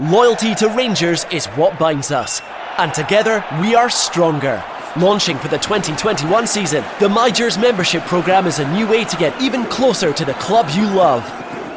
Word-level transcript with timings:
Loyalty 0.00 0.56
to 0.56 0.68
Rangers 0.70 1.24
is 1.30 1.46
what 1.54 1.78
binds 1.78 2.10
us, 2.10 2.42
and 2.78 2.92
together 2.92 3.44
we 3.60 3.76
are 3.76 3.88
stronger. 3.88 4.60
Launching 4.96 5.38
for 5.38 5.46
the 5.46 5.58
2021 5.58 6.48
season, 6.48 6.82
the 6.98 7.06
MyGers 7.06 7.60
membership 7.60 8.02
program 8.02 8.48
is 8.48 8.58
a 8.58 8.68
new 8.72 8.88
way 8.88 9.04
to 9.04 9.16
get 9.16 9.40
even 9.40 9.64
closer 9.66 10.12
to 10.12 10.24
the 10.24 10.34
club 10.34 10.68
you 10.74 10.82
love. 10.82 11.22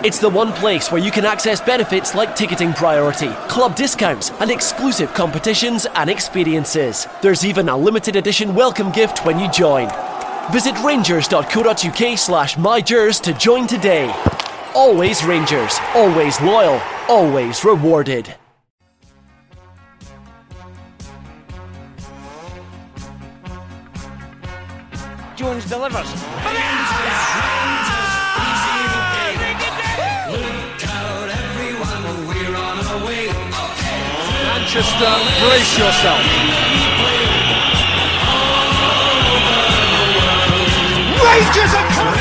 It's 0.03 0.17
the 0.17 0.29
one 0.31 0.51
place 0.53 0.91
where 0.91 0.99
you 0.99 1.11
can 1.11 1.25
access 1.25 1.61
benefits 1.61 2.15
like 2.15 2.35
ticketing 2.35 2.73
priority, 2.73 3.29
club 3.49 3.75
discounts, 3.75 4.31
and 4.39 4.49
exclusive 4.49 5.13
competitions 5.13 5.85
and 5.93 6.09
experiences. 6.09 7.05
There's 7.21 7.45
even 7.45 7.69
a 7.69 7.77
limited 7.77 8.15
edition 8.15 8.55
welcome 8.55 8.91
gift 8.91 9.27
when 9.27 9.39
you 9.39 9.47
join. 9.51 9.91
Visit 10.51 10.73
rangers.co.uk 10.83 12.17
slash 12.17 12.55
mygers 12.55 13.21
to 13.21 13.33
join 13.33 13.67
today. 13.67 14.11
Always 14.73 15.23
Rangers, 15.23 15.77
always 15.93 16.41
loyal, 16.41 16.81
always 17.09 17.63
rewarded. 17.63 18.35
Jones 25.35 25.65
delivers. 25.65 26.13
Manchester, 34.43 35.13
brace 35.39 35.77
yourself. 35.77 36.21
Rangers 41.23 41.73
are 41.73 41.87
coming. 41.89 42.16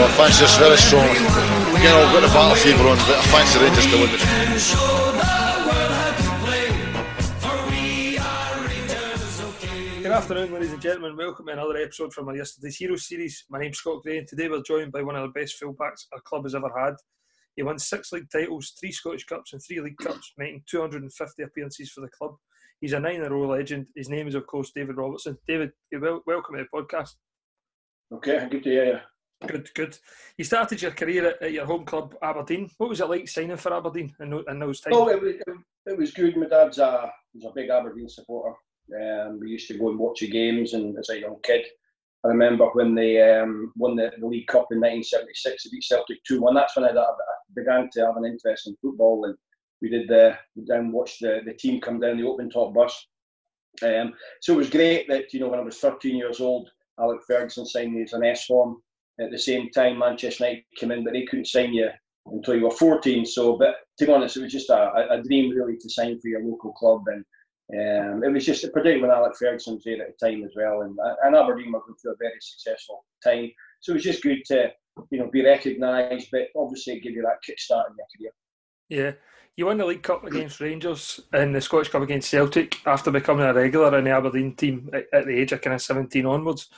I 0.00 0.06
fancy 0.16 0.42
this 0.42 0.56
very 0.58 0.76
strong. 0.76 1.08
Again, 1.08 1.94
I've 1.94 2.12
got 2.12 2.20
the 2.20 2.28
battle 2.28 2.54
fever 2.54 2.86
on, 2.88 2.96
but 2.98 3.18
I 3.18 3.22
fancy 3.34 3.58
Rangers 3.58 3.86
to 3.86 3.96
win 3.98 4.10
it. 4.14 5.38
Good 10.02 10.12
afternoon, 10.12 10.52
ladies 10.54 10.72
and 10.72 10.80
gentlemen. 10.80 11.16
Welcome 11.16 11.46
to 11.46 11.52
another 11.52 11.76
episode 11.76 12.12
from 12.14 12.28
our 12.28 12.36
Yesterday's 12.36 12.76
Heroes 12.76 13.08
series. 13.08 13.44
My 13.50 13.58
name's 13.58 13.78
Scott 13.78 14.02
Gray, 14.02 14.18
and 14.18 14.26
today 14.28 14.48
we're 14.48 14.62
joined 14.62 14.92
by 14.92 15.02
one 15.02 15.16
of 15.16 15.22
the 15.22 15.40
best 15.40 15.60
fullbacks 15.60 16.06
our 16.12 16.20
club 16.20 16.44
has 16.44 16.54
ever 16.54 16.70
had. 16.78 16.94
He 17.56 17.64
won 17.64 17.78
six 17.78 18.12
league 18.12 18.30
titles, 18.32 18.74
three 18.78 18.92
Scottish 18.92 19.24
Cups, 19.26 19.52
and 19.52 19.60
three 19.60 19.80
League 19.80 19.98
Cups, 19.98 20.32
making 20.38 20.62
250 20.70 21.42
appearances 21.42 21.90
for 21.90 22.02
the 22.02 22.08
club. 22.16 22.36
He's 22.80 22.92
a 22.92 23.00
nine-in-a-row 23.00 23.48
legend. 23.48 23.88
His 23.96 24.08
name 24.08 24.28
is, 24.28 24.36
of 24.36 24.46
course, 24.46 24.70
David 24.72 24.96
Robertson. 24.96 25.36
David, 25.48 25.72
you're 25.90 26.00
wel- 26.00 26.22
welcome 26.24 26.56
to 26.56 26.62
the 26.62 26.78
podcast. 26.78 27.10
Okay, 28.12 28.46
good 28.48 28.62
to 28.62 28.70
hear 28.70 28.84
you. 28.86 28.98
Good, 29.46 29.72
good. 29.74 29.96
You 30.36 30.44
started 30.44 30.82
your 30.82 30.90
career 30.90 31.28
at, 31.28 31.42
at 31.42 31.52
your 31.52 31.64
home 31.64 31.84
club, 31.84 32.16
Aberdeen. 32.22 32.70
What 32.78 32.90
was 32.90 33.00
it 33.00 33.08
like 33.08 33.28
signing 33.28 33.56
for 33.56 33.72
Aberdeen 33.72 34.14
in, 34.20 34.32
in 34.48 34.58
those 34.58 34.80
times? 34.80 34.96
Oh, 34.96 35.08
it 35.08 35.22
was, 35.22 35.34
it 35.86 35.96
was 35.96 36.10
good. 36.10 36.36
My 36.36 36.46
dad's 36.46 36.78
a, 36.78 37.10
was 37.34 37.44
a 37.44 37.52
big 37.54 37.70
Aberdeen 37.70 38.08
supporter. 38.08 38.56
Um, 39.00 39.38
we 39.40 39.50
used 39.50 39.68
to 39.68 39.78
go 39.78 39.90
and 39.90 39.98
watch 39.98 40.20
the 40.20 40.28
games, 40.28 40.74
and 40.74 40.98
as 40.98 41.10
a 41.10 41.20
young 41.20 41.36
kid, 41.42 41.66
I 42.24 42.28
remember 42.28 42.66
when 42.72 42.94
they 42.94 43.22
um, 43.22 43.72
won 43.76 43.94
the, 43.94 44.10
the 44.18 44.26
League 44.26 44.48
Cup 44.48 44.66
in 44.72 44.78
1976, 44.78 45.64
they 45.64 45.70
beat 45.70 45.84
Celtic 45.84 46.24
2 46.24 46.40
1. 46.40 46.54
That's 46.54 46.76
when 46.76 46.86
I, 46.86 46.88
I 46.88 47.06
began 47.54 47.88
to 47.92 48.06
have 48.06 48.16
an 48.16 48.24
interest 48.24 48.66
in 48.66 48.76
football, 48.82 49.24
and 49.24 49.36
we 49.80 49.88
did 49.88 50.08
the 50.08 50.36
we 50.56 50.64
down 50.64 50.90
watch 50.90 51.18
the, 51.20 51.42
the 51.44 51.54
team 51.54 51.80
come 51.80 52.00
down 52.00 52.16
the 52.16 52.26
open 52.26 52.50
top 52.50 52.74
bus. 52.74 53.06
Um, 53.84 54.14
so 54.40 54.54
it 54.54 54.56
was 54.56 54.70
great 54.70 55.08
that 55.08 55.32
you 55.32 55.38
know 55.38 55.48
when 55.48 55.60
I 55.60 55.62
was 55.62 55.78
13 55.78 56.16
years 56.16 56.40
old, 56.40 56.70
Alec 56.98 57.20
Ferguson 57.26 57.64
signed 57.64 57.94
me 57.94 58.02
as 58.02 58.14
an 58.14 58.24
S 58.24 58.46
form. 58.46 58.82
At 59.20 59.30
the 59.30 59.38
same 59.38 59.70
time, 59.70 59.98
Manchester 59.98 60.44
United 60.44 60.64
came 60.76 60.92
in, 60.92 61.04
but 61.04 61.12
they 61.12 61.24
couldn't 61.24 61.46
sign 61.46 61.72
you 61.72 61.88
until 62.26 62.56
you 62.56 62.64
were 62.64 62.70
14. 62.70 63.26
So, 63.26 63.56
but 63.56 63.76
to 63.98 64.06
be 64.06 64.12
honest, 64.12 64.36
it 64.36 64.42
was 64.42 64.52
just 64.52 64.70
a, 64.70 65.08
a 65.10 65.22
dream 65.22 65.50
really 65.50 65.76
to 65.76 65.90
sign 65.90 66.20
for 66.20 66.28
your 66.28 66.42
local 66.42 66.72
club, 66.72 67.02
and 67.08 67.24
um, 67.74 68.24
it 68.24 68.32
was 68.32 68.46
just 68.46 68.62
particularly 68.62 69.02
when 69.02 69.10
Alec 69.10 69.36
Ferguson 69.38 69.74
was 69.74 69.84
there 69.84 70.00
at 70.02 70.18
the 70.18 70.26
time 70.26 70.44
as 70.44 70.52
well, 70.56 70.82
and, 70.82 70.96
and 71.24 71.36
Aberdeen 71.36 71.72
were 71.72 71.80
going 71.80 71.94
through 72.00 72.12
a 72.12 72.16
very 72.18 72.38
successful 72.40 73.04
time. 73.24 73.50
So 73.80 73.92
it 73.92 73.94
was 73.94 74.04
just 74.04 74.22
good 74.22 74.44
to 74.46 74.70
you 75.10 75.18
know 75.18 75.30
be 75.30 75.44
recognised, 75.44 76.28
but 76.30 76.48
obviously 76.56 77.00
give 77.00 77.12
you 77.12 77.22
that 77.22 77.42
kickstart 77.46 77.90
in 77.90 77.96
your 77.96 78.06
career. 78.16 78.32
Yeah. 78.88 79.12
You 79.56 79.66
won 79.66 79.76
the 79.76 79.86
League 79.86 80.04
Cup 80.04 80.24
against 80.24 80.60
Rangers 80.60 81.18
and 81.32 81.52
the 81.52 81.60
Scottish 81.60 81.88
Cup 81.88 82.02
against 82.02 82.30
Celtic 82.30 82.80
after 82.86 83.10
becoming 83.10 83.44
a 83.44 83.52
regular 83.52 83.98
in 83.98 84.04
the 84.04 84.12
Aberdeen 84.12 84.54
team 84.54 84.88
at, 84.92 85.06
at 85.12 85.26
the 85.26 85.36
age 85.36 85.50
of 85.50 85.60
kind 85.60 85.74
of 85.74 85.82
17 85.82 86.24
onwards. 86.24 86.68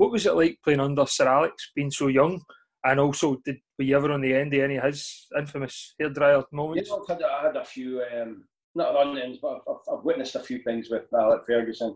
What 0.00 0.12
was 0.12 0.24
it 0.24 0.34
like 0.34 0.58
playing 0.64 0.80
under 0.80 1.04
Sir 1.04 1.28
Alex, 1.28 1.72
being 1.76 1.90
so 1.90 2.06
young? 2.06 2.40
And 2.84 2.98
also, 2.98 3.36
did 3.44 3.58
were 3.78 3.84
you 3.84 3.94
ever 3.98 4.10
on 4.10 4.22
the 4.22 4.34
end 4.34 4.54
of 4.54 4.62
any 4.62 4.76
of 4.78 4.84
his 4.84 5.26
infamous 5.38 5.94
hairdryer 6.00 6.42
moments? 6.52 6.88
know, 6.88 7.04
I've 7.06 7.18
had, 7.18 7.22
I 7.22 7.42
had 7.42 7.56
a 7.56 7.64
few, 7.66 8.02
um, 8.04 8.44
not 8.74 8.94
run-ins, 8.94 9.40
but 9.42 9.56
I've, 9.56 9.62
I've- 9.68 9.98
I've 9.98 10.04
witnessed 10.04 10.36
a 10.36 10.40
few 10.40 10.62
things 10.62 10.88
with 10.88 11.02
Alec 11.12 11.42
Ferguson. 11.46 11.90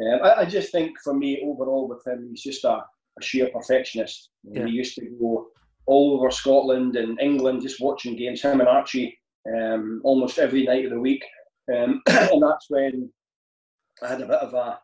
Um, 0.00 0.20
I, 0.24 0.36
I 0.36 0.44
just 0.46 0.72
think 0.72 0.98
for 1.04 1.12
me, 1.12 1.42
overall, 1.44 1.86
with 1.86 2.06
him, 2.06 2.28
he's 2.30 2.42
just 2.42 2.64
a, 2.64 2.76
a 2.78 3.22
sheer 3.22 3.50
perfectionist. 3.52 4.30
Yeah. 4.44 4.64
He 4.64 4.72
used 4.72 4.94
to 4.94 5.04
go 5.20 5.48
all 5.84 6.16
over 6.16 6.30
Scotland 6.30 6.96
and 6.96 7.20
England 7.20 7.60
just 7.60 7.82
watching 7.82 8.16
games, 8.16 8.40
him 8.40 8.60
and 8.60 8.70
Archie, 8.70 9.18
um, 9.54 10.00
almost 10.02 10.38
every 10.38 10.64
night 10.64 10.86
of 10.86 10.92
the 10.92 11.00
week. 11.00 11.24
Um, 11.70 12.00
and 12.08 12.42
that's 12.42 12.70
when 12.70 13.12
I 14.02 14.08
had 14.08 14.22
a 14.22 14.26
bit 14.26 14.36
of 14.40 14.54
a 14.54 14.78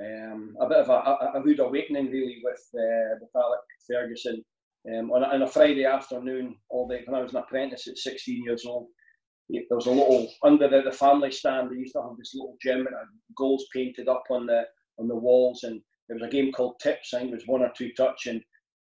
um, 0.00 0.56
a 0.60 0.68
bit 0.68 0.78
of 0.78 0.88
a, 0.88 1.38
a, 1.38 1.42
rude 1.42 1.60
awakening 1.60 2.10
really 2.10 2.40
with 2.42 2.62
uh, 2.74 3.18
with 3.20 3.30
Alec 3.34 3.60
Ferguson 3.86 4.44
um, 4.88 5.10
on, 5.10 5.24
a, 5.24 5.26
on 5.26 5.42
a 5.42 5.46
Friday 5.46 5.84
afternoon 5.84 6.56
all 6.70 6.86
day 6.86 7.02
when 7.04 7.18
I 7.18 7.22
was 7.22 7.32
an 7.32 7.38
apprentice 7.38 7.88
at 7.88 7.98
16 7.98 8.44
years 8.44 8.64
old. 8.64 8.86
There 9.50 9.64
was 9.70 9.86
a 9.86 9.90
little 9.90 10.30
under 10.44 10.68
the, 10.68 10.82
the 10.82 10.92
family 10.92 11.32
stand. 11.32 11.70
They 11.70 11.76
used 11.76 11.94
to 11.94 12.02
have 12.02 12.16
this 12.18 12.34
little 12.34 12.56
gym 12.62 12.86
and 12.86 12.96
goals 13.36 13.64
painted 13.74 14.08
up 14.08 14.24
on 14.30 14.46
the 14.46 14.62
on 14.98 15.08
the 15.08 15.16
walls, 15.16 15.62
and 15.64 15.80
there 16.08 16.16
was 16.16 16.28
a 16.28 16.30
game 16.30 16.52
called 16.52 16.78
Tips. 16.80 17.14
I 17.14 17.20
think 17.20 17.32
it 17.32 17.34
was 17.34 17.46
one 17.46 17.62
or 17.62 17.72
two 17.76 17.90
touch, 17.96 18.26
and 18.26 18.42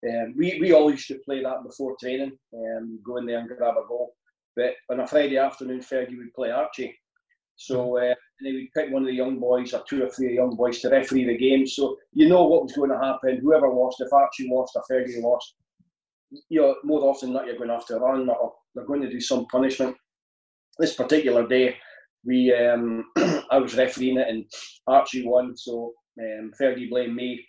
um, 0.09 0.33
we 0.35 0.57
we 0.59 0.73
all 0.73 0.89
used 0.89 1.07
to 1.09 1.21
play 1.23 1.43
that 1.43 1.63
before 1.63 1.95
training. 1.99 2.37
Um, 2.53 2.99
go 3.05 3.17
in 3.17 3.25
there 3.25 3.39
and 3.39 3.47
grab 3.47 3.75
a 3.77 3.87
goal. 3.87 4.15
But 4.55 4.73
on 4.89 5.01
a 5.01 5.07
Friday 5.07 5.37
afternoon, 5.37 5.81
Fergie 5.81 6.17
would 6.17 6.33
play 6.33 6.49
Archie. 6.49 6.97
So 7.57 7.97
uh, 7.97 8.13
they 8.43 8.51
would 8.51 8.73
pick 8.73 8.91
one 8.91 9.03
of 9.03 9.07
the 9.07 9.13
young 9.13 9.39
boys 9.39 9.73
or 9.73 9.83
two 9.87 10.03
or 10.03 10.09
three 10.09 10.35
young 10.35 10.55
boys 10.55 10.79
to 10.81 10.89
referee 10.89 11.25
the 11.25 11.37
game. 11.37 11.65
So 11.65 11.97
you 12.13 12.27
know 12.27 12.43
what 12.45 12.63
was 12.63 12.73
going 12.73 12.91
to 12.91 12.99
happen. 12.99 13.39
Whoever 13.41 13.69
lost, 13.69 14.01
if 14.01 14.11
Archie 14.11 14.49
lost 14.51 14.75
or 14.75 14.83
Fergie 14.89 15.21
lost, 15.21 15.55
you 16.49 16.61
know, 16.61 16.75
more 16.83 17.01
often 17.09 17.29
than 17.29 17.33
not 17.33 17.45
you're 17.45 17.57
going 17.57 17.69
to 17.69 17.75
have 17.75 17.85
to 17.87 17.97
run 17.97 18.29
or 18.29 18.53
they're 18.73 18.85
going 18.85 19.01
to 19.01 19.09
do 19.09 19.21
some 19.21 19.45
punishment. 19.47 19.95
This 20.77 20.95
particular 20.95 21.47
day, 21.47 21.77
we 22.25 22.53
um, 22.53 23.05
I 23.51 23.57
was 23.57 23.75
refereeing 23.75 24.17
it 24.17 24.27
and 24.27 24.45
Archie 24.87 25.25
won, 25.25 25.55
so 25.55 25.93
um, 26.19 26.51
Fergie 26.59 26.89
blamed 26.89 27.15
me. 27.15 27.45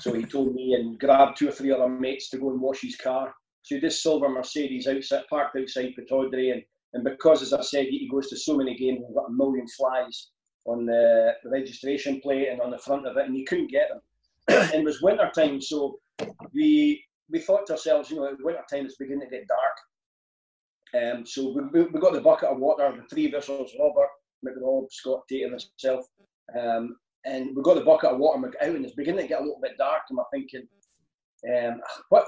So 0.00 0.12
he 0.12 0.24
told 0.24 0.54
me 0.54 0.74
and 0.74 0.98
grabbed 0.98 1.38
two 1.38 1.48
or 1.48 1.52
three 1.52 1.70
other 1.70 1.88
mates 1.88 2.30
to 2.30 2.38
go 2.38 2.50
and 2.50 2.60
wash 2.60 2.80
his 2.80 2.96
car. 2.96 3.34
So 3.62 3.78
this 3.80 4.02
silver 4.02 4.28
Mercedes 4.28 4.86
outside, 4.86 5.24
parked 5.28 5.56
outside 5.56 5.92
Pittodrie, 5.98 6.52
and, 6.52 6.62
and 6.94 7.04
because, 7.04 7.42
as 7.42 7.52
I 7.52 7.62
said, 7.62 7.86
he 7.86 8.08
goes 8.10 8.28
to 8.28 8.36
so 8.36 8.56
many 8.56 8.76
games, 8.76 9.00
we've 9.06 9.16
got 9.16 9.28
a 9.28 9.32
million 9.32 9.66
flies 9.68 10.28
on 10.64 10.86
the, 10.86 11.32
registration 11.44 12.20
plate 12.20 12.48
and 12.48 12.60
on 12.60 12.70
the 12.70 12.78
front 12.78 13.06
of 13.06 13.16
it, 13.16 13.26
and 13.26 13.34
he 13.34 13.44
couldn't 13.44 13.70
get 13.70 13.88
them. 13.88 14.00
and 14.72 14.82
it 14.82 14.84
was 14.84 15.02
winter 15.02 15.30
time, 15.34 15.60
so 15.60 15.98
we 16.52 17.02
we 17.28 17.40
thought 17.40 17.66
to 17.66 17.72
ourselves, 17.72 18.10
you 18.10 18.16
know, 18.16 18.36
winter 18.40 18.62
time 18.70 18.86
it's 18.86 18.96
beginning 18.96 19.28
to 19.28 19.36
get 19.36 19.48
dark. 19.48 19.76
Um, 20.94 21.26
so 21.26 21.54
we, 21.72 21.82
we, 21.82 22.00
got 22.00 22.12
the 22.12 22.20
bucket 22.20 22.48
of 22.48 22.58
water, 22.58 22.94
the 22.96 23.08
three 23.08 23.30
vessels, 23.30 23.72
Robert, 23.78 24.08
McRob, 24.46 24.86
Scott 24.90 25.22
Tate, 25.28 25.42
and 25.42 25.52
myself. 25.52 26.06
Um, 26.58 26.96
and 27.24 27.56
we 27.56 27.62
got 27.62 27.74
the 27.74 27.84
bucket 27.84 28.10
of 28.10 28.18
water 28.18 28.52
out, 28.62 28.68
and 28.68 28.84
it's 28.84 28.94
beginning 28.94 29.22
to 29.22 29.28
get 29.28 29.40
a 29.40 29.44
little 29.44 29.60
bit 29.60 29.76
dark. 29.78 30.02
And 30.08 30.16
we're 30.16 30.24
thinking, 30.32 30.68
um, 31.52 31.80
what? 32.08 32.24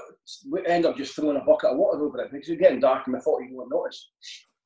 We 0.51 0.65
end 0.67 0.85
up 0.85 0.97
just 0.97 1.15
throwing 1.15 1.37
a 1.37 1.45
bucket 1.45 1.71
of 1.71 1.77
water 1.77 2.03
over 2.03 2.19
it 2.21 2.31
because 2.31 2.49
it's 2.49 2.61
getting 2.61 2.81
dark, 2.81 3.07
and 3.07 3.15
we 3.15 3.21
thought 3.21 3.41
he 3.41 3.53
won't 3.53 3.71
notice. 3.71 4.11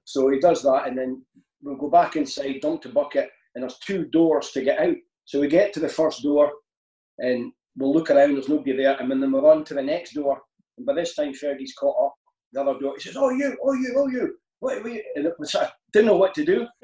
So 0.05 0.29
he 0.29 0.39
does 0.39 0.61
that, 0.63 0.87
and 0.87 0.97
then 0.97 1.23
we'll 1.61 1.77
go 1.77 1.89
back 1.89 2.15
inside, 2.15 2.59
dump 2.61 2.83
the 2.83 2.89
bucket, 2.89 3.29
and 3.55 3.63
there's 3.63 3.79
two 3.79 4.05
doors 4.05 4.51
to 4.51 4.63
get 4.63 4.79
out. 4.79 4.95
So 5.25 5.39
we 5.39 5.47
get 5.47 5.73
to 5.73 5.79
the 5.79 5.89
first 5.89 6.23
door, 6.23 6.51
and 7.19 7.51
we'll 7.77 7.93
look 7.93 8.11
around, 8.11 8.33
there's 8.33 8.49
nobody 8.49 8.75
there, 8.75 8.97
and 8.99 9.09
then 9.09 9.31
we 9.31 9.39
run 9.39 9.63
to 9.65 9.73
the 9.73 9.81
next 9.81 10.13
door. 10.13 10.41
And 10.77 10.85
by 10.85 10.93
this 10.93 11.15
time, 11.15 11.33
Fergie's 11.33 11.73
caught 11.73 12.05
up 12.05 12.13
the 12.51 12.61
other 12.61 12.79
door. 12.79 12.93
He 12.95 13.01
says, 13.01 13.15
"Oh 13.17 13.29
you, 13.29 13.55
oh 13.63 13.73
you, 13.73 13.95
oh 13.97 14.07
you." 14.07 14.37
Wait, 14.61 14.83
wait. 14.83 15.03
And 15.15 15.27
I 15.27 15.71
didn't 15.91 16.07
know 16.07 16.17
what 16.17 16.33
to 16.35 16.45
do. 16.45 16.65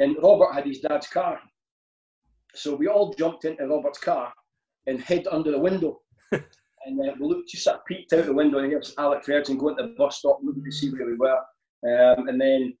and 0.00 0.16
Robert 0.22 0.52
had 0.52 0.66
his 0.66 0.80
dad's 0.80 1.06
car, 1.06 1.40
so 2.54 2.74
we 2.74 2.88
all 2.88 3.14
jumped 3.14 3.44
into 3.44 3.66
Robert's 3.66 3.98
car 3.98 4.32
and 4.86 5.00
hid 5.00 5.26
under 5.28 5.50
the 5.50 5.58
window. 5.58 6.00
and 6.86 7.00
uh, 7.00 7.12
we 7.18 7.26
looked, 7.26 7.50
just 7.50 7.64
sort 7.64 7.76
of 7.76 7.84
peeked 7.86 8.12
out 8.12 8.26
the 8.26 8.32
window, 8.32 8.58
and 8.58 8.70
here's 8.70 8.94
Alec 8.98 9.24
Ferguson 9.24 9.58
going 9.58 9.76
to 9.76 9.84
the 9.84 9.94
bus 9.96 10.18
stop, 10.18 10.38
looking 10.42 10.64
to 10.64 10.72
see 10.72 10.90
where 10.90 11.06
we 11.06 11.14
were. 11.14 11.38
Um, 11.86 12.28
and 12.28 12.40
then 12.40 12.74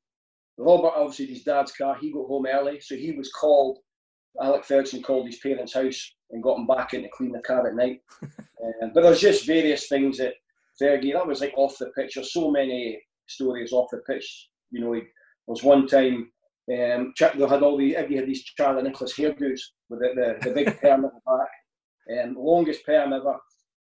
Robert, 0.58 0.92
obviously 0.96 1.26
his 1.26 1.42
dad's 1.42 1.72
car, 1.72 1.96
he 2.00 2.12
got 2.12 2.26
home 2.26 2.46
early, 2.46 2.80
so 2.80 2.94
he 2.96 3.12
was 3.12 3.30
called. 3.30 3.78
Alec 4.42 4.64
Ferguson 4.64 5.00
called 5.00 5.26
his 5.26 5.38
parents' 5.38 5.74
house 5.74 6.12
and 6.32 6.42
got 6.42 6.58
him 6.58 6.66
back 6.66 6.92
in 6.92 7.02
to 7.02 7.08
clean 7.10 7.30
the 7.30 7.38
car 7.40 7.68
at 7.68 7.76
night. 7.76 8.00
um, 8.22 8.90
but 8.92 9.02
there's 9.02 9.20
just 9.20 9.46
various 9.46 9.88
things 9.88 10.18
that 10.18 10.34
Fergie, 10.80 11.12
that 11.12 11.26
was 11.26 11.40
like 11.40 11.54
off 11.56 11.78
the 11.78 11.86
pitch. 11.96 12.14
There's 12.14 12.32
so 12.32 12.50
many 12.50 13.00
stories 13.26 13.72
off 13.72 13.90
the 13.92 13.98
pitch. 13.98 14.48
You 14.72 14.80
know, 14.80 14.92
there 14.92 15.04
was 15.46 15.62
one 15.62 15.86
time 15.86 16.32
um, 16.72 17.12
they 17.18 17.46
had 17.46 17.62
all 17.62 17.76
the 17.76 17.94
every 17.96 18.16
had 18.16 18.26
these 18.26 18.42
Charlie 18.42 18.82
Nicholas 18.82 19.14
hairdos 19.16 19.60
with 19.88 20.00
the, 20.00 20.38
the, 20.40 20.48
the 20.48 20.54
big 20.54 20.66
perm 20.80 21.04
at 21.04 21.12
the 21.12 21.20
back, 21.26 22.24
um, 22.24 22.36
longest 22.38 22.84
perm 22.86 23.12
ever. 23.12 23.38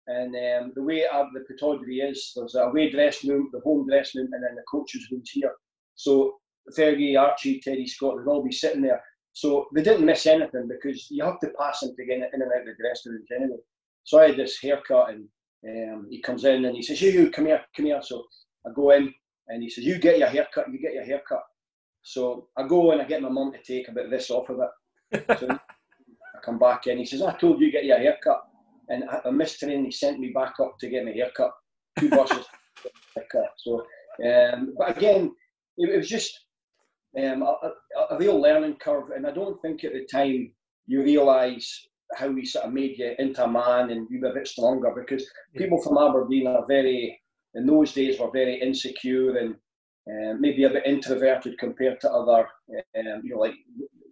And 0.07 0.35
um, 0.35 0.71
the 0.75 0.83
way 0.83 1.05
uh, 1.05 1.25
the 1.33 1.41
Pittodrie 1.41 2.09
is, 2.09 2.33
there's 2.35 2.55
a 2.55 2.61
away 2.61 2.89
dressing 2.89 3.29
room, 3.29 3.49
the 3.53 3.59
home 3.59 3.87
dressing 3.87 4.21
room, 4.21 4.33
and 4.33 4.43
then 4.43 4.55
the 4.55 4.63
coaches' 4.69 5.07
rooms 5.11 5.29
here. 5.29 5.53
So 5.95 6.35
Fergie, 6.77 7.19
Archie, 7.19 7.61
Teddy 7.61 7.87
Scott, 7.87 8.17
they'd 8.17 8.29
all 8.29 8.43
be 8.43 8.51
sitting 8.51 8.81
there. 8.81 9.01
So 9.33 9.67
they 9.73 9.83
didn't 9.83 10.05
miss 10.05 10.25
anything 10.25 10.67
because 10.67 11.07
you 11.09 11.23
have 11.23 11.39
to 11.39 11.51
pass 11.59 11.79
them 11.79 11.95
to 11.95 12.05
get 12.05 12.17
in 12.17 12.23
and 12.23 12.43
out 12.43 12.61
of 12.61 12.65
the 12.65 12.73
dressing 12.79 13.13
rooms 13.13 13.27
anyway. 13.35 13.57
So 14.03 14.19
I 14.19 14.27
had 14.27 14.37
this 14.37 14.59
haircut, 14.59 15.11
and 15.11 15.27
um, 15.67 16.07
he 16.09 16.21
comes 16.21 16.43
in 16.43 16.65
and 16.65 16.75
he 16.75 16.81
says, 16.81 17.01
"You, 17.01 17.11
you, 17.11 17.29
come 17.29 17.45
here, 17.45 17.61
come 17.75 17.85
here." 17.85 18.01
So 18.01 18.25
I 18.65 18.71
go 18.75 18.91
in, 18.91 19.13
and 19.47 19.63
he 19.63 19.69
says, 19.69 19.85
"You 19.85 19.99
get 19.99 20.19
your 20.19 20.27
haircut, 20.27 20.71
you 20.71 20.79
get 20.79 20.93
your 20.93 21.05
haircut." 21.05 21.43
So 22.01 22.47
I 22.57 22.67
go 22.67 22.91
and 22.91 23.01
I 23.01 23.05
get 23.05 23.21
my 23.21 23.29
mum 23.29 23.53
to 23.53 23.61
take 23.61 23.87
a 23.87 23.91
bit 23.91 24.05
of 24.05 24.11
this 24.11 24.31
off 24.31 24.49
of 24.49 24.59
it. 24.59 24.69
So 25.39 25.47
I 25.49 26.39
come 26.43 26.57
back 26.57 26.87
in. 26.87 26.97
He 26.97 27.05
says, 27.05 27.21
"I 27.21 27.33
told 27.37 27.59
you 27.59 27.67
to 27.67 27.71
get 27.71 27.85
your 27.85 27.99
haircut," 27.99 28.41
and 28.89 29.03
I, 29.09 29.21
I 29.25 29.31
missed 29.31 29.59
train. 29.59 29.85
He 29.85 29.91
sent 29.91 30.19
me 30.19 30.31
back 30.33 30.53
up 30.61 30.77
to 30.79 30.89
get 30.89 31.05
my 31.05 31.11
haircut. 31.11 31.51
Two 31.99 32.09
buses. 32.09 32.45
haircut. 33.15 33.51
So, 33.57 33.85
um, 34.25 34.73
but 34.77 34.97
again, 34.97 35.31
it, 35.77 35.89
it 35.89 35.97
was 35.97 36.09
just 36.09 36.37
um, 37.17 37.43
a, 37.43 37.71
a, 38.09 38.17
real 38.17 38.39
learning 38.39 38.75
curve, 38.75 39.11
and 39.15 39.27
I 39.27 39.31
don't 39.31 39.61
think 39.61 39.83
at 39.83 39.93
the 39.93 40.05
time 40.11 40.51
you 40.87 41.03
realise 41.03 41.87
how 42.15 42.27
we 42.27 42.45
sort 42.45 42.65
of 42.65 42.73
made 42.73 42.97
you 42.97 43.13
into 43.19 43.43
a 43.43 43.47
man 43.47 43.89
and 43.89 44.07
you 44.09 44.19
were 44.21 44.31
a 44.31 44.33
bit 44.33 44.47
stronger 44.47 44.91
because 44.93 45.25
people 45.55 45.81
from 45.81 45.97
Aberdeen 45.97 46.47
are 46.47 46.65
very, 46.67 47.19
in 47.55 47.65
those 47.65 47.93
days, 47.93 48.19
were 48.19 48.31
very 48.31 48.59
insecure 48.61 49.37
and 49.37 49.55
um, 50.09 50.41
maybe 50.41 50.63
a 50.63 50.69
bit 50.69 50.85
introverted 50.85 51.57
compared 51.57 52.01
to 52.01 52.11
other, 52.11 52.47
um, 52.97 53.21
you 53.23 53.31
know, 53.31 53.39
like 53.39 53.53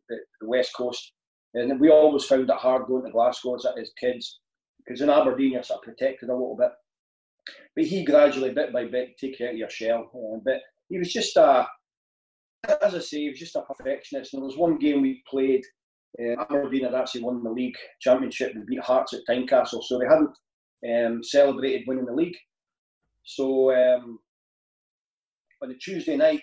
the, 0.08 0.18
the, 0.40 0.48
West 0.48 0.74
Coast. 0.76 1.14
And 1.56 1.80
we 1.80 1.90
always 1.90 2.26
found 2.26 2.50
it 2.50 2.56
hard 2.56 2.86
going 2.88 3.06
to 3.06 3.12
Glasgow 3.12 3.56
as, 3.56 3.66
as 3.78 3.92
kids 4.00 4.40
because 4.90 5.02
in 5.02 5.10
Aberdeen 5.10 5.52
you're 5.54 5.64
sort 5.64 5.80
of 5.80 5.84
protected 5.84 6.30
a 6.30 6.34
little 6.34 6.58
bit. 6.58 6.72
But 7.76 7.86
he 7.86 8.04
gradually, 8.04 8.52
bit 8.52 8.74
by 8.74 8.86
bit, 8.86 9.18
take 9.20 9.40
you 9.40 9.46
out 9.46 9.54
of 9.54 9.58
your 9.58 9.70
shell. 9.70 10.10
But 10.44 10.62
he 10.90 10.98
was 10.98 11.14
just 11.14 11.38
a, 11.38 11.68
as 12.82 12.96
I 12.96 13.00
say, 13.00 13.20
he 13.20 13.30
was 13.30 13.40
just 13.40 13.56
a 13.56 13.62
perfectionist. 13.62 14.34
And 14.34 14.42
there 14.42 14.48
was 14.48 14.58
one 14.58 14.80
game 14.80 15.02
we 15.02 15.24
played. 15.30 15.64
Uh, 16.20 16.42
Aberdeen 16.42 16.86
had 16.86 16.96
actually 16.96 17.22
won 17.22 17.44
the 17.44 17.52
league 17.52 17.78
championship 18.02 18.56
and 18.56 18.66
beat 18.66 18.80
Hearts 18.80 19.14
at 19.14 19.22
Tynecastle, 19.30 19.84
so 19.84 20.00
they 20.00 20.06
hadn't 20.06 20.36
um, 20.90 21.24
celebrated 21.24 21.84
winning 21.88 22.06
the 22.06 22.14
league. 22.14 22.36
So 23.24 23.72
um, 23.72 24.18
on 25.62 25.70
the 25.70 25.76
Tuesday 25.76 26.18
night, 26.18 26.42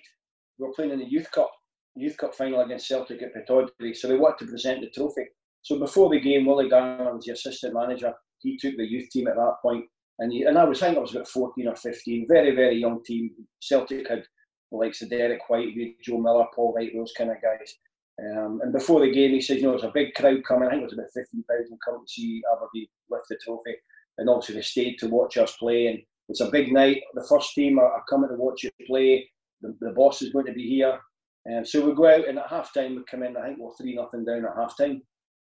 we 0.58 0.66
were 0.66 0.72
playing 0.72 0.92
in 0.92 1.00
the 1.00 1.10
Youth 1.10 1.30
Cup, 1.32 1.50
Youth 1.96 2.16
Cup 2.16 2.32
final 2.32 2.60
against 2.60 2.86
Celtic 2.86 3.22
at 3.22 3.34
Pittodrie. 3.34 3.96
So 3.96 4.08
we 4.08 4.18
wanted 4.18 4.44
to 4.44 4.50
present 4.52 4.82
the 4.82 4.90
trophy. 4.90 5.24
So 5.62 5.80
before 5.80 6.10
the 6.10 6.20
game, 6.20 6.46
Willie 6.46 6.68
Garner 6.68 7.12
was 7.12 7.24
the 7.24 7.32
assistant 7.32 7.74
manager. 7.74 8.14
He 8.40 8.56
took 8.56 8.76
the 8.76 8.86
youth 8.86 9.10
team 9.10 9.28
at 9.28 9.36
that 9.36 9.56
point, 9.62 9.84
and 10.18 10.32
he, 10.32 10.42
and 10.44 10.58
I 10.58 10.64
was 10.64 10.82
I 10.82 10.86
think 10.86 10.98
I 10.98 11.02
was 11.02 11.14
about 11.14 11.28
14 11.28 11.68
or 11.68 11.76
15, 11.76 12.26
very 12.28 12.54
very 12.54 12.76
young 12.78 13.02
team. 13.04 13.30
Celtic 13.60 14.08
had 14.08 14.24
the 14.70 14.78
likes 14.78 15.02
of 15.02 15.10
Derek 15.10 15.48
Whyte, 15.48 15.74
Joe 16.02 16.18
Miller, 16.18 16.46
Paul 16.54 16.74
Wright, 16.74 16.90
those 16.94 17.12
kind 17.16 17.30
of 17.30 17.36
guys. 17.42 17.74
Um, 18.18 18.60
and 18.62 18.72
before 18.72 19.00
the 19.00 19.12
game, 19.12 19.32
he 19.32 19.40
said, 19.40 19.58
you 19.58 19.64
know, 19.64 19.72
there's 19.72 19.84
a 19.84 19.90
big 19.92 20.14
crowd 20.14 20.42
coming. 20.44 20.68
I 20.68 20.70
think 20.70 20.82
it 20.82 20.86
was 20.86 20.94
about 20.94 21.10
15,000 21.12 21.78
coming 21.84 22.00
to 22.06 22.12
see 22.12 22.42
Aberdeen 22.50 22.86
lift 23.10 23.26
the 23.28 23.36
trophy. 23.44 23.74
And 24.18 24.30
obviously 24.30 24.54
they 24.54 24.62
stayed 24.62 24.98
to 24.98 25.08
watch 25.08 25.36
us 25.36 25.56
play. 25.56 25.88
And 25.88 25.98
it's 26.28 26.40
a 26.40 26.50
big 26.50 26.72
night. 26.72 27.02
The 27.14 27.26
first 27.28 27.54
team 27.54 27.78
are, 27.78 27.92
are 27.92 28.04
coming 28.08 28.30
to 28.30 28.36
watch 28.36 28.64
you 28.64 28.70
play. 28.86 29.28
The, 29.60 29.76
the, 29.80 29.92
boss 29.92 30.22
is 30.22 30.32
going 30.32 30.46
to 30.46 30.52
be 30.52 30.66
here. 30.66 30.98
And 31.44 31.58
um, 31.58 31.66
so 31.66 31.86
we 31.86 31.94
go 31.94 32.06
out 32.06 32.26
and 32.26 32.38
at 32.38 32.48
half 32.48 32.72
time 32.72 32.96
we 32.96 33.02
come 33.08 33.22
in, 33.22 33.36
I 33.36 33.48
think 33.48 33.58
we're 33.60 33.74
3 33.74 33.94
nothing 33.94 34.24
down 34.24 34.46
at 34.46 34.56
half 34.56 34.76
time. 34.76 35.02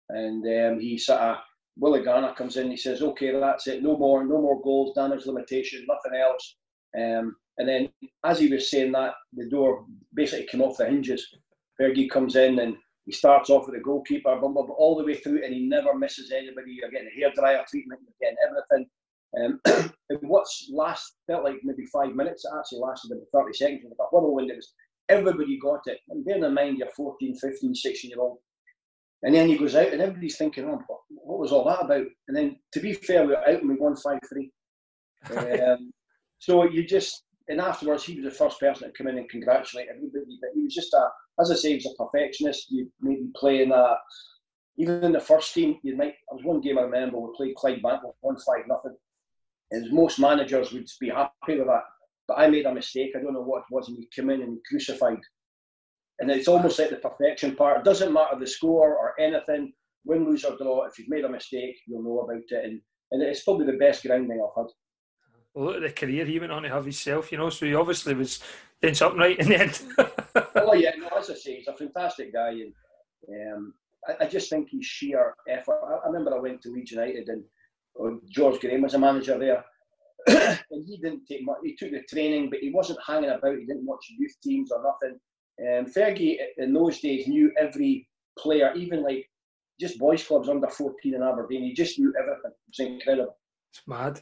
And 0.10 0.44
um, 0.46 0.80
he 0.80 0.98
sort 0.98 1.22
of, 1.22 1.38
Willie 1.80 2.04
Garner 2.04 2.34
comes 2.34 2.58
in, 2.58 2.70
he 2.70 2.78
says, 2.78 3.02
okay, 3.02 3.32
that's 3.32 3.68
it, 3.68 3.82
no 3.82 3.98
more, 3.98 4.26
no 4.26 4.42
more 4.42 4.62
goals, 4.62 4.94
damage 4.96 5.26
limitation, 5.26 5.86
nothing 5.88 6.20
else. 6.20 6.56
Um, 6.98 7.36
and 7.58 7.68
then 7.68 7.90
as 8.26 8.40
he 8.40 8.48
was 8.48 8.70
saying 8.70 8.92
that, 8.94 9.14
the 9.34 9.50
door 9.50 9.86
basically 10.14 10.48
came 10.48 10.62
off 10.62 10.78
the 10.78 10.86
hinges. 10.86 11.26
Fergie 11.80 12.10
comes 12.10 12.36
in 12.36 12.60
and 12.60 12.76
he 13.06 13.12
starts 13.12 13.50
off 13.50 13.66
with 13.66 13.76
the 13.76 13.82
goalkeeper, 13.82 14.36
blah, 14.40 14.50
blah, 14.50 14.66
blah, 14.66 14.76
all 14.76 14.98
the 14.98 15.04
way 15.04 15.16
through, 15.16 15.44
and 15.44 15.54
he 15.54 15.68
never 15.68 15.98
misses 15.98 16.32
anybody. 16.32 16.72
You're 16.74 16.92
getting 16.92 17.10
a 17.10 17.20
hairdryer 17.20 17.66
treatment, 17.66 18.02
you're 18.04 18.30
getting 18.30 18.38
everything. 18.46 18.90
Um, 19.38 19.92
and 20.10 20.20
what's 20.30 20.70
last 20.72 21.16
felt 21.28 21.44
like 21.44 21.60
maybe 21.64 21.86
five 21.86 22.16
minutes, 22.16 22.46
it 22.46 22.52
actually 22.58 22.80
lasted 22.80 23.12
about 23.12 23.46
30 23.46 23.54
seconds, 23.54 23.84
like 23.84 23.98
a 24.00 24.16
whirlwind. 24.16 24.52
It 24.52 24.58
was 24.58 24.74
everybody 25.10 25.60
got 25.60 25.82
it. 25.86 26.00
And 26.10 26.26
bearing 26.26 26.44
in 26.44 26.54
mind, 26.54 26.78
you're 26.78 26.90
14, 26.96 27.36
15, 27.36 27.76
16 27.76 28.12
year 28.12 28.20
old. 28.20 28.40
And 29.24 29.36
then 29.36 29.48
he 29.48 29.58
goes 29.58 29.76
out, 29.76 29.92
and 29.92 30.02
everybody's 30.02 30.38
thinking, 30.38 30.66
oh, 30.66 30.82
what 31.10 31.40
was 31.40 31.52
all 31.52 31.66
that 31.66 31.84
about? 31.84 32.08
And 32.28 32.38
then, 32.38 32.58
to 32.74 32.80
be 32.80 32.94
fair, 32.94 33.26
we 33.26 33.34
are 33.34 33.48
out 33.48 33.60
and 33.62 33.70
we 33.70 33.76
won 33.76 33.96
5 33.96 34.20
3. 34.30 34.52
Um, 35.62 35.92
so 36.40 36.64
you 36.64 36.86
just, 36.86 37.24
and 37.50 37.60
afterwards, 37.60 38.06
he 38.06 38.16
was 38.16 38.24
the 38.24 38.38
first 38.38 38.60
person 38.60 38.88
to 38.88 38.98
come 38.98 39.08
in 39.08 39.18
and 39.18 39.30
congratulate 39.30 39.88
everybody. 39.90 40.38
But 40.42 40.52
he 40.56 40.64
was 40.64 40.74
just 40.74 40.94
a, 40.94 41.10
as 41.42 41.52
I 41.52 41.56
say, 41.56 41.70
he 41.70 41.76
was 41.76 41.88
a 41.88 42.04
perfectionist. 42.04 42.72
You 42.72 42.90
maybe 43.02 43.28
playing 43.36 43.72
a, 43.72 43.98
even 44.78 45.04
in 45.04 45.12
the 45.12 45.20
first 45.20 45.54
team, 45.54 45.78
you 45.84 45.98
might. 45.98 46.16
There 46.30 46.38
was 46.38 46.46
one 46.46 46.62
game 46.62 46.78
I 46.78 46.84
remember 46.84 47.20
we 47.20 47.34
played 47.36 47.56
Clydebank 47.56 48.04
with 48.04 48.16
one 48.22 48.38
five 48.38 48.68
nothing, 48.68 48.96
and 49.72 49.92
most 49.92 50.20
managers 50.20 50.72
would 50.72 50.88
be 51.02 51.10
happy 51.10 51.58
with 51.58 51.68
that. 51.68 51.84
But 52.28 52.40
I 52.40 52.48
made 52.48 52.66
a 52.66 52.74
mistake. 52.74 53.12
I 53.16 53.22
don't 53.22 53.34
know 53.34 53.42
what 53.42 53.64
it 53.70 53.74
was, 53.74 53.90
and 53.90 53.98
he 53.98 54.08
came 54.16 54.30
in 54.30 54.42
and 54.42 54.58
crucified. 54.70 55.20
And 56.20 56.30
it's 56.30 56.48
almost 56.48 56.80
like 56.80 56.90
the 56.90 56.98
perfection 56.98 57.56
part. 57.56 57.80
It 57.80 57.86
doesn't 57.86 58.14
matter 58.14 58.38
the 58.38 58.48
score 58.48 58.96
or 58.96 59.20
anything, 59.20 59.74
win, 60.06 60.26
lose 60.26 60.44
or 60.44 60.58
draw. 60.58 60.86
If 60.86 61.00
you've 61.00 61.10
made 61.10 61.24
a 61.26 61.30
mistake, 61.30 61.78
you'll 61.88 62.04
know 62.04 62.20
about 62.20 62.44
it, 62.50 62.66
and 62.66 62.82
and 63.12 63.24
it's 63.24 63.44
probably 63.44 63.66
the 63.66 63.78
best 63.78 64.04
grounding 64.04 64.42
I've 64.42 64.62
had 64.62 64.72
look 65.56 65.76
at 65.78 65.82
the 65.82 65.92
career 65.92 66.26
he 66.26 66.40
went 66.40 66.52
on 66.52 66.64
to 66.64 66.70
have 66.70 66.84
himself, 66.84 67.32
you 67.32 67.38
know. 67.38 67.50
So 67.50 67.66
he 67.66 67.76
obviously 67.76 68.14
was 68.14 68.40
doing 68.82 68.94
something 68.94 69.20
right 69.20 69.40
in 69.40 69.50
the 69.50 69.60
end. 69.60 69.82
oh 70.56 70.74
yeah, 70.74 70.92
no, 70.98 71.08
as 71.18 71.30
I 71.30 71.34
say, 71.34 71.58
he's 71.58 71.68
a 71.68 71.74
fantastic 71.74 72.34
guy, 72.34 72.52
and 72.52 72.74
um, 73.30 73.74
I, 74.08 74.26
I, 74.26 74.28
just 74.28 74.50
think 74.50 74.70
he's 74.70 74.86
sheer 74.86 75.34
effort. 75.48 75.80
I, 75.86 76.06
I, 76.06 76.08
remember 76.08 76.36
I 76.36 76.40
went 76.40 76.62
to 76.64 76.72
Leeds 76.72 76.92
United, 76.92 77.28
and 77.30 77.44
uh, 78.02 78.16
George 78.30 78.60
Graham 78.60 78.82
was 78.82 78.94
a 78.94 79.00
manager 79.00 79.38
there, 79.38 79.64
and 80.72 80.86
he 80.86 80.98
didn't 80.98 81.26
take 81.28 81.44
much. 81.44 81.58
He 81.64 81.76
took 81.76 81.92
the 81.92 82.04
training, 82.10 82.50
but 82.50 82.60
he 82.60 82.72
wasn't 82.72 83.00
hanging 83.06 83.30
about. 83.30 83.58
He 83.58 83.66
didn't 83.66 83.86
watch 83.86 84.06
youth 84.18 84.36
teams 84.44 84.72
or 84.72 84.84
nothing. 84.84 85.20
Um, 85.62 85.86
Fergie 85.86 86.38
in 86.58 86.74
those 86.74 87.00
days 87.00 87.28
knew 87.28 87.52
every 87.58 88.08
player, 88.38 88.74
even 88.76 89.04
like 89.04 89.30
just 89.80 90.00
boys 90.00 90.24
clubs 90.24 90.50
under 90.50 90.68
14 90.68 91.14
in 91.14 91.24
Aberdeen. 91.24 91.64
He 91.64 91.74
just 91.74 92.00
knew 92.00 92.14
everything. 92.20 92.52
It 92.52 92.78
was 92.78 92.88
incredible. 92.88 93.38
It's 93.74 93.82
mad. 93.88 94.22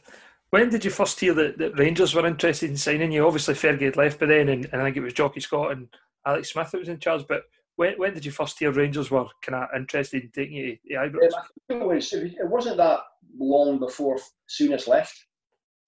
When 0.50 0.70
did 0.70 0.84
you 0.84 0.90
first 0.90 1.20
hear 1.20 1.34
that, 1.34 1.58
that 1.58 1.78
Rangers 1.78 2.14
were 2.14 2.26
interested 2.26 2.70
in 2.70 2.76
signing 2.76 3.12
you? 3.12 3.26
Obviously, 3.26 3.54
Fergie 3.54 3.82
had 3.82 3.96
left 3.96 4.18
by 4.18 4.26
then, 4.26 4.48
and, 4.48 4.68
and 4.72 4.80
I 4.80 4.86
think 4.86 4.96
it 4.96 5.02
was 5.02 5.12
Jocky 5.12 5.40
Scott 5.40 5.72
and 5.72 5.88
Alex 6.26 6.52
Smith 6.52 6.70
that 6.70 6.78
was 6.78 6.88
in 6.88 6.98
charge. 6.98 7.26
But 7.28 7.42
when, 7.76 7.94
when 7.98 8.14
did 8.14 8.24
you 8.24 8.30
first 8.30 8.58
hear 8.58 8.72
Rangers 8.72 9.10
were 9.10 9.26
kind 9.42 9.62
of 9.62 9.68
interested 9.76 10.22
in 10.22 10.30
taking 10.30 10.56
you 10.56 10.76
to 10.76 10.94
Ibrox? 10.94 11.34
Um, 11.70 11.82
it, 11.82 11.86
was, 11.86 12.12
it 12.12 12.48
wasn't 12.48 12.78
that 12.78 13.00
long 13.38 13.78
before 13.78 14.18
Souness 14.48 14.88
left. 14.88 15.14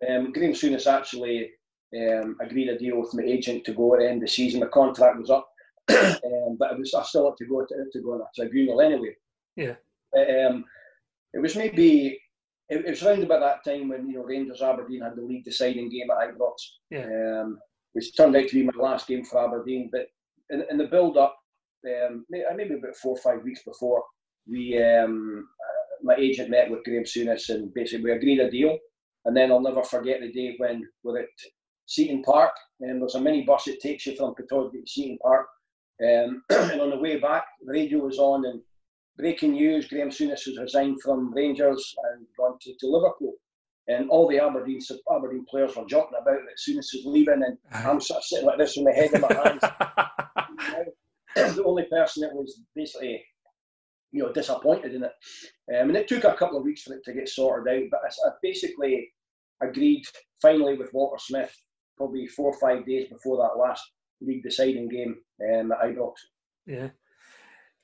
Um, 0.09 0.33
Graham 0.33 0.53
Souness 0.53 0.87
actually 0.87 1.51
um, 1.97 2.37
agreed 2.41 2.69
a 2.69 2.79
deal 2.79 3.01
with 3.01 3.15
my 3.15 3.23
agent 3.23 3.65
to 3.65 3.73
go 3.73 3.95
at 3.95 4.01
the 4.01 4.09
end 4.09 4.17
of 4.17 4.23
the 4.23 4.29
season. 4.29 4.61
My 4.61 4.67
contract 4.67 5.19
was 5.19 5.31
up, 5.31 5.49
um, 5.91 6.57
but 6.59 6.73
it 6.73 6.79
was 6.79 6.95
I 6.95 7.03
still 7.03 7.27
had 7.27 7.37
to 7.39 7.47
go 7.47 7.65
to, 7.65 7.75
to 7.93 8.01
go 8.01 8.15
on 8.15 8.21
a 8.21 8.25
tribunal 8.35 8.81
anyway. 8.81 9.15
Yeah. 9.57 9.75
Um, 10.17 10.65
it 11.33 11.41
was 11.41 11.57
maybe 11.57 12.21
it, 12.69 12.85
it 12.87 12.91
was 12.91 13.03
around 13.03 13.23
about 13.23 13.41
that 13.41 13.71
time 13.71 13.89
when 13.89 14.09
you 14.09 14.15
know 14.15 14.25
Rangers 14.25 14.63
Aberdeen 14.63 15.03
had 15.03 15.17
the 15.17 15.23
league 15.23 15.45
deciding 15.45 15.91
game 15.91 16.11
at 16.11 16.35
Ibrox, 16.35 16.55
yeah. 16.91 17.41
um, 17.41 17.59
which 17.93 18.17
turned 18.17 18.37
out 18.37 18.49
to 18.49 18.55
be 18.55 18.63
my 18.63 18.73
last 18.77 19.07
game 19.07 19.25
for 19.25 19.45
Aberdeen. 19.45 19.91
But 19.93 20.07
in, 20.51 20.65
in 20.71 20.79
the 20.79 20.87
build 20.87 21.17
up, 21.17 21.37
um, 21.87 22.25
maybe 22.31 22.75
about 22.75 22.97
four 22.97 23.13
or 23.13 23.19
five 23.19 23.43
weeks 23.43 23.63
before, 23.65 24.03
we 24.49 24.81
um, 24.83 25.49
uh, 25.61 26.05
my 26.05 26.15
agent 26.15 26.51
met 26.51 26.71
with 26.71 26.85
Graham 26.85 27.05
Souness 27.05 27.51
and 27.51 27.73
basically 27.75 28.05
we 28.05 28.13
agreed 28.13 28.41
a 28.41 28.51
deal. 28.51 28.79
And 29.27 29.37
then 29.37 29.53
I'll 29.53 29.61
never 29.61 29.83
forget 29.83 30.21
the 30.21 30.33
day 30.33 30.55
when 30.57 30.89
we're 31.03 31.21
at 31.21 31.29
Seaton 31.91 32.23
Park 32.23 32.53
and 32.81 33.03
there's 33.03 33.17
a 33.17 33.21
mini 33.21 33.43
bus 33.43 33.65
that 33.65 33.81
takes 33.81 34.07
you 34.07 34.15
from 34.15 34.35
Pittodrie 34.35 34.81
to 34.81 34.87
Seaton 34.87 35.19
Park. 35.21 35.47
Um, 36.01 36.43
and 36.51 36.81
on 36.81 36.91
the 36.91 36.97
way 36.97 37.19
back, 37.19 37.45
the 37.61 37.73
radio 37.73 37.99
was 37.99 38.19
on 38.19 38.47
and 38.47 38.63
breaking 39.19 39.53
news, 39.53 39.89
Graham 39.89 40.11
Souness 40.11 40.45
has 40.45 40.57
resigned 40.57 41.03
from 41.03 41.35
Rangers 41.35 41.95
and 42.13 42.27
gone 42.39 42.59
to, 42.61 42.73
to 42.79 42.87
Liverpool. 42.87 43.35
And 43.89 44.09
all 44.09 44.29
the 44.29 44.39
Aberdeen 44.39 44.81
Aberdeen 45.13 45.45
players 45.51 45.75
were 45.75 45.85
jumping 45.85 46.19
about 46.21 46.39
that 46.47 46.59
Souness 46.59 46.95
is 46.95 47.03
leaving, 47.05 47.43
and 47.43 47.59
I'm 47.73 48.01
sort 48.01 48.19
of 48.19 48.25
sitting 48.25 48.47
like 48.47 48.59
this 48.59 48.77
with 48.77 48.87
my 48.87 48.93
head 48.93 49.13
in 49.13 49.21
my 49.21 49.35
hands. 49.35 49.65
the 51.57 51.65
only 51.65 51.85
person 51.85 52.23
that 52.23 52.35
was 52.35 52.61
basically, 52.77 53.25
you 54.13 54.23
know, 54.23 54.33
disappointed 54.33 54.95
in 54.95 55.03
it. 55.03 55.13
Um, 55.75 55.89
and 55.89 55.97
it 55.97 56.07
took 56.07 56.23
a 56.23 56.35
couple 56.35 56.57
of 56.57 56.65
weeks 56.65 56.83
for 56.83 56.95
it 56.95 57.03
to 57.05 57.13
get 57.13 57.29
sorted 57.29 57.75
out. 57.75 57.89
But 57.91 58.01
I, 58.05 58.29
I 58.29 58.33
basically, 58.43 59.11
agreed 59.61 60.05
finally 60.41 60.77
with 60.77 60.93
Walter 60.93 61.19
Smith, 61.19 61.55
probably 62.01 62.27
four 62.27 62.51
or 62.51 62.59
five 62.59 62.87
days 62.87 63.07
before 63.11 63.37
that 63.37 63.61
last 63.61 63.93
league 64.23 64.43
deciding 64.43 64.89
game 64.89 65.17
um, 65.53 65.71
at 65.71 65.81
Ibrox. 65.83 66.15
Yeah. 66.67 66.89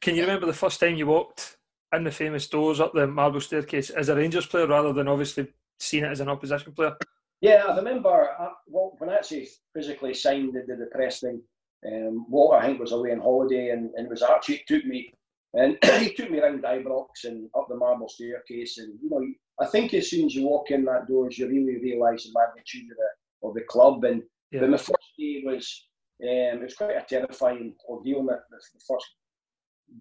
Can 0.00 0.14
you 0.14 0.23
remember 0.23 0.46
the 0.46 0.54
first 0.54 0.80
time 0.80 0.96
you 0.96 1.06
walked 1.06 1.58
in 1.92 2.02
the 2.02 2.11
famous 2.11 2.49
doors 2.49 2.80
up 2.80 2.94
the 2.94 3.06
marble 3.06 3.42
staircase 3.42 3.90
as 3.90 4.08
a 4.08 4.16
Rangers 4.16 4.46
player 4.46 4.66
rather 4.66 4.94
than 4.94 5.06
obviously 5.06 5.49
seeing 5.78 6.04
it 6.04 6.12
as 6.12 6.20
an 6.20 6.30
opposition 6.30 6.73
player? 6.73 6.96
Yeah, 7.42 7.64
I 7.68 7.76
remember 7.76 8.30
uh, 8.40 8.49
well, 8.66 8.94
when 8.96 9.11
I 9.11 9.16
actually 9.16 9.49
physically 9.75 10.14
signed 10.14 10.54
the, 10.54 10.75
the, 10.75 10.87
press 10.87 11.20
thing. 11.20 11.42
Um, 11.87 12.25
Walter, 12.30 12.56
I 12.56 12.66
think, 12.66 12.80
was 12.80 12.92
away 12.92 13.12
on 13.12 13.20
holiday, 13.20 13.68
and, 13.68 13.90
and 13.96 14.06
it 14.06 14.11
was 14.11 14.23
Archie 14.23 14.64
took 14.66 14.87
me, 14.87 15.12
and 15.52 15.76
he 15.99 16.14
took 16.14 16.30
me 16.30 16.40
around 16.40 16.62
Ibrox 16.62 17.25
and 17.25 17.50
up 17.54 17.66
the 17.68 17.76
marble 17.76 18.08
staircase, 18.08 18.78
and 18.78 18.99
you 19.02 19.11
know, 19.11 19.23
I 19.61 19.66
think 19.66 19.92
as 19.92 20.08
soon 20.08 20.25
as 20.25 20.35
you 20.35 20.46
walk 20.46 20.70
in 20.70 20.87
that 20.87 21.06
doors, 21.06 21.37
you 21.37 21.46
really 21.49 21.78
realise 21.82 22.25
the 22.25 22.32
magnitude 22.35 22.90
of 22.90 22.96
the 22.96 23.08
of 23.48 23.54
the 23.54 23.62
club. 23.62 24.04
And 24.04 24.22
yeah. 24.50 24.60
then 24.60 24.70
the 24.70 24.78
first 24.78 25.12
day 25.18 25.42
was 25.44 25.86
um, 26.22 26.60
it 26.60 26.62
was 26.62 26.76
quite 26.76 26.96
a 26.96 27.04
terrifying 27.08 27.74
ordeal. 27.88 28.24
The, 28.24 28.38
the 28.50 28.80
first 28.88 29.06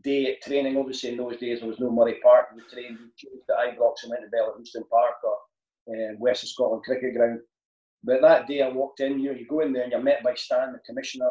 day 0.04 0.34
at 0.34 0.42
training, 0.42 0.78
obviously 0.78 1.12
in 1.12 1.18
those 1.18 1.38
days 1.38 1.60
there 1.60 1.70
was 1.70 1.80
no 1.80 1.92
Murray 1.92 2.20
Park. 2.24 2.48
We 2.56 2.62
trained, 2.72 2.98
we 3.00 3.12
chose 3.18 3.42
the 3.48 3.54
Ibrox 3.54 4.04
and 4.04 4.12
went 4.12 4.24
to 4.24 4.36
Bellahouston 4.36 4.88
Park 4.90 5.16
or 5.24 5.38
uh, 5.94 6.14
West 6.20 6.44
of 6.44 6.50
Scotland 6.50 6.84
Cricket 6.84 7.16
Ground. 7.16 7.40
But 8.04 8.22
that 8.22 8.48
day 8.48 8.62
I 8.62 8.70
walked 8.70 9.00
in, 9.00 9.20
you 9.20 9.32
know, 9.32 9.38
you 9.38 9.48
go 9.48 9.62
in 9.62 9.74
there 9.74 9.84
and 9.84 9.92
you're 9.92 10.02
met 10.02 10.24
by 10.24 10.36
Stan, 10.36 10.74
the 10.74 10.80
commissioner, 10.86 11.30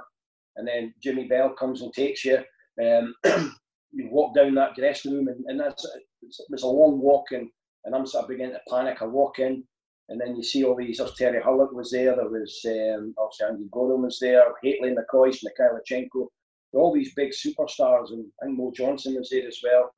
and 0.56 0.66
then 0.66 0.92
Jimmy 1.02 1.28
Bell 1.28 1.50
comes 1.50 1.83
and 1.83 1.92
takes 1.92 2.25
you. 2.25 2.38
Um, 2.83 3.14
you 3.92 4.09
walk 4.11 4.35
down 4.35 4.54
that 4.56 4.75
dressing 4.75 5.12
room, 5.12 5.28
and, 5.28 5.44
and 5.47 5.61
that's 5.61 5.85
it 5.85 6.47
was 6.50 6.62
a 6.62 6.66
long 6.66 7.00
walk, 7.00 7.26
and, 7.30 7.49
and 7.85 7.94
I'm 7.94 8.06
sort 8.06 8.25
of 8.25 8.28
beginning 8.28 8.54
to 8.54 8.61
panic. 8.68 9.02
I 9.02 9.06
walk 9.06 9.38
in, 9.38 9.64
and 10.08 10.20
then 10.20 10.37
you 10.37 10.42
see 10.42 10.64
all 10.64 10.76
these. 10.76 10.99
There's 10.99 11.14
Terry 11.14 11.42
Hurlock 11.42 11.73
was 11.73 11.90
there. 11.90 12.14
There 12.14 12.28
was 12.28 12.61
um, 12.66 13.14
obviously 13.18 13.46
Andy 13.46 13.68
Goram 13.70 14.02
was 14.02 14.18
there. 14.20 14.44
Hateley 14.62 14.94
McCoist, 14.94 15.42
Mikhailichenko, 15.44 16.26
all 16.75 16.92
these 16.92 17.14
big 17.14 17.30
superstars, 17.30 18.11
and 18.11 18.26
think 18.42 18.58
Mo 18.58 18.73
Johnston 18.75 19.14
was 19.14 19.30
there 19.30 19.46
as 19.46 19.61
well. 19.62 19.90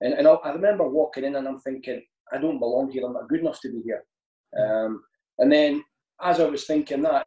And, 0.00 0.14
and 0.14 0.26
I, 0.26 0.32
I 0.32 0.52
remember 0.52 0.88
walking 0.88 1.24
in, 1.24 1.36
and 1.36 1.46
I'm 1.46 1.60
thinking, 1.60 2.02
I 2.32 2.38
don't 2.38 2.58
belong 2.58 2.90
here. 2.90 3.04
I'm 3.06 3.12
not 3.12 3.28
good 3.28 3.40
enough 3.40 3.60
to 3.60 3.70
be 3.70 3.82
here. 3.84 4.04
Um, 4.58 5.02
and 5.38 5.52
then 5.52 5.84
as 6.22 6.40
I 6.40 6.44
was 6.44 6.66
thinking 6.66 7.02
that, 7.02 7.26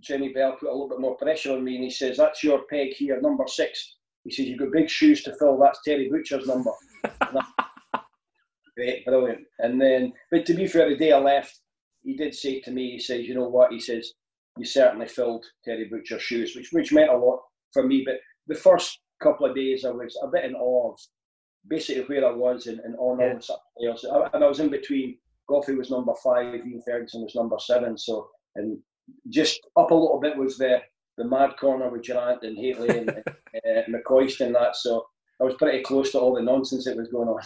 Jimmy 0.00 0.32
Bell 0.32 0.56
put 0.58 0.68
a 0.68 0.72
little 0.72 0.88
bit 0.88 1.00
more 1.00 1.16
pressure 1.16 1.52
on 1.52 1.64
me, 1.64 1.74
and 1.74 1.84
he 1.84 1.90
says, 1.90 2.16
"That's 2.16 2.42
your 2.42 2.62
peg 2.70 2.94
here, 2.94 3.20
number 3.20 3.44
six. 3.46 3.96
He 4.24 4.30
says, 4.30 4.46
"You've 4.46 4.58
got 4.58 4.72
big 4.72 4.88
shoes 4.88 5.22
to 5.24 5.34
fill. 5.36 5.58
That's 5.58 5.80
Terry 5.82 6.08
Butcher's 6.08 6.46
number." 6.46 6.70
Great, 8.80 9.04
brilliant. 9.04 9.40
And 9.58 9.78
then, 9.78 10.14
but 10.30 10.46
to 10.46 10.54
be 10.54 10.66
fair, 10.66 10.88
the 10.88 10.96
day 10.96 11.12
I 11.12 11.18
left, 11.18 11.60
he 12.02 12.16
did 12.16 12.34
say 12.34 12.60
to 12.62 12.70
me, 12.70 12.92
he 12.92 12.98
says, 12.98 13.26
"You 13.26 13.34
know 13.34 13.46
what?" 13.46 13.72
He 13.72 13.78
says, 13.78 14.14
"You 14.56 14.64
certainly 14.64 15.06
filled 15.06 15.44
Terry 15.66 15.84
Butcher's 15.84 16.22
shoes," 16.22 16.56
which 16.56 16.70
which 16.72 16.90
meant 16.90 17.10
a 17.10 17.16
lot 17.16 17.42
for 17.74 17.86
me. 17.86 18.02
But 18.06 18.20
the 18.46 18.54
first 18.54 19.00
couple 19.22 19.44
of 19.44 19.54
days, 19.54 19.84
I 19.84 19.90
was 19.90 20.18
a 20.22 20.28
bit 20.28 20.46
in 20.46 20.54
awe 20.54 20.92
of 20.92 20.98
basically 21.68 22.04
where 22.04 22.26
I 22.26 22.32
was 22.32 22.68
and, 22.68 22.80
and 22.80 22.94
on 22.96 23.20
all 23.20 23.38
the 23.38 23.58
players. 23.76 24.04
And 24.32 24.42
I 24.42 24.48
was 24.48 24.60
in 24.60 24.70
between. 24.70 25.18
Goughie 25.46 25.74
was 25.74 25.90
number 25.90 26.14
five, 26.22 26.54
Ian 26.54 26.80
Ferguson 26.86 27.22
was 27.22 27.34
number 27.34 27.58
seven. 27.58 27.98
So 27.98 28.30
and 28.54 28.78
just 29.28 29.60
up 29.76 29.90
a 29.90 29.94
little 29.94 30.20
bit 30.20 30.38
was 30.38 30.56
the 30.56 30.80
the 31.18 31.24
mad 31.26 31.58
corner 31.58 31.90
with 31.90 32.04
Durrant 32.04 32.44
and 32.44 32.56
Hateley 32.56 32.88
and 32.98 33.10
uh, 33.10 33.82
McCoist 33.90 34.40
and 34.40 34.54
that. 34.54 34.74
So 34.74 35.04
I 35.40 35.44
was 35.44 35.54
pretty 35.54 35.82
close 35.82 36.12
to 36.12 36.18
all 36.18 36.34
the 36.34 36.42
nonsense 36.42 36.84
that 36.84 36.96
was 36.96 37.08
going 37.08 37.28
on. 37.28 37.40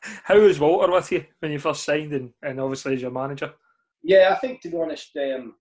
How 0.24 0.38
was 0.40 0.58
Walter 0.58 0.90
with 0.90 1.12
you 1.12 1.24
when 1.40 1.52
you 1.52 1.58
first 1.58 1.84
signed 1.84 2.12
and, 2.12 2.32
and 2.42 2.58
obviously 2.58 2.94
as 2.94 3.02
your 3.02 3.10
manager? 3.10 3.52
Yeah, 4.02 4.32
I 4.34 4.38
think 4.38 4.62
to 4.62 4.70
be 4.70 4.78
honest, 4.78 5.10
um, 5.16 5.54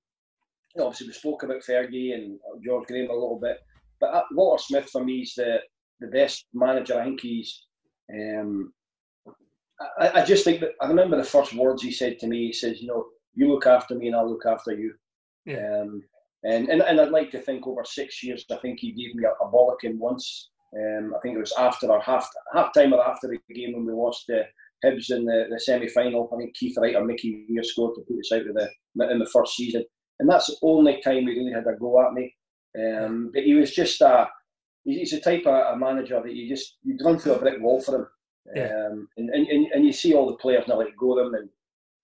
obviously 0.79 1.07
we 1.07 1.13
spoke 1.13 1.43
about 1.43 1.63
Fergie 1.63 2.13
and 2.13 2.39
George 2.63 2.87
Graham 2.87 3.09
a 3.09 3.13
little 3.13 3.39
bit, 3.41 3.57
but 3.99 4.13
uh, 4.13 4.23
Walter 4.31 4.63
Smith 4.63 4.89
for 4.89 5.03
me 5.03 5.21
is 5.21 5.33
the 5.35 5.59
the 5.99 6.07
best 6.07 6.45
manager. 6.53 6.99
I 6.99 7.05
think 7.05 7.21
he's. 7.21 7.65
Um, 8.13 8.73
I, 9.99 10.21
I 10.21 10.25
just 10.25 10.43
think 10.43 10.61
that 10.61 10.71
I 10.81 10.87
remember 10.87 11.17
the 11.17 11.23
first 11.23 11.53
words 11.53 11.81
he 11.81 11.91
said 11.91 12.19
to 12.19 12.27
me. 12.27 12.47
He 12.47 12.53
says, 12.53 12.81
"You 12.81 12.87
know, 12.87 13.05
you 13.33 13.51
look 13.51 13.65
after 13.65 13.95
me, 13.95 14.07
and 14.07 14.15
I'll 14.15 14.29
look 14.29 14.45
after 14.45 14.73
you." 14.73 14.93
Yeah. 15.45 15.81
Um, 15.81 16.03
and, 16.43 16.69
and 16.69 16.81
and 16.81 17.01
I'd 17.01 17.09
like 17.09 17.31
to 17.31 17.39
think 17.39 17.65
over 17.65 17.83
six 17.83 18.23
years, 18.23 18.45
I 18.51 18.57
think 18.57 18.79
he 18.79 18.91
gave 18.91 19.15
me 19.15 19.25
a, 19.25 19.31
a 19.43 19.51
bollocking 19.51 19.97
once. 19.97 20.51
Um, 20.77 21.13
I 21.15 21.19
think 21.19 21.35
it 21.35 21.39
was 21.39 21.53
after 21.57 21.91
our 21.91 22.01
half 22.01 22.29
half 22.53 22.73
time 22.73 22.93
or 22.93 23.05
after 23.05 23.27
the 23.27 23.53
game 23.53 23.73
when 23.73 23.85
we 23.85 23.93
lost 23.93 24.25
the 24.27 24.43
Hibs 24.83 25.09
in 25.09 25.25
the, 25.25 25.45
the 25.49 25.59
semi 25.59 25.87
final. 25.87 26.29
I 26.33 26.37
think 26.37 26.55
Keith 26.55 26.77
Wright 26.77 26.95
or 26.95 27.05
Mickey 27.05 27.45
Weir 27.49 27.63
scored 27.63 27.95
to 27.95 28.01
put 28.01 28.19
us 28.19 28.31
out 28.33 28.47
of 28.47 28.55
the 28.55 29.11
in 29.11 29.19
the 29.19 29.29
first 29.31 29.55
season, 29.55 29.85
and 30.19 30.29
that's 30.29 30.47
the 30.47 30.57
only 30.63 31.01
time 31.01 31.27
he 31.27 31.39
really 31.39 31.53
had 31.53 31.67
a 31.67 31.77
go 31.79 32.05
at 32.05 32.13
me. 32.13 32.35
Um, 32.77 33.31
but 33.33 33.43
he 33.43 33.53
was 33.53 33.73
just 33.73 34.01
a 34.01 34.27
he's 34.83 35.11
the 35.11 35.19
type 35.19 35.45
of 35.45 35.75
a 35.75 35.77
manager 35.77 36.21
that 36.21 36.33
you 36.33 36.47
just 36.47 36.77
you 36.83 36.97
run 37.03 37.17
through 37.17 37.33
a 37.33 37.39
brick 37.39 37.61
wall 37.61 37.81
for 37.81 37.95
him. 37.95 38.07
Yeah. 38.55 38.87
Um, 38.91 39.07
and, 39.17 39.29
and, 39.31 39.67
and 39.73 39.85
you 39.85 39.91
see 39.91 40.13
all 40.13 40.27
the 40.27 40.37
players 40.37 40.67
now 40.67 40.77
like 40.77 40.95
Goram 40.97 41.33
and 41.33 41.49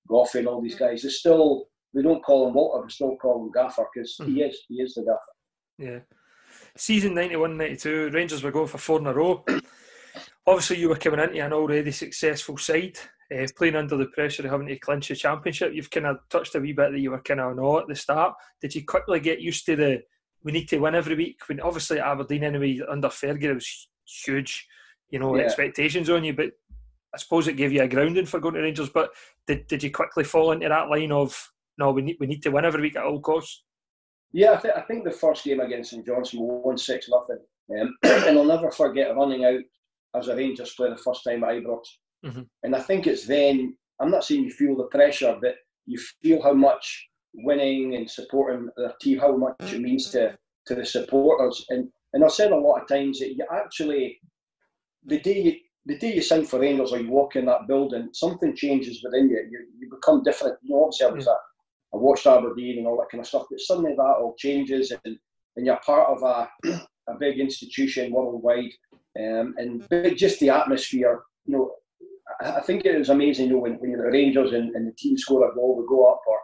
Goughie 0.08 0.40
and 0.40 0.48
all 0.48 0.62
these 0.62 0.76
guys. 0.76 1.04
They 1.04 1.10
still 1.10 1.66
they 1.94 2.02
don't 2.02 2.24
call 2.24 2.48
him 2.48 2.54
Walter, 2.54 2.86
they 2.88 2.92
still 2.92 3.16
call 3.18 3.44
him 3.44 3.52
Gaffer 3.52 3.86
because 3.94 4.16
mm-hmm. 4.20 4.34
he 4.34 4.42
is 4.42 4.60
he 4.68 4.76
is 4.76 4.96
the 4.96 5.04
Gaffer. 5.04 5.20
Yeah. 5.78 6.00
Season 6.78 7.14
91-92, 7.14 8.14
Rangers 8.14 8.44
were 8.44 8.52
going 8.52 8.68
for 8.68 8.78
four 8.78 9.00
in 9.00 9.08
a 9.08 9.14
row. 9.14 9.44
Obviously, 10.48 10.80
you 10.80 10.90
were 10.90 10.96
coming 10.96 11.20
into 11.20 11.40
an 11.40 11.54
already 11.54 11.92
successful 11.92 12.58
side, 12.58 12.98
uh, 13.36 13.46
playing 13.56 13.76
under 13.76 13.98
the 13.98 14.08
pressure 14.08 14.44
of 14.44 14.52
having 14.52 14.68
to 14.68 14.80
clinch 14.80 15.10
the 15.10 15.16
championship. 15.16 15.74
You've 15.74 15.92
kind 15.92 16.08
of 16.08 16.18
touched 16.30 16.56
a 16.56 16.60
wee 16.60 16.74
bit 16.74 16.92
that 16.92 17.00
you 17.00 17.12
were 17.12 17.22
kind 17.22 17.40
of 17.40 17.58
on 17.58 17.82
at 17.82 17.88
the 17.88 17.96
start. 17.96 18.36
Did 18.62 18.74
you 18.74 18.86
quickly 18.86 19.20
get 19.20 19.42
used 19.42 19.66
to 19.68 19.76
the 19.76 20.02
we 20.44 20.52
need 20.52 20.68
to 20.70 20.80
win 20.80 20.96
every 20.96 21.16
week. 21.16 21.40
When 21.48 21.60
obviously 21.60 22.00
Aberdeen 22.00 22.44
anyway 22.44 22.80
under 22.90 23.10
Fergie 23.10 23.44
it 23.44 23.54
was 23.54 23.88
huge, 24.06 24.68
you 25.10 25.20
know, 25.20 25.36
yeah. 25.36 25.44
expectations 25.44 26.10
on 26.10 26.24
you. 26.24 26.34
But 26.34 26.52
I 27.14 27.18
suppose 27.18 27.48
it 27.48 27.58
gave 27.58 27.72
you 27.72 27.82
a 27.82 27.88
grounding 27.88 28.26
for 28.26 28.40
going 28.40 28.56
to 28.56 28.62
Rangers. 28.62 28.90
But 28.90 29.12
did, 29.48 29.68
did 29.68 29.84
you 29.84 29.92
quickly 29.92 30.24
fall 30.24 30.52
into 30.52 30.70
that 30.70 30.90
line 30.90 31.12
of 31.12 31.52
no, 31.78 31.92
we 31.92 32.02
need 32.02 32.18
we 32.20 32.28
need 32.28 32.44
to 32.44 32.52
win 32.52 32.66
every 32.66 32.82
week 32.82 32.96
at 32.96 33.04
all 33.04 33.20
costs? 33.20 33.64
Yeah, 34.34 34.54
I, 34.54 34.58
th- 34.58 34.74
I 34.76 34.82
think 34.82 35.04
the 35.04 35.12
first 35.12 35.44
game 35.44 35.60
against 35.60 35.92
St 35.92 36.06
Johnstone 36.06 36.42
we 36.42 36.48
won 36.48 36.78
six 36.78 37.10
nothing, 37.10 37.40
um, 37.80 37.96
and 38.04 38.38
I'll 38.38 38.46
never 38.46 38.72
forget 38.72 39.16
running 39.16 39.46
out 39.46 39.60
as 40.16 40.28
a 40.28 40.36
Rangers 40.36 40.74
player 40.74 40.92
the 40.92 40.98
first 40.98 41.24
time 41.24 41.44
at 41.44 41.52
Ibrox. 41.52 41.82
Mm-hmm. 42.26 42.42
And 42.64 42.76
I 42.76 42.80
think 42.80 43.08
it's 43.08 43.28
then 43.28 43.76
I'm 44.00 44.12
not 44.12 44.24
saying 44.24 44.44
you 44.44 44.52
feel 44.52 44.76
the 44.76 44.86
pressure, 44.86 45.38
but 45.42 45.56
you 45.86 46.00
feel 46.22 46.42
how 46.42 46.54
much 46.54 47.08
winning 47.34 47.96
and 47.96 48.10
supporting 48.10 48.70
their 48.78 48.94
team, 49.02 49.20
how 49.20 49.36
much 49.36 49.56
it 49.74 49.82
means 49.82 50.10
to, 50.12 50.38
to 50.68 50.76
the 50.76 50.86
supporters. 50.86 51.66
And 51.70 51.90
and 52.14 52.24
I've 52.24 52.32
said 52.32 52.52
a 52.52 52.58
lot 52.58 52.82
of 52.82 52.88
times 52.88 53.20
that 53.20 53.36
you 53.36 53.46
actually 53.52 54.20
the 55.06 55.20
day 55.20 55.42
you 55.42 55.54
the 55.86 55.98
day 55.98 56.14
you 56.14 56.22
sign 56.22 56.46
for 56.46 56.60
Rangers 56.60 56.92
or 56.92 57.00
you 57.00 57.10
walk 57.10 57.36
in 57.36 57.46
that 57.46 57.68
building, 57.68 58.10
something 58.14 58.56
changes 58.56 59.02
within 59.04 59.30
you. 59.30 59.48
You, 59.50 59.66
you 59.80 59.90
become 59.90 60.22
different. 60.24 60.58
You 60.62 60.76
know, 60.76 60.84
obviously 60.84 61.08
I 61.08 61.10
was 61.10 61.28
a, 61.28 61.36
I 61.94 61.98
watched 61.98 62.28
Aberdeen 62.28 62.78
and 62.78 62.88
all 62.88 62.98
that 62.98 63.10
kind 63.12 63.22
of 63.22 63.28
stuff, 63.28 63.48
but 63.50 63.60
suddenly 63.60 63.94
that 63.96 64.02
all 64.02 64.36
changes 64.38 64.92
and, 64.92 65.18
and 65.56 65.66
you're 65.66 65.80
part 65.86 66.08
of 66.10 66.24
a, 66.24 66.50
a 67.08 67.16
big 67.20 67.40
institution 67.40 68.12
worldwide. 68.12 68.72
Um, 69.20 69.56
and 69.58 69.86
just 70.18 70.40
the 70.40 70.50
atmosphere, 70.50 71.24
you 71.46 71.58
know, 71.58 71.72
I 72.40 72.62
think 72.62 72.86
it 72.86 72.98
was 72.98 73.10
amazing, 73.10 73.48
you 73.48 73.54
know, 73.54 73.60
when, 73.60 73.74
when 73.76 73.92
you're 73.92 74.06
the 74.06 74.12
Rangers 74.12 74.54
and, 74.54 74.74
and 74.76 74.88
the 74.88 74.94
team 74.94 75.18
score 75.18 75.50
a 75.50 75.54
goal, 75.54 75.78
we 75.78 75.86
go 75.88 76.06
up 76.06 76.22
or 76.26 76.38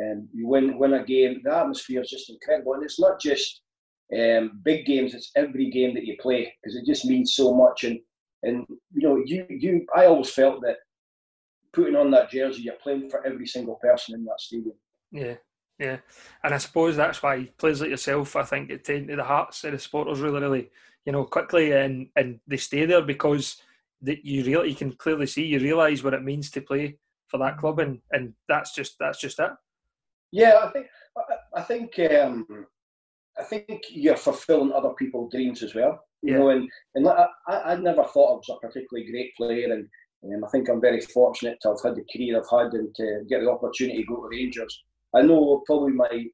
um, 0.00 0.28
you 0.34 0.46
win 0.48 0.78
win 0.78 0.94
a 0.94 1.04
game. 1.04 1.40
The 1.44 1.54
atmosphere 1.54 2.02
is 2.02 2.10
just 2.10 2.30
incredible, 2.30 2.74
and 2.74 2.82
it's 2.82 3.00
not 3.00 3.20
just 3.20 3.62
um, 4.16 4.60
big 4.62 4.86
games; 4.86 5.14
it's 5.14 5.30
every 5.36 5.70
game 5.70 5.94
that 5.94 6.04
you 6.04 6.16
play 6.20 6.52
because 6.62 6.76
it 6.76 6.86
just 6.86 7.04
means 7.04 7.34
so 7.34 7.54
much. 7.54 7.84
And 7.84 7.98
and 8.42 8.66
you 8.68 9.08
know, 9.08 9.22
you 9.24 9.46
you, 9.48 9.86
I 9.94 10.06
always 10.06 10.30
felt 10.30 10.60
that 10.62 10.76
putting 11.72 11.96
on 11.96 12.10
that 12.12 12.30
jersey, 12.30 12.62
you're 12.62 12.74
playing 12.82 13.08
for 13.10 13.24
every 13.26 13.46
single 13.46 13.76
person 13.76 14.14
in 14.14 14.24
that 14.24 14.40
stadium. 14.40 14.74
Yeah, 15.12 15.34
yeah, 15.78 15.98
and 16.42 16.54
I 16.54 16.58
suppose 16.58 16.96
that's 16.96 17.22
why 17.22 17.48
players 17.58 17.80
like 17.80 17.90
yourself, 17.90 18.36
I 18.36 18.42
think, 18.42 18.68
get 18.68 18.84
to 18.84 19.04
the 19.04 19.24
hearts 19.24 19.64
of 19.64 19.72
the 19.72 19.78
supporters 19.78 20.20
really, 20.20 20.40
really, 20.40 20.70
you 21.04 21.12
know, 21.12 21.24
quickly, 21.24 21.72
and 21.72 22.08
and 22.16 22.40
they 22.46 22.56
stay 22.56 22.86
there 22.86 23.02
because 23.02 23.60
that 24.02 24.24
you 24.24 24.44
really 24.44 24.70
you 24.70 24.76
can 24.76 24.92
clearly 24.92 25.26
see 25.26 25.44
you 25.44 25.58
realise 25.58 26.02
what 26.02 26.14
it 26.14 26.22
means 26.22 26.50
to 26.50 26.60
play 26.60 26.98
for 27.28 27.38
that 27.38 27.58
club, 27.58 27.78
and 27.78 28.00
and 28.10 28.32
that's 28.48 28.74
just 28.74 28.96
that's 28.98 29.20
just 29.20 29.38
it. 29.38 29.50
Yeah, 30.32 30.60
I 30.62 30.70
think 30.70 30.86
I 31.54 31.62
think 31.62 31.98
um, 32.10 32.66
I 33.38 33.44
think 33.44 33.82
you're 33.90 34.16
fulfilling 34.16 34.72
other 34.72 34.90
people's 34.90 35.32
dreams 35.32 35.62
as 35.62 35.74
well. 35.74 36.00
You 36.22 36.32
yeah. 36.32 36.38
know, 36.38 36.48
and 36.50 36.68
and 36.94 37.08
I, 37.08 37.26
I 37.48 37.76
never 37.76 38.04
thought 38.04 38.32
I 38.32 38.36
was 38.36 38.48
a 38.50 38.66
particularly 38.66 39.10
great 39.10 39.34
player, 39.36 39.72
and 39.72 39.88
um, 40.34 40.44
I 40.44 40.48
think 40.48 40.68
I'm 40.68 40.80
very 40.80 41.00
fortunate 41.00 41.58
to 41.62 41.68
have 41.68 41.82
had 41.84 41.96
the 41.96 42.04
career 42.12 42.40
I've 42.40 42.58
had 42.58 42.72
and 42.72 42.94
to 42.94 43.24
get 43.28 43.40
the 43.40 43.50
opportunity 43.50 44.02
to 44.02 44.08
go 44.08 44.22
to 44.22 44.28
Rangers. 44.28 44.84
I 45.16 45.22
know 45.22 45.62
probably 45.66 45.92
my 45.92 46.26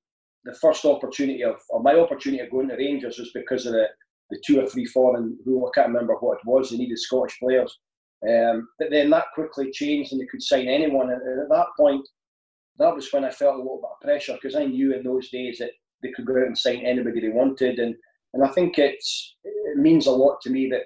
the 0.45 0.55
first 0.61 0.85
opportunity 0.85 1.43
of 1.45 1.57
or 1.69 1.83
my 1.83 1.95
opportunity 1.95 2.43
of 2.43 2.51
going 2.51 2.69
to 2.69 2.77
Rangers 2.77 3.19
was 3.19 3.31
because 3.33 3.67
of 3.67 3.73
the 3.73 3.87
the 4.31 4.41
two 4.45 4.61
or 4.61 4.67
three 4.67 4.87
foreign 4.87 5.37
who 5.45 5.67
I 5.67 5.71
can't 5.75 5.89
remember 5.89 6.15
what 6.15 6.39
it 6.39 6.47
was. 6.47 6.71
They 6.71 6.79
needed 6.79 6.99
Scottish 6.99 7.39
players, 7.39 7.79
um, 8.29 8.69
but 8.79 8.91
then 8.91 9.11
that 9.11 9.27
quickly 9.35 9.71
changed 9.71 10.13
and 10.13 10.21
they 10.21 10.27
could 10.27 10.43
sign 10.43 10.69
anyone. 10.69 11.11
And, 11.11 11.43
at 11.43 11.49
that 11.51 11.67
point, 11.79 12.07
that 12.79 12.95
was 12.95 13.13
when 13.13 13.25
I 13.25 13.31
felt 13.31 13.57
a 13.57 13.59
little 13.59 13.83
bit 13.83 13.91
of 13.91 14.01
pressure 14.01 14.35
because 14.35 14.57
I 14.57 14.65
knew 14.65 14.95
in 14.95 15.05
those 15.05 15.29
days 15.31 15.59
that 15.59 15.71
they 16.03 16.11
could 16.13 16.27
go 16.27 16.41
out 16.41 16.47
and 16.47 16.59
sign 16.59 16.85
anybody 16.85 17.21
they 17.21 17.29
wanted, 17.29 17.79
and 17.79 17.95
and 18.35 18.43
I 18.43 18.49
think 18.49 18.79
it's 18.79 19.37
it 19.45 19.77
means 19.77 20.07
a 20.07 20.11
lot 20.11 20.41
to 20.43 20.51
me 20.51 20.69
that 20.71 20.85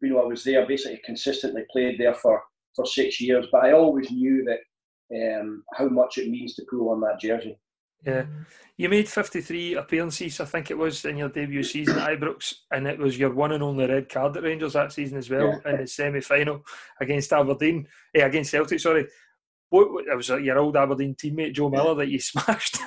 you 0.00 0.10
know 0.10 0.20
I 0.20 0.26
was 0.26 0.44
there 0.44 0.66
basically 0.66 1.00
consistently 1.04 1.64
played 1.70 1.98
there 1.98 2.14
for 2.14 2.40
for 2.74 2.86
six 2.86 3.20
years, 3.20 3.46
but 3.50 3.64
I 3.64 3.72
always 3.72 4.10
knew 4.10 4.44
that 4.44 4.60
um, 5.14 5.62
how 5.74 5.88
much 5.88 6.18
it 6.18 6.28
means 6.28 6.54
to 6.54 6.64
pull 6.68 6.90
on 6.90 7.00
that 7.00 7.20
jersey. 7.20 7.58
Yeah, 8.04 8.26
you 8.76 8.88
made 8.88 9.08
53 9.08 9.74
appearances, 9.74 10.38
I 10.38 10.44
think 10.44 10.70
it 10.70 10.78
was, 10.78 11.04
in 11.04 11.16
your 11.16 11.28
debut 11.28 11.62
season 11.62 11.98
at 11.98 12.10
Ibrox, 12.10 12.54
and 12.70 12.86
it 12.86 12.98
was 12.98 13.18
your 13.18 13.32
one 13.32 13.52
and 13.52 13.62
only 13.62 13.86
red 13.86 14.08
card 14.08 14.36
at 14.36 14.42
Rangers 14.44 14.74
that 14.74 14.92
season 14.92 15.18
as 15.18 15.30
well 15.30 15.60
yeah. 15.64 15.72
in 15.72 15.80
the 15.80 15.86
semi 15.86 16.20
final 16.20 16.62
against 17.00 17.32
Aberdeen, 17.32 17.88
eh, 18.14 18.24
against 18.24 18.50
Celtic, 18.50 18.78
sorry. 18.80 19.06
What, 19.70 20.06
it 20.06 20.14
was 20.14 20.28
your 20.28 20.58
old 20.58 20.76
Aberdeen 20.76 21.16
teammate 21.16 21.54
Joe 21.54 21.68
Miller 21.68 21.96
that 21.96 22.08
you 22.08 22.18
smashed. 22.20 22.78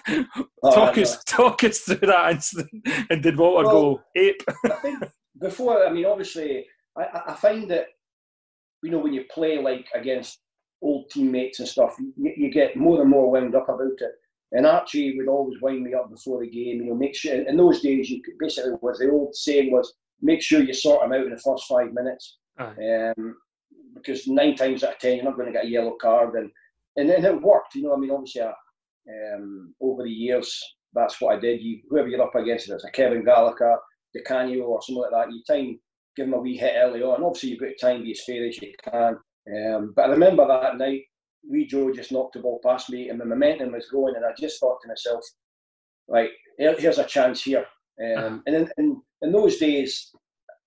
Oh, 0.64 0.72
talk 0.74 0.98
us, 0.98 1.22
talk 1.26 1.64
us 1.64 1.80
through 1.80 2.08
that 2.08 2.32
incident, 2.32 2.88
and 3.10 3.22
did 3.22 3.38
Walter 3.38 3.66
well, 3.66 3.96
go 3.96 4.02
ape? 4.16 4.42
I 4.66 4.70
think 4.76 5.04
before, 5.42 5.86
I 5.86 5.92
mean, 5.92 6.06
obviously, 6.06 6.66
I, 6.98 7.24
I 7.28 7.34
find 7.34 7.70
that 7.72 7.88
you 8.84 8.92
know 8.92 9.00
when 9.00 9.14
you 9.14 9.26
play 9.34 9.62
like 9.62 9.88
against 9.94 10.40
old 10.82 11.10
teammates 11.10 11.60
and 11.60 11.68
stuff, 11.68 11.96
you, 12.00 12.34
you 12.38 12.52
get 12.52 12.76
more 12.76 13.02
and 13.02 13.10
more 13.10 13.32
wound 13.32 13.56
up 13.56 13.70
about 13.70 14.00
it. 14.00 14.12
And 14.52 14.66
Archie 14.66 15.16
would 15.18 15.28
always 15.28 15.62
wind 15.62 15.84
me 15.84 15.94
up 15.94 16.10
before 16.10 16.40
the 16.40 16.50
game. 16.50 16.82
You 16.82 16.86
know, 16.86 16.96
make 16.96 17.16
sure. 17.16 17.34
In 17.34 17.58
those 17.58 17.82
days, 17.82 18.10
you 18.10 18.22
could, 18.24 18.34
basically 18.40 18.72
was 18.82 18.98
the 18.98 19.12
old 19.12 19.36
saying 19.36 19.72
was 19.72 19.94
make 20.22 20.42
sure 20.42 20.62
you 20.62 20.74
sort 20.74 21.02
them 21.02 21.14
out 21.14 21.26
in 21.26 21.32
the 21.32 21.38
first 21.38 21.66
five 21.66 21.94
minutes, 21.94 22.38
um, 22.60 23.36
because 23.94 24.28
nine 24.28 24.56
times 24.56 24.84
out 24.84 24.94
of 24.94 25.00
ten 25.00 25.18
you're 25.18 25.26
not 25.26 25.36
going 25.36 25.48
to 25.48 25.54
get 25.54 25.66
a 25.66 25.70
yellow 25.70 25.96
card, 26.02 26.34
and 26.36 26.50
and 26.98 27.10
then 27.10 27.24
it 27.24 27.42
worked. 27.42 27.76
You 27.76 27.84
know, 27.84 27.94
I 27.94 27.98
mean, 27.98 28.12
obviously, 28.12 28.42
uh, 28.42 28.52
um, 29.36 29.74
over 29.82 30.04
the 30.04 30.10
years, 30.10 30.60
that's 30.94 31.22
what 31.22 31.36
I 31.36 31.40
did. 31.40 31.62
You 31.62 31.82
whoever 31.90 32.08
you're 32.08 32.24
up 32.24 32.36
against, 32.36 32.70
it's 32.70 32.84
a 32.84 32.92
Kevin 32.92 33.24
Gallacher, 33.24 33.78
Di 34.16 34.22
Canio, 34.26 34.64
or 34.64 34.82
something 34.82 35.04
like 35.04 35.12
that, 35.12 35.32
you 35.32 35.44
time 35.48 35.80
give 36.16 36.26
them 36.26 36.34
a 36.34 36.42
wee 36.42 36.58
hit 36.58 36.74
early 36.76 37.04
on. 37.04 37.24
Obviously, 37.24 37.50
you've 37.50 37.60
got 37.60 37.70
time 37.80 37.98
to 37.98 37.98
time 37.98 38.04
be 38.04 38.12
as 38.12 38.24
fair 38.26 38.48
as 38.48 38.62
you 38.62 38.74
can. 38.84 39.18
Um, 39.48 39.94
but 39.96 40.06
I 40.06 40.12
remember 40.12 40.48
that 40.48 40.78
night 40.78 41.04
we 41.48 41.66
Joe 41.66 41.92
just 41.92 42.12
knocked 42.12 42.34
the 42.34 42.40
ball 42.40 42.60
past 42.64 42.90
me 42.90 43.10
and 43.10 43.20
the 43.20 43.26
momentum 43.26 43.72
was 43.72 43.90
going, 43.90 44.16
and 44.16 44.26
I 44.26 44.32
just 44.38 44.60
thought 44.60 44.80
to 44.82 44.88
myself, 44.88 45.24
like, 46.08 46.32
here's 46.58 46.98
a 46.98 47.04
chance 47.04 47.44
here. 47.44 47.66
Um, 48.02 48.44
and 48.46 48.56
in, 48.56 48.72
in, 48.78 49.02
in, 49.22 49.32
those 49.32 49.58
days, 49.58 50.12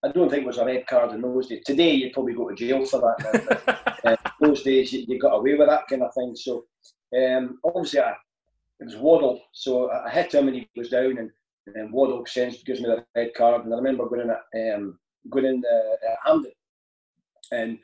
I 0.02 0.08
don't 0.08 0.28
think 0.28 0.42
it 0.42 0.46
was 0.46 0.58
a 0.58 0.64
red 0.64 0.86
card 0.86 1.12
in 1.12 1.22
those 1.22 1.48
days. 1.48 1.62
Today, 1.64 1.92
you'd 1.92 2.12
probably 2.12 2.34
go 2.34 2.48
to 2.48 2.54
jail 2.54 2.84
for 2.84 3.00
that. 3.00 3.62
but, 3.64 4.04
uh, 4.04 4.16
those 4.40 4.62
days, 4.62 4.92
you, 4.92 5.04
you, 5.08 5.18
got 5.18 5.36
away 5.36 5.54
with 5.54 5.68
that 5.68 5.88
kind 5.88 6.02
of 6.02 6.12
thing. 6.14 6.34
So, 6.36 6.66
um, 7.16 7.58
obviously, 7.64 8.00
I, 8.00 8.10
it 8.80 8.84
was 8.84 8.96
Waddell. 8.96 9.40
So 9.52 9.90
I 9.90 10.10
hit 10.10 10.34
him 10.34 10.48
and 10.48 10.56
he 10.56 10.68
was 10.76 10.90
down, 10.90 11.18
and, 11.18 11.30
and 11.74 11.92
Waddell 11.92 12.26
sends 12.26 12.62
gives 12.64 12.80
me 12.80 12.86
the 12.86 13.04
red 13.16 13.32
card. 13.34 13.64
And 13.64 13.72
I 13.72 13.76
remember 13.78 14.08
going 14.08 14.22
in 14.22 14.30
at, 14.30 14.74
um, 14.74 14.98
going 15.30 15.46
in 15.46 15.62
uh, 15.64 16.10
at 16.10 16.18
Hampden, 16.24 16.52
and 17.52 17.78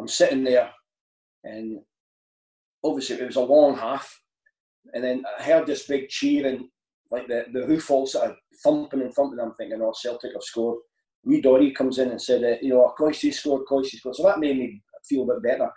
I'm 0.00 0.08
sitting 0.08 0.44
there, 0.44 0.70
and 1.44 1.78
obviously 2.82 3.16
it 3.16 3.26
was 3.26 3.36
a 3.36 3.40
long 3.40 3.76
half, 3.76 4.20
and 4.94 5.04
then 5.04 5.24
I 5.38 5.42
heard 5.42 5.66
this 5.66 5.86
big 5.86 6.08
cheering, 6.08 6.68
like 7.10 7.28
the 7.28 7.44
the 7.52 7.66
roof 7.66 7.90
all 7.90 8.06
sort 8.06 8.30
of 8.30 8.36
thumping 8.64 9.02
and 9.02 9.12
thumping. 9.12 9.40
I'm 9.40 9.54
thinking, 9.54 9.80
oh, 9.82 9.92
Celtic 9.92 10.32
have 10.32 10.42
scored. 10.42 10.78
Wee 11.24 11.40
Dory 11.40 11.72
comes 11.72 11.98
in 11.98 12.10
and 12.10 12.20
said, 12.20 12.42
uh, 12.44 12.56
you 12.62 12.70
know, 12.70 12.92
Coisty 12.98 13.32
scored, 13.32 13.66
Coisty 13.70 13.98
scored. 13.98 14.16
So 14.16 14.22
that 14.22 14.40
made 14.40 14.58
me 14.58 14.82
feel 15.06 15.24
a 15.24 15.34
bit 15.34 15.42
better. 15.42 15.70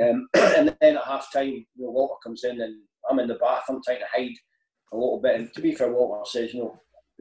Um, 0.00 0.28
and 0.34 0.76
then 0.80 0.96
at 0.96 1.04
half 1.04 1.32
time, 1.32 1.46
you 1.46 1.66
know, 1.76 1.90
Walter 1.90 2.14
comes 2.24 2.42
in 2.42 2.60
and 2.60 2.82
I'm 3.08 3.20
in 3.20 3.28
the 3.28 3.34
bath. 3.34 3.62
I'm 3.68 3.80
trying 3.84 4.00
to 4.00 4.06
hide 4.12 4.34
a 4.92 4.96
little 4.96 5.20
bit. 5.22 5.36
And 5.36 5.54
to 5.54 5.60
be 5.60 5.72
fair, 5.72 5.92
Walter 5.92 6.28
says, 6.28 6.52
you 6.52 6.60
know, 6.60 6.80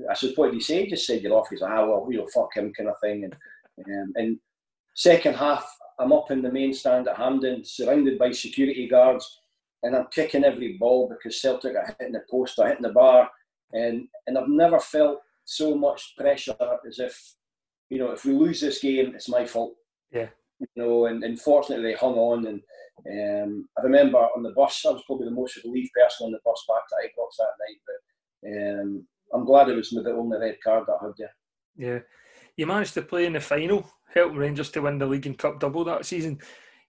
I 0.10 0.14
said, 0.16 0.34
what 0.36 0.48
did 0.48 0.56
he 0.56 0.62
say? 0.62 0.84
He 0.84 0.90
just 0.90 1.06
said 1.06 1.22
you're 1.22 1.34
off. 1.34 1.50
He's 1.50 1.62
like, 1.62 1.72
ah, 1.72 1.86
well, 1.86 2.08
you 2.10 2.18
know, 2.18 2.28
fuck 2.34 2.56
him 2.56 2.74
kind 2.76 2.90
of 2.90 2.96
thing. 3.02 3.24
And, 3.24 3.36
um, 3.86 4.14
and 4.16 4.40
second 4.96 5.36
half, 5.36 5.70
I'm 6.00 6.14
up 6.14 6.32
in 6.32 6.42
the 6.42 6.52
main 6.52 6.74
stand 6.74 7.08
at 7.08 7.18
Hampden, 7.18 7.64
surrounded 7.66 8.20
by 8.20 8.32
security 8.32 8.88
guards, 8.88 9.40
and 9.84 9.96
I'm 9.96 10.08
kicking 10.12 10.44
every 10.44 10.78
ball 10.78 11.10
because 11.10 11.42
Celtic 11.42 11.76
are 11.76 11.96
hitting 12.00 12.14
the 12.14 12.24
post, 12.30 12.60
are 12.60 12.68
hitting 12.68 12.84
the 12.84 12.90
bar, 12.94 13.30
and 13.74 14.08
and 14.28 14.38
I've 14.38 14.50
never 14.50 14.80
felt 14.80 15.22
so 15.46 15.76
much 15.76 16.16
pressure 16.18 16.56
as 16.88 17.00
if, 17.00 17.36
you 17.90 18.00
know, 18.00 18.12
if 18.12 18.26
we 18.26 18.34
lose 18.34 18.60
this 18.60 18.80
game, 18.80 19.14
it's 19.16 19.30
my 19.30 19.46
fault. 19.46 19.76
Yeah. 20.12 20.28
You 20.60 20.68
know, 20.76 21.06
and, 21.06 21.24
and 21.24 21.40
fortunately 21.40 21.92
they 21.92 21.98
hung 21.98 22.16
on, 22.16 22.48
and 22.48 22.62
um, 23.46 23.70
I 23.78 23.84
remember 23.84 24.18
on 24.18 24.44
the 24.44 24.52
bus, 24.52 24.86
I 24.86 24.92
was 24.92 25.04
probably 25.06 25.26
the 25.26 25.36
most 25.36 25.58
relieved 25.64 25.92
person 25.94 26.26
on 26.26 26.32
the 26.32 26.40
bus 26.44 26.66
back 26.68 26.88
to 26.90 27.08
Ibrox 27.08 27.38
that 27.38 27.56
night, 27.64 27.80
but 27.88 28.82
um, 28.82 29.08
I'm 29.34 29.46
glad 29.46 29.70
it 29.70 29.76
was 29.76 29.90
the 29.90 30.12
only 30.12 30.38
red 30.38 30.58
card 30.64 30.86
that 30.88 30.98
I 31.02 31.06
had 31.06 31.14
there. 31.18 31.36
Yeah. 31.76 32.00
You 32.58 32.66
managed 32.66 32.96
to 32.96 33.02
play 33.04 33.26
in 33.26 33.34
the 33.34 33.40
final 33.40 33.90
helped 34.14 34.36
Rangers 34.36 34.70
to 34.72 34.82
win 34.82 34.98
the 34.98 35.06
league 35.06 35.28
and 35.28 35.38
cup 35.38 35.60
double 35.60 35.84
that 35.86 36.06
season. 36.06 36.40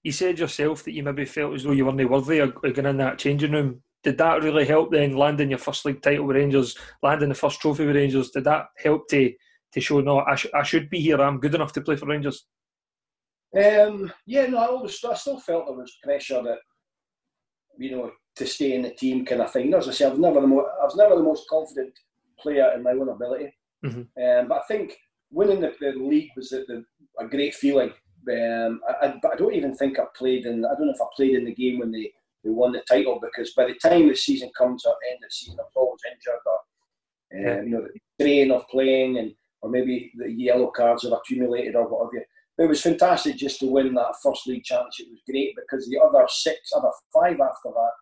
You 0.02 0.12
said 0.12 0.38
yourself 0.38 0.84
that 0.84 0.92
you 0.92 1.02
maybe 1.02 1.24
felt 1.24 1.54
as 1.54 1.64
though 1.64 1.72
you 1.72 1.84
weren't 1.84 2.10
worthy 2.10 2.38
of 2.38 2.54
going 2.54 2.86
in 2.86 2.96
that 2.98 3.18
changing 3.18 3.52
room. 3.52 3.82
Did 4.04 4.16
that 4.18 4.42
really 4.42 4.64
help 4.64 4.92
then 4.92 5.16
landing 5.16 5.50
your 5.50 5.58
first 5.58 5.84
league 5.84 6.00
title 6.00 6.24
with 6.24 6.36
Rangers, 6.36 6.76
landing 7.02 7.28
the 7.28 7.34
first 7.34 7.60
trophy 7.60 7.84
with 7.84 7.96
Rangers? 7.96 8.30
Did 8.30 8.44
that 8.44 8.66
help 8.82 9.08
to 9.08 9.32
to 9.74 9.80
show 9.80 10.00
no, 10.00 10.20
I, 10.20 10.34
sh- 10.34 10.54
I 10.54 10.62
should 10.62 10.88
be 10.88 10.98
here. 10.98 11.20
I'm 11.20 11.40
good 11.40 11.54
enough 11.54 11.72
to 11.74 11.82
play 11.82 11.96
for 11.96 12.06
Rangers. 12.06 12.46
Um, 13.54 14.10
yeah, 14.24 14.46
no, 14.46 14.58
I 14.58 14.66
always 14.66 15.04
I 15.04 15.14
still 15.14 15.40
felt 15.40 15.66
there 15.66 15.76
was 15.76 15.98
pressure 16.02 16.42
that 16.42 16.58
you 17.76 17.90
know 17.90 18.12
to 18.36 18.46
stay 18.46 18.74
in 18.74 18.82
the 18.82 18.90
team 18.90 19.26
kind 19.26 19.42
of 19.42 19.52
thing. 19.52 19.74
As 19.74 19.88
I 19.88 19.92
said, 19.92 20.06
I 20.06 20.10
was 20.10 20.20
never 20.20 20.40
the 20.40 20.46
most 20.46 20.68
I 20.80 20.84
was 20.84 20.96
never 20.96 21.16
the 21.16 21.22
most 21.22 21.48
confident 21.48 21.92
player 22.38 22.72
in 22.74 22.82
my 22.82 22.92
own 22.92 23.08
ability. 23.08 23.52
Mm-hmm. 23.84 24.00
Um, 24.00 24.48
but 24.48 24.58
I 24.58 24.62
think 24.68 24.96
winning 25.30 25.60
the, 25.60 25.74
the 25.80 25.92
league 25.92 26.30
was 26.36 26.50
the, 26.50 26.64
the, 26.68 26.84
a 27.18 27.28
great 27.28 27.54
feeling. 27.54 27.92
Um, 28.30 28.80
I, 28.88 29.06
I, 29.06 29.14
but 29.22 29.32
I 29.32 29.36
don't 29.36 29.54
even 29.54 29.74
think 29.74 29.98
I 29.98 30.04
played 30.16 30.46
in. 30.46 30.64
I 30.64 30.74
don't 30.74 30.86
know 30.86 30.92
if 30.92 31.00
I 31.00 31.06
played 31.16 31.34
in 31.34 31.44
the 31.44 31.54
game 31.54 31.78
when 31.78 31.92
they, 31.92 32.12
they 32.44 32.50
won 32.50 32.72
the 32.72 32.82
title 32.88 33.20
because 33.20 33.52
by 33.54 33.66
the 33.66 33.74
time 33.74 34.08
the 34.08 34.16
season 34.16 34.50
comes 34.56 34.84
up, 34.86 34.98
end 35.10 35.16
of 35.16 35.28
the 35.28 35.34
season, 35.34 35.58
I'm 35.58 35.66
always 35.74 36.00
injured 36.10 36.40
or 36.46 36.58
um, 37.60 37.66
you 37.66 37.70
know 37.70 37.82
the 37.82 38.00
strain 38.18 38.50
of 38.50 38.66
playing 38.68 39.18
and 39.18 39.34
or 39.60 39.70
maybe 39.70 40.12
the 40.16 40.30
yellow 40.30 40.68
cards 40.68 41.02
have 41.02 41.12
accumulated 41.12 41.74
or 41.74 41.88
whatever. 41.88 42.24
But 42.56 42.64
it 42.64 42.68
was 42.68 42.82
fantastic 42.82 43.36
just 43.36 43.60
to 43.60 43.66
win 43.66 43.94
that 43.94 44.14
first 44.22 44.46
league 44.46 44.64
championship. 44.64 45.06
It 45.06 45.12
was 45.12 45.22
great 45.28 45.54
because 45.56 45.88
the 45.88 45.98
other 45.98 46.26
six, 46.28 46.72
other 46.76 46.90
five 47.12 47.40
after 47.40 47.70
that, 47.74 47.92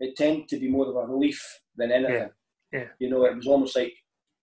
it 0.00 0.16
tended 0.16 0.48
to 0.48 0.58
be 0.58 0.68
more 0.68 0.88
of 0.88 0.96
a 0.96 1.06
relief 1.06 1.42
than 1.76 1.92
anything. 1.92 2.30
Yeah. 2.72 2.80
yeah. 2.80 2.86
You 2.98 3.10
know, 3.10 3.24
it 3.24 3.36
was 3.36 3.46
almost 3.46 3.76
like 3.76 3.94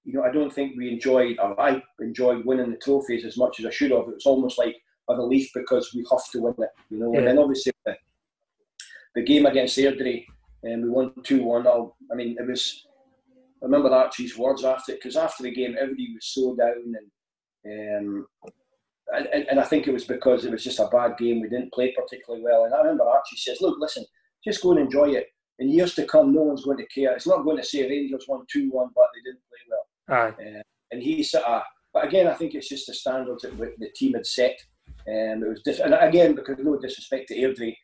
you 0.06 0.13
know, 0.13 0.24
I 0.24 0.32
don't 0.32 0.54
think 0.54 0.78
we 0.78 0.91
enjoyed, 0.91 1.38
or 1.39 1.60
I 1.60 1.82
enjoyed 2.00 2.46
winning 2.46 2.70
the 2.70 2.78
trophies 2.78 3.26
as 3.26 3.38
much 3.38 3.60
as 3.60 3.65
I 3.65 3.72
should 3.72 3.91
have. 3.91 4.02
It 4.02 4.15
was 4.15 4.26
almost 4.26 4.60
like 4.60 4.76
a 5.10 5.15
relief 5.15 5.50
because 5.54 5.94
we 5.94 6.06
have 6.12 6.30
to 6.32 6.41
win 6.41 6.54
it, 6.60 6.70
you 6.89 7.00
know. 7.00 7.12
Yeah. 7.12 7.20
And 7.20 7.28
then 7.28 7.38
obviously 7.39 7.74
the, 7.86 7.98
the 9.15 9.24
game 9.24 9.48
against 9.48 9.78
Airdrie, 9.78 10.26
and 10.63 10.76
um, 10.76 10.82
we 10.84 10.89
won 10.89 11.13
2 11.24 11.44
1. 11.44 11.68
I 11.68 12.15
mean, 12.15 12.38
it 12.39 12.48
was, 12.48 12.86
I 13.62 13.65
remember 13.65 13.89
Archie's 13.89 14.38
words 14.38 14.63
after 14.63 14.94
it, 14.94 15.00
because 15.00 15.18
after 15.18 15.44
the 15.44 15.52
game, 15.52 15.76
everybody 15.80 16.13
was 16.13 16.26
so 16.28 16.56
down. 16.56 16.96
And, 17.63 17.98
um, 17.98 18.28
and, 19.13 19.48
and 19.50 19.60
I 19.60 19.63
think 19.63 19.88
it 19.88 19.94
was 19.94 20.06
because 20.06 20.46
it 20.46 20.52
was 20.52 20.63
just 20.63 20.80
a 20.80 20.88
bad 20.88 21.18
game. 21.18 21.41
We 21.41 21.50
didn't 21.50 21.74
play 21.74 21.94
particularly 21.96 22.44
well. 22.44 22.65
And 22.65 22.74
I 22.74 22.80
remember 22.80 23.06
Archie 23.06 23.38
says, 23.38 23.62
Look, 23.62 23.78
listen, 23.80 24.06
just 24.44 24.62
go 24.62 24.72
and 24.72 24.80
enjoy 24.80 25.10
it. 25.10 25.28
In 25.58 25.70
years 25.70 25.96
to 25.96 26.06
come, 26.06 26.34
no 26.34 26.41
one's 26.41 26.65
going 26.65 26.78
to 26.78 26.88
care. 26.88 27.15
It's 27.15 27.28
not 27.28 27.44
going 27.44 27.58
to 27.58 27.63
say 27.63 27.88
Rangers 27.88 28.26
won 28.28 28.46
2 28.52 28.70
1, 28.70 28.89
but 28.96 29.06
they 29.13 29.30
didn't 29.30 29.44
play 29.50 29.60
well. 29.70 29.85
Aye. 30.10 30.34
Uh, 30.39 30.62
and 30.91 31.02
he 31.02 31.24
sort 31.24 31.46
of, 31.46 31.63
but 31.94 32.06
again, 32.06 32.28
I 32.28 32.34
think 32.34 32.54
it's 32.54 32.70
just 32.70 32.88
the 32.88 32.94
standards 32.94 33.44
that 33.44 33.58
the 33.58 33.89
team 33.96 34.13
had 34.13 34.26
set. 34.26 34.58
And 35.08 35.44
it 35.44 35.50
was 35.50 35.62
diff- 35.63 35.80
and 35.80 35.94
again, 35.94 36.36
because 36.36 36.58
no 36.60 36.78
disrespect 36.78 37.30
to 37.30 37.36
Airdrie, 37.36 37.76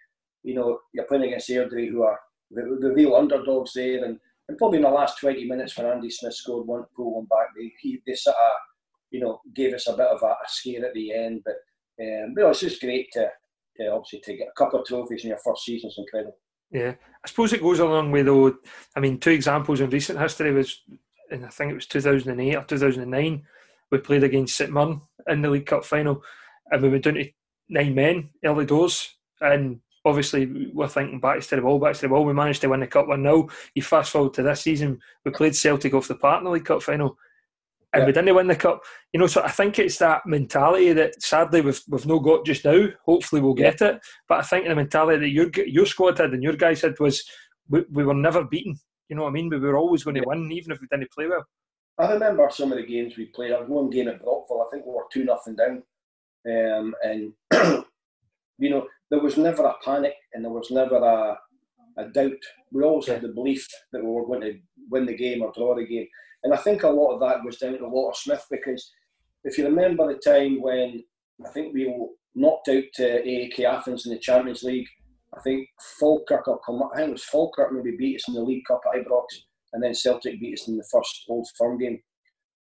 you 0.44 0.56
know, 0.56 0.80
you're 0.94 1.06
playing 1.06 1.26
against 1.26 1.50
Airdrie 1.50 1.90
who 1.90 2.04
are 2.04 2.20
the, 2.50 2.78
the 2.82 2.94
real 2.94 3.16
underdogs 3.16 3.74
there. 3.74 4.04
And, 4.04 4.20
and 4.48 4.58
probably 4.58 4.78
in 4.78 4.84
the 4.84 4.90
last 4.90 5.20
20 5.20 5.46
minutes 5.46 5.78
when 5.78 5.88
Andy 5.88 6.10
Smith 6.10 6.34
scored 6.34 6.68
one, 6.68 6.84
pull 6.96 7.16
one 7.16 7.26
back, 7.26 7.48
they, 7.56 7.72
he, 7.80 8.02
they 8.06 8.16
sort 8.16 8.36
of, 8.36 8.52
you 9.12 9.20
know, 9.20 9.40
gave 9.56 9.74
us 9.74 9.88
a 9.88 9.94
bit 9.94 10.08
of 10.08 10.22
a, 10.24 10.28
a 10.28 10.48
scare 10.48 10.86
at 10.86 10.94
the 10.94 11.14
end. 11.14 11.42
But, 11.46 11.56
um, 12.04 12.34
but 12.36 12.46
it's 12.50 12.60
just 12.60 12.82
great 12.82 13.10
to, 13.14 13.30
to 13.78 13.88
obviously 13.92 14.20
to 14.22 14.38
get 14.38 14.48
a 14.48 14.58
couple 14.58 14.80
of 14.80 14.86
trophies 14.86 15.24
in 15.24 15.30
your 15.30 15.40
first 15.44 15.64
season 15.64 15.90
is 15.90 15.98
incredible. 15.98 16.38
Yeah, 16.72 16.94
I 17.24 17.28
suppose 17.28 17.52
it 17.52 17.62
goes 17.62 17.80
a 17.80 17.86
long 17.86 18.12
way 18.12 18.24
though. 18.24 18.56
I 18.96 19.00
mean, 19.02 19.20
two 19.20 19.32
examples 19.32 19.82
in 19.82 19.90
recent 19.90 20.20
history 20.20 20.54
was 20.54 20.82
and 21.32 21.46
I 21.46 21.50
think 21.50 21.72
it 21.72 21.76
was 21.76 21.88
2008 21.88 22.56
or 22.56 22.64
2009, 22.64 23.44
we 23.92 23.98
played 23.98 24.24
against 24.24 24.56
St 24.56 24.72
Mirren 24.72 25.02
in 25.28 25.42
the 25.42 25.50
League 25.50 25.66
Cup 25.66 25.86
final, 25.86 26.22
and 26.70 26.82
we 26.82 26.90
went 26.90 27.04
down 27.04 27.16
to 27.16 27.30
nine 27.70 27.96
men 27.96 28.30
early 28.46 28.66
doors. 28.66 29.16
And 29.40 29.80
obviously, 30.06 30.70
we're 30.74 30.88
thinking 30.88 31.20
back 31.20 31.42
to 31.42 31.56
the 31.56 31.62
ball, 31.62 31.80
back 31.80 31.96
to 31.96 32.02
the 32.02 32.10
ball. 32.10 32.26
We 32.26 32.34
managed 32.34 32.62
to 32.62 32.68
win 32.68 32.82
the 32.82 32.88
cup 32.88 33.08
1 33.08 33.24
0. 33.24 33.50
You 33.76 33.82
fast 33.82 34.12
forward 34.12 34.34
to 34.36 34.44
this 34.44 34.62
season, 34.62 35.00
we 35.26 35.32
played 35.32 35.56
Celtic 35.56 35.94
off 35.94 36.08
the 36.08 36.16
park 36.16 36.40
in 36.40 36.46
the 36.46 36.52
League 36.52 36.66
Cup 36.66 36.84
final. 36.84 37.18
And 37.94 38.04
yeah. 38.04 38.06
we 38.06 38.14
didn't 38.14 38.36
win 38.36 38.48
the 38.48 38.56
cup, 38.56 38.84
you 39.12 39.20
know. 39.20 39.28
So 39.28 39.44
I 39.44 39.52
think 39.52 39.78
it's 39.78 39.98
that 39.98 40.26
mentality 40.26 40.94
that 40.94 41.22
sadly 41.22 41.60
we've 41.60 41.82
we've 41.90 42.06
no 42.06 42.20
got 42.22 42.46
just 42.46 42.64
now. 42.64 42.88
Hopefully 43.06 43.42
we'll 43.42 43.54
get 43.54 43.82
yeah. 43.82 43.88
it. 43.88 44.02
But 44.30 44.40
I 44.40 44.44
think 44.44 44.66
the 44.66 44.76
mentality 44.76 45.20
that 45.20 45.30
your 45.30 45.50
your 45.68 45.86
squad 45.86 46.18
had 46.18 46.32
and 46.32 46.42
your 46.42 46.54
guys 46.54 46.82
had 46.82 46.98
was 47.02 47.22
we, 47.68 47.84
we 47.92 48.06
were 48.06 48.14
never 48.14 48.46
beaten. 48.46 48.80
You 49.12 49.18
know 49.18 49.24
what 49.24 49.32
I 49.32 49.34
mean? 49.34 49.50
We 49.50 49.60
were 49.60 49.78
always 49.78 50.06
going 50.06 50.16
to 50.16 50.24
win, 50.26 50.50
even 50.54 50.72
if 50.72 50.80
we 50.80 50.88
didn't 50.90 51.12
play 51.12 51.28
well. 51.28 51.46
I 52.00 52.14
remember 52.14 52.48
some 52.50 52.72
of 52.72 52.78
the 52.78 52.86
games 52.86 53.18
we 53.18 53.26
played. 53.26 53.52
I 53.52 53.60
was 53.60 53.68
one 53.68 53.90
game 53.90 54.08
at 54.08 54.24
Brockville. 54.24 54.66
I 54.66 54.72
think 54.72 54.86
we 54.86 54.94
were 54.94 55.04
two 55.12 55.26
nothing 55.26 55.58
down, 55.58 55.84
um, 56.48 56.96
and 57.04 57.34
you 58.58 58.70
know 58.70 58.88
there 59.10 59.20
was 59.20 59.36
never 59.36 59.64
a 59.66 59.76
panic 59.84 60.14
and 60.34 60.46
there 60.46 60.52
was 60.52 60.72
never 60.72 60.96
a, 60.96 61.38
a 61.98 62.08
doubt. 62.08 62.40
We 62.72 62.84
always 62.84 63.08
had 63.08 63.22
the 63.22 63.28
belief 63.28 63.68
that 63.92 64.02
we 64.02 64.10
were 64.10 64.26
going 64.26 64.42
to 64.42 64.58
win 64.90 65.06
the 65.06 65.18
game 65.18 65.42
or 65.42 65.52
draw 65.54 65.76
the 65.76 65.86
game, 65.86 66.08
and 66.46 66.54
I 66.54 66.58
think 66.58 66.84
a 66.84 66.90
lot 66.90 67.14
of 67.14 67.20
that 67.20 67.44
was 67.44 67.58
down 67.58 67.78
to 67.78 67.90
Walter 67.90 68.18
Smith 68.18 68.46
because 68.50 68.94
if 69.44 69.58
you 69.58 69.66
remember 69.66 70.08
the 70.08 70.20
time 70.20 70.62
when 70.62 71.04
I 71.46 71.50
think 71.50 71.74
we 71.74 71.94
knocked 72.34 72.70
out 72.70 72.84
to 72.94 73.28
AEK 73.28 73.60
Athens 73.66 74.06
in 74.06 74.14
the 74.14 74.20
Champions 74.20 74.64
League. 74.64 74.88
I 75.38 75.42
think 75.42 75.68
Falkirk 76.00 76.48
or 76.48 76.60
I 76.94 76.98
think 76.98 77.10
it 77.10 77.14
was 77.14 77.24
Falkirk 77.24 77.72
maybe 77.72 77.96
beat 77.96 78.18
us 78.18 78.28
in 78.28 78.34
the 78.34 78.42
League 78.42 78.66
Cup 78.68 78.82
at 78.86 79.00
Ibrox, 79.00 79.26
and 79.74 79.82
then 79.82 79.96
Celtic 79.96 80.40
beat 80.40 80.60
us 80.60 80.68
in 80.68 80.78
the 80.78 80.88
first 80.92 81.24
Old 81.30 81.48
Firm 81.58 81.78
game. 81.78 82.02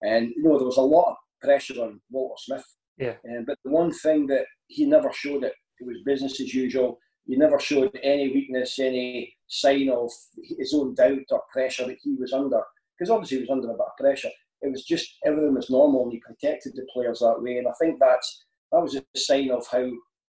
And 0.01 0.29
you 0.35 0.43
know 0.43 0.57
there 0.57 0.65
was 0.65 0.77
a 0.77 0.81
lot 0.81 1.11
of 1.11 1.17
pressure 1.41 1.81
on 1.81 1.99
Walter 2.09 2.35
Smith. 2.37 2.65
Yeah. 2.97 3.15
Um, 3.29 3.45
but 3.45 3.57
the 3.63 3.71
one 3.71 3.91
thing 3.91 4.27
that 4.27 4.45
he 4.67 4.85
never 4.85 5.11
showed 5.11 5.43
it, 5.43 5.53
it 5.79 5.87
was 5.87 5.97
business 6.05 6.39
as 6.39 6.53
usual. 6.53 6.99
He 7.25 7.35
never 7.35 7.59
showed 7.59 7.97
any 8.03 8.29
weakness, 8.29 8.79
any 8.79 9.35
sign 9.47 9.89
of 9.89 10.09
his 10.57 10.73
own 10.73 10.95
doubt 10.95 11.19
or 11.29 11.43
pressure 11.51 11.87
that 11.87 11.97
he 12.01 12.15
was 12.15 12.33
under. 12.33 12.61
Because 12.97 13.11
obviously 13.11 13.37
he 13.37 13.43
was 13.43 13.49
under 13.49 13.69
a 13.69 13.73
bit 13.73 13.85
of 13.85 13.97
pressure. 13.97 14.29
It 14.61 14.71
was 14.71 14.85
just 14.85 15.17
everything 15.25 15.55
was 15.55 15.69
normal, 15.69 16.03
and 16.03 16.11
he 16.11 16.19
protected 16.19 16.73
the 16.75 16.85
players 16.93 17.19
that 17.19 17.41
way. 17.41 17.57
And 17.57 17.67
I 17.67 17.73
think 17.79 17.99
that's 17.99 18.43
that 18.71 18.81
was 18.81 18.95
a 18.95 19.03
sign 19.17 19.51
of 19.51 19.65
how 19.67 19.89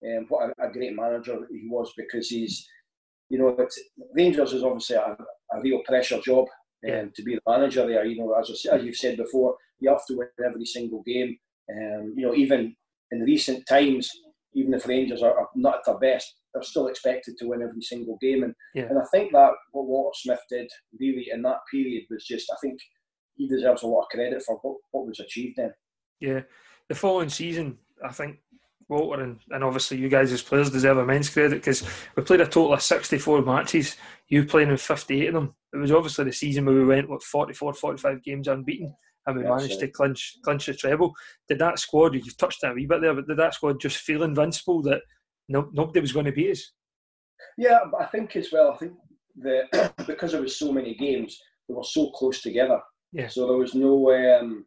um, 0.06 0.26
what 0.30 0.50
a, 0.50 0.68
a, 0.68 0.72
great 0.72 0.96
manager 0.96 1.40
he 1.50 1.68
was 1.70 1.92
because 1.98 2.28
he's, 2.30 2.68
you 3.30 3.40
know, 3.40 3.58
Rangers 4.14 4.54
is 4.54 4.64
obviously 4.64 4.98
a, 4.98 5.18
a 5.54 5.62
real 5.62 5.82
pressure 5.86 6.20
job 6.22 6.46
um, 6.92 7.12
to 7.16 7.24
be 7.24 7.36
the 7.36 7.42
manager 7.52 7.88
there. 7.88 8.06
You 8.06 8.20
know, 8.20 8.34
as, 8.34 8.50
as 8.72 8.84
you've 8.84 8.96
said 8.96 9.18
before, 9.18 9.56
you 9.80 9.90
have 9.90 10.06
to 10.08 10.18
win 10.18 10.28
every 10.46 10.66
single 10.66 11.04
game. 11.06 11.38
Um, 11.70 12.14
you 12.16 12.26
know, 12.26 12.36
even 12.36 12.76
in 13.12 13.22
recent 13.22 13.66
times, 13.68 14.10
even 14.54 14.74
if 14.74 14.88
Rangers 14.88 15.22
are, 15.22 15.38
are, 15.38 15.50
not 15.56 15.76
at 15.76 15.82
their 15.86 15.98
best, 15.98 16.36
they're 16.54 16.64
still 16.64 16.88
expected 16.88 17.36
to 17.38 17.48
win 17.48 17.62
every 17.62 17.82
single 17.82 18.18
game. 18.22 18.44
And 18.44 18.54
yeah. 18.74 18.84
and 18.84 19.00
I 19.00 19.04
think 19.12 19.32
that 19.34 19.52
what 19.72 19.88
Walter 19.88 20.18
Smith 20.22 20.40
did 20.50 20.70
really 21.00 21.28
in 21.32 21.42
that 21.44 21.60
period 21.72 22.04
was 22.10 22.26
just, 22.26 22.52
I 22.52 22.56
think 22.62 22.80
he 23.36 23.48
deserves 23.48 23.84
a 23.84 23.88
lot 23.88 24.04
of 24.04 24.10
credit 24.10 24.42
for 24.44 24.58
what, 24.62 24.78
what 24.92 25.08
was 25.08 25.20
achieved 25.20 25.58
then. 25.58 25.74
Yeah, 26.20 26.42
the 26.88 26.96
following 26.96 27.30
season, 27.30 27.78
I 28.04 28.12
think 28.12 28.38
Walter 28.88 29.24
and, 29.24 29.40
and 29.50 29.64
obviously 29.64 29.98
you 29.98 30.10
guys 30.10 30.32
as 30.32 30.42
players 30.42 30.70
deserve 30.70 30.98
immense 30.98 31.30
credit 31.30 31.56
because 31.56 31.84
we 32.16 32.24
played 32.24 32.42
a 32.42 32.46
total 32.46 32.74
of 32.74 32.82
64 32.82 33.42
matches, 33.42 33.96
you 34.28 34.46
playing 34.46 34.70
in 34.70 34.78
58 34.78 35.28
of 35.28 35.34
them. 35.34 35.56
It 35.74 35.78
was 35.78 35.92
obviously 35.92 36.26
the 36.26 36.34
season 36.34 36.66
where 36.66 36.76
we 36.76 36.86
went, 36.86 37.10
what, 37.10 37.24
44, 37.24 37.74
45 37.74 38.24
games 38.24 38.48
unbeaten 38.48 38.94
and 39.26 39.38
we 39.38 39.44
That's 39.44 39.64
managed 39.64 39.82
it. 39.82 39.88
to 39.88 39.92
clinch 39.92 40.38
clinch 40.44 40.68
the 40.68 40.74
treble. 40.74 41.14
Did 41.50 41.60
that 41.60 41.80
squad, 41.80 42.14
you've 42.14 42.38
touched 42.38 42.62
that 42.62 42.72
a 42.72 42.74
wee 42.76 42.86
bit 42.86 43.02
there, 43.02 43.14
but 43.14 43.28
did 43.28 43.38
that 43.38 43.56
squad 43.56 43.80
just 43.80 43.98
feel 43.98 44.24
invincible 44.24 44.82
that 44.84 45.02
no, 45.50 45.70
nobody 45.74 46.00
was 46.00 46.12
going 46.12 46.26
to 46.26 46.32
beat 46.32 46.52
us? 46.52 46.72
Yeah, 47.58 47.80
I 48.00 48.06
think 48.06 48.36
as 48.36 48.50
well, 48.52 48.72
I 48.72 48.78
think 48.78 48.94
that 49.38 49.94
because 50.08 50.32
there 50.32 50.42
was 50.42 50.60
so 50.60 50.72
many 50.72 50.96
games, 50.96 51.40
they 51.68 51.74
were 51.74 51.84
so 51.84 52.12
close 52.12 52.42
together. 52.42 52.80
Yeah. 53.12 53.28
So 53.28 53.48
there 53.48 53.58
was 53.58 53.74
no 53.74 54.12
um, 54.12 54.66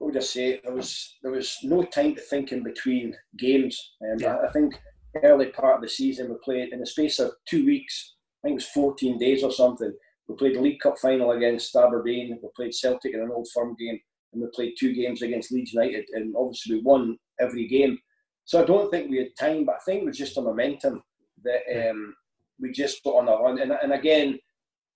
what 0.00 0.14
would 0.14 0.16
I 0.16 0.24
say? 0.24 0.60
There 0.64 0.74
was 0.74 1.18
there 1.22 1.30
was 1.30 1.58
no 1.62 1.82
time 1.82 2.14
to 2.14 2.20
think 2.22 2.52
in 2.52 2.62
between 2.62 3.14
games. 3.38 3.78
Um, 4.02 4.18
yeah. 4.18 4.36
I, 4.36 4.48
I, 4.48 4.52
think 4.52 4.74
early 5.22 5.46
part 5.46 5.76
of 5.76 5.82
the 5.82 5.90
season 5.90 6.30
we 6.30 6.36
played 6.42 6.72
in 6.72 6.80
the 6.80 6.86
space 6.86 7.18
of 7.18 7.32
two 7.46 7.66
weeks. 7.66 8.14
I 8.42 8.48
think 8.48 8.52
it 8.54 8.64
was 8.64 8.68
14 8.68 9.18
days 9.18 9.44
or 9.44 9.52
something. 9.52 9.92
We 10.26 10.36
played 10.36 10.56
the 10.56 10.60
League 10.62 10.80
Cup 10.80 10.98
final 10.98 11.32
against 11.32 11.76
Aberdeen. 11.76 12.38
We 12.42 12.48
played 12.56 12.74
Celtic 12.74 13.12
in 13.12 13.20
an 13.20 13.30
Old 13.30 13.48
Firm 13.52 13.76
game, 13.78 14.00
and 14.32 14.40
we 14.40 14.48
played 14.54 14.72
two 14.78 14.94
games 14.94 15.20
against 15.20 15.52
Leeds 15.52 15.74
United. 15.74 16.06
And 16.14 16.34
obviously 16.34 16.76
we 16.76 16.82
won 16.82 17.18
every 17.38 17.68
game. 17.68 17.98
So 18.46 18.62
I 18.62 18.64
don't 18.64 18.90
think 18.90 19.10
we 19.10 19.18
had 19.18 19.36
time, 19.38 19.66
but 19.66 19.74
I 19.74 19.84
think 19.84 20.02
it 20.02 20.06
was 20.06 20.16
just 20.16 20.38
a 20.38 20.40
momentum 20.40 21.02
that 21.44 21.90
um, 21.90 22.14
we 22.58 22.72
just 22.72 23.04
put 23.04 23.18
on 23.18 23.28
our 23.28 23.46
own. 23.46 23.60
And, 23.60 23.72
and 23.72 23.92
again, 23.92 24.38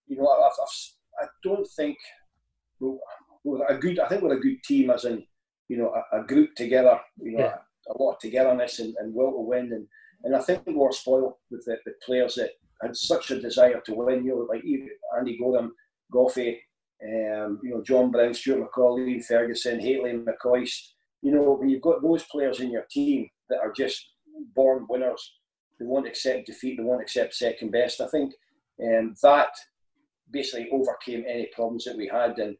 you 0.06 0.16
know, 0.16 0.28
I, 0.28 0.48
I, 0.48 1.24
I 1.24 1.26
don't 1.42 1.68
think 1.76 1.98
we're 3.44 3.66
a 3.66 3.78
good. 3.78 3.98
I 4.00 4.08
think 4.08 4.22
we're 4.22 4.36
a 4.36 4.40
good 4.40 4.62
team, 4.64 4.90
as 4.90 5.04
in 5.04 5.24
you 5.68 5.76
know 5.76 5.94
a, 6.12 6.20
a 6.20 6.24
group 6.24 6.54
together. 6.56 6.98
You 7.20 7.32
know, 7.32 7.44
yeah. 7.44 7.56
a, 7.88 7.92
a, 7.92 8.02
lot 8.02 8.14
of 8.14 8.18
togetherness 8.20 8.80
and, 8.80 8.94
and 8.98 9.14
will 9.14 9.32
to 9.32 9.40
win. 9.40 9.72
And 9.72 9.86
and 10.24 10.34
I 10.34 10.40
think 10.40 10.66
we 10.66 10.74
were 10.74 10.92
spoiled 10.92 11.34
with 11.50 11.64
the, 11.64 11.76
the 11.84 11.92
players 12.04 12.34
that 12.36 12.50
had 12.82 12.96
such 12.96 13.30
a 13.30 13.40
desire 13.40 13.80
to 13.84 13.94
win. 13.94 14.24
You 14.24 14.30
know, 14.30 14.46
like 14.48 14.64
Andy 15.16 15.38
Goram, 15.38 15.74
Goughie, 16.10 16.60
um, 17.04 17.60
you 17.62 17.70
know, 17.70 17.82
John 17.82 18.10
Brown, 18.10 18.34
Stuart 18.34 18.68
McCall, 18.68 19.06
Ian 19.06 19.22
Ferguson, 19.22 19.80
Hateley, 19.80 20.12
McCoist. 20.12 20.92
You 21.22 21.32
know, 21.32 21.54
when 21.54 21.68
you've 21.68 21.82
got 21.82 22.02
those 22.02 22.24
players 22.24 22.60
in 22.60 22.70
your 22.70 22.86
team 22.90 23.28
that 23.48 23.60
are 23.60 23.72
just 23.72 24.10
born 24.54 24.86
winners, 24.88 25.34
they 25.78 25.86
won't 25.86 26.06
accept 26.06 26.46
defeat, 26.46 26.76
they 26.76 26.84
won't 26.84 27.02
accept 27.02 27.34
second 27.34 27.72
best. 27.72 28.00
I 28.00 28.08
think 28.08 28.32
um, 28.82 29.14
that 29.22 29.48
basically 30.30 30.68
overcame 30.72 31.24
any 31.28 31.48
problems 31.54 31.84
that 31.84 31.96
we 31.96 32.08
had. 32.08 32.38
And 32.38 32.56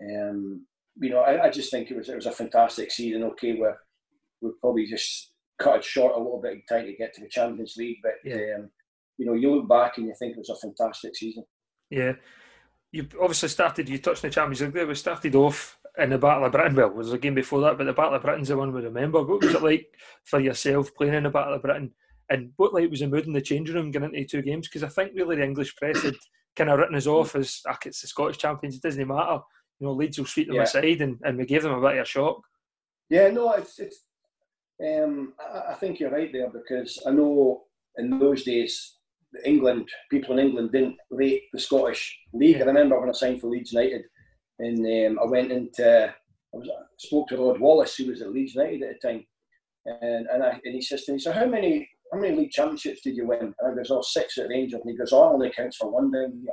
um, 0.00 0.66
you 1.00 1.10
know, 1.10 1.20
I, 1.20 1.46
I, 1.46 1.50
just 1.50 1.70
think 1.70 1.90
it 1.90 1.96
was 1.96 2.08
it 2.08 2.16
was 2.16 2.26
a 2.26 2.32
fantastic 2.32 2.90
season. 2.90 3.22
Okay, 3.24 3.52
we 3.52 3.66
we 4.40 4.50
probably 4.60 4.86
just 4.86 5.32
cut 5.58 5.76
it 5.76 5.84
short 5.84 6.14
a 6.14 6.18
little 6.18 6.40
bit 6.40 6.52
in 6.52 6.62
time 6.68 6.86
to 6.86 6.92
get 6.94 7.14
to 7.14 7.20
the 7.20 7.28
Champions 7.28 7.74
League, 7.76 7.98
but 8.02 8.12
yeah. 8.24 8.56
um, 8.56 8.70
you 9.16 9.26
know, 9.26 9.34
you 9.34 9.54
look 9.54 9.68
back 9.68 9.98
and 9.98 10.06
you 10.06 10.14
think 10.18 10.32
it 10.32 10.38
was 10.38 10.50
a 10.50 10.56
fantastic 10.56 11.16
season. 11.16 11.44
Yeah, 11.90 12.12
you 12.92 13.06
obviously 13.20 13.48
started. 13.48 13.88
You 13.88 13.98
touched 13.98 14.24
on 14.24 14.30
the 14.30 14.34
Champions 14.34 14.60
League 14.60 14.72
there. 14.72 14.86
We 14.86 14.94
started 14.94 15.34
off 15.34 15.78
in 15.98 16.10
the 16.10 16.18
Battle 16.18 16.44
of 16.44 16.52
Britain. 16.52 16.76
Well, 16.76 16.90
was 16.90 17.12
a 17.12 17.18
game 17.18 17.34
before 17.34 17.60
that, 17.62 17.78
but 17.78 17.84
the 17.84 17.92
Battle 17.92 18.14
of 18.14 18.22
Britain's 18.22 18.48
the 18.48 18.56
one 18.56 18.72
we 18.72 18.82
remember. 18.82 19.22
What 19.22 19.42
was 19.42 19.54
it 19.54 19.62
like 19.62 19.86
for 20.24 20.40
yourself 20.40 20.94
playing 20.94 21.14
in 21.14 21.24
the 21.24 21.30
Battle 21.30 21.54
of 21.54 21.62
Britain? 21.62 21.92
And 22.30 22.52
what 22.56 22.74
like 22.74 22.90
was 22.90 23.00
the 23.00 23.08
mood 23.08 23.26
in 23.26 23.32
the 23.32 23.40
changing 23.40 23.74
room 23.74 23.90
getting 23.90 24.14
into 24.14 24.36
two 24.36 24.42
games? 24.42 24.68
Because 24.68 24.84
I 24.84 24.88
think 24.88 25.12
really 25.14 25.36
the 25.36 25.44
English 25.44 25.74
press 25.76 26.02
had 26.02 26.14
kind 26.56 26.70
of 26.70 26.78
written 26.78 26.96
us 26.96 27.06
off 27.06 27.34
as, 27.34 27.62
ah, 27.66 27.78
it's 27.84 28.02
the 28.02 28.06
Scottish 28.06 28.38
champions. 28.38 28.76
It 28.76 28.82
doesn't 28.82 29.08
matter 29.08 29.40
you 29.80 29.86
know, 29.86 29.92
Leeds 29.92 30.18
will 30.18 30.26
sweep 30.26 30.48
them 30.48 30.56
yeah. 30.56 30.62
aside, 30.62 31.00
and, 31.00 31.18
and 31.24 31.38
we 31.38 31.46
gave 31.46 31.62
them 31.62 31.72
a 31.72 31.80
bit 31.80 31.98
of 31.98 32.02
a 32.02 32.04
shock. 32.04 32.42
Yeah, 33.10 33.28
no, 33.30 33.52
it's 33.52 33.78
it's. 33.78 34.04
Um, 34.84 35.34
I, 35.40 35.72
I 35.72 35.74
think 35.74 35.98
you're 35.98 36.10
right 36.10 36.32
there 36.32 36.50
because 36.50 37.02
I 37.06 37.10
know 37.10 37.62
in 37.96 38.18
those 38.18 38.44
days 38.44 38.98
England 39.44 39.88
people 40.10 40.38
in 40.38 40.46
England 40.46 40.72
didn't 40.72 40.96
rate 41.10 41.44
the 41.52 41.60
Scottish 41.60 42.16
league. 42.32 42.60
I 42.60 42.64
remember 42.64 42.98
when 42.98 43.08
I 43.08 43.12
signed 43.12 43.40
for 43.40 43.48
Leeds 43.48 43.72
United, 43.72 44.02
and 44.58 44.78
um, 44.78 45.18
I 45.22 45.30
went 45.30 45.52
into 45.52 46.14
I 46.54 46.56
was 46.56 46.68
I 46.68 46.82
spoke 46.98 47.28
to 47.28 47.36
Rod 47.36 47.60
Wallace, 47.60 47.96
who 47.96 48.06
was 48.06 48.22
at 48.22 48.32
Leeds 48.32 48.54
United 48.54 48.82
at 48.82 49.00
the 49.00 49.08
time, 49.08 49.26
and 49.86 50.26
and, 50.26 50.42
I, 50.42 50.60
and 50.64 50.74
he 50.74 50.82
says 50.82 51.04
to 51.04 51.12
me, 51.12 51.18
"So 51.18 51.32
how 51.32 51.46
many 51.46 51.88
how 52.12 52.18
many 52.18 52.36
league 52.36 52.50
championships 52.50 53.02
did 53.02 53.16
you 53.16 53.26
win?" 53.26 53.54
And 53.58 53.72
I 53.72 53.74
goes, 53.74 53.90
"Oh, 53.90 54.02
six 54.02 54.38
at 54.38 54.48
Rangers." 54.48 54.80
And 54.82 54.90
he 54.90 54.96
goes, 54.96 55.12
"Oh, 55.12 55.32
only 55.32 55.50
counts 55.50 55.76
for 55.76 55.90
one 55.90 56.10
down 56.10 56.40
here." 56.42 56.52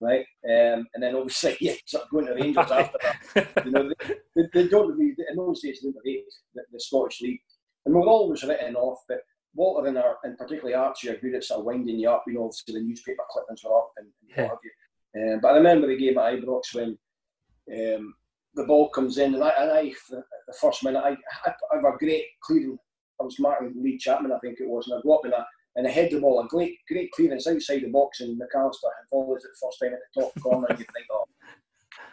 Right? 0.00 0.24
Um, 0.44 0.86
and 0.94 1.02
then 1.02 1.14
obviously, 1.14 1.56
yeah, 1.60 1.74
sort 1.86 2.04
of 2.04 2.10
going 2.10 2.26
to 2.26 2.34
Rangers 2.34 2.70
after 2.70 2.98
that. 3.34 3.64
You 3.64 3.70
know, 3.70 3.88
they, 3.88 4.14
they, 4.36 4.42
they 4.52 4.68
don't 4.68 4.96
really, 4.96 5.14
in 5.30 5.36
those 5.36 5.60
days, 5.60 5.80
they 5.82 5.88
didn't 5.88 6.02
rate 6.04 6.24
the, 6.54 6.62
the, 6.72 6.80
Scottish 6.80 7.20
League. 7.20 7.40
And 7.84 7.94
we 7.94 8.00
are 8.00 8.06
always 8.06 8.42
written 8.42 8.76
off, 8.76 9.00
but 9.08 9.18
Walter 9.54 9.86
and, 9.88 9.98
our, 9.98 10.16
and 10.24 10.38
particularly 10.38 10.74
Archie 10.74 11.10
are 11.10 11.18
good 11.18 11.34
at 11.34 11.44
sort 11.44 11.60
of 11.60 11.66
winding 11.66 11.98
you 11.98 12.10
up. 12.10 12.24
You 12.26 12.34
know, 12.34 12.44
obviously 12.44 12.74
the 12.74 12.86
newspaper 12.86 13.22
clippings 13.30 13.62
were 13.64 13.76
up 13.76 13.92
and, 13.96 14.06
and 14.06 14.30
yeah. 14.30 14.42
what 14.42 14.50
have 14.50 14.58
you. 14.64 14.70
Um, 15.34 15.40
but 15.40 15.48
I 15.48 15.56
remember 15.56 15.86
the 15.86 15.96
game 15.96 16.18
at 16.18 16.34
Ibrox 16.34 16.74
when 16.74 16.98
um, 17.72 18.14
the 18.54 18.64
ball 18.64 18.88
comes 18.88 19.18
in, 19.18 19.34
and 19.34 19.44
I, 19.44 19.52
and 19.58 19.70
I 19.70 19.92
the, 20.10 20.22
the 20.48 20.54
first 20.60 20.82
minute, 20.82 21.02
I, 21.04 21.10
I, 21.10 21.54
I 21.72 21.76
have 21.76 21.84
a 21.84 21.98
great 21.98 22.24
clearing. 22.42 22.78
I 23.20 23.24
was 23.24 23.38
marking 23.38 23.72
Lee 23.76 23.96
Chapman, 23.96 24.32
I 24.32 24.38
think 24.40 24.58
it 24.58 24.68
was, 24.68 24.88
and 24.88 24.98
I 24.98 25.02
go 25.02 25.14
up 25.16 25.24
in 25.24 25.32
a 25.32 25.36
and 25.36 25.44
I 25.44 25.44
head 25.82 26.10
the 26.10 26.20
ball, 26.20 26.40
a 26.40 26.48
great, 26.48 26.78
great 26.88 27.10
clearance 27.12 27.46
outside 27.46 27.82
the 27.82 27.88
box, 27.88 28.20
and 28.20 28.40
McAllister 28.40 28.90
follows 29.10 29.44
it 29.44 29.50
first 29.60 29.78
time 29.80 29.92
at 29.92 29.98
the 30.14 30.20
top 30.20 30.32
corner, 30.40 30.66
and 30.70 30.78
you 30.78 30.86
think, 30.94 31.06
oh, 31.12 31.24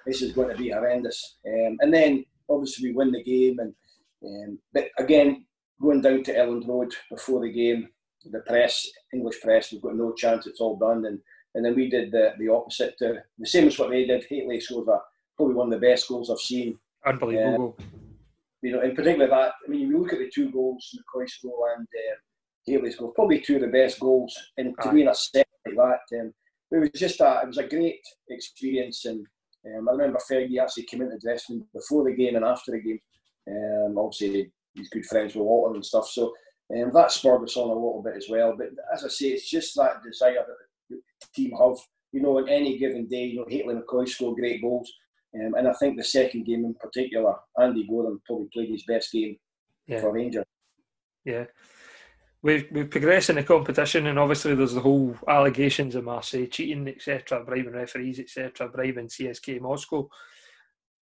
this 0.06 0.22
is 0.22 0.34
going 0.34 0.50
to 0.50 0.58
be 0.58 0.70
horrendous. 0.70 1.38
Um, 1.46 1.78
and 1.82 1.94
then 1.94 2.26
obviously 2.50 2.90
we 2.90 2.96
win 2.96 3.12
the 3.12 3.24
game, 3.24 3.60
and 3.60 3.74
um, 4.24 4.60
but 4.74 4.90
again, 4.98 5.46
going 5.82 6.02
down 6.02 6.24
to 6.24 6.34
Elland 6.34 6.68
Road 6.68 6.94
before 7.10 7.42
the 7.42 7.52
game, 7.52 7.90
the 8.26 8.40
press, 8.40 8.88
English 9.14 9.42
press, 9.42 9.72
we've 9.72 9.82
got 9.82 9.96
no 9.96 10.14
chance, 10.14 10.48
it's 10.48 10.62
all 10.62 10.78
done, 10.78 11.06
and 11.06 11.20
and 11.54 11.66
then 11.66 11.76
we 11.76 11.90
did 11.90 12.12
the, 12.12 12.34
the 12.40 12.48
opposite, 12.48 12.98
to, 13.00 13.22
the 13.38 13.46
same 13.46 13.68
as 13.68 13.78
what 13.78 13.90
they 13.90 14.06
did. 14.06 14.26
Hateley 14.30 14.60
scored 14.60 14.88
a, 14.88 15.00
probably 15.36 15.56
one 15.56 15.72
of 15.72 15.80
the 15.80 15.86
best 15.86 16.08
goals 16.08 16.30
I've 16.30 16.40
seen. 16.40 16.78
Unbelievable. 17.06 17.76
Um, 17.78 17.86
you 18.62 18.72
know, 18.72 18.82
in 18.82 18.96
particular 18.96 19.28
that, 19.28 19.54
I 19.66 19.70
mean, 19.70 19.82
you 19.82 20.00
look 20.00 20.14
at 20.14 20.20
the 20.20 20.32
two 20.34 20.52
goals, 20.52 20.96
McCoist's 20.96 21.40
goal 21.42 21.68
and 21.76 21.86
uh, 21.86 22.16
Hateley's 22.66 22.96
goals, 22.96 23.14
probably 23.16 23.40
two 23.40 23.56
of 23.56 23.62
the 23.62 23.68
best 23.68 24.00
goals, 24.00 24.36
and 24.58 24.76
to 24.82 24.92
be 24.92 25.02
in 25.02 25.08
a 25.08 25.16
set 25.16 25.48
like 25.66 25.76
that, 25.76 26.20
um, 26.20 26.34
it 26.72 26.78
was 26.78 26.90
just 26.96 27.20
a, 27.22 27.42
it 27.44 27.48
was 27.48 27.58
a 27.58 27.68
great 27.68 28.02
experience. 28.30 29.06
And 29.06 29.26
um, 29.66 29.90
I 29.90 29.94
remember 29.94 30.20
Fergie 30.30 30.62
actually 30.62 30.84
came 30.84 31.02
into 31.02 31.16
the 31.16 31.22
dressing 31.22 31.58
room 31.58 31.68
before 31.74 32.04
the 32.04 32.16
game 32.16 32.36
and 32.36 32.46
after 32.46 32.72
the 32.72 32.80
game. 32.80 33.00
Um, 33.50 33.98
obviously, 33.98 34.52
he's 34.76 34.90
good 34.90 35.06
friends 35.06 35.36
with 35.36 35.44
Walter 35.44 35.76
and 35.76 35.86
stuff, 35.86 36.08
so 36.08 36.34
um, 36.76 36.92
that 36.94 37.12
spurred 37.12 37.44
us 37.44 37.58
on 37.58 37.70
a 37.70 37.74
little 37.74 38.04
bit 38.04 38.16
as 38.16 38.28
well. 38.30 38.56
But 38.58 38.70
as 38.94 39.04
I 39.04 39.10
say, 39.10 39.28
it's 39.28 39.50
just 39.50 39.76
that 39.76 40.04
desire 40.04 40.36
that 40.36 40.46
the 40.90 41.02
team 41.34 41.52
have. 41.60 41.78
You 42.14 42.22
know, 42.22 42.40
on 42.40 42.50
any 42.50 42.78
given 42.78 43.08
day, 43.08 43.24
you 43.24 43.40
know, 43.40 43.46
Hateley 43.48 43.74
McCoy 43.74 44.06
scored 44.06 44.36
great 44.36 44.62
goals. 44.62 44.92
Um, 45.34 45.54
and 45.56 45.68
I 45.68 45.74
think 45.74 45.98
the 45.98 46.04
second 46.04 46.46
game 46.46 46.66
in 46.66 46.74
particular, 46.74 47.36
Andy 47.58 47.88
Goram 47.88 48.22
probably 48.26 48.50
played 48.54 48.70
his 48.70 48.84
best 48.84 49.14
game 49.14 49.38
yeah. 49.88 50.02
for 50.02 50.12
Rangers. 50.12 50.44
Yeah. 51.24 51.46
We've, 52.44 52.66
we've 52.72 52.90
progressed 52.90 53.30
in 53.30 53.36
the 53.36 53.44
competition, 53.44 54.08
and 54.08 54.18
obviously 54.18 54.56
there's 54.56 54.74
the 54.74 54.82
whole 54.82 55.16
allegations 55.28 55.94
of 55.94 56.06
Marseille 56.06 56.48
cheating, 56.48 56.88
etc., 56.88 57.44
bribing 57.44 57.74
referees, 57.74 58.20
etc., 58.20 58.68
bribing 58.70 59.08
CSK 59.08 59.62
Moscow. 59.62 60.10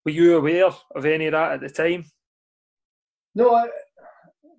Were 0.05 0.11
you 0.11 0.37
aware 0.37 0.65
of 0.95 1.05
any 1.05 1.27
of 1.27 1.31
that 1.33 1.53
at 1.53 1.61
the 1.61 1.69
time? 1.69 2.05
No, 3.35 3.55
I, 3.55 3.67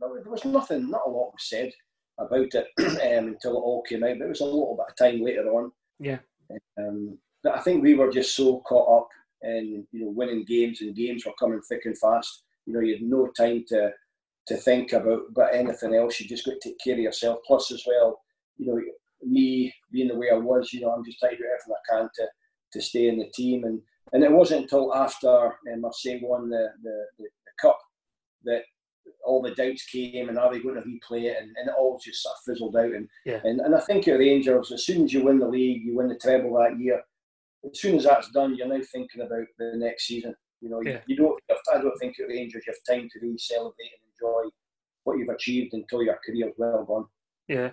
there 0.00 0.30
was 0.30 0.44
nothing, 0.44 0.90
not 0.90 1.02
a 1.06 1.10
lot 1.10 1.32
was 1.32 1.48
said 1.48 1.72
about 2.18 2.48
it 2.54 2.66
um, 2.78 3.28
until 3.28 3.56
it 3.56 3.60
all 3.60 3.82
came 3.82 4.04
out. 4.04 4.18
But 4.18 4.26
it 4.26 4.30
was 4.30 4.40
a 4.40 4.44
little 4.44 4.76
bit 4.76 4.90
of 4.90 4.96
time 4.96 5.22
later 5.22 5.48
on. 5.50 5.72
Yeah. 5.98 6.18
Um, 6.78 7.18
but 7.42 7.56
I 7.56 7.60
think 7.60 7.82
we 7.82 7.94
were 7.94 8.10
just 8.10 8.36
so 8.36 8.60
caught 8.60 9.02
up 9.02 9.08
in 9.42 9.86
you 9.92 10.04
know 10.04 10.10
winning 10.10 10.44
games, 10.44 10.80
and 10.80 10.94
games 10.94 11.24
were 11.24 11.32
coming 11.38 11.60
thick 11.68 11.82
and 11.84 11.98
fast. 11.98 12.44
You 12.66 12.74
know, 12.74 12.80
you 12.80 12.94
had 12.94 13.02
no 13.02 13.28
time 13.36 13.64
to 13.68 13.90
to 14.50 14.56
think 14.56 14.92
about 14.92 15.22
But 15.32 15.54
anything 15.54 15.94
else. 15.94 16.20
You 16.20 16.28
just 16.28 16.44
got 16.44 16.60
to 16.60 16.68
take 16.68 16.78
care 16.82 16.94
of 16.94 17.00
yourself. 17.00 17.38
Plus, 17.46 17.72
as 17.72 17.84
well, 17.86 18.20
you 18.58 18.66
know, 18.66 18.80
me 19.22 19.72
being 19.92 20.08
the 20.08 20.16
way 20.16 20.30
I 20.30 20.36
was, 20.36 20.72
you 20.72 20.80
know, 20.80 20.92
I'm 20.92 21.04
just 21.04 21.18
trying 21.18 21.32
to 21.32 21.36
do 21.38 21.44
everything 21.44 21.74
I 21.74 21.92
can 21.92 22.08
to 22.16 22.28
to 22.72 22.80
stay 22.80 23.08
in 23.08 23.18
the 23.18 23.30
team. 23.34 23.64
And 23.64 23.80
and 24.12 24.24
it 24.24 24.32
wasn't 24.32 24.62
until 24.62 24.94
after 24.94 25.46
um, 25.72 25.80
Marseille 25.80 26.18
won 26.22 26.50
the, 26.50 26.68
the, 26.82 27.04
the, 27.18 27.24
the 27.24 27.52
cup 27.60 27.78
that 28.44 28.62
all 29.24 29.42
the 29.42 29.54
doubts 29.54 29.84
came 29.86 30.28
and 30.28 30.38
are 30.38 30.52
they 30.52 30.60
going 30.60 30.74
to 30.74 30.80
replay 30.82 31.24
it 31.24 31.36
and, 31.40 31.54
and 31.56 31.68
it 31.68 31.74
all 31.78 32.00
just 32.02 32.22
sort 32.22 32.34
of 32.34 32.42
fizzled 32.44 32.76
out 32.76 32.92
and, 32.92 33.08
yeah. 33.24 33.40
and 33.44 33.60
and 33.60 33.74
I 33.74 33.80
think 33.80 34.08
at 34.08 34.18
Rangers 34.18 34.72
as 34.72 34.84
soon 34.84 35.04
as 35.04 35.12
you 35.12 35.24
win 35.24 35.38
the 35.38 35.48
league 35.48 35.82
you 35.84 35.96
win 35.96 36.08
the 36.08 36.18
treble 36.18 36.54
that 36.58 36.78
year 36.78 37.02
as 37.64 37.78
soon 37.78 37.96
as 37.96 38.04
that's 38.04 38.30
done 38.30 38.54
you're 38.54 38.66
now 38.66 38.80
thinking 38.92 39.22
about 39.22 39.46
the 39.58 39.72
next 39.76 40.06
season 40.06 40.34
you 40.60 40.70
know 40.70 40.80
yeah. 40.84 41.00
you, 41.06 41.14
you, 41.14 41.16
don't 41.16 41.40
I 41.72 41.78
don't 41.78 41.96
think 41.98 42.18
at 42.18 42.28
Rangers 42.28 42.64
you 42.66 42.72
have 42.72 42.96
time 42.96 43.08
to 43.10 43.18
really 43.20 43.38
celebrate 43.38 43.90
and 43.92 44.10
enjoy 44.20 44.48
what 45.04 45.18
you've 45.18 45.28
achieved 45.28 45.74
until 45.74 46.02
your 46.02 46.18
career's 46.24 46.52
well 46.59 46.85
gone. 46.85 47.06
yeah 47.48 47.70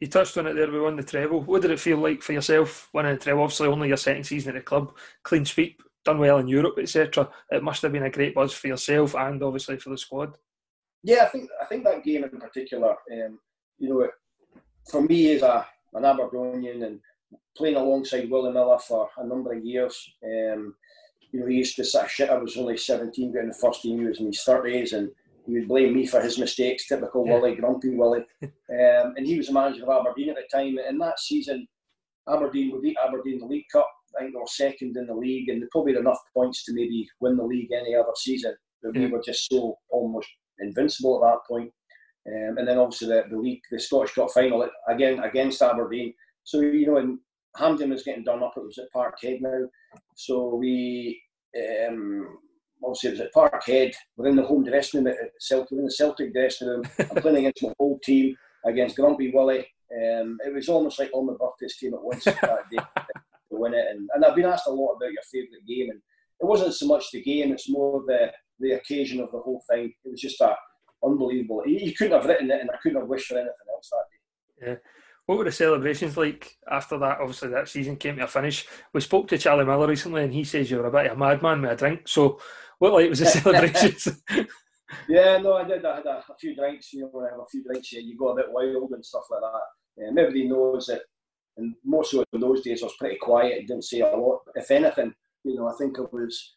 you 0.00 0.06
touched 0.06 0.38
on 0.38 0.46
it 0.46 0.54
there 0.54 0.70
we 0.70 0.80
won 0.80 0.96
the 0.96 1.02
treble 1.02 1.42
what 1.42 1.62
did 1.62 1.70
it 1.70 1.80
feel 1.80 1.98
like 1.98 2.22
for 2.22 2.32
yourself 2.32 2.88
winning 2.92 3.14
the 3.14 3.20
treble 3.20 3.42
obviously 3.42 3.68
only 3.68 3.88
your 3.88 3.96
second 3.96 4.24
season 4.24 4.56
at 4.56 4.60
the 4.60 4.64
club 4.64 4.96
clean 5.22 5.44
sweep 5.44 5.82
done 6.04 6.18
well 6.18 6.38
in 6.38 6.48
Europe 6.48 6.78
etc 6.78 7.28
it 7.50 7.62
must 7.62 7.82
have 7.82 7.92
been 7.92 8.04
a 8.04 8.10
great 8.10 8.34
buzz 8.34 8.52
for 8.52 8.68
yourself 8.68 9.14
and 9.14 9.42
obviously 9.42 9.76
for 9.76 9.90
the 9.90 9.98
squad 9.98 10.36
yeah, 11.02 11.22
I 11.22 11.26
think 11.26 11.50
I 11.60 11.64
think 11.64 11.84
that 11.84 12.04
game 12.04 12.24
in 12.24 12.30
particular, 12.30 12.90
um, 12.90 13.38
you 13.78 13.88
know, 13.88 14.08
for 14.90 15.02
me 15.02 15.34
as 15.34 15.42
a 15.42 15.66
an 15.94 16.04
Aberdonian 16.04 16.82
and 16.82 17.00
playing 17.56 17.76
alongside 17.76 18.30
Willie 18.30 18.52
Miller 18.52 18.78
for 18.78 19.08
a 19.16 19.26
number 19.26 19.52
of 19.52 19.64
years, 19.64 20.12
um, 20.24 20.74
you 21.32 21.40
know, 21.40 21.46
he 21.46 21.56
used 21.56 21.76
to 21.76 22.00
of 22.00 22.10
shit. 22.10 22.30
I 22.30 22.36
was 22.36 22.56
only 22.56 22.76
17, 22.76 23.32
getting 23.32 23.48
the 23.48 23.54
first 23.54 23.82
team. 23.82 23.98
He 23.98 24.04
was 24.04 24.20
in 24.20 24.26
his 24.26 24.44
30s, 24.46 24.92
and 24.92 25.10
he 25.50 25.58
would 25.58 25.68
blame 25.68 25.94
me 25.94 26.06
for 26.06 26.20
his 26.20 26.38
mistakes. 26.38 26.86
Typical 26.86 27.26
yeah. 27.26 27.34
Willie, 27.34 27.56
grumpy 27.56 27.90
Willie. 27.90 28.24
Um, 28.70 29.14
and 29.16 29.26
he 29.26 29.36
was 29.36 29.48
the 29.48 29.52
manager 29.52 29.82
of 29.82 29.88
Aberdeen 29.88 30.30
at 30.30 30.36
the 30.36 30.56
time. 30.56 30.78
And 30.78 31.00
that 31.00 31.18
season, 31.18 31.66
Aberdeen 32.28 32.70
would 32.70 32.82
beat 32.82 32.96
Aberdeen 33.04 33.34
in 33.34 33.40
the 33.40 33.46
League 33.46 33.64
Cup. 33.72 33.88
I 34.16 34.20
think 34.20 34.32
they 34.32 34.38
were 34.38 34.46
second 34.46 34.96
in 34.96 35.06
the 35.08 35.14
league, 35.14 35.48
and 35.48 35.60
they 35.60 35.66
probably 35.72 35.92
had 35.92 36.02
enough 36.02 36.20
points 36.32 36.64
to 36.64 36.72
maybe 36.72 37.08
win 37.18 37.36
the 37.36 37.42
league 37.42 37.72
any 37.72 37.96
other 37.96 38.12
season. 38.14 38.54
But 38.80 38.94
yeah. 38.94 39.06
we 39.06 39.12
were 39.12 39.22
just 39.26 39.48
so 39.50 39.76
almost 39.90 40.28
invincible 40.60 41.16
at 41.16 41.28
that 41.28 41.40
point. 41.48 41.72
Um, 42.28 42.58
and 42.58 42.68
then 42.68 42.78
obviously 42.78 43.08
the, 43.08 43.24
the 43.28 43.36
league, 43.36 43.60
the 43.72 43.80
Scottish 43.80 44.14
Cup 44.14 44.30
final 44.30 44.68
again 44.88 45.18
against 45.20 45.62
Aberdeen. 45.62 46.14
So 46.44 46.60
you 46.60 46.86
know, 46.86 46.98
and 46.98 47.18
Hampden 47.56 47.90
was 47.90 48.04
getting 48.04 48.24
done 48.24 48.42
up. 48.42 48.54
It 48.56 48.64
was 48.64 48.78
at 48.78 48.92
Parkhead 48.94 49.40
now. 49.40 49.66
So 50.14 50.54
we 50.54 51.20
um, 51.88 52.38
obviously 52.82 53.10
it 53.10 53.12
was 53.12 53.20
at 53.20 53.34
Parkhead. 53.34 53.92
We're 54.16 54.28
in 54.28 54.36
the 54.36 54.44
home 54.44 54.64
dressing 54.64 55.04
room 55.04 55.14
at 55.14 55.30
Celtic. 55.38 55.72
in 55.72 55.84
the 55.84 55.90
Celtic 55.90 56.32
dressing 56.32 56.68
room. 56.68 56.82
I'm 56.98 57.22
playing 57.22 57.36
against 57.46 57.62
my 57.62 57.72
old 57.78 58.02
team 58.02 58.36
against 58.64 58.96
Grumpy 58.96 59.30
Willie. 59.32 59.66
Um, 59.92 60.38
it 60.46 60.54
was 60.54 60.68
almost 60.68 60.98
like 60.98 61.10
all 61.12 61.24
my 61.24 61.32
birthdays 61.32 61.74
came 61.74 61.94
at 61.94 62.02
once 62.02 62.24
that 62.24 62.70
day 62.70 62.76
to 62.96 63.58
win 63.58 63.74
it. 63.74 63.86
And, 63.90 64.08
and 64.14 64.24
I've 64.24 64.36
been 64.36 64.46
asked 64.46 64.68
a 64.68 64.70
lot 64.70 64.94
about 64.94 65.12
your 65.12 65.22
favourite 65.30 65.66
game, 65.66 65.90
and 65.90 66.00
it 66.40 66.46
wasn't 66.46 66.74
so 66.74 66.86
much 66.86 67.10
the 67.12 67.22
game; 67.22 67.52
it's 67.52 67.68
more 67.68 68.02
the 68.06 68.32
the 68.60 68.72
occasion 68.72 69.20
of 69.20 69.32
the 69.32 69.38
whole 69.38 69.62
thing. 69.68 69.92
It 70.04 70.10
was 70.10 70.20
just 70.20 70.40
a 70.40 70.54
unbelievable. 71.04 71.62
You 71.66 71.92
couldn't 71.94 72.12
have 72.12 72.26
written 72.26 72.50
it, 72.50 72.60
and 72.60 72.70
I 72.70 72.76
couldn't 72.82 73.00
have 73.00 73.08
wished 73.08 73.26
for 73.26 73.34
anything 73.34 73.52
else 73.74 73.90
that 73.90 74.04
day. 74.66 74.70
Yeah. 74.70 74.76
What 75.26 75.38
were 75.38 75.44
the 75.44 75.52
celebrations 75.52 76.16
like 76.16 76.56
after 76.68 76.98
that? 76.98 77.20
Obviously, 77.20 77.50
that 77.50 77.68
season 77.68 77.96
came 77.96 78.16
to 78.16 78.24
a 78.24 78.26
finish. 78.26 78.66
We 78.92 79.00
spoke 79.00 79.28
to 79.28 79.38
Charlie 79.38 79.64
Miller 79.64 79.86
recently, 79.86 80.24
and 80.24 80.34
he 80.34 80.44
says 80.44 80.70
you 80.70 80.78
were 80.78 80.86
a 80.86 80.90
bit 80.90 81.06
of 81.06 81.12
a 81.12 81.16
madman 81.16 81.62
with 81.62 81.70
a 81.70 81.76
drink. 81.76 82.08
So, 82.08 82.40
what 82.80 82.94
like 82.94 83.08
was 83.08 83.20
the 83.20 83.26
celebrations? 83.26 84.08
yeah, 85.08 85.36
no, 85.36 85.54
I 85.54 85.64
did. 85.64 85.84
I 85.84 85.96
had 85.96 86.06
a, 86.06 86.24
a, 86.28 86.36
few 86.40 86.56
drinks. 86.56 86.92
You 86.92 87.02
know, 87.02 87.10
when 87.12 87.26
I 87.26 87.30
have 87.30 87.40
a 87.40 87.50
few 87.50 87.62
drinks, 87.62 87.92
yeah, 87.92 88.00
you 88.00 88.16
go 88.16 88.30
a 88.30 88.36
bit 88.36 88.50
wild 88.50 88.90
and 88.92 89.04
stuff 89.04 89.24
like 89.30 89.40
that. 89.40 90.08
Um, 90.08 90.18
everybody 90.18 90.48
knows 90.48 90.86
that, 90.86 91.02
and 91.58 91.74
more 91.84 92.04
so 92.04 92.24
in 92.32 92.40
those 92.40 92.62
days, 92.62 92.82
I 92.82 92.86
was 92.86 92.96
pretty 92.98 93.18
quiet. 93.18 93.66
Didn't 93.66 93.84
say 93.84 94.00
a 94.00 94.16
lot. 94.16 94.40
If 94.54 94.70
anything, 94.70 95.12
you 95.44 95.56
know, 95.56 95.68
I 95.68 95.74
think 95.78 95.98
I 95.98 96.02
was 96.10 96.56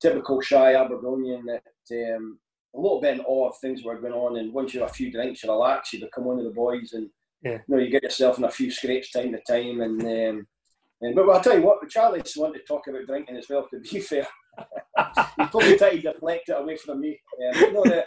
typical 0.00 0.42
shy 0.42 0.74
Aberdonian 0.74 1.46
that 1.46 2.14
um, 2.14 2.38
a 2.76 2.78
little 2.78 3.00
bit 3.00 3.14
in 3.14 3.24
awe 3.24 3.48
of 3.48 3.56
things 3.58 3.82
were 3.82 3.98
going 3.98 4.12
on. 4.12 4.36
And 4.36 4.52
once 4.52 4.74
you 4.74 4.80
have 4.80 4.90
a 4.90 4.94
few 4.94 5.10
drinks, 5.10 5.42
you 5.42 5.50
relax, 5.50 5.94
you 5.94 6.00
become 6.00 6.24
one 6.24 6.38
of 6.38 6.44
the 6.44 6.50
boys, 6.50 6.92
and 6.92 7.08
yeah. 7.42 7.52
you 7.52 7.60
know 7.68 7.78
you 7.78 7.90
get 7.90 8.02
yourself 8.02 8.36
in 8.36 8.44
a 8.44 8.50
few 8.50 8.70
scrapes 8.70 9.10
time 9.10 9.32
to 9.32 9.40
time. 9.48 9.80
And, 9.80 10.02
um, 10.02 10.46
and 11.00 11.14
but 11.14 11.30
I'll 11.30 11.40
tell 11.40 11.56
you 11.56 11.64
what, 11.64 11.88
Charlie's 11.88 12.36
wanted 12.36 12.58
to 12.58 12.64
talk 12.64 12.86
about 12.88 13.06
drinking 13.06 13.38
as 13.38 13.48
well. 13.48 13.66
To 13.70 13.80
be 13.80 14.00
fair, 14.00 14.26
he 14.58 15.46
probably 15.46 15.78
tried 15.78 15.96
to 15.96 16.12
deflect 16.12 16.48
it 16.48 16.52
away 16.58 16.76
from 16.76 17.00
me. 17.00 17.18
Um, 17.54 17.60
you 17.60 17.72
know, 17.72 17.82
the, 17.84 18.04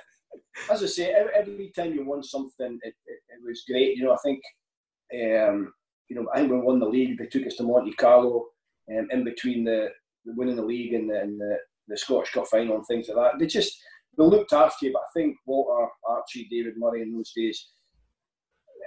as 0.71 0.83
I 0.83 0.87
say, 0.87 1.11
every, 1.11 1.33
every, 1.33 1.71
time 1.75 1.93
you 1.93 2.05
won 2.05 2.23
something, 2.23 2.79
it, 2.83 2.93
it, 3.05 3.19
it, 3.29 3.39
was 3.43 3.63
great. 3.69 3.97
You 3.97 4.05
know, 4.05 4.13
I 4.13 4.17
think. 4.23 4.41
Um, 5.13 5.73
you 6.07 6.15
know, 6.15 6.27
I 6.33 6.39
think 6.39 6.51
we 6.51 6.59
won 6.59 6.79
the 6.79 6.85
league. 6.85 7.17
They 7.17 7.25
took 7.25 7.47
us 7.47 7.55
to 7.55 7.63
Monte 7.63 7.93
Carlo, 7.93 8.45
um, 8.91 9.07
in 9.11 9.23
between 9.23 9.63
the, 9.63 9.89
the 10.23 10.33
winning 10.35 10.55
the 10.55 10.61
league 10.61 10.93
and 10.93 11.09
the, 11.09 11.19
and 11.19 11.39
the 11.39 11.57
the 11.87 11.97
Scottish 11.97 12.31
Cup 12.31 12.47
final 12.47 12.77
and 12.77 12.85
things 12.87 13.07
like 13.07 13.17
that. 13.17 13.39
They 13.39 13.47
just 13.47 13.77
they 14.17 14.23
looked 14.23 14.53
after 14.53 14.85
you, 14.85 14.93
but 14.93 15.01
I 15.01 15.19
think 15.19 15.37
Walter, 15.45 15.87
Archie, 16.07 16.47
David 16.49 16.75
Murray 16.77 17.01
in 17.01 17.13
those 17.13 17.31
days, 17.35 17.69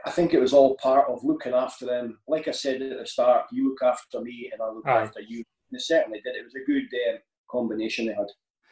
I 0.06 0.10
think 0.10 0.32
it 0.32 0.40
was 0.40 0.52
all 0.52 0.76
part 0.76 1.08
of 1.08 1.24
looking 1.24 1.52
after 1.52 1.86
them. 1.86 2.18
Like 2.26 2.48
I 2.48 2.52
said 2.52 2.80
at 2.82 2.98
the 2.98 3.06
start, 3.06 3.46
you 3.52 3.68
look 3.68 3.82
after 3.82 4.20
me 4.20 4.50
and 4.52 4.62
I 4.62 4.70
look 4.70 4.86
Aye. 4.86 5.02
after 5.02 5.20
you. 5.20 5.38
And 5.38 5.44
They 5.72 5.78
certainly 5.78 6.20
did. 6.24 6.34
It 6.34 6.44
was 6.44 6.54
a 6.54 6.64
good 6.64 6.88
um, 7.10 7.18
combination 7.50 8.06
they 8.06 8.14
had. 8.14 8.26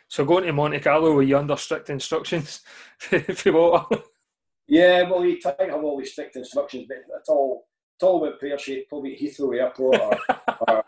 So 0.08 0.24
going 0.24 0.44
to 0.44 0.52
Monte 0.52 0.80
Carlo, 0.80 1.12
were 1.12 1.22
you 1.22 1.36
under 1.36 1.56
strict 1.56 1.90
instructions 1.90 2.60
for 2.98 3.52
Walter? 3.52 4.02
Yeah, 4.68 5.08
well, 5.08 5.22
he 5.22 5.38
tried 5.38 5.58
to 5.58 5.70
have 5.70 5.84
all 5.84 5.98
these 5.98 6.12
strict 6.12 6.36
instructions, 6.36 6.86
but 6.88 6.98
it's 7.18 7.28
all, 7.28 7.66
it's 7.96 8.04
all 8.04 8.24
about 8.24 8.40
pear 8.40 8.58
shape, 8.58 8.88
probably 8.88 9.14
at 9.14 9.20
Heathrow 9.20 9.58
Airport 9.58 10.00
or, 10.00 10.18
or 10.68 10.84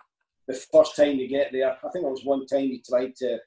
the 0.46 0.54
first 0.54 0.96
time 0.96 1.16
you 1.16 1.28
get 1.28 1.52
there. 1.52 1.76
I 1.84 1.88
think 1.90 2.04
it 2.04 2.10
was 2.10 2.24
one 2.24 2.46
time 2.46 2.62
he 2.62 2.82
tried 2.88 3.14
to 3.16 3.38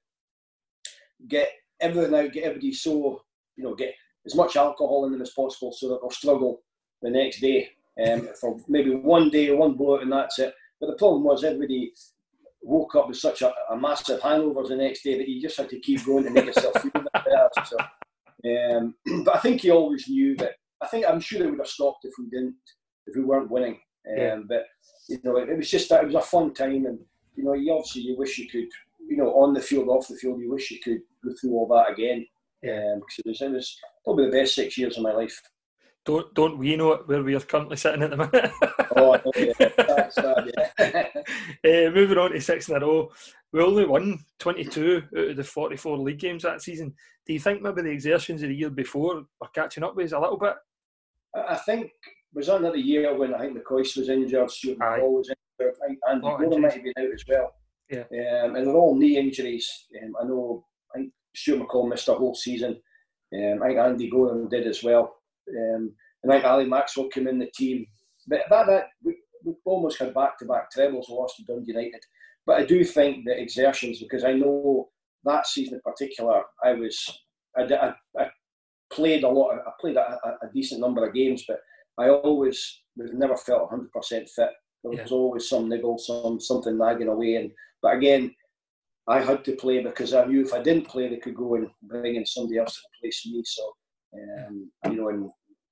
get 1.28 1.50
everything 1.80 2.14
out, 2.14 2.32
get 2.32 2.44
everybody 2.44 2.74
so, 2.74 3.22
you 3.56 3.64
know, 3.64 3.76
get 3.76 3.94
as 4.26 4.36
much 4.36 4.56
alcohol 4.56 5.06
in 5.06 5.12
them 5.12 5.22
as 5.22 5.32
possible 5.32 5.72
so 5.72 5.90
that 5.90 6.00
they'll 6.02 6.12
struggle 6.12 6.62
the 7.02 7.10
next 7.10 7.42
day 7.42 7.70
um, 8.08 8.30
for 8.40 8.58
maybe 8.68 8.92
one 8.92 9.30
day 9.30 9.52
one 9.52 9.74
blowout 9.74 10.04
and 10.04 10.12
that's 10.12 10.40
it. 10.40 10.54
But 10.80 10.88
the 10.88 10.98
problem 10.98 11.24
was 11.24 11.44
everybody 11.44 11.92
woke 12.62 12.96
up 12.96 13.08
with 13.08 13.18
such 13.18 13.42
a, 13.42 13.54
a 13.72 13.78
massive 13.78 14.22
hangover 14.22 14.64
the 14.64 14.76
next 14.76 15.04
day 15.04 15.18
that 15.18 15.28
you 15.28 15.42
just 15.42 15.58
had 15.58 15.70
to 15.70 15.80
keep 15.80 16.06
going 16.06 16.24
to 16.24 16.30
make 16.30 16.46
yourself 16.46 16.82
feel 16.82 16.92
better. 16.92 17.50
So, 17.66 17.78
um, 18.46 18.96
but 19.26 19.36
I 19.36 19.40
think 19.40 19.62
he 19.62 19.72
always 19.72 20.08
knew 20.08 20.36
that. 20.38 20.54
I 20.82 20.88
think 20.88 21.06
I'm 21.08 21.20
sure 21.20 21.44
it 21.44 21.50
would 21.50 21.60
have 21.60 21.68
stopped 21.68 22.06
if 22.06 22.14
we 22.18 22.26
didn't, 22.30 22.56
if 23.06 23.16
we 23.16 23.24
weren't 23.24 23.52
winning. 23.52 23.80
Um, 24.10 24.18
yeah. 24.18 24.38
But 24.48 24.66
you 25.10 25.20
know, 25.24 25.38
it, 25.38 25.50
it 25.50 25.58
was 25.58 25.70
just 25.70 25.90
that 25.90 26.04
it 26.04 26.08
was 26.08 26.16
a 26.16 26.22
fun 26.22 26.54
time, 26.54 26.86
and 26.86 27.00
you 27.36 27.44
know, 27.44 27.54
you 27.54 27.74
obviously 27.74 28.02
you 28.02 28.18
wish 28.18 28.38
you 28.38 28.50
could, 28.50 28.68
you 29.08 29.18
know, 29.18 29.30
on 29.34 29.54
the 29.54 29.62
field, 29.62 29.90
off 29.90 30.08
the 30.08 30.16
field, 30.16 30.40
you 30.40 30.52
wish 30.52 30.72
you 30.72 30.80
could 30.84 31.00
go 31.24 31.32
through 31.40 31.52
all 31.52 31.68
that 31.68 31.92
again. 31.92 32.26
Yeah. 32.64 32.94
Um, 32.94 33.00
because 33.00 33.20
it 33.20 33.28
was, 33.28 33.42
it 33.42 33.52
was 33.52 33.78
probably 34.04 34.26
the 34.26 34.32
best 34.32 34.56
six 34.56 34.78
years 34.78 34.98
of 34.98 35.04
my 35.04 35.14
life. 35.14 35.40
Don't 36.06 36.34
don't 36.34 36.58
we 36.58 36.76
know 36.76 36.94
it 36.94 37.08
where 37.08 37.22
we 37.22 37.36
are 37.36 37.40
currently 37.42 37.78
sitting 37.78 38.02
at 38.02 38.10
the 38.10 38.18
minute? 38.18 38.52
oh, 38.96 39.14
know, 39.14 39.32
yeah. 39.36 39.70
That's 39.78 40.16
that, 40.16 41.14
yeah. 41.64 41.88
uh, 41.88 41.92
moving 41.94 42.18
on 42.18 42.32
to 42.32 42.42
six 42.42 42.70
in 42.70 42.76
a 42.76 42.80
row, 42.80 43.12
we 43.54 43.62
only 43.62 43.86
won 43.86 44.20
22 44.40 45.04
out 45.16 45.30
of 45.30 45.38
the 45.38 45.44
44 45.44 46.00
league 46.00 46.20
games 46.20 46.44
that 46.44 46.62
season. 46.62 46.94
Do 47.28 47.34
you 47.34 47.40
think 47.40 47.62
maybe 47.62 47.84
the 47.84 47.90
exertions 47.90 48.42
of 48.42 48.50
the 48.50 48.56
year 48.56 48.72
before 48.72 49.24
are 49.42 49.50
catching 49.54 49.84
up 49.84 49.96
with 49.96 50.08
us 50.08 50.12
a 50.14 50.20
little 50.20 50.40
bit? 50.40 50.56
I 51.36 51.56
think 51.56 51.92
was 52.34 52.48
that 52.48 52.58
another 52.58 52.78
year 52.78 53.16
when 53.16 53.36
I 53.36 53.40
think 53.40 53.58
McCoist 53.58 53.98
was 53.98 54.10
injured, 54.10 54.50
Stuart 54.50 54.80
McCall 54.80 55.12
was 55.12 55.30
injured, 55.30 55.76
I 55.84 55.88
think 55.88 56.00
Andy 56.10 56.28
oh, 56.28 56.38
Goram 56.38 56.62
might 56.62 56.74
have 56.74 56.84
been 56.84 56.94
out 56.98 57.14
as 57.14 57.24
well. 57.28 57.54
Yeah. 57.90 58.04
Um, 58.44 58.56
and 58.56 58.68
they're 58.68 58.76
all 58.76 58.96
knee 58.96 59.18
injuries. 59.18 59.70
Um, 60.02 60.14
I 60.20 60.26
know 60.26 60.66
I 60.94 61.00
think 61.00 61.14
Stuart 61.36 61.68
McCall 61.68 61.90
missed 61.90 62.08
a 62.08 62.14
whole 62.14 62.36
season. 62.36 62.82
Um, 63.34 63.62
I 63.62 63.68
think 63.68 63.80
Andy 63.80 64.10
Goram 64.10 64.50
did 64.50 64.66
as 64.66 64.84
well. 64.84 65.21
Um, 65.50 65.94
and 66.24 66.32
I 66.32 66.36
think 66.36 66.46
Ali 66.46 66.66
Maxwell 66.66 67.10
came 67.10 67.28
in 67.28 67.40
the 67.40 67.52
team. 67.56 67.86
But 68.28 68.42
that, 68.50 68.68
that 68.68 68.84
we've 69.04 69.56
almost 69.66 70.00
had 70.00 70.14
back-to-back 70.14 70.72
trebles, 70.72 71.10
lost 71.10 71.38
to 71.38 71.44
Dundee 71.44 71.74
United. 71.74 72.02
But 72.46 72.60
I 72.60 72.66
do 72.66 72.84
think 72.84 73.26
that 73.26 73.42
exertions, 73.42 74.00
because 74.00 74.24
I 74.24 74.34
know 74.34 74.90
that 75.24 75.48
season 75.48 75.76
in 75.76 75.82
particular, 75.82 76.44
I 76.64 76.74
was 76.74 77.20
I, 77.58 77.64
I, 77.64 77.94
I 78.20 78.30
played 78.92 79.24
a 79.24 79.30
lot. 79.30 79.56
I 79.56 79.72
played 79.80 79.98
a, 79.98 80.20
a, 80.42 80.52
decent 80.54 80.82
number 80.82 81.06
of 81.06 81.14
games, 81.14 81.44
but 81.48 81.60
I 81.98 82.10
always 82.10 82.82
never 82.96 83.36
felt 83.36 83.72
100% 83.72 83.88
fit. 84.10 84.50
There 84.84 84.92
was 84.92 85.00
yeah. 85.00 85.06
always 85.12 85.50
some 85.50 85.70
niggle, 85.70 85.98
some 85.98 86.40
something 86.40 86.78
nagging 86.78 87.08
away. 87.08 87.36
And 87.36 87.52
but 87.82 87.96
again, 87.96 88.34
I 89.08 89.20
had 89.20 89.44
to 89.46 89.56
play 89.56 89.84
because 89.84 90.14
I 90.14 90.26
knew 90.26 90.42
if 90.42 90.54
I 90.54 90.62
didn't 90.62 90.88
play, 90.88 91.10
they 91.10 91.18
could 91.18 91.36
go 91.36 91.56
and 91.56 91.68
bring 91.84 92.16
in 92.16 92.26
somebody 92.26 92.58
else 92.60 92.76
to 92.76 92.82
replace 92.98 93.26
me. 93.28 93.44
So, 93.46 93.74
um, 94.14 94.72
you 94.86 94.96
know, 94.96 95.10
and 95.10 95.30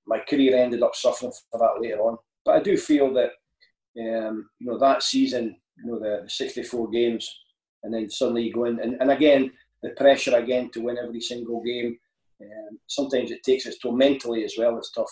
my 0.08 0.20
career 0.20 0.56
ended 0.56 0.84
up 0.84 0.96
suffering 0.96 1.32
for 1.52 1.60
that 1.60 1.82
later 1.82 2.02
on. 2.02 2.18
But 2.46 2.56
I 2.56 2.64
do 2.64 2.78
feel 2.78 3.14
that, 3.14 3.32
um, 4.00 4.50
you 4.60 4.68
know, 4.68 4.80
that 4.80 5.04
season, 5.04 5.56
you 5.78 5.92
know, 5.92 6.00
the, 6.00 6.24
the 6.24 6.30
64 6.30 6.90
games, 6.90 7.30
and 7.84 7.94
then 7.94 8.10
suddenly 8.10 8.44
you 8.44 8.54
go 8.54 8.66
in, 8.66 8.80
and, 8.80 8.98
and 9.00 9.12
again, 9.12 9.52
the 9.82 9.90
pressure 9.92 10.36
again 10.36 10.70
to 10.72 10.82
win 10.82 10.98
every 10.98 11.22
single 11.22 11.64
game. 11.64 11.98
Um, 12.42 12.80
sometimes 12.88 13.32
it 13.32 13.44
takes 13.44 13.66
us 13.66 13.78
to 13.80 13.92
mentally 13.92 14.44
as 14.44 14.56
well. 14.58 14.78
It's 14.78 14.92
tough. 14.92 15.12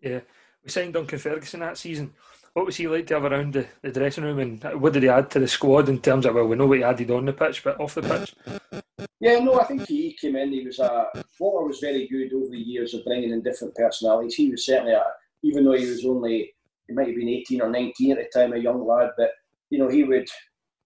Yeah, 0.00 0.20
we 0.62 0.70
signed 0.70 0.94
Duncan 0.94 1.18
Ferguson 1.18 1.60
that 1.60 1.78
season. 1.78 2.12
What 2.52 2.66
was 2.66 2.76
he 2.76 2.88
like 2.88 3.06
to 3.08 3.14
have 3.14 3.24
around 3.24 3.52
the, 3.52 3.66
the 3.82 3.92
dressing 3.92 4.24
room, 4.24 4.38
and 4.38 4.80
what 4.80 4.92
did 4.92 5.02
he 5.02 5.08
add 5.08 5.30
to 5.32 5.40
the 5.40 5.48
squad 5.48 5.88
in 5.88 6.00
terms 6.00 6.26
of 6.26 6.34
well, 6.34 6.46
we 6.46 6.56
know 6.56 6.66
what 6.66 6.78
he 6.78 6.84
added 6.84 7.10
on 7.10 7.26
the 7.26 7.32
pitch, 7.32 7.62
but 7.62 7.78
off 7.80 7.94
the 7.94 8.02
pitch? 8.02 8.82
Yeah, 9.20 9.38
no, 9.38 9.58
I 9.58 9.64
think 9.64 9.86
he 9.86 10.16
came 10.20 10.36
in. 10.36 10.52
He 10.52 10.64
was 10.64 10.78
a 10.78 11.06
Walter 11.40 11.66
was 11.66 11.78
very 11.80 12.06
good 12.08 12.32
over 12.34 12.50
the 12.50 12.58
years 12.58 12.92
of 12.92 13.04
bringing 13.04 13.30
in 13.30 13.42
different 13.42 13.74
personalities. 13.74 14.34
He 14.34 14.50
was 14.50 14.66
certainly 14.66 14.92
a, 14.92 15.02
even 15.42 15.64
though 15.64 15.72
he 15.72 15.86
was 15.86 16.04
only 16.04 16.54
he 16.86 16.94
might 16.94 17.08
have 17.08 17.16
been 17.16 17.28
eighteen 17.28 17.62
or 17.62 17.70
nineteen 17.70 18.12
at 18.12 18.18
the 18.18 18.38
time, 18.38 18.52
a 18.52 18.58
young 18.58 18.86
lad, 18.86 19.10
but 19.16 19.30
you 19.70 19.78
know 19.78 19.88
he 19.88 20.04
would 20.04 20.28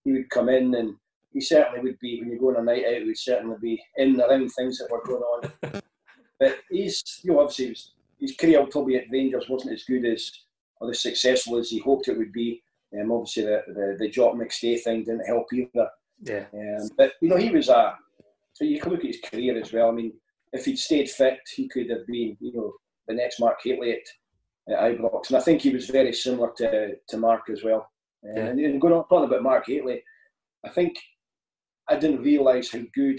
he 0.04 0.12
would 0.12 0.30
come 0.30 0.48
in 0.48 0.74
and 0.74 0.94
he 1.32 1.40
certainly 1.40 1.80
would 1.80 1.98
be 2.00 2.20
when 2.20 2.30
you 2.30 2.38
go 2.38 2.50
on 2.50 2.56
a 2.56 2.62
night 2.62 2.84
out. 2.86 3.00
He 3.00 3.04
would 3.04 3.18
certainly 3.18 3.56
be 3.60 3.82
in 3.96 4.16
the 4.16 4.26
around 4.26 4.48
things 4.50 4.78
that 4.78 4.90
were 4.90 5.04
going 5.04 5.22
on. 5.22 5.52
but 6.38 6.58
he's 6.70 7.20
you 7.22 7.32
know 7.32 7.40
obviously 7.40 7.68
his, 7.68 7.92
his 8.20 8.36
career 8.36 8.64
probably 8.70 8.96
at 8.96 9.10
Rangers 9.10 9.48
wasn't 9.48 9.72
as 9.72 9.84
good 9.84 10.04
as 10.04 10.30
or 10.80 10.90
as 10.90 11.02
successful 11.02 11.58
as 11.58 11.68
he 11.68 11.80
hoped 11.80 12.08
it 12.08 12.16
would 12.16 12.32
be. 12.32 12.62
Um, 12.98 13.10
obviously 13.10 13.44
the 13.44 13.62
the, 13.68 13.96
the 13.98 14.08
Jock 14.08 14.34
McStay 14.34 14.80
thing 14.80 15.04
didn't 15.04 15.26
help 15.26 15.52
either. 15.52 15.88
Yeah. 16.22 16.44
Um, 16.54 16.88
but 16.96 17.14
you 17.20 17.28
know 17.28 17.36
he 17.36 17.50
was 17.50 17.68
a 17.68 17.96
so 18.60 18.66
you 18.66 18.78
can 18.78 18.92
look 18.92 19.00
at 19.00 19.06
his 19.06 19.20
career 19.24 19.58
as 19.58 19.72
well. 19.72 19.88
I 19.88 19.92
mean, 19.92 20.12
if 20.52 20.66
he'd 20.66 20.78
stayed 20.78 21.08
fit, 21.08 21.38
he 21.54 21.66
could 21.68 21.88
have 21.88 22.06
been 22.06 22.36
you 22.40 22.52
know 22.52 22.74
the 23.08 23.14
next 23.14 23.40
Mark 23.40 23.58
Hateley 23.64 23.92
at, 23.92 24.74
at 24.74 24.98
Ibrox, 24.98 25.28
and 25.28 25.38
I 25.38 25.40
think 25.40 25.62
he 25.62 25.70
was 25.70 25.88
very 25.88 26.12
similar 26.12 26.52
to 26.58 26.94
to 27.08 27.16
Mark 27.16 27.48
as 27.50 27.64
well. 27.64 27.88
Um, 28.22 28.36
yeah. 28.36 28.46
And, 28.46 28.60
and 28.60 28.80
going 28.80 28.92
on 28.92 29.08
talking 29.08 29.24
about 29.24 29.42
Mark 29.42 29.64
Hateley, 29.66 30.02
I 30.64 30.68
think 30.68 30.94
I 31.88 31.96
didn't 31.96 32.22
realise 32.22 32.70
how 32.70 32.80
good 32.94 33.18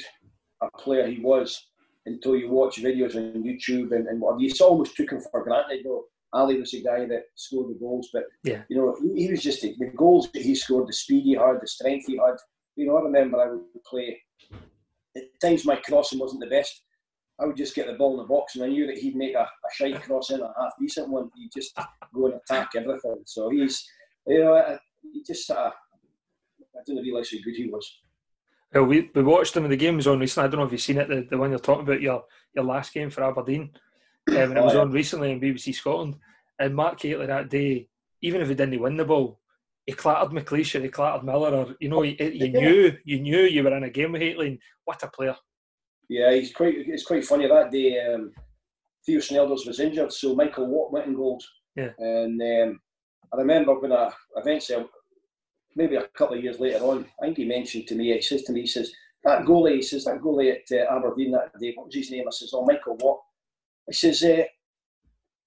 a 0.61 0.69
player 0.77 1.07
he 1.07 1.19
was 1.19 1.67
until 2.05 2.35
you 2.35 2.49
watch 2.49 2.77
videos 2.77 3.15
on 3.15 3.43
YouTube 3.43 3.95
and, 3.95 4.07
and 4.07 4.21
what 4.21 4.39
You 4.39 4.51
almost 4.61 4.95
took 4.95 5.11
him 5.11 5.21
for 5.31 5.43
granted. 5.43 5.79
You 5.79 5.85
know, 5.85 6.03
Ali 6.33 6.59
was 6.59 6.71
the 6.71 6.83
guy 6.83 7.05
that 7.07 7.23
scored 7.35 7.69
the 7.69 7.79
goals, 7.79 8.09
but 8.13 8.25
yeah. 8.43 8.61
you 8.69 8.77
know, 8.77 8.95
he, 9.01 9.23
he 9.23 9.31
was 9.31 9.41
just 9.41 9.61
the, 9.61 9.75
the, 9.79 9.87
goals 9.87 10.31
that 10.31 10.43
he 10.43 10.55
scored, 10.55 10.87
the 10.87 10.93
speed 10.93 11.23
he 11.23 11.33
had, 11.33 11.59
the 11.61 11.67
strength 11.67 12.05
he 12.05 12.17
had. 12.17 12.37
You 12.75 12.87
know, 12.87 12.97
I 12.97 13.01
remember 13.01 13.41
I 13.41 13.49
would 13.49 13.83
play. 13.85 14.21
Times, 15.41 15.65
my 15.65 15.75
crossing 15.77 16.19
wasn't 16.19 16.41
the 16.41 16.49
best. 16.49 16.81
I 17.39 17.45
would 17.45 17.57
just 17.57 17.73
get 17.75 17.87
the 17.87 17.93
ball 17.93 18.13
in 18.13 18.17
the 18.17 18.23
box, 18.23 18.55
and 18.55 18.63
I 18.63 18.67
knew 18.67 18.85
that 18.85 18.97
he'd 18.97 19.15
make 19.15 19.33
a, 19.33 19.41
a 19.41 19.73
shite 19.73 20.01
cross 20.03 20.29
in, 20.29 20.41
a 20.41 20.53
half 20.59 20.73
decent 20.79 21.09
one. 21.09 21.31
He'd 21.35 21.49
just 21.53 21.75
go 22.13 22.27
and 22.27 22.35
attack 22.35 22.69
everything. 22.75 23.23
So 23.25 23.49
he's, 23.49 23.83
you 24.27 24.43
know, 24.43 24.77
he 25.11 25.23
just 25.25 25.49
uh, 25.49 25.71
I 26.75 26.79
didn't 26.85 27.03
realise 27.03 27.31
how 27.31 27.37
good 27.43 27.55
he 27.55 27.67
was. 27.67 27.91
Well, 28.73 28.85
we, 28.85 29.09
we 29.13 29.23
watched 29.23 29.55
him 29.55 29.65
in 29.65 29.71
the 29.71 29.77
game 29.77 29.97
was 29.97 30.07
on 30.07 30.19
recently. 30.19 30.47
I 30.47 30.49
don't 30.49 30.59
know 30.59 30.65
if 30.65 30.71
you've 30.71 30.81
seen 30.81 30.97
it, 30.97 31.09
the, 31.09 31.27
the 31.29 31.37
one 31.37 31.49
you're 31.49 31.59
talking 31.59 31.83
about, 31.83 32.01
your 32.01 32.23
your 32.53 32.63
last 32.63 32.93
game 32.93 33.09
for 33.09 33.23
Aberdeen. 33.23 33.71
Um, 34.29 34.37
and 34.37 34.57
it 34.57 34.63
was 34.63 34.75
oh, 34.75 34.81
on 34.81 34.91
recently 34.91 35.31
on 35.31 35.41
BBC 35.41 35.75
Scotland. 35.75 36.17
And 36.59 36.75
Mark 36.75 37.01
Hateley 37.01 37.25
that 37.25 37.49
day, 37.49 37.89
even 38.21 38.39
if 38.41 38.47
he 38.47 38.55
didn't 38.55 38.79
win 38.79 38.97
the 38.97 39.05
ball, 39.05 39.40
he 39.91 39.95
clattered 39.97 40.31
McLeish 40.31 40.79
or 40.79 40.81
he 40.81 40.89
clattered 40.89 41.25
Miller, 41.25 41.53
or 41.53 41.75
you 41.81 41.89
know, 41.89 42.03
you, 42.03 42.15
you 42.19 42.49
knew 42.49 42.97
you 43.03 43.19
knew 43.19 43.41
you 43.41 43.63
were 43.63 43.75
in 43.75 43.83
a 43.83 43.89
game 43.89 44.13
with 44.13 44.21
Hateley. 44.21 44.59
what 44.85 45.03
a 45.03 45.07
player! 45.07 45.35
Yeah, 46.07 46.31
he's 46.33 46.53
quite. 46.53 46.75
It's 46.77 47.05
quite 47.05 47.25
funny 47.25 47.47
that 47.47 47.71
day. 47.71 47.99
Um, 48.05 48.31
Theo 49.05 49.19
Snelders 49.19 49.67
was 49.67 49.79
injured, 49.79 50.13
so 50.13 50.35
Michael 50.35 50.67
Watt 50.67 50.93
went 50.93 51.07
in 51.07 51.15
goals. 51.15 51.45
Yeah, 51.75 51.91
and 51.97 52.41
um, 52.41 52.79
I 53.33 53.37
remember 53.37 53.77
when 53.79 53.91
I 53.91 54.11
eventually 54.37 54.85
maybe 55.75 55.95
a 55.95 56.07
couple 56.17 56.37
of 56.37 56.43
years 56.43 56.59
later 56.59 56.83
on, 56.83 57.05
I 57.21 57.25
think 57.25 57.37
he 57.37 57.45
mentioned 57.45 57.87
to 57.87 57.95
me, 57.95 58.13
he 58.13 58.21
says 58.21 58.43
to 58.43 58.53
me, 58.53 58.61
he 58.61 58.67
says, 58.67 58.91
that 59.23 59.43
goalie, 59.43 59.75
he 59.75 59.81
says, 59.81 60.05
that 60.05 60.19
goalie 60.19 60.51
at 60.51 60.77
uh, 60.77 60.95
Aberdeen 60.95 61.31
that 61.31 61.51
day, 61.59 61.73
what 61.75 61.87
was 61.87 61.95
his 61.95 62.11
name? 62.11 62.25
I 62.27 62.31
says, 62.31 62.51
oh, 62.53 62.65
Michael 62.65 62.97
Watt. 62.99 63.19
He 63.87 63.93
says, 63.93 64.23
uh, 64.23 64.43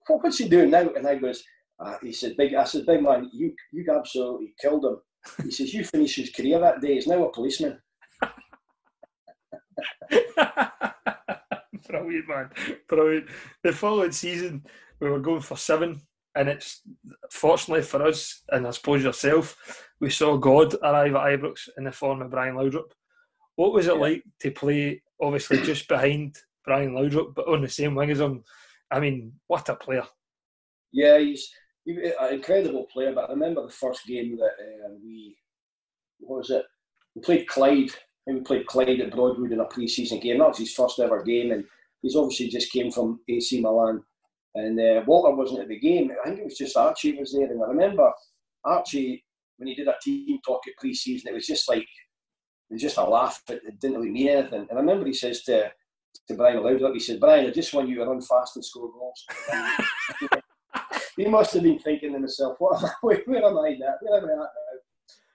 what, 0.06 0.22
what's 0.22 0.38
he 0.38 0.48
doing 0.48 0.70
now? 0.70 0.88
And 0.96 1.06
I 1.06 1.16
goes, 1.16 1.42
uh, 1.80 1.96
he 2.02 2.12
said, 2.12 2.36
big, 2.36 2.54
I 2.54 2.64
said, 2.64 2.86
big 2.86 3.02
man, 3.02 3.30
you, 3.32 3.54
you 3.72 3.84
absolutely 3.90 4.54
killed 4.60 4.84
him. 4.84 4.96
He 5.42 5.50
says, 5.50 5.72
you 5.72 5.84
finished 5.84 6.16
his 6.16 6.30
career 6.30 6.58
that 6.60 6.80
day. 6.80 6.94
He's 6.94 7.06
now 7.06 7.24
a 7.24 7.32
policeman. 7.32 7.80
Brilliant, 11.88 12.28
man. 12.28 12.50
Brilliant. 12.88 13.28
The 13.62 13.72
following 13.72 14.12
season, 14.12 14.64
we 15.00 15.10
were 15.10 15.20
going 15.20 15.40
for 15.40 15.56
seven 15.56 16.00
and 16.34 16.48
it's 16.48 16.82
fortunately 17.30 17.82
for 17.82 18.02
us, 18.02 18.42
and 18.50 18.66
I 18.66 18.70
suppose 18.70 19.04
yourself, 19.04 19.56
we 20.00 20.10
saw 20.10 20.36
God 20.36 20.74
arrive 20.82 21.14
at 21.14 21.40
Ibrox 21.40 21.68
in 21.78 21.84
the 21.84 21.92
form 21.92 22.22
of 22.22 22.30
Brian 22.30 22.56
Laudrup. 22.56 22.90
What 23.56 23.72
was 23.72 23.86
it 23.86 23.94
yeah. 23.94 24.00
like 24.00 24.24
to 24.40 24.50
play, 24.50 25.02
obviously, 25.20 25.62
just 25.62 25.86
behind 25.88 26.36
Brian 26.64 26.92
Laudrup, 26.92 27.34
but 27.34 27.46
on 27.46 27.62
the 27.62 27.68
same 27.68 27.94
wing 27.94 28.10
as 28.10 28.20
him? 28.20 28.42
I 28.90 28.98
mean, 29.00 29.32
what 29.46 29.68
a 29.68 29.76
player! 29.76 30.04
Yeah, 30.92 31.18
he's 31.18 31.50
an 31.86 32.34
incredible 32.34 32.84
player. 32.92 33.12
But 33.12 33.30
I 33.30 33.32
remember 33.32 33.62
the 33.62 33.72
first 33.72 34.06
game 34.06 34.36
that 34.36 34.44
uh, 34.44 34.94
we, 35.02 35.36
what 36.20 36.38
was 36.38 36.50
it? 36.50 36.64
We 37.14 37.22
played 37.22 37.46
Clyde. 37.46 37.90
we 38.26 38.40
played 38.40 38.66
Clyde 38.66 39.00
at 39.00 39.12
Broadwood 39.12 39.52
in 39.52 39.60
a 39.60 39.64
pre-season 39.66 40.20
game. 40.20 40.38
That 40.38 40.48
was 40.48 40.58
his 40.58 40.74
first 40.74 40.98
ever 40.98 41.22
game, 41.22 41.52
and 41.52 41.64
he's 42.02 42.16
obviously 42.16 42.48
just 42.48 42.72
came 42.72 42.90
from 42.90 43.20
AC 43.28 43.60
Milan 43.60 44.02
and 44.54 44.78
uh, 44.78 45.02
Walter 45.06 45.34
wasn't 45.34 45.60
at 45.60 45.68
the 45.68 45.78
game. 45.78 46.12
I 46.24 46.28
think 46.28 46.40
it 46.40 46.44
was 46.44 46.58
just 46.58 46.76
Archie 46.76 47.18
was 47.18 47.32
there. 47.32 47.50
And 47.50 47.62
I 47.62 47.68
remember 47.68 48.10
Archie, 48.64 49.24
when 49.56 49.68
he 49.68 49.74
did 49.74 49.88
a 49.88 49.96
team 50.02 50.38
talk 50.46 50.62
at 50.68 50.76
pre 50.78 50.94
season, 50.94 51.30
it 51.30 51.34
was 51.34 51.46
just 51.46 51.68
like, 51.68 51.82
it 51.82 52.74
was 52.74 52.82
just 52.82 52.98
a 52.98 53.04
laugh. 53.04 53.42
It, 53.48 53.62
it 53.66 53.80
didn't 53.80 53.96
really 53.96 54.10
mean 54.10 54.28
anything. 54.28 54.66
And 54.70 54.78
I 54.78 54.80
remember 54.80 55.06
he 55.06 55.12
says 55.12 55.42
to, 55.44 55.72
to 56.28 56.34
Brian 56.34 56.58
Laudrup, 56.58 56.94
he 56.94 57.00
said, 57.00 57.20
Brian, 57.20 57.46
I 57.46 57.50
just 57.50 57.74
want 57.74 57.88
you 57.88 57.96
to 57.96 58.04
run 58.04 58.20
fast 58.20 58.56
and 58.56 58.64
score 58.64 58.90
goals. 58.92 59.26
he 61.16 61.26
must 61.26 61.54
have 61.54 61.62
been 61.62 61.78
thinking 61.78 62.12
to 62.12 62.18
himself, 62.18 62.56
what 62.58 62.82
where, 63.02 63.18
am 63.18 63.58
I 63.58 63.76
now? 63.78 63.94
Where 64.00 64.18
am 64.18 64.28
I 64.28 64.32
at 64.32 64.38
now? 64.38 64.46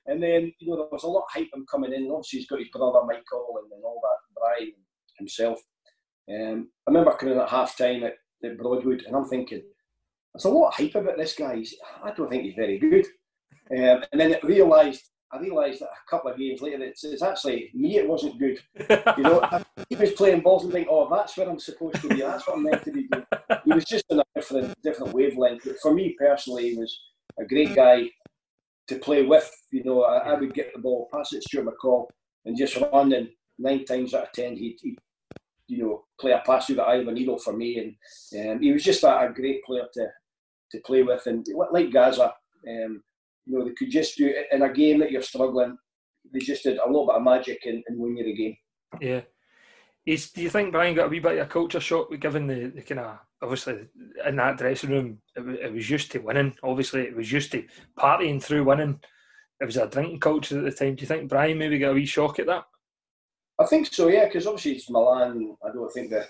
And 0.07 0.23
then, 0.23 0.51
you 0.59 0.69
know, 0.69 0.77
there 0.77 0.87
was 0.91 1.03
a 1.03 1.07
lot 1.07 1.23
of 1.23 1.31
hype 1.31 1.49
him 1.53 1.65
coming 1.69 1.93
in. 1.93 2.09
Obviously, 2.11 2.39
he's 2.39 2.47
got 2.47 2.59
his 2.59 2.69
brother 2.69 3.05
Michael 3.05 3.59
and, 3.61 3.83
all 3.83 4.01
that, 4.01 4.39
Brian 4.39 4.73
himself. 5.17 5.59
Um, 6.29 6.69
I 6.87 6.91
remember 6.91 7.11
coming 7.11 7.35
in 7.35 7.41
at 7.41 7.49
half 7.49 7.77
time 7.77 8.03
at 8.03 8.13
at 8.43 8.57
Broadwood, 8.57 9.03
and 9.05 9.15
I'm 9.15 9.25
thinking, 9.25 9.61
there's 10.33 10.45
a 10.45 10.49
lot 10.49 10.69
of 10.69 10.73
hype 10.75 10.95
about 10.95 11.17
this 11.17 11.35
guy. 11.35 11.63
I 12.03 12.11
don't 12.11 12.29
think 12.29 12.43
he's 12.43 12.55
very 12.55 12.79
good. 12.79 13.05
Um, 13.71 14.03
and 14.11 14.19
then 14.19 14.31
it 14.31 14.43
realised, 14.43 15.09
I 15.31 15.39
realised 15.39 15.81
that 15.81 15.89
a 15.89 16.09
couple 16.09 16.31
of 16.31 16.37
games 16.37 16.61
later, 16.61 16.83
it's, 16.83 17.03
it's 17.03 17.21
actually 17.21 17.69
me. 17.73 17.97
It 17.97 18.07
wasn't 18.07 18.39
good. 18.39 18.59
You 19.17 19.23
know, 19.23 19.63
he 19.89 19.95
was 19.95 20.11
playing 20.11 20.41
balls 20.41 20.63
and 20.63 20.73
think, 20.73 20.87
oh, 20.89 21.07
that's 21.09 21.37
where 21.37 21.49
I'm 21.49 21.59
supposed 21.59 22.01
to 22.01 22.07
be. 22.07 22.21
That's 22.21 22.47
what 22.47 22.57
I'm 22.57 22.63
meant 22.63 22.83
to 22.83 22.91
be 22.91 23.07
doing. 23.07 23.25
He 23.65 23.73
was 23.73 23.85
just 23.85 24.05
on 24.09 24.19
a 24.19 24.23
different, 24.35 24.73
different 24.81 25.13
wavelength. 25.13 25.63
But 25.65 25.79
for 25.81 25.93
me 25.93 26.15
personally, 26.17 26.71
he 26.71 26.77
was 26.77 26.99
a 27.39 27.45
great 27.45 27.75
guy 27.75 28.09
to 28.87 28.95
play 28.97 29.23
with. 29.23 29.49
You 29.71 29.83
know, 29.83 30.03
I, 30.03 30.31
I 30.31 30.33
would 30.33 30.53
get 30.53 30.73
the 30.73 30.81
ball, 30.81 31.07
pass 31.13 31.33
it 31.33 31.41
to 31.41 31.47
Stuart 31.47 31.67
McCall, 31.67 32.07
and 32.45 32.57
just 32.57 32.77
run. 32.77 33.13
And 33.13 33.29
nine 33.57 33.85
times 33.85 34.13
out 34.13 34.23
of 34.23 34.31
ten, 34.31 34.55
he'd, 34.55 34.77
he'd 34.81 34.97
you 35.67 35.77
know, 35.77 36.05
play 36.19 36.31
a 36.31 36.41
pass 36.45 36.65
through 36.65 36.77
the 36.77 36.83
eye 36.83 36.95
of 36.95 37.07
a 37.07 37.11
needle 37.11 37.37
for 37.37 37.53
me. 37.53 37.95
And 38.33 38.51
um, 38.51 38.61
he 38.61 38.71
was 38.71 38.83
just 38.83 39.03
a, 39.03 39.19
a, 39.19 39.33
great 39.33 39.63
player 39.63 39.87
to 39.93 40.07
to 40.71 40.79
play 40.81 41.03
with. 41.03 41.25
And 41.27 41.45
like 41.71 41.91
Gazza, 41.91 42.33
um, 42.67 43.03
you 43.45 43.57
know, 43.57 43.65
they 43.65 43.73
could 43.77 43.91
just 43.91 44.17
do 44.17 44.27
it 44.27 44.47
in 44.51 44.61
a 44.61 44.73
game 44.73 44.99
that 44.99 45.11
you're 45.11 45.21
struggling. 45.21 45.77
They 46.33 46.39
just 46.39 46.63
did 46.63 46.77
a 46.77 46.87
little 46.87 47.07
bit 47.07 47.15
of 47.15 47.23
magic 47.23 47.61
and, 47.65 47.83
and 47.87 47.99
win 47.99 48.17
you 48.17 48.25
the 48.25 48.35
game. 48.35 48.57
Yeah. 49.01 49.21
Is, 50.05 50.31
do 50.31 50.41
you 50.41 50.49
think 50.49 50.71
Brian 50.71 50.95
got 50.95 51.07
a 51.07 51.09
wee 51.09 51.19
bit 51.19 51.37
of 51.37 51.45
a 51.47 51.49
culture 51.49 51.79
shock 51.79 52.09
given 52.19 52.47
the, 52.47 52.71
the 52.75 52.81
kind 52.81 53.01
of 53.01 53.19
obviously 53.41 53.87
in 54.25 54.35
that 54.37 54.57
dressing 54.57 54.89
room 54.89 55.19
it, 55.35 55.41
it 55.41 55.73
was 55.73 55.89
used 55.89 56.11
to 56.11 56.19
winning 56.19 56.55
obviously 56.63 57.01
it 57.01 57.15
was 57.15 57.31
used 57.31 57.51
to 57.51 57.63
partying 57.97 58.41
through 58.41 58.63
winning 58.63 58.99
it 59.61 59.65
was 59.65 59.77
a 59.77 59.87
drinking 59.87 60.19
culture 60.19 60.57
at 60.57 60.63
the 60.63 60.71
time 60.71 60.95
do 60.95 61.01
you 61.01 61.07
think 61.07 61.29
Brian 61.29 61.57
maybe 61.57 61.77
got 61.77 61.91
a 61.91 61.93
wee 61.93 62.05
shock 62.05 62.39
at 62.39 62.47
that 62.47 62.65
I 63.59 63.65
think 63.65 63.93
so, 63.93 64.07
yeah, 64.07 64.25
because 64.25 64.47
obviously 64.47 64.73
it's 64.73 64.89
Milan. 64.89 65.55
I 65.63 65.73
don't 65.73 65.91
think 65.91 66.09
the, 66.09 66.25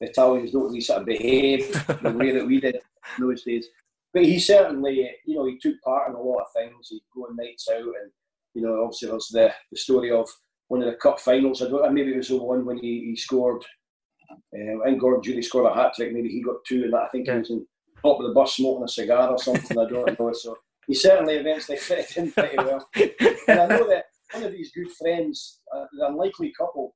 the 0.00 0.08
Italians 0.08 0.52
don't 0.52 0.64
really 0.64 0.80
sort 0.80 1.00
of 1.00 1.06
behave 1.06 1.72
the 2.02 2.10
way 2.12 2.30
that 2.30 2.46
we 2.46 2.60
did 2.60 2.76
in 2.76 3.26
those 3.26 3.42
days. 3.42 3.66
But 4.12 4.24
he 4.24 4.38
certainly, 4.38 5.10
you 5.24 5.36
know, 5.36 5.46
he 5.46 5.58
took 5.58 5.80
part 5.82 6.08
in 6.08 6.16
a 6.16 6.20
lot 6.20 6.40
of 6.40 6.52
things. 6.54 6.88
He'd 6.88 7.02
go 7.14 7.22
on 7.22 7.36
nights 7.36 7.68
out, 7.70 7.78
and 7.78 8.10
you 8.54 8.62
know, 8.62 8.82
obviously 8.82 9.08
there's 9.08 9.28
the, 9.32 9.52
the 9.70 9.78
story 9.78 10.10
of 10.10 10.28
one 10.68 10.82
of 10.82 10.86
the 10.86 10.96
cup 10.96 11.20
finals. 11.20 11.62
I 11.62 11.68
don't, 11.68 11.94
maybe 11.94 12.12
it 12.12 12.16
was 12.16 12.28
the 12.28 12.36
one 12.36 12.64
when 12.64 12.78
he, 12.78 13.06
he 13.10 13.16
scored. 13.16 13.64
I 14.54 14.84
think 14.84 15.00
Gordon 15.00 15.22
Durie 15.22 15.42
scored 15.42 15.70
a 15.70 15.74
hat 15.74 15.94
trick. 15.94 16.12
Maybe 16.12 16.28
he 16.28 16.42
got 16.42 16.64
two, 16.66 16.84
and 16.84 16.94
I 16.94 17.08
think 17.08 17.26
yeah. 17.26 17.34
he 17.34 17.38
was 17.40 17.50
in 17.50 17.66
top 18.02 18.20
of 18.20 18.26
the 18.26 18.32
bus 18.32 18.56
smoking 18.56 18.84
a 18.84 18.88
cigar 18.88 19.30
or 19.30 19.38
something. 19.38 19.78
I 19.78 19.88
don't 19.88 20.18
know. 20.18 20.32
So 20.32 20.56
he 20.86 20.94
certainly 20.94 21.34
eventually 21.34 21.76
fit 21.78 22.16
in 22.16 22.32
pretty 22.32 22.56
well. 22.56 22.88
And 23.48 23.60
I 23.60 23.66
know 23.66 23.88
that 23.88 24.04
one 24.32 24.44
of 24.44 24.52
these 24.52 24.72
good 24.72 24.90
friends, 24.92 25.60
uh, 25.74 25.86
the 25.92 26.06
unlikely 26.06 26.52
couple, 26.56 26.94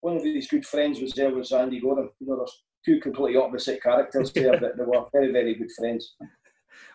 one 0.00 0.16
of 0.16 0.22
these 0.22 0.48
good 0.48 0.66
friends 0.66 1.00
was 1.00 1.12
there 1.12 1.32
was 1.32 1.52
Andy 1.52 1.80
Goram. 1.80 2.10
You 2.20 2.26
know, 2.26 2.36
there's 2.36 2.62
two 2.84 3.00
completely 3.00 3.40
opposite 3.40 3.82
characters 3.82 4.32
there, 4.32 4.58
but 4.58 4.76
they 4.76 4.84
were 4.84 5.04
very, 5.12 5.32
very 5.32 5.54
good 5.54 5.70
friends. 5.78 6.16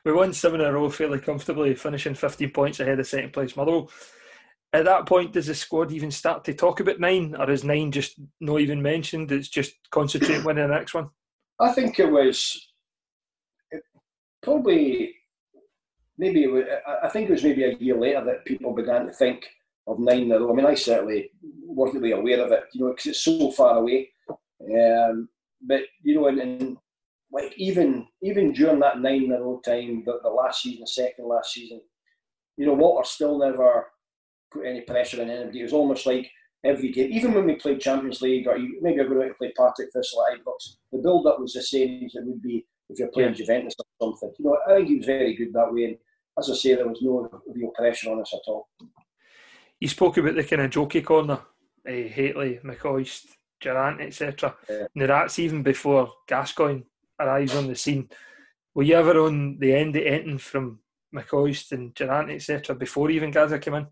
We 0.04 0.14
won 0.14 0.34
seven 0.34 0.62
in 0.62 0.68
a 0.68 0.72
row 0.74 0.90
fairly 0.90 1.20
comfortably, 1.20 1.76
finishing 1.76 2.16
15 2.16 2.52
points 2.52 2.80
ahead 2.80 3.00
of 3.00 3.08
second 3.08 3.34
place 3.34 3.56
Motherwell. 3.56 3.92
At 4.74 4.86
that 4.86 5.06
point, 5.06 5.34
does 5.34 5.48
the 5.48 5.56
squad 5.56 5.92
even 5.92 6.12
start 6.12 6.44
to 6.46 6.54
talk 6.54 6.80
about 6.80 7.00
nine, 7.00 7.36
or 7.36 7.50
is 7.50 7.64
nine 7.64 7.92
just 7.92 8.20
not 8.42 8.60
even 8.60 8.82
mentioned? 8.82 9.32
It's 9.32 9.48
just 9.48 9.74
concentrate 9.92 10.44
winning 10.44 10.68
the 10.68 10.74
next 10.74 10.94
one. 10.94 11.10
I 11.60 11.72
think 11.72 12.00
it 12.00 12.12
was 12.12 12.70
probably 14.44 15.16
maybe 16.18 16.44
it 16.44 16.52
was, 16.52 16.64
I 17.04 17.10
think 17.10 17.30
it 17.30 17.34
was 17.34 17.44
maybe 17.44 17.64
a 17.64 17.76
year 17.76 17.98
later 17.98 18.24
that 18.26 18.46
people 18.46 18.74
began 18.74 19.06
to 19.06 19.14
think 19.14 19.46
of 19.88 20.00
nine 20.00 20.24
in 20.24 20.32
a 20.32 20.40
row. 20.40 20.52
I 20.52 20.56
mean, 20.56 20.66
I 20.66 20.74
certainly 20.74 21.32
wasn't 21.66 22.04
really 22.04 22.14
aware 22.14 22.44
of 22.44 22.52
it, 22.52 22.64
you 22.74 22.82
know, 22.82 22.92
because 22.92 23.08
it's 23.08 23.22
so 23.22 23.52
far 23.52 23.78
away. 23.78 24.10
Um, 24.30 25.30
but 25.62 25.82
you 26.04 26.16
know, 26.16 26.28
and, 26.28 26.78
like 27.32 27.54
even 27.58 28.08
even 28.22 28.54
during 28.54 28.80
that 28.80 29.00
nine 29.00 29.26
in 29.26 29.32
a 29.32 29.42
row 29.42 29.60
time, 29.64 30.04
the, 30.06 30.20
the 30.24 30.30
last 30.30 30.62
season, 30.62 30.82
the 30.82 30.88
second 30.88 31.28
last 31.28 31.54
season, 31.54 31.82
you 32.58 32.66
know, 32.66 32.74
Walter 32.74 33.08
still 33.08 33.38
never 33.38 33.88
put 34.52 34.66
any 34.66 34.82
pressure 34.82 35.22
on 35.22 35.30
anybody. 35.30 35.60
It 35.60 35.64
was 35.64 35.74
almost 35.74 36.06
like 36.06 36.30
every 36.64 36.92
game, 36.92 37.12
even 37.12 37.34
when 37.34 37.46
we 37.46 37.56
played 37.56 37.82
Champions 37.82 38.22
League, 38.22 38.48
or 38.48 38.58
maybe 38.82 39.02
I'm 39.02 39.10
going 39.10 39.28
to 39.28 39.34
play 39.36 39.52
Partick 39.56 39.90
Thistle 39.94 40.26
at 40.26 40.40
Ibrox, 40.40 40.78
the 40.92 41.00
build 41.00 41.28
up 41.28 41.40
was 41.40 41.54
the 41.54 41.62
same 41.62 42.06
as 42.06 42.16
it 42.16 42.26
would 42.26 42.42
be 42.42 42.66
if 42.90 43.00
you're 43.00 43.10
playing 43.10 43.32
yeah. 43.32 43.36
Juventus 43.36 43.76
or 44.00 44.14
something. 44.14 44.34
You 44.40 44.46
know, 44.46 44.58
I 44.68 44.78
think 44.78 44.88
he 44.90 44.96
was 44.98 45.06
very 45.06 45.36
good 45.36 45.54
that 45.54 45.74
way. 45.74 45.86
And 45.86 45.98
as 46.40 46.50
I 46.50 46.54
say, 46.54 46.76
there 46.76 46.88
was 46.88 47.02
no 47.02 47.30
real 47.54 47.72
pressure 47.76 48.12
on 48.12 48.22
us 48.22 48.34
at 48.34 48.50
all. 48.50 48.70
You 49.80 49.88
spoke 49.88 50.18
about 50.18 50.36
the 50.36 50.44
kind 50.44 50.62
of 50.62 50.72
jokey 50.72 51.04
corner, 51.04 51.40
uh, 51.88 51.92
Hateley, 51.92 52.60
McCoist, 52.64 53.26
Durrant, 53.62 54.02
etc. 54.02 54.56
Yeah. 54.70 54.88
Now 54.96 55.08
that's 55.08 55.40
even 55.40 55.62
before 55.64 56.12
Gascoigne 56.28 56.84
arrives 57.20 57.56
on 57.56 57.68
the 57.68 57.76
scene. 57.76 58.10
Were 58.76 58.84
you 58.84 58.96
ever 58.96 59.20
on 59.22 59.58
the 59.60 59.74
end 59.74 59.96
of 59.96 60.06
anything 60.06 60.38
from 60.38 60.80
McCoist 61.16 61.72
and 61.72 61.94
Durrant, 61.94 62.32
etc. 62.32 62.76
before 62.76 63.10
even 63.10 63.32
Gazza 63.32 63.60
came 63.60 63.74
in? 63.76 63.88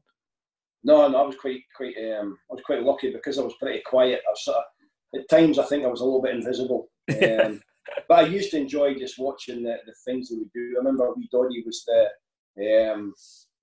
No, 0.83 1.07
no, 1.07 1.23
I 1.23 1.25
was 1.25 1.35
quite, 1.35 1.61
quite, 1.75 1.95
um, 1.97 2.37
I 2.51 2.53
was 2.53 2.63
quite 2.63 2.83
lucky 2.83 3.11
because 3.11 3.39
I 3.39 3.41
was 3.41 3.55
pretty 3.59 3.81
quiet. 3.85 4.21
I 4.27 4.31
was 4.31 4.45
sort 4.45 4.57
of, 4.57 5.19
at 5.19 5.29
times, 5.29 5.57
I 5.57 5.65
think 5.65 5.83
I 5.83 5.87
was 5.87 6.01
a 6.01 6.05
little 6.05 6.21
bit 6.21 6.35
invisible. 6.35 6.89
Um, 7.09 7.61
but 8.07 8.19
I 8.19 8.27
used 8.27 8.51
to 8.51 8.57
enjoy 8.57 8.93
just 8.93 9.17
watching 9.17 9.63
the, 9.63 9.77
the 9.85 9.93
things 10.05 10.29
they 10.29 10.37
would 10.37 10.51
do. 10.53 10.75
I 10.75 10.79
remember 10.79 11.11
wee 11.13 11.27
Doddy 11.31 11.63
was 11.65 11.83
the, 11.87 12.91
um, 12.93 13.13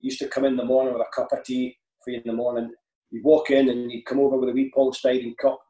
used 0.01 0.19
to 0.19 0.29
come 0.29 0.45
in 0.45 0.57
the 0.57 0.65
morning 0.65 0.93
with 0.93 1.03
a 1.03 1.15
cup 1.15 1.29
of 1.33 1.45
tea, 1.45 1.77
three 2.05 2.17
in 2.17 2.23
the 2.25 2.33
morning. 2.33 2.73
You'd 3.11 3.25
walk 3.25 3.51
in 3.51 3.69
and 3.69 3.93
you'd 3.93 4.07
come 4.07 4.19
over 4.19 4.39
with 4.39 4.49
a 4.49 4.53
wee 4.53 4.73
polystyrene 4.77 5.37
cup 5.41 5.61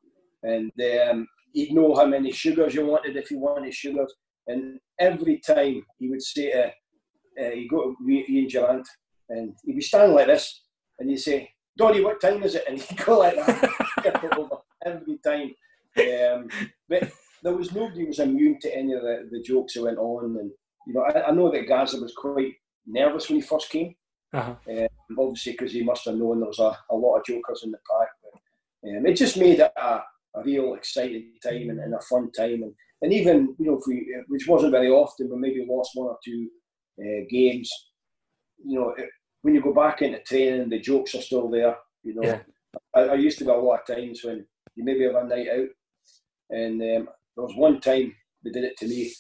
and 0.42 0.72
um, 1.10 1.26
he'd 1.52 1.72
know 1.72 1.94
how 1.94 2.06
many 2.06 2.32
sugars 2.32 2.74
you 2.74 2.86
wanted 2.86 3.16
if 3.16 3.30
you 3.30 3.38
wanted 3.38 3.74
sugars. 3.74 4.12
And 4.46 4.78
every 4.98 5.38
time 5.38 5.84
he 5.98 6.08
would 6.08 6.22
say 6.22 6.50
to, 6.50 6.66
uh, 6.66 7.50
he'd 7.50 7.68
go 7.68 7.94
to 7.94 8.10
Ian 8.10 8.48
Durrant 8.48 8.88
and 9.28 9.54
he'd 9.64 9.76
be 9.76 9.80
standing 9.80 10.16
like 10.16 10.26
this 10.26 10.62
and 10.98 11.08
he'd 11.08 11.18
say, 11.18 11.50
Doddy, 11.76 12.02
what 12.02 12.20
time 12.20 12.42
is 12.42 12.54
it? 12.54 12.64
And 12.68 12.78
he'd 12.78 12.98
go 13.04 13.18
like 13.18 13.36
that 13.36 14.60
every 14.84 15.18
time. 15.24 15.54
Um, 15.98 16.48
but 16.88 17.10
there 17.42 17.54
was 17.54 17.72
nobody 17.72 18.06
was 18.06 18.18
immune 18.18 18.58
to 18.60 18.76
any 18.76 18.92
of 18.92 19.02
the, 19.02 19.28
the 19.30 19.42
jokes 19.42 19.74
that 19.74 19.82
went 19.82 19.98
on. 19.98 20.36
And, 20.38 20.50
you 20.86 20.94
know, 20.94 21.02
I, 21.02 21.28
I 21.28 21.30
know 21.32 21.50
that 21.50 21.68
Gazza 21.68 22.00
was 22.00 22.14
quite 22.14 22.54
nervous 22.86 23.28
when 23.28 23.40
he 23.40 23.42
first 23.42 23.70
came. 23.70 23.94
Uh-huh. 24.34 24.54
Um, 24.68 25.18
obviously, 25.18 25.52
because 25.52 25.72
he 25.72 25.82
must 25.82 26.06
have 26.06 26.16
known 26.16 26.40
there 26.40 26.48
was 26.48 26.58
a, 26.58 26.76
a 26.90 26.96
lot 26.96 27.18
of 27.18 27.24
jokers 27.24 27.62
in 27.64 27.70
the 27.70 27.78
pack. 27.90 28.08
But, 28.22 28.90
um, 28.96 29.06
it 29.06 29.14
just 29.14 29.36
made 29.36 29.60
it 29.60 29.72
a, 29.76 30.00
a 30.34 30.42
real 30.42 30.74
exciting 30.74 31.32
time 31.42 31.70
and, 31.70 31.80
and, 31.80 31.94
a 31.94 32.00
fun 32.00 32.30
time. 32.32 32.62
And, 32.62 32.74
and 33.02 33.12
even, 33.12 33.54
you 33.58 33.66
know, 33.66 33.78
if 33.78 33.84
we, 33.86 34.14
which 34.28 34.46
wasn't 34.46 34.72
very 34.72 34.88
often, 34.88 35.28
but 35.28 35.38
maybe 35.38 35.66
lost 35.68 35.90
one 35.94 36.08
or 36.08 36.18
two 36.24 36.48
uh, 37.00 37.24
games, 37.30 37.70
you 38.64 38.78
know, 38.78 38.94
it, 38.96 39.08
when 39.42 39.54
you 39.54 39.60
go 39.60 39.74
back 39.74 40.02
into 40.02 40.20
training, 40.22 40.68
the 40.68 40.78
jokes 40.78 41.14
are 41.14 41.20
still 41.20 41.50
there. 41.50 41.76
You 42.02 42.14
know, 42.14 42.22
yeah. 42.22 42.38
I, 42.94 43.00
I, 43.00 43.14
used 43.14 43.38
to 43.38 43.44
go 43.44 43.60
a 43.60 43.62
lot 43.62 43.80
of 43.80 43.96
times 43.96 44.22
when 44.24 44.46
you 44.74 44.84
maybe 44.84 45.04
have 45.04 45.16
a 45.16 45.24
night 45.24 45.48
out, 45.48 45.68
and 46.50 46.80
um, 46.80 47.08
there 47.36 47.44
was 47.44 47.54
one 47.56 47.80
time 47.80 48.14
they 48.44 48.50
did 48.50 48.64
it 48.64 48.76
to 48.78 48.88
me, 48.88 49.12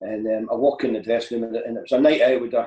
and 0.00 0.26
um, 0.26 0.48
I 0.50 0.54
walk 0.56 0.84
in 0.84 0.94
the 0.94 1.00
dressing 1.00 1.42
room, 1.42 1.54
and 1.54 1.76
it 1.76 1.80
was 1.80 1.92
a 1.92 2.00
night 2.00 2.22
out 2.22 2.40
with 2.40 2.54
a, 2.54 2.66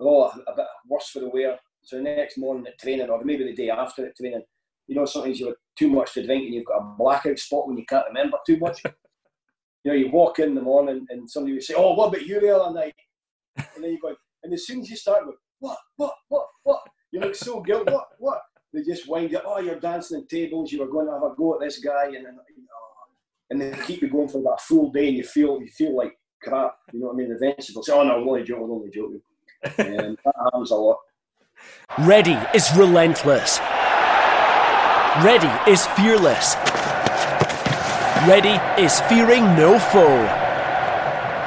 oh, 0.00 0.24
a 0.24 0.56
bit 0.56 0.66
worse 0.88 1.08
for 1.08 1.20
the 1.20 1.28
wear. 1.28 1.58
So 1.82 1.96
the 1.96 2.02
next 2.02 2.38
morning 2.38 2.66
at 2.66 2.78
training, 2.78 3.10
or 3.10 3.22
maybe 3.24 3.44
the 3.44 3.54
day 3.54 3.70
after 3.70 4.06
at 4.06 4.16
training, 4.16 4.42
you 4.86 4.94
know, 4.94 5.04
sometimes 5.04 5.40
you 5.40 5.46
have 5.46 5.56
too 5.78 5.88
much 5.88 6.14
to 6.14 6.24
drink 6.24 6.44
and 6.44 6.54
you've 6.54 6.66
got 6.66 6.78
a 6.78 6.94
blackout 6.98 7.38
spot 7.38 7.66
when 7.66 7.78
you 7.78 7.84
can't 7.86 8.06
remember 8.06 8.38
too 8.46 8.58
much. 8.58 8.82
you 9.84 9.92
know, 9.92 9.94
you 9.94 10.10
walk 10.10 10.38
in 10.38 10.54
the 10.54 10.62
morning 10.62 11.06
and 11.10 11.28
somebody 11.28 11.54
would 11.54 11.62
say, 11.62 11.74
"Oh, 11.76 11.94
what 11.94 12.08
about 12.08 12.26
you 12.26 12.40
the 12.40 12.56
other 12.56 12.74
night?" 12.74 12.94
And 13.56 13.84
then 13.84 13.92
you 13.92 14.00
go, 14.00 14.14
and 14.42 14.52
as 14.52 14.66
soon 14.66 14.80
as 14.80 14.90
you 14.90 14.96
start 14.96 15.26
with 15.26 15.36
"What, 15.60 15.78
what, 15.96 16.14
what, 16.28 16.46
what," 16.62 16.80
you 17.12 17.20
look 17.20 17.34
so 17.34 17.60
guilty. 17.60 17.92
What, 17.92 18.08
what? 18.18 18.42
They 18.72 18.82
just 18.82 19.08
wind 19.08 19.30
you. 19.30 19.40
Oh, 19.44 19.60
you're 19.60 19.78
dancing 19.78 20.18
on 20.18 20.26
tables. 20.26 20.72
You 20.72 20.80
were 20.80 20.90
going 20.90 21.06
to 21.06 21.12
have 21.12 21.22
a 21.22 21.34
go 21.36 21.54
at 21.54 21.60
this 21.60 21.78
guy, 21.78 22.06
and 22.06 22.26
then, 22.26 22.38
you 22.56 22.62
know, 22.64 23.50
and 23.50 23.60
they 23.60 23.72
keep 23.84 24.02
you 24.02 24.08
going 24.08 24.28
for 24.28 24.42
that 24.42 24.60
full 24.60 24.90
day, 24.90 25.08
and 25.08 25.16
you 25.16 25.22
feel 25.22 25.60
you 25.60 25.68
feel 25.68 25.96
like 25.96 26.18
crap. 26.42 26.76
You 26.92 27.00
know 27.00 27.06
what 27.06 27.14
I 27.14 27.16
mean? 27.16 27.32
Eventually, 27.32 27.74
they'll 27.74 27.82
say, 27.82 27.92
"Oh 27.92 28.02
no, 28.02 28.20
I'm 28.20 28.28
only 28.28 28.42
joking, 28.42 28.64
I'm 28.64 28.70
only 28.70 28.90
joking." 28.90 29.20
and 29.78 30.00
um, 30.08 30.16
that 30.24 30.34
happens 30.44 30.70
a 30.70 30.76
lot. 30.76 30.98
Ready 32.00 32.36
is 32.54 32.74
relentless. 32.76 33.58
Ready 35.22 35.70
is 35.70 35.86
fearless. 35.86 36.56
Ready 38.26 38.58
is 38.82 38.98
fearing 39.02 39.44
no 39.54 39.78
foe. 39.78 40.24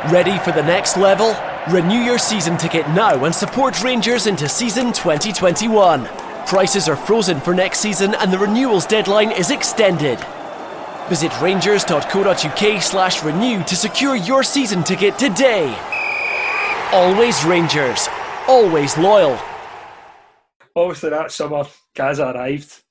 Ready 0.09 0.39
for 0.39 0.53
the 0.53 0.63
next 0.63 0.95
level? 0.95 1.35
Renew 1.69 1.99
your 1.99 2.17
season 2.17 2.55
ticket 2.55 2.87
now 2.91 3.25
and 3.25 3.35
support 3.35 3.83
Rangers 3.83 4.25
into 4.25 4.47
season 4.47 4.93
2021. 4.93 6.05
Prices 6.45 6.87
are 6.87 6.95
frozen 6.95 7.41
for 7.41 7.53
next 7.53 7.79
season 7.79 8.15
and 8.15 8.31
the 8.31 8.37
renewals 8.37 8.85
deadline 8.85 9.31
is 9.31 9.51
extended. 9.51 10.17
Visit 11.09 11.37
rangers.co.uk 11.41 12.81
slash 12.81 13.21
renew 13.21 13.61
to 13.65 13.75
secure 13.75 14.15
your 14.15 14.45
season 14.45 14.81
ticket 14.81 15.19
today. 15.19 15.77
Always 16.93 17.43
Rangers. 17.43 18.07
Always 18.47 18.97
loyal. 18.97 19.37
Obviously 20.73 21.09
that 21.09 21.33
summer, 21.33 21.65
Gazza 21.93 22.29
arrived 22.29 22.83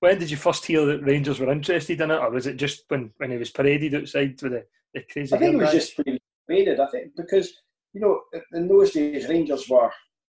when 0.00 0.18
did 0.18 0.30
you 0.30 0.36
first 0.36 0.64
hear 0.64 0.84
that 0.86 1.02
Rangers 1.02 1.40
were 1.40 1.50
interested 1.50 2.00
in 2.00 2.10
it, 2.10 2.18
or 2.18 2.30
was 2.30 2.46
it 2.46 2.56
just 2.56 2.84
when, 2.88 3.10
when 3.16 3.30
he 3.30 3.36
was 3.36 3.50
paraded 3.50 3.94
outside 3.94 4.40
with 4.42 4.52
the, 4.52 4.64
the 4.94 5.02
crazy? 5.10 5.34
I 5.34 5.38
think 5.38 5.54
it 5.54 5.58
was 5.58 5.72
just 5.72 6.00
paraded. 6.46 6.80
I 6.80 6.86
think 6.86 7.16
because 7.16 7.52
you 7.92 8.00
know 8.00 8.20
in 8.52 8.68
those 8.68 8.92
days 8.92 9.28
Rangers 9.28 9.68
were 9.68 9.90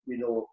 you 0.07 0.19
know 0.19 0.49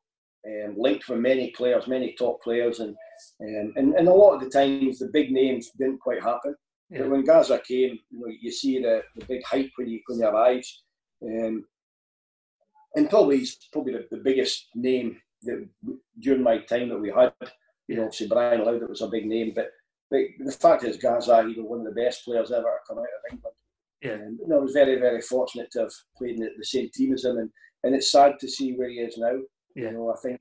um, 0.47 0.75
linked 0.77 1.07
with 1.07 1.19
many 1.19 1.51
players, 1.51 1.87
many 1.87 2.13
top 2.13 2.41
players, 2.41 2.79
and, 2.79 2.95
um, 3.41 3.73
and 3.75 3.93
and 3.93 4.07
a 4.07 4.13
lot 4.13 4.35
of 4.35 4.41
the 4.41 4.49
times 4.49 4.99
the 4.99 5.07
big 5.07 5.31
names 5.31 5.71
didn't 5.77 5.99
quite 5.99 6.23
happen. 6.23 6.55
Yeah. 6.89 6.99
But 6.99 7.09
when 7.09 7.25
Gazza 7.25 7.59
came, 7.67 7.99
you 8.11 8.19
know, 8.19 8.27
you 8.27 8.51
see 8.51 8.79
the, 8.79 9.01
the 9.15 9.25
big 9.25 9.43
hype 9.43 9.71
when 9.75 9.87
he 9.87 10.03
when 10.07 10.19
he 10.19 10.25
arrives, 10.25 10.83
um, 11.23 11.65
and 12.95 13.09
probably 13.09 13.39
he's 13.39 13.57
probably 13.71 13.93
the, 13.93 14.07
the 14.11 14.23
biggest 14.23 14.67
name 14.75 15.19
that 15.43 15.67
during 16.19 16.41
my 16.41 16.59
time 16.59 16.89
that 16.89 16.99
we 16.99 17.09
had 17.09 17.33
you 17.87 17.95
know, 17.95 18.03
obviously 18.03 18.27
Brian 18.27 18.61
Laudrup 18.61 18.89
was 18.89 19.01
a 19.01 19.07
big 19.07 19.25
name, 19.25 19.53
but, 19.55 19.69
but 20.09 20.21
the 20.39 20.51
fact 20.51 20.83
is, 20.83 20.97
Gazza, 20.97 21.45
you 21.47 21.57
know, 21.57 21.67
one 21.69 21.79
of 21.79 21.85
the 21.85 22.01
best 22.01 22.25
players 22.25 22.51
ever 22.51 22.63
to 22.63 22.87
come 22.87 22.99
out 22.99 23.03
of 23.03 23.31
England. 23.31 23.55
Yeah. 24.01 24.11
And 24.11 24.39
you 24.39 24.47
know, 24.47 24.57
I 24.57 24.61
was 24.61 24.73
very, 24.73 24.99
very 24.99 25.21
fortunate 25.21 25.71
to 25.71 25.81
have 25.81 25.93
played 26.17 26.35
in 26.35 26.41
the, 26.41 26.49
the 26.57 26.65
same 26.65 26.89
team 26.93 27.13
as 27.13 27.25
him, 27.25 27.37
and, 27.37 27.49
and 27.83 27.95
it's 27.95 28.11
sad 28.11 28.33
to 28.39 28.47
see 28.47 28.73
where 28.73 28.89
he 28.89 28.95
is 28.95 29.17
now. 29.17 29.37
Yeah. 29.75 29.89
You 29.89 29.91
know, 29.93 30.11
I 30.11 30.17
think 30.21 30.39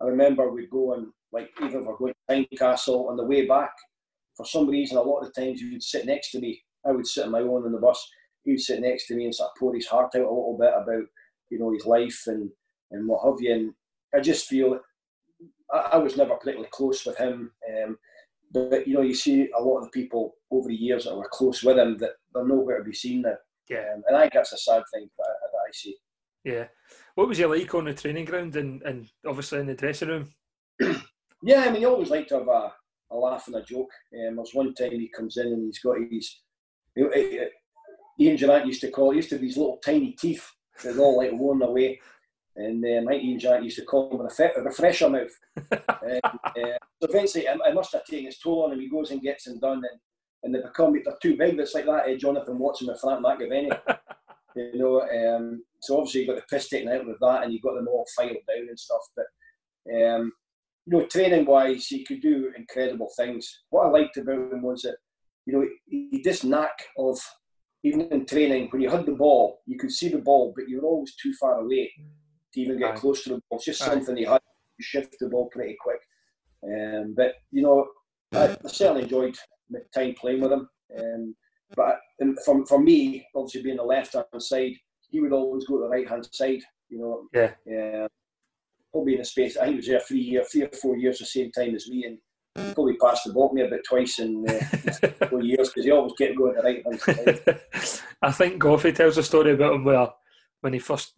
I 0.00 0.06
remember 0.06 0.50
we'd 0.50 0.70
go 0.70 0.94
and 0.94 1.08
like 1.32 1.50
even 1.62 1.80
if 1.80 1.86
we're 1.86 1.96
going 1.96 2.12
to 2.28 2.34
Tynecastle 2.34 3.08
on 3.08 3.16
the 3.16 3.24
way 3.24 3.46
back, 3.46 3.72
for 4.36 4.46
some 4.46 4.68
reason, 4.68 4.98
a 4.98 5.02
lot 5.02 5.20
of 5.20 5.32
the 5.32 5.40
times 5.40 5.60
he 5.60 5.72
would 5.72 5.82
sit 5.82 6.06
next 6.06 6.30
to 6.32 6.40
me. 6.40 6.62
I 6.86 6.92
would 6.92 7.06
sit 7.06 7.24
on 7.24 7.30
my 7.30 7.40
own 7.40 7.66
in 7.66 7.72
the 7.72 7.78
bus. 7.78 8.06
He 8.44 8.52
would 8.52 8.60
sit 8.60 8.80
next 8.80 9.06
to 9.08 9.16
me 9.16 9.24
and 9.24 9.34
sort 9.34 9.50
of 9.50 9.58
pour 9.58 9.74
his 9.74 9.86
heart 9.86 10.14
out 10.14 10.20
a 10.20 10.28
little 10.28 10.56
bit 10.58 10.72
about 10.74 11.04
you 11.50 11.58
know 11.58 11.72
his 11.72 11.86
life 11.86 12.22
and 12.26 12.50
and 12.90 13.08
what 13.08 13.24
have 13.24 13.40
you. 13.40 13.52
And 13.52 13.74
I 14.14 14.20
just 14.20 14.46
feel 14.46 14.78
I, 15.72 15.90
I 15.92 15.96
was 15.98 16.16
never 16.16 16.34
particularly 16.34 16.68
close 16.72 17.04
with 17.04 17.16
him. 17.16 17.52
Um, 17.68 17.98
but 18.52 18.86
you 18.86 18.94
know, 18.94 19.02
you 19.02 19.14
see 19.14 19.48
a 19.56 19.62
lot 19.62 19.78
of 19.78 19.84
the 19.84 19.90
people 19.90 20.36
over 20.50 20.68
the 20.68 20.74
years 20.74 21.04
that 21.04 21.16
were 21.16 21.28
close 21.30 21.62
with 21.62 21.78
him 21.78 21.96
that 21.98 22.12
they're 22.32 22.46
nowhere 22.46 22.78
to 22.78 22.84
be 22.84 22.94
seen 22.94 23.22
now. 23.22 23.34
Yeah. 23.68 23.84
Um, 23.94 24.02
and 24.06 24.16
I 24.16 24.22
think 24.22 24.34
that's 24.34 24.52
a 24.52 24.58
sad 24.58 24.82
thing 24.92 25.08
that, 25.18 25.26
that 25.26 25.58
I 25.58 25.70
see. 25.72 25.96
Yeah. 26.44 26.66
What 27.16 27.28
was 27.28 27.38
he 27.38 27.46
like 27.46 27.74
on 27.74 27.86
the 27.86 27.94
training 27.94 28.26
ground 28.26 28.54
and, 28.56 28.82
and 28.82 29.08
obviously 29.26 29.60
in 29.60 29.66
the 29.66 29.74
dressing 29.74 30.08
room? 30.08 30.28
yeah, 31.42 31.62
I 31.62 31.70
mean, 31.70 31.80
he 31.80 31.84
always 31.86 32.10
liked 32.10 32.28
to 32.28 32.38
have 32.38 32.48
a, 32.48 32.72
a 33.10 33.16
laugh 33.16 33.48
and 33.48 33.56
a 33.56 33.62
joke. 33.62 33.90
Um, 34.14 34.36
there's 34.36 34.54
one 34.54 34.72
time 34.74 34.92
he 34.92 35.08
comes 35.08 35.36
in 35.36 35.48
and 35.48 35.64
he's 35.64 35.80
got 35.80 35.96
his. 36.10 36.42
Ian 38.18 38.36
Durrant 38.36 38.66
used 38.66 38.80
to 38.80 38.90
call 38.90 39.10
it, 39.10 39.16
used 39.16 39.28
to 39.30 39.34
have 39.34 39.42
these 39.42 39.56
little 39.58 39.78
tiny 39.84 40.12
teeth 40.12 40.48
that 40.82 40.98
all 40.98 41.18
like 41.18 41.32
worn 41.32 41.62
away. 41.62 42.00
And 42.56 42.82
think 42.82 43.22
Ian 43.22 43.38
Durrant 43.38 43.64
used 43.64 43.78
to 43.78 43.84
call 43.84 44.10
him 44.10 44.20
a 44.20 44.62
refresher 44.62 45.10
mouth. 45.10 45.30
and, 45.56 46.20
uh, 46.24 46.78
so 47.00 47.08
eventually, 47.08 47.48
I, 47.48 47.56
I, 47.66 47.72
must 47.72 47.92
have 47.92 48.04
taken 48.04 48.26
his 48.26 48.38
toll 48.38 48.64
on 48.64 48.72
him. 48.72 48.80
He 48.80 48.88
goes 48.88 49.10
and 49.10 49.20
gets 49.20 49.44
them 49.44 49.60
done, 49.60 49.82
and, 49.90 50.00
and 50.42 50.54
they 50.54 50.66
become 50.66 50.94
they're 50.94 51.14
too 51.20 51.36
big. 51.36 51.58
It's 51.58 51.74
like 51.74 51.84
that 51.84 52.08
uh, 52.08 52.16
Jonathan 52.16 52.58
Watson 52.58 52.86
with 52.86 53.00
Frank 53.00 53.22
McAvennie. 53.22 53.78
you 54.56 54.78
know, 54.78 55.02
um, 55.02 55.62
so 55.82 55.98
obviously 55.98 56.22
you 56.22 56.26
got 56.28 56.36
the 56.36 56.42
piss 56.48 56.70
taken 56.70 56.88
out 56.88 57.06
with 57.06 57.18
that, 57.20 57.42
and 57.44 57.52
you 57.52 57.60
got 57.60 57.74
them 57.74 57.88
all 57.88 58.06
filed 58.16 58.32
down 58.48 58.68
and 58.68 58.78
stuff. 58.78 59.02
But 59.14 59.26
um, 59.94 60.32
you 60.86 60.98
know, 60.98 61.06
training 61.06 61.44
wise, 61.44 61.86
he 61.88 62.04
could 62.04 62.22
do 62.22 62.52
incredible 62.56 63.10
things. 63.18 63.64
What 63.68 63.86
I 63.86 63.90
liked 63.90 64.16
about 64.16 64.52
him 64.52 64.62
was 64.62 64.80
that 64.82 64.96
you 65.44 65.52
know 65.52 65.66
he, 65.86 66.08
he 66.10 66.22
this 66.22 66.42
knack 66.42 66.86
of 66.96 67.18
even 67.82 68.00
in 68.10 68.24
training 68.24 68.68
when 68.70 68.80
you 68.80 68.88
had 68.88 69.04
the 69.04 69.12
ball, 69.12 69.60
you 69.66 69.78
could 69.78 69.92
see 69.92 70.08
the 70.08 70.18
ball, 70.18 70.54
but 70.56 70.70
you 70.70 70.80
were 70.80 70.88
always 70.88 71.14
too 71.16 71.34
far 71.38 71.60
away 71.60 71.92
to 72.56 72.62
even 72.62 72.78
get 72.78 72.96
close 72.96 73.22
to 73.24 73.30
the 73.30 73.34
ball. 73.48 73.58
It's 73.58 73.66
just 73.66 73.80
something 73.80 74.16
he 74.16 74.24
had 74.24 74.38
to 74.38 74.82
shift 74.82 75.16
the 75.20 75.28
ball 75.28 75.48
pretty 75.52 75.76
quick. 75.80 76.00
Um, 76.64 77.14
but 77.16 77.34
you 77.52 77.62
know, 77.62 77.86
I, 78.32 78.56
I 78.64 78.68
certainly 78.68 79.02
enjoyed 79.02 79.36
my 79.70 79.80
time 79.94 80.14
playing 80.18 80.40
with 80.40 80.52
him. 80.52 80.68
Um, 80.98 81.36
but 81.76 81.98
for, 82.44 82.64
for 82.66 82.82
me, 82.82 83.26
obviously 83.34 83.62
being 83.62 83.76
the 83.76 83.82
left 83.82 84.14
hand 84.14 84.24
side, 84.38 84.72
he 85.10 85.20
would 85.20 85.32
always 85.32 85.66
go 85.66 85.76
to 85.76 85.82
the 85.82 85.88
right 85.88 86.08
hand 86.08 86.28
side. 86.32 86.62
You 86.88 86.98
know, 86.98 87.22
yeah, 87.32 87.52
yeah. 87.66 88.06
Probably 88.92 89.14
in 89.14 89.20
a 89.20 89.24
space. 89.24 89.56
I 89.56 89.64
think 89.64 89.72
he 89.72 89.76
was 89.76 89.86
there 89.86 90.00
three 90.00 90.20
year, 90.20 90.44
three 90.44 90.62
or 90.62 90.70
four 90.80 90.96
years, 90.96 91.18
the 91.18 91.26
same 91.26 91.50
time 91.52 91.74
as 91.74 91.88
me, 91.88 92.04
and 92.04 92.74
probably 92.74 92.96
passed 92.96 93.24
the 93.26 93.32
ball 93.32 93.50
to 93.50 93.54
me 93.54 93.62
about 93.62 93.80
twice 93.86 94.18
in 94.18 94.44
uh, 94.48 95.26
four 95.28 95.42
years 95.42 95.68
because 95.68 95.84
he 95.84 95.90
always 95.90 96.12
kept 96.18 96.36
going 96.36 96.54
to 96.54 96.62
the 96.62 96.66
right 96.66 96.84
hand 96.84 97.00
side. 97.00 98.00
I 98.22 98.32
think 98.32 98.58
Goughie 98.58 98.92
tells 98.92 99.18
a 99.18 99.22
story 99.22 99.52
about 99.52 99.74
him 99.74 99.84
where 99.84 100.08
when 100.60 100.72
he 100.72 100.78
first 100.78 101.12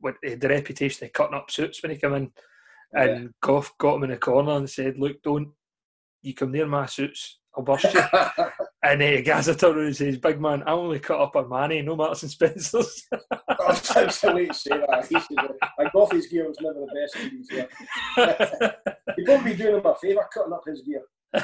when 0.00 0.14
he 0.22 0.30
had 0.30 0.40
the 0.40 0.48
reputation 0.48 1.06
of 1.06 1.12
cutting 1.12 1.36
up 1.36 1.50
suits 1.50 1.82
when 1.82 1.92
he 1.92 1.98
came 1.98 2.14
in, 2.14 2.32
and 2.94 3.22
yeah. 3.22 3.28
Gough 3.42 3.72
got 3.78 3.96
him 3.96 4.04
in 4.04 4.10
the 4.10 4.16
corner 4.16 4.52
and 4.52 4.68
said, 4.68 4.98
"Look, 4.98 5.22
don't 5.22 5.48
you 6.22 6.34
come 6.34 6.52
near 6.52 6.66
my 6.66 6.86
suits." 6.86 7.38
I'll 7.58 7.64
bust 7.64 7.92
you. 7.92 8.00
and 8.84 9.02
uh, 9.02 9.20
Gazza 9.22 9.54
turned 9.54 9.76
around 9.76 9.86
and 9.86 9.96
says, 9.96 10.16
Big 10.16 10.40
man, 10.40 10.62
I 10.64 10.70
only 10.70 11.00
cut 11.00 11.20
up 11.20 11.34
Armani, 11.34 11.84
no 11.84 11.96
Marks 11.96 12.22
and 12.22 12.30
Spencer's. 12.30 13.04
That's 13.48 14.24
a 14.24 14.32
way 14.32 14.46
to 14.46 14.54
say 14.54 14.70
that. 14.70 15.58
My 15.76 15.90
Goughie's 15.90 16.28
gear 16.28 16.46
was 16.46 16.58
never 16.60 16.80
the 16.80 16.94
best 16.94 17.16
his 17.32 17.48
gear. 17.48 17.68
You'd 19.16 19.26
probably 19.26 19.52
be 19.52 19.56
doing 19.56 19.76
him 19.76 19.86
a 19.86 19.94
favour 19.96 20.28
cutting 20.32 20.52
up 20.52 20.62
his 20.66 20.82
gear. 20.82 21.02
Uh, 21.34 21.40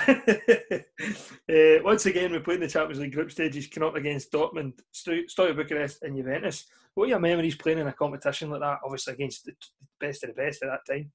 once 1.82 2.06
again, 2.06 2.32
we 2.32 2.38
played 2.38 2.56
in 2.56 2.60
the 2.62 2.68
Champions 2.68 3.00
League 3.00 3.12
group 3.12 3.30
stages, 3.30 3.68
up 3.82 3.96
against 3.96 4.32
Dortmund, 4.32 4.80
Steaua 4.92 5.52
Bucharest, 5.54 6.02
and 6.02 6.16
Juventus. 6.16 6.66
What 6.94 7.04
are 7.04 7.08
your 7.08 7.20
memories 7.20 7.56
playing 7.56 7.78
in 7.78 7.88
a 7.88 7.92
competition 7.92 8.50
like 8.50 8.60
that, 8.60 8.78
obviously 8.84 9.14
against 9.14 9.44
the 9.44 9.52
best 10.00 10.24
of 10.24 10.28
the 10.28 10.34
best 10.34 10.62
at 10.62 10.70
that 10.70 10.92
time? 10.92 11.10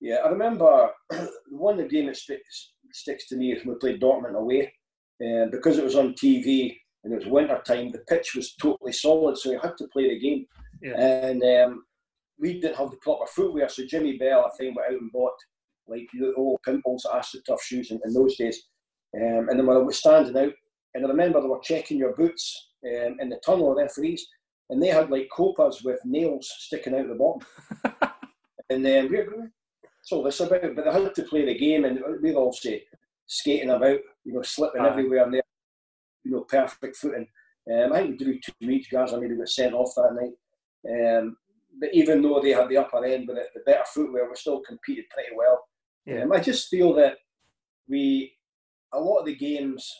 Yeah, 0.00 0.16
I 0.24 0.28
remember 0.28 0.90
one 1.50 1.78
of 1.80 1.84
the 1.84 1.88
games 1.88 2.08
that 2.08 2.16
sticks, 2.16 2.72
sticks 2.92 3.28
to 3.28 3.36
me 3.36 3.52
is 3.52 3.64
when 3.64 3.74
we 3.74 3.78
played 3.78 4.00
Dortmund 4.00 4.36
away. 4.36 4.72
Uh, 5.18 5.46
because 5.50 5.78
it 5.78 5.84
was 5.84 5.96
on 5.96 6.12
TV 6.12 6.76
and 7.02 7.12
it 7.12 7.16
was 7.16 7.26
winter 7.26 7.60
time, 7.66 7.90
the 7.90 8.04
pitch 8.06 8.34
was 8.34 8.54
totally 8.56 8.92
solid, 8.92 9.38
so 9.38 9.50
you 9.50 9.58
had 9.58 9.76
to 9.78 9.88
play 9.88 10.10
the 10.10 10.18
game. 10.18 10.44
Yeah. 10.82 11.00
And 11.00 11.42
um, 11.42 11.84
we 12.38 12.60
didn't 12.60 12.76
have 12.76 12.90
the 12.90 12.98
proper 12.98 13.24
footwear, 13.26 13.68
so 13.68 13.86
Jimmy 13.86 14.18
Bell, 14.18 14.44
I 14.44 14.54
think, 14.56 14.76
went 14.76 14.92
out 14.92 15.00
and 15.00 15.10
bought 15.12 15.32
like 15.88 16.08
the 16.12 16.32
old 16.36 16.60
pimples, 16.64 17.06
Astroturf 17.12 17.60
shoes 17.60 17.90
in, 17.90 18.00
in 18.04 18.12
those 18.12 18.36
days. 18.36 18.62
Um, 19.14 19.48
and 19.48 19.58
then 19.58 19.66
when 19.66 19.76
I 19.76 19.80
was 19.80 19.98
standing 19.98 20.36
out, 20.36 20.52
and 20.94 21.04
I 21.04 21.08
remember 21.08 21.40
they 21.40 21.48
were 21.48 21.60
checking 21.60 21.98
your 21.98 22.14
boots 22.14 22.70
um, 22.84 23.16
in 23.20 23.28
the 23.28 23.40
tunnel 23.44 23.72
of 23.72 23.78
referees, 23.78 24.26
and 24.70 24.82
they 24.82 24.88
had 24.88 25.10
like 25.10 25.28
copas 25.32 25.82
with 25.82 26.00
nails 26.04 26.50
sticking 26.58 26.94
out 26.94 27.08
the 27.08 27.14
bottom. 27.14 27.46
and 28.70 28.84
then 28.84 29.10
we 29.10 29.18
are 29.18 29.52
so 30.02 30.22
this 30.22 30.40
about, 30.40 30.74
but 30.74 30.84
they 30.84 30.92
had 30.92 31.14
to 31.14 31.22
play 31.24 31.44
the 31.44 31.58
game, 31.58 31.84
and 31.84 32.00
we 32.22 32.32
were 32.32 32.42
obviously 32.42 32.82
skating 33.26 33.70
about, 33.70 33.98
you 34.24 34.32
know, 34.32 34.42
slipping 34.42 34.82
uh 34.82 34.86
everywhere 34.86 35.24
and 35.24 35.34
there, 35.34 35.42
you 36.24 36.32
know, 36.32 36.42
perfect 36.42 36.96
footing. 36.96 37.26
Um, 37.72 37.92
I 37.92 38.02
think 38.02 38.20
we 38.20 38.24
drew 38.24 38.40
two 38.40 38.70
each, 38.70 38.90
guys. 38.90 39.12
I 39.12 39.18
maybe 39.18 39.36
got 39.36 39.48
sent 39.48 39.74
off 39.74 39.92
that 39.96 40.14
night. 40.14 41.18
Um, 41.18 41.36
but 41.80 41.90
even 41.92 42.22
though 42.22 42.40
they 42.40 42.50
had 42.50 42.68
the 42.68 42.76
upper 42.76 43.04
end 43.04 43.26
with 43.28 43.38
it, 43.38 43.48
the 43.54 43.60
better 43.66 43.84
footwear, 43.92 44.28
we 44.28 44.36
still 44.36 44.60
competed 44.60 45.04
pretty 45.10 45.30
well. 45.36 45.64
Yeah. 46.06 46.22
Um, 46.22 46.32
I 46.32 46.40
just 46.40 46.68
feel 46.68 46.94
that 46.94 47.16
we, 47.88 48.32
a 48.92 49.00
lot 49.00 49.18
of 49.18 49.26
the 49.26 49.34
games, 49.34 49.92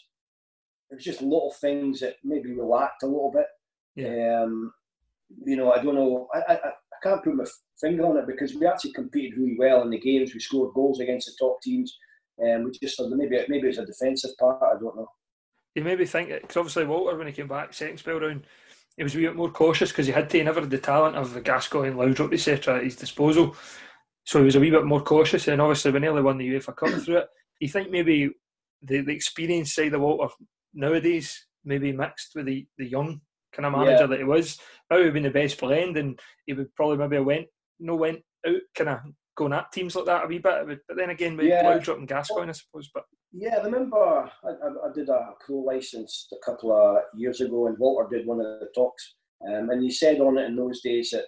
it 0.91 0.95
was 0.95 1.05
just 1.05 1.21
little 1.21 1.55
things 1.61 2.01
that 2.01 2.15
maybe 2.25 2.53
we 2.53 2.63
lacked 2.63 3.03
a 3.03 3.07
little 3.07 3.33
bit. 3.33 3.47
Yeah. 3.97 4.43
Um, 4.43 4.73
you 5.45 5.57
know, 5.57 5.73
I 5.73 5.83
don't 5.83 5.97
know. 5.97 6.29
I, 6.33 6.53
I, 6.53 6.55
I 6.55 6.73
can't 7.03 7.23
put 7.23 7.35
my 7.35 7.45
finger 7.81 8.07
on 8.07 8.17
it 8.17 8.27
because 8.27 8.55
we 8.55 8.67
actually 8.67 8.93
competed 8.93 9.37
really 9.37 9.57
well 9.59 9.83
in 9.83 9.91
the 9.91 9.99
games. 9.99 10.33
We 10.33 10.41
scored 10.41 10.75
goals 10.75 11.01
against 11.01 11.27
the 11.27 11.33
top 11.39 11.61
teams. 11.63 11.97
And 12.39 12.57
um, 12.57 12.65
we 12.65 12.79
just 12.79 13.01
maybe 13.01 13.39
maybe 13.49 13.69
it's 13.69 13.79
a 13.79 13.87
defensive 13.87 14.37
part. 14.39 14.63
I 14.63 14.79
don't 14.79 14.95
know. 14.95 15.09
You 15.75 15.83
maybe 15.83 16.05
think 16.05 16.29
because 16.29 16.57
obviously 16.57 16.85
Walter 16.85 17.17
when 17.17 17.27
he 17.27 17.33
came 17.33 17.49
back 17.49 17.73
second 17.73 17.99
spell 17.99 18.21
round, 18.21 18.47
he 18.97 19.03
was 19.03 19.15
a 19.15 19.19
wee 19.19 19.25
bit 19.25 19.37
more 19.37 19.51
cautious 19.51 19.91
because 19.91 20.07
he 20.07 20.13
had 20.13 20.29
to 20.31 20.45
never 20.45 20.61
had 20.61 20.71
the 20.71 20.79
talent 20.79 21.17
of 21.17 21.43
Gascoigne, 21.43 21.95
Laudrup, 21.95 22.35
etc. 22.35 22.77
at 22.77 22.85
his 22.85 22.97
disposal. 22.97 23.57
So 24.27 24.41
he 24.41 24.45
was 24.45 24.57
a 24.57 24.61
wee 24.61 24.71
bit 24.71 24.85
more 24.85 25.03
cautious, 25.03 25.47
and 25.47 25.63
obviously 25.63 25.93
we 25.93 26.01
nearly 26.01 26.21
won 26.21 26.37
the 26.37 26.49
UEFA 26.49 26.77
Cup 26.77 26.91
through 27.01 27.19
it. 27.19 27.29
You 27.61 27.69
think 27.69 27.91
maybe 27.91 28.31
the, 28.83 29.01
the 29.01 29.13
experience 29.13 29.75
side 29.75 29.95
of 29.95 30.01
Walter 30.01 30.35
nowadays 30.75 31.47
maybe 31.65 31.93
mixed 31.93 32.33
with 32.35 32.47
the, 32.47 32.67
the 32.77 32.87
young 32.87 33.21
kind 33.53 33.67
of 33.67 33.73
manager 33.73 34.03
yeah. 34.03 34.07
that 34.07 34.19
he 34.19 34.25
was, 34.25 34.59
maybe 34.91 34.99
would 34.99 35.07
have 35.07 35.15
been 35.15 35.23
the 35.23 35.31
best 35.31 35.61
blend, 35.61 35.97
and 35.97 36.19
he 36.45 36.53
would 36.53 36.75
probably 36.75 36.97
maybe 36.97 37.23
went 37.23 37.47
no 37.79 37.95
went 37.95 38.21
out 38.47 38.61
kind 38.75 38.91
of 38.91 38.99
going 39.37 39.53
at 39.53 39.71
teams 39.71 39.95
like 39.95 40.07
that 40.07 40.25
a 40.25 40.27
wee 40.27 40.39
bit. 40.39 40.81
But 40.89 40.97
then 40.97 41.11
again, 41.11 41.37
with 41.37 41.47
yeah. 41.47 41.63
Laudrup 41.63 41.99
and 41.99 42.09
Gascoigne, 42.09 42.49
I 42.49 42.53
suppose. 42.53 42.91
But 42.93 43.05
yeah, 43.33 43.59
I 43.61 43.65
remember 43.65 43.97
I, 43.97 44.49
I, 44.49 44.93
did 44.95 45.09
a 45.09 45.35
pro 45.45 45.57
license 45.59 46.29
a 46.33 46.45
couple 46.45 46.73
of 46.73 47.03
years 47.15 47.41
ago, 47.41 47.69
and 47.69 47.79
Walter 47.79 48.17
did 48.17 48.27
one 48.27 48.41
of 48.41 48.47
the 48.61 48.69
talks, 48.75 49.15
um, 49.47 49.71
and 49.71 49.83
he 49.83 49.91
said 49.91 50.21
on 50.21 50.39
it 50.39 50.47
in 50.47 50.57
those 50.57 50.81
days 50.81 51.11
that 51.11 51.27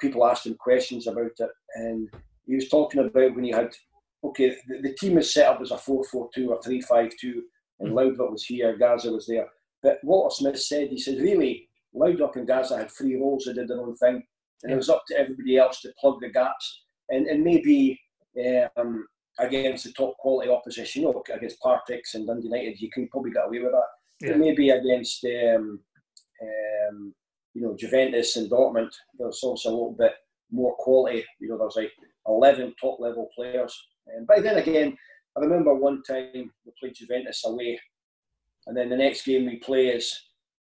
people 0.00 0.26
asked 0.26 0.46
him 0.46 0.54
questions 0.54 1.06
about 1.06 1.30
it, 1.38 1.50
and 1.76 2.08
he 2.46 2.54
was 2.54 2.68
talking 2.68 3.00
about 3.00 3.34
when 3.34 3.44
he 3.44 3.50
had 3.50 3.74
okay, 4.24 4.56
the, 4.66 4.80
the 4.82 4.94
team 4.94 5.16
is 5.16 5.32
set 5.32 5.46
up 5.46 5.60
as 5.60 5.70
a 5.70 5.78
four-four-two 5.78 6.50
or 6.50 6.60
three-five-two, 6.60 7.42
and 7.78 7.90
mm. 7.90 7.94
Laudrup 7.94 8.32
was 8.32 8.44
here, 8.44 8.76
Gazza 8.76 9.12
was 9.12 9.26
there. 9.28 9.46
But 9.80 9.98
Walter 10.02 10.34
Smith 10.34 10.60
said 10.60 10.88
he 10.88 10.98
said 10.98 11.20
really 11.20 11.68
Laudrup 11.94 12.36
and 12.36 12.46
Gazza 12.46 12.76
had 12.76 12.90
three 12.90 13.16
roles, 13.16 13.44
they 13.44 13.52
did 13.52 13.68
their 13.68 13.80
own 13.80 13.96
thing, 13.96 14.22
and 14.62 14.72
it 14.72 14.76
was 14.76 14.88
up 14.88 15.04
to 15.08 15.18
everybody 15.18 15.56
else 15.56 15.80
to 15.82 15.92
plug 16.00 16.20
the 16.20 16.28
gaps 16.30 16.82
and, 17.10 17.26
and 17.26 17.42
maybe 17.42 18.00
um, 18.76 19.06
against 19.38 19.84
the 19.84 19.92
top 19.92 20.16
quality 20.18 20.50
opposition, 20.50 21.02
you 21.02 21.12
know, 21.12 21.22
against 21.34 21.62
Partics 21.62 22.14
and 22.14 22.26
Dundee 22.26 22.48
United, 22.48 22.80
you 22.80 22.90
can 22.90 23.08
probably 23.08 23.30
get 23.30 23.46
away 23.46 23.60
with 23.60 23.72
that. 23.72 23.82
Yeah. 24.20 24.32
But 24.32 24.38
maybe 24.38 24.70
against 24.70 25.24
um, 25.24 25.80
um, 26.42 27.14
you 27.54 27.62
know 27.62 27.76
Juventus 27.76 28.36
and 28.36 28.50
Dortmund, 28.50 28.90
there's 29.18 29.42
also 29.42 29.70
a 29.70 29.72
little 29.72 29.96
bit 29.98 30.12
more 30.50 30.74
quality. 30.78 31.24
You 31.40 31.48
know, 31.48 31.58
there's 31.58 31.76
like 31.76 31.92
11 32.26 32.74
top 32.80 33.00
level 33.00 33.28
players. 33.34 33.76
Um, 34.16 34.24
but 34.26 34.42
then 34.42 34.58
again, 34.58 34.96
I 35.36 35.40
remember 35.40 35.74
one 35.74 36.02
time 36.02 36.30
we 36.34 36.72
played 36.80 36.94
Juventus 36.94 37.44
away, 37.44 37.78
and 38.66 38.76
then 38.76 38.88
the 38.88 38.96
next 38.96 39.24
game 39.24 39.46
we 39.46 39.56
play 39.56 39.88
is 39.88 40.14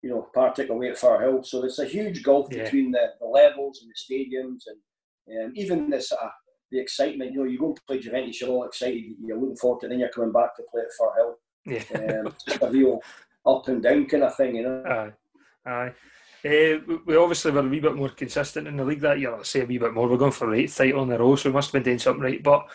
you 0.02 0.10
know 0.10 0.28
Partick 0.34 0.70
away 0.70 0.90
at 0.90 0.98
Firhill. 0.98 1.44
So 1.44 1.60
there's 1.60 1.78
a 1.78 1.86
huge 1.86 2.22
gulf 2.22 2.48
yeah. 2.50 2.64
between 2.64 2.92
the, 2.92 3.12
the 3.20 3.26
levels 3.26 3.82
and 3.82 3.90
the 3.90 4.14
stadiums 4.14 4.62
and 4.66 4.78
um, 5.28 5.52
even 5.54 5.88
this 5.88 6.12
uh, 6.12 6.28
the 6.72 6.80
excitement, 6.80 7.32
you 7.32 7.38
know, 7.38 7.44
you 7.44 7.58
go 7.58 7.66
and 7.66 7.86
play 7.86 7.98
Juventus, 7.98 8.40
you're 8.40 8.50
all 8.50 8.64
excited, 8.64 9.04
you're 9.22 9.38
looking 9.38 9.56
forward 9.56 9.80
to 9.80 9.86
it, 9.86 9.90
then 9.90 10.00
you're 10.00 10.08
coming 10.08 10.32
back 10.32 10.56
to 10.56 10.62
play 10.70 10.82
at 10.82 10.88
Firhill. 10.98 11.34
Yeah. 11.64 12.20
Um, 12.20 12.34
just 12.48 12.62
a 12.62 12.70
real 12.70 13.00
up 13.46 13.68
and 13.68 13.82
down 13.82 14.06
kind 14.06 14.24
of 14.24 14.34
thing, 14.34 14.56
you 14.56 14.62
know. 14.62 14.82
Aye, 14.84 15.70
aye. 15.70 15.92
Uh, 16.44 16.98
we 17.06 17.16
obviously 17.16 17.52
were 17.52 17.60
a 17.60 17.68
wee 17.68 17.80
bit 17.80 17.94
more 17.94 18.08
consistent 18.08 18.66
in 18.66 18.76
the 18.76 18.84
league 18.84 19.00
that 19.00 19.20
year. 19.20 19.34
I'll 19.34 19.44
say 19.44 19.62
a 19.62 19.64
wee 19.64 19.78
bit 19.78 19.94
more. 19.94 20.08
We're 20.08 20.16
going 20.16 20.32
for 20.32 20.54
eighth 20.54 20.76
title 20.76 21.04
in 21.04 21.12
a 21.12 21.18
row, 21.18 21.36
so 21.36 21.48
we 21.48 21.54
must 21.54 21.68
have 21.68 21.74
been 21.74 21.84
doing 21.84 21.98
something 21.98 22.22
right. 22.22 22.42
But 22.42 22.68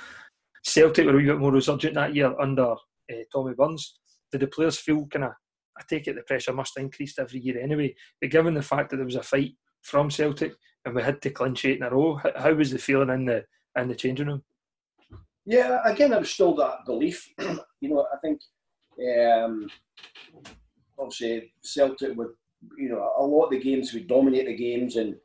Celtic 0.63 1.05
were 1.05 1.13
a 1.13 1.17
wee 1.17 1.25
bit 1.25 1.39
more 1.39 1.51
resurgent 1.51 1.95
that 1.95 2.15
year 2.15 2.33
under 2.39 2.71
uh, 2.71 3.23
Tommy 3.31 3.53
Burns. 3.53 3.99
Did 4.31 4.41
the 4.41 4.47
players 4.47 4.77
feel 4.77 5.05
kind 5.07 5.25
of? 5.25 5.31
I 5.77 5.83
take 5.87 6.07
it 6.07 6.15
the 6.15 6.23
pressure 6.23 6.53
must 6.53 6.77
increase 6.77 7.19
every 7.19 7.39
year 7.39 7.61
anyway. 7.61 7.93
But 8.19 8.31
given 8.31 8.53
the 8.53 8.63
fact 8.63 8.89
that 8.89 8.97
there 8.97 9.05
was 9.05 9.15
a 9.15 9.21
fight 9.21 9.53
from 9.83 10.09
Celtic 10.09 10.53
and 10.87 10.95
we 10.95 11.03
had 11.03 11.21
to 11.21 11.29
clinch 11.29 11.65
eight 11.65 11.77
in 11.77 11.83
a 11.83 11.89
row. 11.89 12.19
How 12.35 12.53
was 12.53 12.71
the 12.71 12.77
feeling 12.77 13.09
in 13.09 13.25
the 13.25 13.43
in 13.77 13.89
the 13.89 13.95
changing 13.95 14.27
room? 14.27 14.43
Yeah, 15.45 15.79
again, 15.85 16.13
I 16.13 16.17
was 16.19 16.29
still 16.29 16.55
that 16.55 16.85
belief. 16.85 17.27
you 17.39 17.89
know, 17.89 18.05
I 18.13 18.17
think 18.17 18.39
um, 19.19 19.69
obviously 20.97 21.53
Celtic 21.61 22.17
would, 22.17 22.29
you 22.77 22.89
know, 22.89 23.11
a 23.17 23.23
lot 23.23 23.45
of 23.45 23.51
the 23.51 23.59
games 23.59 23.93
would 23.93 24.07
dominate 24.07 24.47
the 24.47 24.55
games, 24.55 24.95
and 24.95 25.15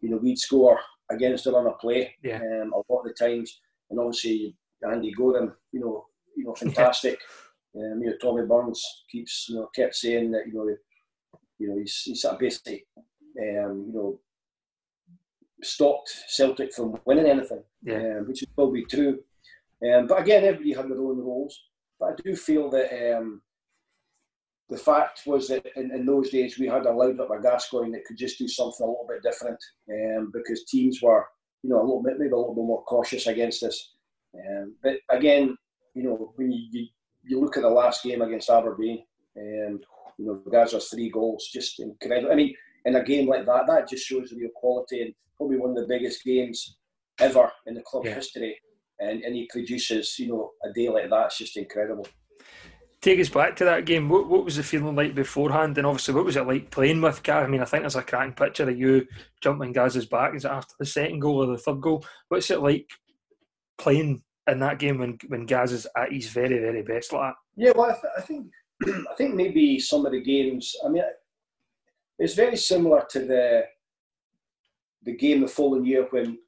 you 0.00 0.08
know, 0.10 0.16
we'd 0.16 0.38
score 0.38 0.78
against 1.10 1.44
the 1.44 1.52
run 1.52 1.66
of 1.66 1.78
play 1.78 2.14
Yeah. 2.22 2.36
um, 2.38 2.72
a 2.72 2.92
lot 2.92 3.00
of 3.00 3.06
the 3.06 3.14
times. 3.14 3.60
And 3.90 3.98
obviously, 3.98 4.56
Andy 4.88 5.12
Goram, 5.12 5.54
you 5.72 5.80
know, 5.80 6.06
you 6.36 6.44
know, 6.44 6.54
fantastic. 6.64 7.18
um, 7.76 8.00
you 8.02 8.10
know, 8.10 8.16
Tommy 8.20 8.46
Burns 8.46 8.82
keeps, 9.10 9.48
you 9.48 9.56
know, 9.56 9.68
kept 9.74 9.94
saying 9.96 10.30
that, 10.32 10.46
you 10.46 10.54
know, 10.54 10.76
you 11.58 11.68
know, 11.68 11.78
he's, 11.78 12.02
he's 12.04 12.22
sort 12.22 12.34
of 12.34 12.40
basically, 12.40 12.86
um, 13.40 13.84
you 13.88 13.92
know, 13.92 14.20
stopped 15.62 16.10
Celtic 16.28 16.72
from 16.72 16.98
winning 17.04 17.26
anything, 17.26 17.62
Yeah. 17.82 18.18
um, 18.18 18.28
which 18.28 18.42
is 18.42 18.48
probably 18.54 18.84
true. 18.84 19.18
Um, 19.86 20.06
but 20.06 20.20
again, 20.22 20.44
everybody 20.44 20.72
had 20.72 20.86
their 20.88 21.00
own 21.00 21.18
roles. 21.18 21.58
But 21.98 22.10
I 22.12 22.22
do 22.22 22.34
feel 22.36 22.70
that 22.70 23.16
um, 23.18 23.42
the 24.70 24.76
fact 24.76 25.22
was 25.26 25.48
that 25.48 25.66
in, 25.76 25.90
in 25.90 26.06
those 26.06 26.30
days 26.30 26.58
we 26.58 26.66
had 26.66 26.86
a 26.86 26.90
Laudrup 26.90 27.36
a 27.36 27.42
Gascoigne 27.42 27.92
that 27.92 28.04
could 28.04 28.16
just 28.16 28.38
do 28.38 28.46
something 28.48 28.86
a 28.86 28.90
little 28.90 29.06
bit 29.08 29.22
different 29.22 29.58
um, 29.90 30.30
because 30.32 30.64
teams 30.64 31.00
were, 31.02 31.26
you 31.62 31.70
know, 31.70 31.80
a 31.80 31.82
little 31.82 32.02
bit 32.02 32.18
maybe 32.18 32.32
a 32.32 32.36
little 32.36 32.54
bit 32.54 32.64
more 32.64 32.84
cautious 32.84 33.26
against 33.26 33.62
us. 33.62 33.94
Um, 34.34 34.76
but 34.82 34.96
again, 35.10 35.56
you 35.94 36.04
know, 36.04 36.32
when 36.36 36.52
you, 36.52 36.62
you, 36.70 36.86
you 37.24 37.40
look 37.40 37.56
at 37.56 37.62
the 37.64 37.68
last 37.68 38.04
game 38.04 38.22
against 38.22 38.48
Aberdeen, 38.48 39.04
um, 39.36 39.80
you 40.18 40.26
know, 40.26 40.42
Gazza's 40.50 40.88
three 40.88 41.10
goals, 41.10 41.48
just 41.52 41.80
incredible. 41.80 42.30
I 42.30 42.36
mean, 42.36 42.54
in 42.84 42.94
a 42.96 43.04
game 43.04 43.28
like 43.28 43.46
that, 43.46 43.66
that 43.66 43.88
just 43.88 44.06
shows 44.06 44.30
the 44.30 44.36
real 44.36 44.50
quality 44.54 45.02
and 45.02 45.14
probably 45.36 45.56
one 45.56 45.70
of 45.70 45.76
the 45.76 45.86
biggest 45.86 46.24
games 46.24 46.76
ever 47.18 47.50
in 47.66 47.74
the 47.74 47.82
club's 47.82 48.06
Yeah. 48.08 48.14
history. 48.14 48.60
And, 49.00 49.22
and 49.22 49.34
he 49.34 49.48
produces, 49.50 50.18
you 50.18 50.28
know, 50.28 50.52
a 50.62 50.72
day 50.72 50.90
like 50.90 51.08
that. 51.10 51.26
It's 51.26 51.38
just 51.38 51.56
incredible. 51.56 52.06
Take 53.02 53.18
us 53.18 53.30
back 53.30 53.56
to 53.56 53.64
that 53.64 53.86
game. 53.86 54.10
What, 54.10 54.28
what 54.28 54.44
was 54.44 54.56
the 54.56 54.62
feeling 54.62 54.94
like 54.94 55.14
beforehand? 55.14 55.78
And 55.78 55.86
obviously, 55.86 56.14
what 56.14 56.26
was 56.26 56.36
it 56.36 56.46
like 56.46 56.70
playing 56.70 57.00
with 57.00 57.22
Gaz? 57.22 57.44
I 57.44 57.48
mean, 57.48 57.62
I 57.62 57.64
think 57.64 57.82
there's 57.82 57.96
a 57.96 58.02
cracking 58.02 58.34
picture 58.34 58.68
of 58.68 58.78
you 58.78 59.06
jumping 59.40 59.72
Gaz's 59.72 60.04
back. 60.04 60.34
Is 60.34 60.44
it 60.44 60.50
after 60.50 60.74
the 60.78 60.84
second 60.84 61.20
goal 61.20 61.42
or 61.42 61.46
the 61.46 61.58
third 61.58 61.80
goal? 61.80 62.04
What's 62.28 62.50
it 62.50 62.60
like 62.60 62.90
playing 63.78 64.22
in 64.46 64.60
that 64.60 64.78
game 64.78 64.98
when, 64.98 65.18
when 65.28 65.46
Gaz 65.46 65.72
is 65.72 65.86
at 65.96 66.12
his 66.12 66.28
very, 66.28 66.58
very 66.58 66.82
best 66.82 67.12
like 67.14 67.32
that? 67.32 67.34
Yeah, 67.56 67.72
well, 67.74 67.90
I, 67.90 67.94
th- 67.94 68.12
I 68.18 68.20
think 68.20 68.46
I 69.10 69.14
think 69.16 69.34
maybe 69.34 69.78
some 69.78 70.04
of 70.04 70.12
the 70.12 70.20
games. 70.20 70.74
I 70.84 70.88
mean, 70.88 71.02
it's 72.18 72.34
very 72.34 72.56
similar 72.56 73.06
to 73.10 73.20
the 73.20 73.64
the 75.04 75.16
game 75.16 75.40
the 75.40 75.48
following 75.48 75.86
year 75.86 76.06
when 76.10 76.38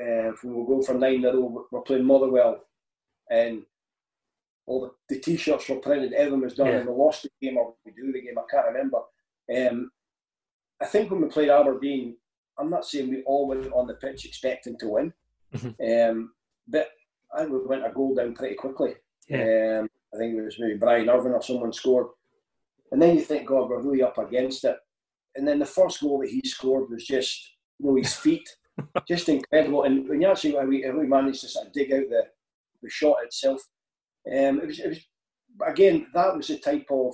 uh, 0.00 0.32
when 0.42 0.54
we 0.54 0.54
were 0.54 0.66
going 0.66 0.82
for 0.82 0.94
nine 0.94 1.14
in 1.14 1.24
a 1.24 1.32
row. 1.32 1.66
We're 1.70 1.80
playing 1.80 2.04
Motherwell, 2.04 2.60
and 3.30 3.62
all 4.70 4.80
the, 4.82 5.14
the 5.14 5.20
t-shirts 5.20 5.68
were 5.68 5.76
printed. 5.76 6.12
Everyone 6.12 6.42
was 6.42 6.54
done, 6.54 6.68
Yeah. 6.68 6.76
and 6.78 6.88
we 6.88 6.94
lost 6.94 7.24
the 7.24 7.30
game 7.42 7.56
or 7.58 7.74
we 7.84 7.90
drew 7.92 8.12
the 8.12 8.22
game. 8.22 8.38
I 8.38 8.42
can't 8.50 8.66
remember. 8.68 8.98
Um, 9.54 9.90
I 10.80 10.86
think 10.86 11.10
when 11.10 11.20
we 11.20 11.28
played 11.28 11.50
Aberdeen, 11.50 12.16
I'm 12.58 12.70
not 12.70 12.84
saying 12.86 13.10
we 13.10 13.22
all 13.24 13.48
went 13.48 13.70
on 13.72 13.86
the 13.88 13.94
pitch 13.94 14.24
expecting 14.24 14.78
to 14.78 14.88
win, 14.88 15.12
um, 15.64 16.32
but 16.68 16.88
I 17.34 17.40
think 17.40 17.50
we 17.52 17.66
went 17.66 17.86
a 17.86 17.90
goal 17.90 18.14
down 18.14 18.34
pretty 18.34 18.54
quickly. 18.54 18.94
Um, 19.32 19.88
I 20.14 20.18
think 20.18 20.36
it 20.36 20.42
was 20.42 20.56
maybe 20.58 20.76
Brian 20.76 21.08
Irvine 21.08 21.32
or 21.32 21.42
someone 21.42 21.72
scored. 21.72 22.06
And 22.92 23.00
then 23.00 23.16
you 23.16 23.22
think, 23.22 23.46
God, 23.46 23.68
we're 23.68 23.82
really 23.82 24.02
up 24.02 24.18
against 24.18 24.64
it. 24.64 24.76
And 25.36 25.46
then 25.46 25.58
the 25.60 25.66
first 25.66 26.00
goal 26.00 26.20
that 26.20 26.30
he 26.30 26.42
scored 26.44 26.90
was 26.90 27.06
just, 27.06 27.54
you 27.78 27.86
know, 27.86 27.96
his 27.96 28.14
feet, 28.14 28.48
just 29.08 29.28
incredible. 29.28 29.84
And 29.84 30.08
when 30.08 30.20
you 30.20 30.28
actually, 30.28 30.54
we, 30.66 30.88
we 30.90 31.06
managed 31.06 31.40
to 31.42 31.48
sort 31.48 31.66
of 31.68 31.72
dig 31.72 31.92
out 31.92 32.08
the, 32.08 32.22
the 32.82 32.90
shot 32.90 33.16
itself, 33.24 33.60
um, 34.26 34.60
it, 34.60 34.66
was, 34.66 34.78
it 34.78 34.88
was, 34.88 35.00
again, 35.66 36.06
that 36.14 36.36
was 36.36 36.48
the 36.48 36.58
type 36.58 36.86
of, 36.90 37.12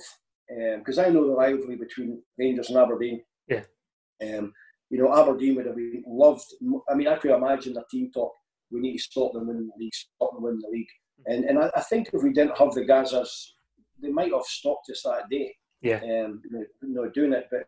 because 0.77 0.97
I 0.97 1.09
know 1.09 1.27
the 1.27 1.35
rivalry 1.35 1.75
between 1.75 2.21
Rangers 2.37 2.69
and 2.69 2.77
Aberdeen. 2.77 3.21
Yeah. 3.47 3.63
Um, 4.21 4.53
you 4.89 4.97
know, 4.97 5.13
Aberdeen 5.13 5.55
would 5.55 5.65
have 5.65 5.75
been 5.75 6.03
loved. 6.07 6.45
I 6.89 6.95
mean, 6.95 7.07
I 7.07 7.17
could 7.17 7.31
imagine 7.31 7.73
their 7.73 7.83
team 7.91 8.11
talk, 8.13 8.31
we 8.71 8.79
need 8.79 8.97
to 8.97 9.03
stop 9.03 9.33
them 9.33 9.47
winning 9.47 9.67
the 9.67 9.83
league, 9.83 9.93
stop 9.93 10.33
them 10.33 10.43
winning 10.43 10.61
the 10.61 10.69
league. 10.69 10.87
And 11.25 11.45
and 11.45 11.59
I, 11.59 11.71
I 11.75 11.81
think 11.81 12.09
if 12.13 12.23
we 12.23 12.31
didn't 12.31 12.57
have 12.57 12.73
the 12.73 12.81
Gazzas, 12.81 13.29
they 14.01 14.09
might 14.09 14.31
have 14.31 14.43
stopped 14.43 14.89
us 14.89 15.01
that 15.03 15.29
day. 15.29 15.55
Yeah. 15.81 15.97
Um, 15.97 16.41
you 16.51 16.67
know, 16.81 17.03
you 17.03 17.11
doing 17.13 17.33
it, 17.33 17.47
but 17.51 17.67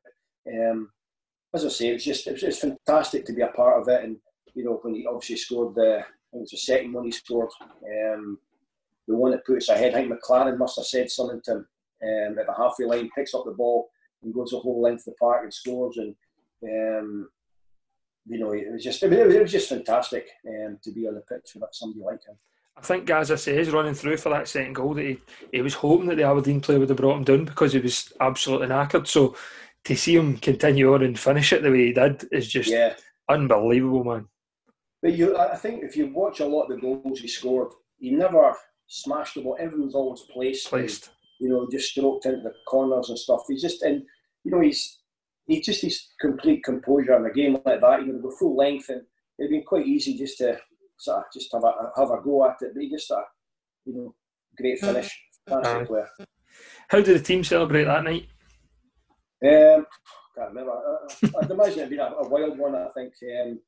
um, 0.52 0.90
as 1.54 1.66
I 1.66 1.70
say, 1.70 1.90
it 1.90 1.94
was 1.94 2.06
just 2.06 2.28
it 2.28 2.34
was, 2.34 2.44
it 2.44 2.48
was 2.48 2.60
fantastic 2.60 3.26
to 3.26 3.34
be 3.34 3.42
a 3.42 3.48
part 3.48 3.82
of 3.82 3.88
it. 3.88 4.04
And 4.04 4.18
you 4.56 4.66
know, 4.66 4.80
when 4.82 4.96
he 4.96 5.06
obviously 5.06 5.38
scored 5.38 5.76
the, 5.76 6.00
I 6.00 6.32
think 6.32 6.34
it 6.34 6.40
was 6.40 6.52
the 6.52 6.58
second 6.58 6.94
one 6.94 7.06
he 7.06 7.12
scored, 7.12 7.50
um, 7.62 8.40
the 9.10 9.16
one 9.16 9.32
that 9.32 9.46
put 9.46 9.58
us 9.58 9.70
ahead. 9.70 9.94
I 9.94 9.96
think 9.96 10.14
McLaren 10.14 10.58
must 10.58 10.78
have 10.78 10.86
said 10.86 11.10
something 11.10 11.42
to 11.46 11.52
him 11.52 11.68
um, 12.04 12.40
at 12.40 12.46
the 12.46 12.54
halfway 12.56 12.86
line, 12.86 13.10
picks 13.18 13.34
up 13.34 13.44
the 13.44 13.52
ball 13.52 13.90
and 14.24 14.34
goes 14.34 14.52
the 14.52 14.60
whole 14.60 14.82
length 14.82 15.02
of 15.08 15.14
the 15.14 15.18
park 15.20 15.42
and 15.44 15.54
scores. 15.54 15.98
And 15.98 16.16
um, 16.64 17.30
you 18.28 18.40
know, 18.40 18.54
it 18.54 18.72
was 18.72 18.84
just 18.84 19.02
it 19.02 19.10
was, 19.10 19.34
it 19.36 19.42
was 19.42 19.52
just 19.52 19.70
fantastic 19.70 20.30
um, 20.48 20.78
to 20.84 20.92
be 20.92 21.08
on 21.08 21.16
the 21.16 21.22
pitch 21.22 21.52
with 21.56 21.64
somebody 21.74 22.04
like 22.06 22.26
him. 22.26 22.36
I 22.78 22.82
think 22.82 23.06
Gazza 23.06 23.38
says 23.38 23.72
running 23.72 23.96
through 23.96 24.18
for 24.18 24.30
that 24.30 24.48
second 24.48 24.74
goal 24.74 24.94
that 24.94 25.04
he, 25.06 25.20
he 25.52 25.62
was 25.62 25.74
hoping 25.74 26.08
that 26.08 26.16
the 26.16 26.24
Aberdeen 26.24 26.62
player 26.62 26.80
would 26.80 26.88
have 26.88 26.98
brought 26.98 27.18
him 27.18 27.26
down 27.26 27.44
because 27.44 27.74
he 27.74 27.80
was 27.80 28.14
absolutely 28.22 28.68
knackered. 28.68 29.08
So 29.08 29.36
to 29.86 29.96
see 29.98 30.16
him 30.16 30.38
continue 30.38 30.94
on 30.94 31.04
and 31.04 31.20
finish 31.20 31.52
it 31.52 31.62
the 31.62 31.72
way 31.72 31.88
he 31.88 31.94
did 31.94 32.26
is 32.32 32.48
just 32.48 32.70
Yeah. 32.70 32.94
unbelievable, 33.28 34.06
man. 34.06 34.28
But 35.02 35.14
you, 35.14 35.36
I 35.36 35.58
think 35.58 35.84
if 35.84 35.98
you 35.98 36.14
watch 36.14 36.40
a 36.40 36.46
lot 36.46 36.68
of 36.68 36.76
the 36.76 36.82
goals 36.82 37.20
he 37.20 37.28
scored, 37.28 37.74
he 37.98 38.12
never 38.12 38.56
smashed 38.90 39.36
the 39.36 39.42
ball. 39.42 39.56
Everyone's 39.60 39.96
always 39.96 40.22
placed, 40.22 40.66
and, 40.66 40.82
Placed. 40.82 41.12
you 41.40 41.48
know, 41.48 41.68
just 41.72 41.92
stroked 41.92 42.26
into 42.26 42.42
the 42.42 42.54
corners 42.68 43.10
and 43.10 43.18
stuff. 43.18 43.44
He's 43.48 43.62
just, 43.62 43.82
and 43.84 44.04
you 44.44 44.52
know, 44.52 44.60
he's 44.60 45.00
he 45.48 45.62
just 45.62 45.82
his 45.82 46.10
complete 46.20 46.64
composure 46.64 47.16
in 47.16 47.26
a 47.26 47.34
game 47.34 47.58
like 47.66 47.82
that. 47.82 48.06
You 48.06 48.14
know, 48.14 48.20
go 48.20 48.32
full 48.32 48.58
length, 48.58 48.90
and 48.90 49.02
it'd 49.38 49.52
been 49.52 49.64
quite 49.64 49.88
easy 49.88 50.18
just 50.18 50.38
to 50.40 50.58
sort 50.98 51.20
of 51.20 51.24
just 51.34 51.54
have 51.54 51.64
a 51.64 51.92
have 51.98 52.12
a 52.12 52.22
go 52.22 52.46
at 52.46 52.58
it. 52.62 52.72
But 52.74 52.84
he 52.84 52.90
just, 52.90 53.10
a 53.12 53.22
you 53.86 53.96
know, 53.96 54.16
great 54.58 54.80
finish, 54.80 55.18
fantastic 55.48 55.88
player. 55.88 56.10
How 56.90 57.02
did 57.02 57.18
the 57.18 57.24
team 57.24 57.44
celebrate 57.44 57.86
that 57.86 58.04
night? 58.04 58.28
Um, 59.42 59.86
can't 60.36 60.50
remember. 60.50 60.72
I, 60.72 61.28
I, 61.28 61.44
I'd 61.44 61.52
imagine 61.52 61.80
it'd 61.80 61.90
been 61.90 62.00
a, 62.00 62.06
a 62.06 62.28
wild 62.28 62.58
one. 62.58 62.76
I 62.76 62.90
think. 62.94 63.14
Um, 63.24 63.60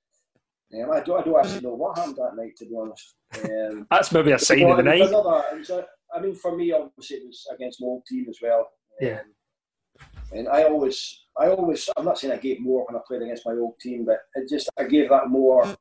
um, 0.74 0.92
I 0.92 1.00
don't. 1.02 1.20
I 1.20 1.24
don't 1.24 1.46
actually 1.46 1.62
know 1.62 1.74
what 1.76 1.98
happened 1.98 2.18
that 2.18 2.36
night, 2.36 2.56
to 2.58 2.66
be 2.66 2.76
honest. 2.80 3.16
Um, 3.46 3.88
That's 3.92 4.12
maybe 4.12 4.32
a 4.32 4.40
sign 4.40 4.64
of 4.70 4.78
the 4.78 4.84
it 4.84 4.86
was 4.86 4.86
night. 4.86 5.10
another- 5.10 5.44
it 5.54 5.58
was 5.60 5.70
a- 5.70 5.88
I 6.14 6.20
mean, 6.20 6.36
for 6.36 6.56
me, 6.58 6.72
obviously, 6.74 7.18
it 7.18 7.24
was 7.26 7.48
against 7.56 7.80
my 7.82 7.88
old 7.88 8.04
team 8.06 8.26
as 8.30 8.38
well. 8.42 8.70
Yeah. 9.00 9.20
Um, 9.22 10.08
and 10.34 10.50
I 10.50 10.64
always, 10.64 11.24
I 11.40 11.48
always, 11.48 11.90
I'm 11.96 12.06
not 12.06 12.18
saying 12.20 12.34
I 12.34 12.38
gave 12.38 12.60
more 12.60 12.86
when 12.86 12.96
I 12.98 13.00
played 13.08 13.22
against 13.22 13.46
my 13.46 13.54
old 13.54 13.80
team, 13.80 14.06
but 14.06 14.20
it 14.36 14.50
just, 14.50 14.70
I 14.78 14.84
gave 14.86 15.10
that 15.10 15.28
more 15.30 15.74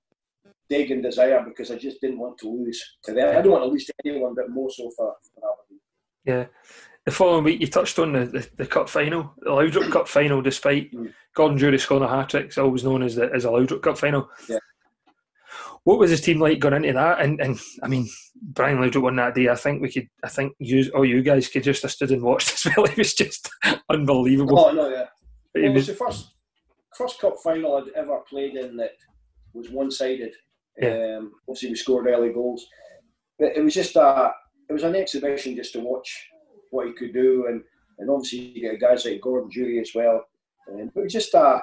dig 0.68 0.90
and 0.92 1.02
desire 1.02 1.42
because 1.44 1.70
I 1.72 1.76
just 1.76 2.00
didn't 2.00 2.18
want 2.20 2.38
to 2.38 2.48
lose 2.48 2.80
to 3.04 3.12
them. 3.12 3.36
I 3.36 3.42
don't 3.42 3.50
want 3.52 3.64
to 3.64 3.68
lose 3.70 3.86
to 3.86 3.92
anyone, 4.04 4.34
but 4.36 4.50
more 4.50 4.70
so 4.70 4.88
for, 4.96 5.14
for 5.34 5.40
Aberdeen. 5.52 5.80
Yeah. 6.24 6.46
The 7.06 7.10
following 7.10 7.42
week, 7.44 7.60
you 7.60 7.66
touched 7.66 7.98
on 7.98 8.12
the, 8.12 8.26
the, 8.26 8.48
the 8.56 8.66
cup 8.66 8.88
final, 8.88 9.32
the 9.38 9.50
Laudrup 9.50 9.90
Cup 9.90 10.06
final, 10.06 10.40
despite 10.42 10.92
Mm. 10.92 11.12
Gordon 11.34 11.56
Durie 11.58 11.78
scoring 11.78 12.04
a 12.04 12.08
hat 12.08 12.28
trick. 12.28 12.46
It's 12.46 12.58
always 12.58 12.84
known 12.84 13.02
as 13.02 13.14
the 13.16 13.30
as 13.34 13.44
a 13.44 13.48
Laudrup 13.48 13.82
Cup 13.82 13.96
final. 13.98 14.28
Yeah. 14.48 14.58
What 15.84 15.98
was 15.98 16.10
his 16.10 16.20
team 16.20 16.40
like 16.40 16.58
going 16.58 16.74
into 16.74 16.92
that? 16.92 17.20
And 17.20 17.40
and 17.40 17.58
I 17.82 17.88
mean, 17.88 18.08
Brian 18.42 18.78
Laudrup 18.78 19.02
won 19.02 19.16
that 19.16 19.34
day. 19.34 19.48
I 19.48 19.54
think 19.54 19.80
we 19.80 19.90
could. 19.90 20.06
I 20.22 20.28
think 20.28 20.52
you, 20.58 20.90
all 20.94 21.04
you 21.04 21.22
guys 21.22 21.48
could 21.48 21.62
just 21.62 21.82
have 21.82 21.90
stood 21.90 22.10
and 22.10 22.22
watched 22.22 22.52
as 22.66 22.66
well. 22.76 22.86
It 22.86 22.96
was 22.98 23.14
just 23.14 23.48
unbelievable. 23.88 24.58
Oh 24.58 24.72
no, 24.72 24.88
yeah. 24.88 25.06
It 25.54 25.60
Well, 25.62 25.64
it 25.64 25.68
was 25.74 25.74
was- 25.74 25.86
the 25.98 26.04
first 26.04 26.34
first 26.96 27.20
cup 27.20 27.36
final 27.42 27.76
I'd 27.76 27.88
ever 27.96 28.20
played 28.28 28.56
in 28.56 28.76
that 28.76 28.90
was 29.54 29.70
one 29.70 29.90
sided. 29.90 30.34
Yeah. 30.78 31.16
Um, 31.18 31.32
obviously, 31.48 31.70
we 31.70 31.76
scored 31.76 32.06
early 32.06 32.32
goals, 32.32 32.66
but 33.38 33.56
it 33.56 33.62
was 33.64 33.74
just 33.74 33.96
a 33.96 34.30
it 34.68 34.72
was 34.72 34.82
an 34.84 34.94
exhibition 34.96 35.56
just 35.56 35.72
to 35.72 35.80
watch 35.80 36.08
what 36.70 36.86
he 36.86 36.92
could 36.92 37.12
do, 37.14 37.46
and 37.48 37.62
and 37.98 38.10
obviously 38.10 38.38
you 38.54 38.60
get 38.70 38.80
guys 38.80 39.04
like 39.04 39.20
Gordon 39.22 39.48
Durie 39.50 39.80
as 39.80 39.90
well. 39.94 40.24
Um, 40.70 40.90
but 40.94 41.00
it 41.00 41.04
was 41.04 41.12
just 41.12 41.34
a 41.34 41.62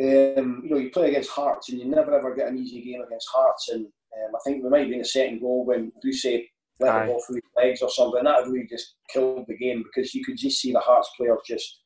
um, 0.00 0.62
you 0.64 0.70
know 0.70 0.78
you 0.78 0.90
play 0.90 1.10
against 1.10 1.30
Hearts 1.30 1.68
and 1.68 1.78
you 1.78 1.86
never 1.86 2.16
ever 2.16 2.34
get 2.34 2.48
an 2.48 2.58
easy 2.58 2.82
game 2.82 3.02
against 3.02 3.28
Hearts, 3.32 3.68
and 3.70 3.84
um, 3.86 4.34
I 4.34 4.38
think 4.44 4.62
we 4.62 4.70
might 4.70 4.80
have 4.80 4.90
been 4.90 5.00
a 5.00 5.04
second 5.04 5.40
goal 5.40 5.64
when 5.64 5.92
Duce 6.02 6.24
let 6.24 6.94
Aye. 6.94 7.06
the 7.06 7.12
ball 7.12 7.22
through 7.26 7.36
his 7.36 7.44
legs 7.56 7.82
or 7.82 7.90
something. 7.90 8.24
That 8.24 8.46
really 8.46 8.66
just 8.66 8.94
killed 9.12 9.44
the 9.46 9.56
game 9.56 9.82
because 9.82 10.14
you 10.14 10.24
could 10.24 10.36
just 10.36 10.60
see 10.60 10.72
the 10.72 10.80
Hearts 10.80 11.10
players 11.16 11.38
just 11.46 11.80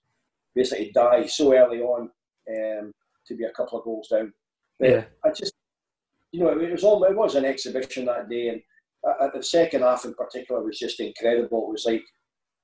basically 0.54 0.92
die 0.94 1.26
so 1.26 1.52
early 1.54 1.80
on 1.80 2.10
um, 2.48 2.92
to 3.26 3.34
be 3.34 3.44
a 3.44 3.50
couple 3.50 3.78
of 3.78 3.84
goals 3.84 4.08
down. 4.08 4.32
But 4.78 4.90
Yeah. 4.90 5.04
I 5.24 5.30
just, 5.30 5.54
you 6.32 6.40
know, 6.40 6.58
it 6.58 6.70
was 6.72 6.84
all 6.84 7.02
it 7.04 7.16
was 7.16 7.34
an 7.34 7.44
exhibition 7.44 8.04
that 8.06 8.28
day, 8.28 8.48
and 8.48 8.62
at 9.20 9.34
the 9.34 9.42
second 9.42 9.82
half 9.82 10.04
in 10.04 10.14
particular 10.14 10.62
was 10.62 10.78
just 10.78 11.00
incredible. 11.00 11.66
It 11.68 11.72
was 11.72 11.84
like 11.86 12.04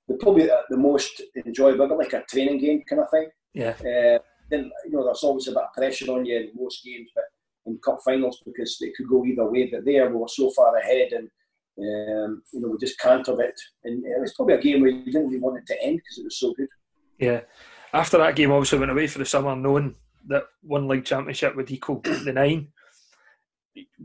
the 0.08 0.14
probably 0.14 0.48
the 0.70 0.76
most 0.76 1.22
enjoyable, 1.44 1.96
like 1.98 2.12
a 2.12 2.22
training 2.30 2.58
game 2.58 2.82
kind 2.88 3.02
of 3.02 3.10
thing. 3.10 3.28
Yeah. 3.54 3.74
Uh, 3.80 4.18
then 4.50 4.70
you 4.84 4.92
know, 4.92 5.04
there's 5.04 5.22
always 5.22 5.48
a 5.48 5.52
bit 5.52 5.62
of 5.62 5.72
pressure 5.74 6.10
on 6.12 6.24
you 6.24 6.36
in 6.36 6.50
most 6.54 6.84
games, 6.84 7.10
but 7.14 7.24
in 7.66 7.78
cup 7.84 7.98
finals 8.04 8.42
because 8.44 8.76
it 8.80 8.94
could 8.96 9.08
go 9.08 9.24
either 9.24 9.50
way. 9.50 9.66
But 9.66 9.84
there 9.84 10.08
we 10.10 10.16
were 10.16 10.28
so 10.28 10.50
far 10.50 10.76
ahead, 10.76 11.12
and 11.12 11.28
um, 11.78 12.42
you 12.52 12.60
know, 12.60 12.68
we 12.68 12.78
just 12.78 12.98
can't 12.98 13.24
cantered 13.24 13.46
it, 13.46 13.60
and 13.84 14.04
it 14.04 14.20
was 14.20 14.34
probably 14.34 14.54
a 14.54 14.60
game 14.60 14.80
where 14.80 14.90
you 14.90 15.04
didn't 15.04 15.28
really 15.28 15.40
want 15.40 15.58
it 15.58 15.66
to 15.66 15.82
end 15.82 15.96
because 15.98 16.18
it 16.18 16.24
was 16.24 16.38
so 16.38 16.52
good. 16.54 16.68
Yeah. 17.18 17.40
After 17.92 18.18
that 18.18 18.36
game, 18.36 18.52
obviously 18.52 18.78
went 18.78 18.90
away 18.90 19.06
for 19.06 19.18
the 19.18 19.26
summer, 19.26 19.54
knowing 19.56 19.94
that 20.28 20.44
one 20.62 20.88
league 20.88 21.04
championship 21.04 21.56
would 21.56 21.70
equal 21.70 22.00
the 22.24 22.32
nine. 22.32 22.68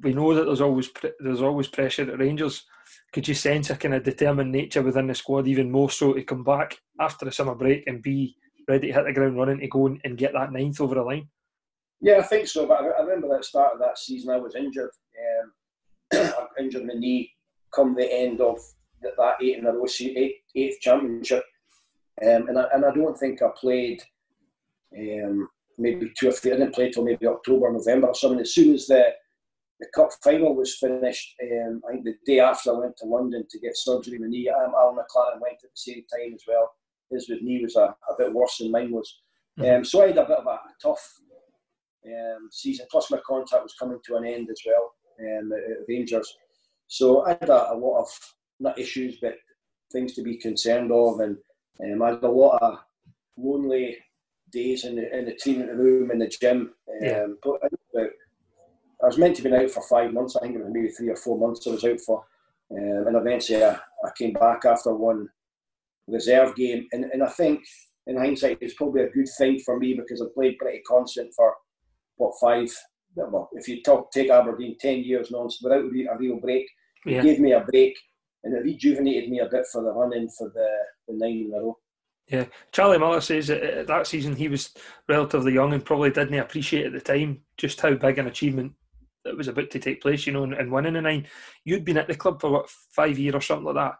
We 0.01 0.13
know 0.13 0.33
that 0.33 0.45
there's 0.45 0.61
always 0.61 0.89
there's 1.19 1.41
always 1.41 1.67
pressure 1.67 2.09
at 2.09 2.19
Rangers. 2.19 2.65
Could 3.11 3.27
you 3.27 3.33
sense 3.33 3.69
a 3.69 3.75
kind 3.75 3.93
of 3.93 4.03
determined 4.03 4.51
nature 4.51 4.81
within 4.81 5.07
the 5.07 5.15
squad, 5.15 5.47
even 5.47 5.71
more 5.71 5.89
so 5.89 6.13
to 6.13 6.23
come 6.23 6.43
back 6.43 6.77
after 6.99 7.25
the 7.25 7.31
summer 7.31 7.55
break 7.55 7.83
and 7.87 8.01
be 8.01 8.35
ready 8.67 8.87
to 8.87 8.93
hit 8.93 9.05
the 9.05 9.13
ground 9.13 9.37
running 9.37 9.59
to 9.59 9.67
go 9.67 9.87
and 9.87 10.17
get 10.17 10.33
that 10.33 10.51
ninth 10.51 10.81
over 10.81 10.95
the 10.95 11.03
line? 11.03 11.27
Yeah, 12.01 12.17
I 12.17 12.23
think 12.23 12.47
so. 12.47 12.65
But 12.65 12.81
I 12.81 13.01
remember 13.01 13.33
at 13.33 13.41
the 13.41 13.43
start 13.43 13.73
of 13.73 13.79
that 13.79 13.97
season, 13.97 14.31
I 14.31 14.37
was 14.37 14.55
injured. 14.55 14.91
Um, 15.41 15.51
I 16.13 16.45
injured 16.59 16.85
my 16.85 16.93
knee 16.93 17.31
come 17.73 17.95
the 17.95 18.11
end 18.11 18.41
of 18.41 18.57
that 19.01 19.35
eight 19.41 19.57
in 19.57 19.65
a 19.65 19.71
row, 19.71 19.85
eight, 19.99 20.35
eighth 20.55 20.79
championship. 20.79 21.43
Um, 22.23 22.47
and, 22.47 22.57
I, 22.57 22.65
and 22.73 22.85
I 22.85 22.91
don't 22.91 23.17
think 23.17 23.41
I 23.41 23.49
played 23.59 24.01
um, 24.97 25.49
maybe 25.77 26.11
two 26.17 26.29
or 26.29 26.31
three. 26.31 26.53
I 26.53 26.57
didn't 26.57 26.73
play 26.73 26.89
till 26.89 27.03
maybe 27.03 27.27
October, 27.27 27.71
November 27.71 28.07
or 28.07 28.15
something. 28.15 28.39
As 28.39 28.53
soon 28.53 28.73
as 28.73 28.87
the 28.87 29.13
the 29.81 29.87
cup 29.93 30.09
final 30.23 30.55
was 30.55 30.77
finished, 30.77 31.35
um, 31.43 31.81
I 31.85 31.91
think 31.91 32.05
the 32.05 32.15
day 32.25 32.39
after 32.39 32.71
I 32.71 32.79
went 32.79 32.95
to 32.97 33.05
London 33.05 33.45
to 33.49 33.59
get 33.59 33.75
surgery 33.75 34.15
in 34.15 34.21
the 34.21 34.29
knee. 34.29 34.47
Um, 34.47 34.71
Alan 34.73 34.95
McLaren 34.95 35.41
went 35.41 35.55
at 35.55 35.69
the 35.69 35.75
same 35.75 36.05
time 36.09 36.33
as 36.33 36.43
well. 36.47 36.71
His 37.11 37.29
with 37.29 37.41
me 37.41 37.61
was 37.61 37.75
a, 37.75 37.95
a 38.09 38.15
bit 38.17 38.33
worse 38.33 38.57
than 38.57 38.71
mine 38.71 38.91
was. 38.91 39.19
Mm-hmm. 39.59 39.77
Um, 39.77 39.85
so 39.85 40.03
I 40.03 40.07
had 40.07 40.17
a 40.17 40.25
bit 40.25 40.37
of 40.37 40.47
a 40.47 40.59
tough 40.81 41.19
um, 42.05 42.49
season. 42.51 42.85
Plus, 42.91 43.11
my 43.11 43.19
contract 43.25 43.63
was 43.63 43.75
coming 43.79 43.99
to 44.05 44.15
an 44.15 44.25
end 44.25 44.49
as 44.49 44.61
well 44.65 44.93
um, 45.19 45.51
at 45.51 45.87
Rangers. 45.87 46.35
So 46.87 47.25
I 47.25 47.29
had 47.29 47.49
a, 47.49 47.73
a, 47.73 47.75
lot 47.75 48.01
of 48.01 48.07
not 48.59 48.77
issues, 48.79 49.17
but 49.21 49.35
things 49.91 50.13
to 50.13 50.23
be 50.23 50.37
concerned 50.37 50.91
of, 50.91 51.19
and 51.19 51.37
um, 51.83 52.01
I 52.01 52.11
had 52.11 52.23
a 52.23 52.29
lot 52.29 52.61
of 52.61 52.79
lonely 53.37 53.97
days 54.51 54.85
in 54.85 54.95
the 54.95 55.17
in 55.17 55.25
the 55.25 55.35
training 55.35 55.67
room 55.67 56.11
in 56.11 56.19
the 56.19 56.27
gym. 56.27 56.73
Um, 56.89 56.97
yeah. 57.01 57.25
But 57.43 57.59
I 59.03 59.07
was 59.07 59.17
meant 59.17 59.35
to 59.37 59.41
be 59.41 59.53
out 59.53 59.71
for 59.71 59.81
five 59.81 60.13
months. 60.13 60.35
I 60.35 60.41
think 60.41 60.55
it 60.55 60.63
was 60.63 60.71
maybe 60.71 60.89
three 60.89 61.09
or 61.09 61.15
four 61.15 61.37
months 61.37 61.65
I 61.65 61.71
was 61.71 61.83
out 61.83 61.99
for, 62.01 62.23
um, 62.71 63.07
and 63.07 63.15
eventually 63.15 63.63
I, 63.63 63.73
I 63.73 64.11
came 64.17 64.33
back 64.33 64.65
after 64.65 64.93
one 64.93 65.29
reserve 66.07 66.55
game, 66.55 66.87
and, 66.91 67.05
and 67.05 67.23
I 67.23 67.29
think 67.29 67.61
in 68.07 68.17
hindsight 68.17 68.59
it's 68.61 68.75
probably 68.75 69.03
a 69.03 69.09
good 69.09 69.27
thing 69.37 69.59
for 69.65 69.79
me 69.79 69.93
because 69.95 70.21
I 70.21 70.25
played 70.33 70.57
pretty 70.59 70.81
constant 70.87 71.33
for 71.35 71.53
what 72.17 72.33
five 72.39 72.69
well, 73.15 73.49
if 73.53 73.67
you 73.67 73.81
talk, 73.81 74.11
take 74.11 74.29
Aberdeen 74.29 74.75
10 74.79 75.03
years 75.03 75.31
non 75.31 75.49
without 75.61 75.85
a 75.85 76.17
real 76.17 76.39
break, 76.39 76.65
yeah. 77.05 77.19
it 77.19 77.23
gave 77.23 77.39
me 77.39 77.53
a 77.53 77.61
break 77.61 77.97
and 78.43 78.55
it 78.55 78.63
rejuvenated 78.63 79.29
me 79.29 79.39
a 79.39 79.49
bit 79.49 79.65
for 79.71 79.81
the 79.83 79.91
running 79.91 80.29
for 80.37 80.51
the, 80.53 80.67
the 81.07 81.17
nine 81.17 81.47
in 81.47 81.53
a 81.53 81.61
row. 81.61 81.77
Yeah, 82.27 82.45
Charlie 82.71 82.97
Miller 82.97 83.21
says 83.21 83.47
that 83.47 83.81
uh, 83.81 83.83
that 83.83 84.07
season 84.07 84.35
he 84.35 84.47
was 84.47 84.73
relatively 85.07 85.53
young 85.53 85.73
and 85.73 85.85
probably 85.85 86.09
didn't 86.09 86.39
appreciate 86.39 86.87
at 86.87 86.93
the 86.93 86.99
time 86.99 87.41
just 87.57 87.79
how 87.79 87.93
big 87.93 88.17
an 88.17 88.27
achievement 88.27 88.73
that 89.23 89.37
was 89.37 89.47
about 89.47 89.69
to 89.71 89.79
take 89.79 90.01
place, 90.01 90.25
you 90.25 90.33
know, 90.33 90.43
and, 90.43 90.53
and 90.53 90.71
winning 90.71 90.95
a 90.95 91.01
nine. 91.01 91.27
You'd 91.65 91.85
been 91.85 91.97
at 91.97 92.07
the 92.07 92.15
club 92.15 92.41
for 92.41 92.49
what 92.49 92.69
five 92.69 93.19
years 93.19 93.35
or 93.35 93.41
something 93.41 93.65
like 93.65 93.75
that. 93.75 93.93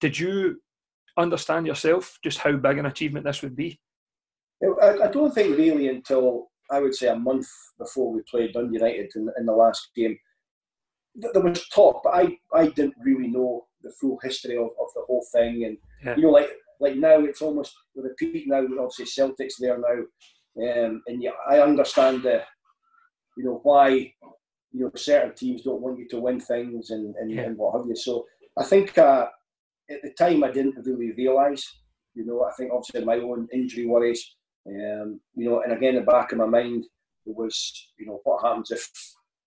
Did 0.00 0.18
you 0.18 0.60
understand 1.18 1.66
yourself 1.66 2.18
just 2.22 2.38
how 2.38 2.52
big 2.52 2.78
an 2.78 2.86
achievement 2.86 3.24
this 3.24 3.42
would 3.42 3.56
be? 3.56 3.80
I, 4.82 5.04
I 5.04 5.08
don't 5.08 5.34
think 5.34 5.56
really 5.56 5.88
until 5.88 6.48
I 6.70 6.80
would 6.80 6.94
say 6.94 7.08
a 7.08 7.16
month 7.16 7.46
before 7.78 8.12
we 8.12 8.22
played 8.30 8.52
Dundee 8.52 8.78
United 8.78 9.10
in, 9.14 9.28
in 9.38 9.46
the 9.46 9.52
last 9.52 9.88
game. 9.94 10.18
There 11.14 11.42
was 11.42 11.66
talk, 11.68 12.02
but 12.04 12.14
I, 12.14 12.38
I 12.54 12.68
didn't 12.68 12.94
really 13.00 13.28
know 13.28 13.66
the 13.82 13.92
full 14.00 14.18
history 14.22 14.56
of, 14.56 14.66
of 14.66 14.88
the 14.94 15.02
whole 15.06 15.24
thing. 15.32 15.64
And 15.64 15.78
yeah. 16.04 16.16
you 16.16 16.22
know, 16.22 16.30
like 16.30 16.50
like 16.80 16.96
now 16.96 17.20
it's 17.20 17.42
almost 17.42 17.74
repeat 17.94 18.46
now. 18.46 18.64
Obviously, 18.78 19.06
Celtic's 19.06 19.56
there 19.58 19.78
now, 19.78 20.84
um, 20.84 21.02
and 21.06 21.22
yeah, 21.22 21.30
I 21.48 21.60
understand 21.60 22.22
the 22.22 22.42
you 23.36 23.44
know 23.44 23.60
why 23.62 23.90
you 23.90 24.84
know 24.84 24.90
certain 24.94 25.34
teams 25.34 25.62
don't 25.62 25.80
want 25.80 25.98
you 25.98 26.06
to 26.08 26.20
win 26.20 26.40
things 26.40 26.90
and 26.90 27.14
and, 27.16 27.30
yeah. 27.30 27.42
and 27.42 27.56
what 27.56 27.76
have 27.76 27.86
you. 27.88 27.96
So 27.96 28.26
I 28.56 28.64
think 28.64 28.96
uh, 28.98 29.26
at 29.90 30.02
the 30.02 30.12
time 30.18 30.44
I 30.44 30.50
didn't 30.50 30.76
really 30.84 31.12
realise. 31.12 31.66
You 32.14 32.26
know, 32.26 32.44
I 32.44 32.52
think 32.52 32.72
obviously 32.72 33.04
my 33.04 33.16
own 33.16 33.48
injury 33.52 33.86
worries 33.86 34.36
um, 34.68 35.20
you 35.34 35.48
know, 35.48 35.62
and 35.62 35.72
again, 35.72 35.96
in 35.96 36.04
the 36.04 36.10
back 36.10 36.32
of 36.32 36.38
my 36.38 36.46
mind 36.46 36.86
was, 37.24 37.88
you 37.98 38.06
know, 38.06 38.20
what 38.24 38.42
happens 38.42 38.70
if 38.70 38.90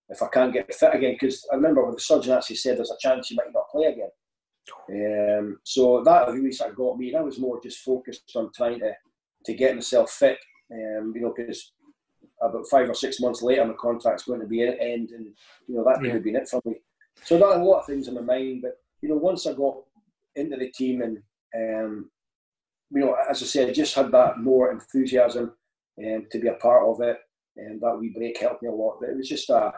if 0.08 0.20
I 0.22 0.28
can't 0.28 0.52
get 0.52 0.72
fit 0.74 0.94
again? 0.94 1.16
Because 1.18 1.46
I 1.50 1.56
remember 1.56 1.84
when 1.84 1.94
the 1.94 2.00
surgeon 2.00 2.32
actually 2.32 2.56
said 2.56 2.76
there's 2.76 2.90
a 2.90 2.98
chance 3.00 3.30
you 3.30 3.36
might 3.36 3.52
not 3.54 3.70
play 3.70 3.86
again. 3.86 4.10
Um, 4.90 5.58
so 5.64 6.02
that 6.04 6.28
really 6.28 6.52
sort 6.52 6.70
of 6.70 6.76
got 6.76 6.98
me. 6.98 7.08
And 7.08 7.18
I 7.18 7.22
was 7.22 7.38
more 7.38 7.60
just 7.62 7.78
focused 7.78 8.30
on 8.34 8.50
trying 8.54 8.80
to 8.80 8.92
to 9.46 9.54
get 9.54 9.74
myself 9.74 10.10
fit. 10.10 10.38
Um, 10.72 11.12
you 11.14 11.22
know, 11.22 11.34
because 11.36 11.72
about 12.40 12.66
five 12.70 12.88
or 12.88 12.94
six 12.94 13.20
months 13.20 13.42
later, 13.42 13.64
my 13.64 13.74
contract's 13.80 14.24
going 14.24 14.40
to 14.40 14.46
be 14.46 14.62
at 14.62 14.80
end, 14.80 15.10
and 15.10 15.26
you 15.66 15.76
know 15.76 15.84
that 15.84 16.00
could 16.00 16.12
have 16.12 16.24
been 16.24 16.36
it 16.36 16.48
for 16.48 16.60
me. 16.64 16.76
So 17.24 17.38
that 17.38 17.58
a 17.58 17.64
lot 17.64 17.80
of 17.80 17.86
things 17.86 18.08
in 18.08 18.14
my 18.14 18.20
mind. 18.20 18.62
But 18.62 18.76
you 19.02 19.08
know, 19.08 19.16
once 19.16 19.46
I 19.46 19.52
got 19.52 19.76
into 20.36 20.56
the 20.56 20.70
team 20.70 21.02
and 21.02 21.18
um, 21.54 22.10
you 22.92 23.00
know, 23.00 23.16
as 23.28 23.42
I 23.42 23.46
said, 23.46 23.68
I 23.68 23.72
just 23.72 23.94
had 23.94 24.12
that 24.12 24.38
more 24.38 24.70
enthusiasm 24.70 25.52
um, 25.98 26.26
to 26.30 26.38
be 26.38 26.48
a 26.48 26.54
part 26.54 26.86
of 26.86 27.00
it, 27.00 27.16
and 27.56 27.80
that 27.80 27.96
wee 27.98 28.12
break 28.14 28.38
helped 28.38 28.62
me 28.62 28.68
a 28.68 28.72
lot. 28.72 28.98
But 29.00 29.10
it 29.10 29.16
was 29.16 29.28
just 29.28 29.48
a, 29.50 29.72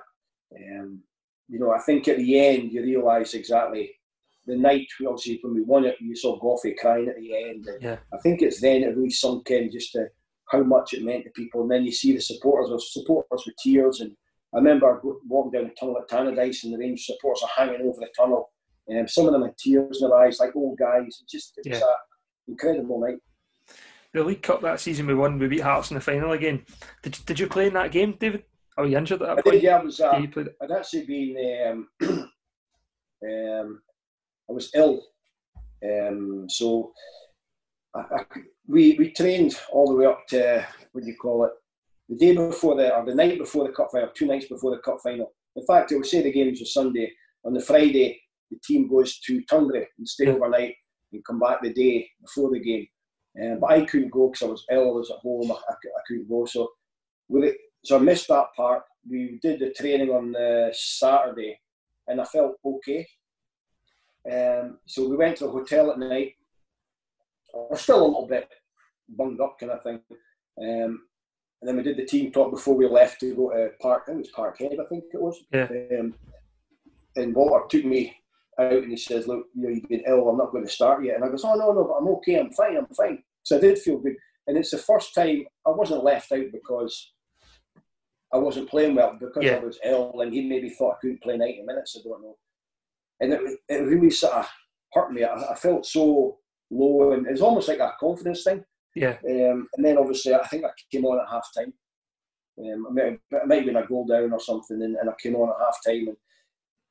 um, 0.57 1.01
you 1.49 1.61
know, 1.61 1.73
I 1.73 1.79
think 1.81 2.09
at 2.09 2.19
the 2.19 2.39
end 2.39 2.73
you 2.73 2.83
realise 2.83 3.35
exactly 3.35 3.93
the 4.47 4.57
night. 4.57 4.89
We 4.99 5.07
obviously, 5.07 5.39
when 5.43 5.55
we 5.55 5.63
won 5.63 5.85
it, 5.85 5.97
you 6.01 6.17
saw 6.17 6.39
Goughie 6.39 6.77
crying 6.81 7.09
at 7.09 7.17
the 7.17 7.37
end. 7.37 7.69
yeah. 7.81 7.99
I 8.13 8.19
think 8.19 8.43
it's 8.43 8.61
then 8.61 8.83
it 8.83 8.97
really 8.97 9.11
sunk 9.11 9.51
in 9.51 9.71
just 9.71 9.93
to 9.93 10.09
how 10.51 10.63
much 10.63 10.93
it 10.93 11.05
meant 11.05 11.25
to 11.25 11.31
people, 11.31 11.63
and 11.63 11.71
then 11.71 11.85
you 11.85 11.93
see 11.93 12.15
the 12.15 12.21
supporters, 12.21 12.71
the 12.71 12.81
supporters 13.01 13.45
with 13.47 13.55
tears. 13.63 14.01
And 14.01 14.13
I 14.53 14.59
remember 14.59 15.01
walking 15.29 15.53
down 15.53 15.69
the 15.69 15.75
tunnel 15.79 15.99
at 15.99 16.09
Tannadice, 16.09 16.65
and 16.65 16.75
the 16.75 16.79
Rangers 16.79 17.07
supporters 17.07 17.45
are 17.45 17.65
hanging 17.65 17.87
over 17.87 18.01
the 18.01 18.09
tunnel. 18.17 18.51
And 18.89 19.01
um, 19.01 19.09
some 19.09 19.27
of 19.27 19.33
them 19.33 19.43
had 19.43 19.57
tears 19.57 20.03
in 20.03 20.09
their 20.09 20.19
eyes, 20.19 20.39
like 20.41 20.55
old 20.55 20.79
guys. 20.79 21.21
It 21.21 21.29
just 21.29 21.55
it 21.57 21.67
yeah. 21.67 21.75
was 21.75 21.83
a, 21.83 22.51
incredible 22.51 23.01
night. 23.01 23.19
The 24.13 24.23
League 24.23 24.43
Cup 24.43 24.61
that 24.63 24.81
season 24.81 25.07
we 25.07 25.15
won, 25.15 25.39
we 25.39 25.49
beat 25.49 25.63
Hearts 25.63 25.91
in 25.91 25.95
the 25.95 26.01
final 26.01 26.33
again. 26.33 26.65
Did, 27.03 27.19
did 27.27 27.41
you 27.41 27.47
play 27.47 27.67
in 27.67 27.75
that 27.75 27.91
game, 27.91 28.17
David? 28.21 28.45
Are 28.77 28.87
you 28.87 28.99
injured 28.99 29.23
at 29.23 29.29
that 29.29 29.39
I 29.39 29.43
point? 29.43 29.55
Did, 29.55 29.63
yeah, 29.63 29.79
I 29.79 29.83
was. 29.83 30.01
Uh, 30.01 30.23
I'd 30.63 30.71
actually 30.71 31.07
been. 31.07 31.87
Um, 32.01 32.09
um, 33.29 33.81
I 34.49 34.53
was 34.53 34.71
ill, 34.75 35.03
um, 35.85 36.47
so 36.49 36.93
I, 37.95 38.01
I, 38.01 38.25
we 38.69 38.97
we 38.99 39.11
trained 39.11 39.55
all 39.73 39.89
the 39.89 39.95
way 39.95 40.07
up 40.07 40.27
to 40.29 40.67
what 40.93 41.05
do 41.05 41.11
you 41.11 41.17
call 41.17 41.45
it? 41.45 41.53
The 42.09 42.17
day 42.17 42.35
before 42.35 42.77
the 42.77 42.95
or 42.95 43.05
the 43.05 43.15
night 43.15 43.39
before 43.39 43.67
the 43.67 43.73
cup 43.73 43.89
final, 43.93 44.11
two 44.15 44.27
nights 44.27 44.47
before 44.47 44.73
the 44.73 44.83
cup 44.83 44.99
final. 45.03 45.33
In 45.57 45.65
fact, 45.67 45.93
it 45.93 45.97
would 45.97 46.07
say 46.07 46.23
the 46.23 46.33
games 46.33 46.61
were 46.61 46.67
Sunday. 46.67 47.13
On 47.47 47.53
the 47.53 47.61
Friday, 47.61 48.23
the 48.55 48.61
team 48.65 48.89
goes 48.89 49.19
to 49.21 49.43
Tungray 49.51 49.87
and 49.99 50.09
stay 50.09 50.29
overnight 50.29 50.75
and 51.13 51.25
come 51.25 51.39
back 51.39 51.63
the 51.63 51.73
day 51.73 52.09
before 52.21 52.51
the 52.51 52.61
game. 52.61 52.87
Um, 53.43 53.59
but 53.61 53.71
I 53.71 53.85
couldn't 53.85 54.13
go 54.13 54.29
because 54.29 54.43
I 54.43 54.51
was 54.51 54.65
ill. 54.71 54.91
I 54.91 54.93
was 54.93 55.11
at 55.11 55.19
home. 55.19 55.51
I, 55.51 55.55
I, 55.55 55.73
I 55.73 56.03
couldn't 56.07 56.29
go. 56.29 56.45
So 56.45 56.71
with 57.29 57.45
it, 57.45 57.57
so 57.85 57.97
I 57.97 58.01
missed 58.01 58.29
that 58.29 58.47
part. 58.57 58.83
We 59.09 59.39
did 59.43 59.61
the 59.61 59.71
training 59.71 60.11
on 60.11 60.33
the 60.33 60.71
Saturday, 60.73 61.59
and 62.07 62.21
I 62.21 62.25
felt 62.25 62.57
okay. 62.65 63.07
Um, 64.31 64.79
so 64.87 65.09
we 65.09 65.17
went 65.17 65.37
to 65.39 65.47
a 65.47 65.51
hotel 65.51 65.91
at 65.91 65.99
night. 65.99 66.35
I 67.55 67.59
was 67.71 67.83
still 67.83 68.03
a 68.03 68.07
little 68.07 68.27
bit 68.27 68.49
bunged 69.09 69.41
up, 69.41 69.59
kind 69.59 69.73
of 69.73 69.83
thing. 69.83 70.01
Um, 70.61 71.03
and 71.61 71.69
then 71.69 71.77
we 71.77 71.83
did 71.83 71.97
the 71.97 72.05
team 72.05 72.31
talk 72.31 72.51
before 72.51 72.75
we 72.75 72.87
left 72.87 73.21
to 73.21 73.35
go 73.35 73.51
to 73.51 73.71
Park. 73.81 74.05
I 74.07 74.13
think 74.13 74.27
it 74.27 74.37
was 74.37 74.55
Parkhead, 74.55 74.81
I 74.81 74.89
think 74.89 75.05
it 75.13 75.21
was. 75.21 75.45
Yeah. 75.53 75.69
Um, 75.99 76.15
and 77.17 77.35
Walter 77.35 77.65
took 77.69 77.85
me 77.85 78.17
out 78.59 78.73
and 78.73 78.91
he 78.91 78.97
says, 78.97 79.27
Look, 79.27 79.47
you 79.55 79.63
know, 79.63 79.69
you've 79.71 79.89
been 79.89 80.05
ill, 80.07 80.29
I'm 80.29 80.39
not 80.39 80.53
going 80.53 80.65
to 80.65 80.71
start 80.71 81.05
yet. 81.05 81.17
And 81.17 81.25
I 81.25 81.29
goes, 81.29 81.45
Oh, 81.45 81.55
no, 81.55 81.73
no, 81.73 81.85
but 81.85 81.95
I'm 81.95 82.09
okay, 82.17 82.39
I'm 82.39 82.53
fine, 82.53 82.77
I'm 82.77 82.87
fine. 82.95 83.23
So 83.43 83.57
I 83.57 83.61
did 83.61 83.79
feel 83.79 83.99
good. 83.99 84.17
And 84.47 84.57
it's 84.57 84.71
the 84.71 84.79
first 84.79 85.15
time 85.15 85.45
I 85.67 85.71
wasn't 85.71 86.05
left 86.05 86.33
out 86.33 86.47
because 86.53 87.13
I 88.33 88.39
wasn't 88.39 88.69
playing 88.69 88.95
well, 88.95 89.17
because 89.19 89.45
yeah. 89.45 89.57
I 89.57 89.59
was 89.61 89.79
ill 89.85 90.21
and 90.21 90.33
he 90.33 90.49
maybe 90.49 90.71
thought 90.71 90.95
I 90.95 91.01
couldn't 91.01 91.23
play 91.23 91.37
90 91.37 91.63
minutes, 91.63 91.97
I 91.99 92.09
don't 92.09 92.23
know. 92.23 92.37
And 93.21 93.33
it, 93.33 93.41
it 93.69 93.77
really 93.77 94.11
sort 94.11 94.35
of 94.35 94.49
hurt 94.93 95.13
me. 95.13 95.25
I, 95.25 95.35
I 95.35 95.55
felt 95.55 95.87
so 95.87 96.39
low 96.71 97.13
and 97.13 97.27
it 97.27 97.33
was 97.33 97.43
almost 97.43 97.69
like 97.69 97.79
a 97.79 97.93
confidence 98.01 98.45
thing. 98.45 98.65
Yeah. 98.95 99.17
Um, 99.29 99.69
and 99.77 99.85
then 99.85 99.99
obviously 99.99 100.35
I 100.35 100.47
think 100.47 100.65
I 100.65 100.71
came 100.91 101.05
on 101.05 101.21
at 101.21 101.31
half 101.31 101.49
time. 101.57 101.73
Um, 102.59 102.87
I 102.89 102.93
might, 102.93 103.05
it 103.05 103.47
might 103.47 103.57
have 103.57 103.67
been 103.67 103.77
a 103.77 103.87
goal 103.87 104.07
down 104.07 104.33
or 104.33 104.41
something, 104.41 104.81
and, 104.83 104.97
and 104.97 105.11
I 105.11 105.13
came 105.21 105.35
on 105.35 105.49
at 105.49 105.65
half 105.65 105.79
time, 105.85 106.09
and, 106.09 106.17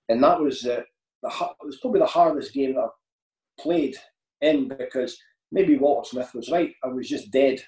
and 0.10 0.24
that 0.24 0.40
was 0.40 0.66
uh, 0.66 0.82
the 1.24 1.30
it 1.30 1.66
was 1.66 1.80
probably 1.80 2.02
the 2.02 2.06
hardest 2.06 2.54
game 2.54 2.76
that 2.76 2.82
I 2.82 3.62
played 3.62 3.96
in 4.42 4.68
because 4.68 5.18
maybe 5.52 5.78
Walter 5.78 6.10
Smith 6.10 6.34
was 6.34 6.52
right. 6.52 6.74
I 6.84 6.88
was 6.88 7.10
just 7.10 7.32
dead. 7.32 7.60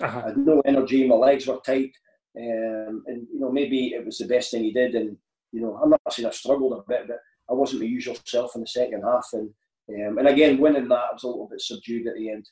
Uh-huh. 0.00 0.22
I 0.24 0.28
had 0.28 0.36
no 0.38 0.62
energy. 0.64 1.06
My 1.06 1.16
legs 1.16 1.46
were 1.46 1.58
tight, 1.64 1.92
um, 2.38 3.02
and 3.06 3.26
you 3.32 3.40
know 3.40 3.50
maybe 3.50 3.88
it 3.88 4.04
was 4.04 4.18
the 4.18 4.26
best 4.26 4.50
thing 4.50 4.64
he 4.64 4.72
did. 4.72 4.94
And 4.94 5.16
you 5.52 5.60
know 5.60 5.78
I'm 5.82 5.90
not 5.90 6.00
saying 6.10 6.28
I 6.28 6.30
struggled 6.30 6.72
a 6.72 6.88
bit, 6.88 7.08
but 7.08 7.18
I 7.50 7.54
wasn't 7.54 7.82
my 7.82 7.88
usual 7.88 8.16
self 8.24 8.54
in 8.54 8.62
the 8.62 8.66
second 8.66 9.02
half. 9.02 9.28
And 9.32 9.50
um, 9.90 10.18
and 10.18 10.28
again 10.28 10.58
winning 10.58 10.88
that 10.88 10.94
I 10.94 11.12
was 11.12 11.24
a 11.24 11.26
little 11.26 11.48
bit 11.50 11.60
subdued 11.60 12.06
at 12.06 12.14
the 12.14 12.30
end. 12.30 12.48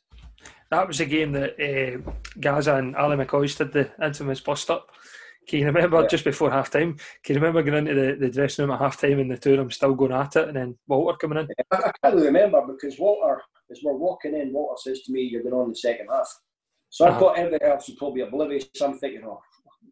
That 0.71 0.87
was 0.87 1.01
a 1.01 1.07
game 1.07 1.33
that 1.33 1.55
uh, 1.59 2.11
Gazza 2.41 2.75
and 2.75 2.95
Ali 2.97 3.17
McCoist 3.17 3.59
did 3.59 3.73
the 3.73 3.91
infamous 4.05 4.41
bust 4.41 4.71
up. 4.71 4.91
Can 5.49 5.61
you 5.61 5.67
remember 5.67 6.03
yeah. 6.03 6.07
just 6.07 6.25
before 6.25 6.51
half 6.51 6.71
time? 6.71 6.99
Can 7.25 7.35
you 7.35 7.41
remember 7.41 7.63
going 7.63 7.89
into 7.89 7.95
the, 7.95 8.17
the 8.17 8.31
dressing 8.31 8.67
room 8.67 8.75
at 8.75 8.81
half 8.81 9.01
time 9.01 9.19
and 9.19 9.31
the 9.31 9.39
two 9.39 9.53
of 9.53 9.57
them 9.57 9.71
still 9.71 9.95
going 9.95 10.13
at 10.13 10.37
it 10.37 10.49
and 10.49 10.57
then 10.57 10.79
Walter 10.87 11.17
coming 11.17 11.39
in? 11.39 11.49
I, 11.73 11.77
I 11.77 11.93
can't 12.03 12.15
really 12.15 12.27
remember 12.27 12.63
because 12.67 12.99
Walter, 12.99 13.41
as 13.71 13.81
we're 13.83 13.97
walking 13.97 14.35
in, 14.35 14.53
Walter 14.53 14.79
says 14.79 15.01
to 15.03 15.13
me, 15.13 15.23
You're 15.23 15.43
going 15.43 15.55
on 15.55 15.71
the 15.71 15.75
second 15.75 16.09
half. 16.13 16.29
So 16.91 17.07
uh-huh. 17.07 17.17
I 17.17 17.19
thought 17.19 17.39
everything 17.39 17.67
else 17.67 17.89
was 17.89 17.97
probably 17.97 18.21
oblivious. 18.21 18.67
I'm 18.83 18.99
thinking, 18.99 19.23
Oh, 19.25 19.41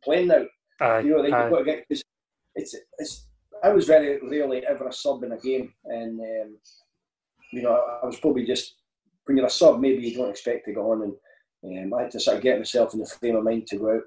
playing 0.04 0.28
now. 0.28 0.44
Aye, 0.80 1.00
you 1.00 1.10
know, 1.10 1.22
aye. 1.22 1.24
you've 1.24 1.50
got 1.50 1.58
to 1.58 1.64
get. 1.64 1.86
It's, 1.88 2.02
it's, 2.54 2.76
it's, 2.98 3.26
I 3.64 3.70
was 3.70 3.86
very 3.86 4.20
rarely 4.28 4.66
ever 4.66 4.88
a 4.88 4.92
sub 4.92 5.22
in 5.22 5.32
a 5.32 5.38
game. 5.38 5.72
And, 5.86 6.20
um, 6.20 6.58
you 7.50 7.62
know, 7.62 7.72
I, 7.72 8.00
I 8.02 8.06
was 8.06 8.20
probably 8.20 8.44
just, 8.44 8.74
when 9.24 9.38
you're 9.38 9.46
a 9.46 9.50
sub, 9.50 9.80
maybe 9.80 10.06
you 10.06 10.18
don't 10.18 10.30
expect 10.30 10.66
to 10.66 10.74
go 10.74 10.92
on. 10.92 11.14
And 11.64 11.92
um, 11.92 11.98
I 11.98 12.02
had 12.02 12.10
to 12.10 12.20
sort 12.20 12.36
of 12.36 12.42
get 12.42 12.58
myself 12.58 12.92
in 12.92 13.00
the 13.00 13.06
frame 13.06 13.36
of 13.36 13.44
mind 13.44 13.66
to 13.68 13.78
go 13.78 13.94
out. 13.94 14.02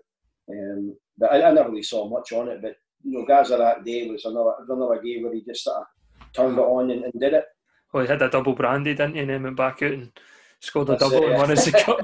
Um, 0.52 0.96
but 1.20 1.32
I, 1.32 1.50
I, 1.50 1.52
never 1.52 1.70
really 1.70 1.84
saw 1.84 2.08
much 2.10 2.32
on 2.32 2.48
it. 2.48 2.62
But 2.62 2.76
you 3.04 3.20
know, 3.20 3.26
Gazza 3.26 3.58
that 3.58 3.84
day 3.84 4.10
was 4.10 4.26
another 4.26 4.54
another 4.68 5.02
game 5.02 5.24
where 5.24 5.34
he 5.34 5.42
just 5.42 5.64
sort 5.64 5.78
of 5.78 5.86
turned 6.34 6.58
it 6.58 6.62
on 6.62 6.92
and, 6.92 7.04
and 7.04 7.14
did 7.20 7.34
it. 7.34 7.46
Well, 7.94 8.04
he 8.04 8.10
had 8.10 8.22
a 8.22 8.30
double 8.30 8.54
brandy, 8.54 8.94
didn't 8.94 9.16
he? 9.16 9.22
And 9.22 9.30
then 9.30 9.44
went 9.44 9.58
back 9.58 9.82
out 9.82 9.92
and 9.92 10.12
scored 10.60 10.90
a 10.90 10.92
That's 10.92 11.04
double 11.04 11.18
it, 11.18 11.22
yeah. 11.24 11.30
and 11.30 11.38
won 11.38 11.52
us 11.52 11.66
the 11.66 11.72
cup. 11.72 12.00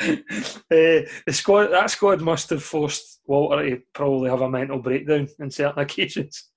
uh, 0.00 1.10
the 1.26 1.32
squad 1.32 1.68
that 1.68 1.90
squad 1.90 2.20
must 2.20 2.50
have 2.50 2.62
forced 2.62 3.20
Walter 3.26 3.68
to 3.68 3.82
probably 3.92 4.30
have 4.30 4.42
a 4.42 4.50
mental 4.50 4.78
breakdown 4.78 5.28
in 5.38 5.50
certain 5.50 5.82
occasions. 5.82 6.50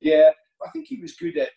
Yeah, 0.00 0.30
I 0.64 0.70
think 0.70 0.86
he 0.86 1.00
was 1.00 1.16
good 1.16 1.36
at. 1.38 1.50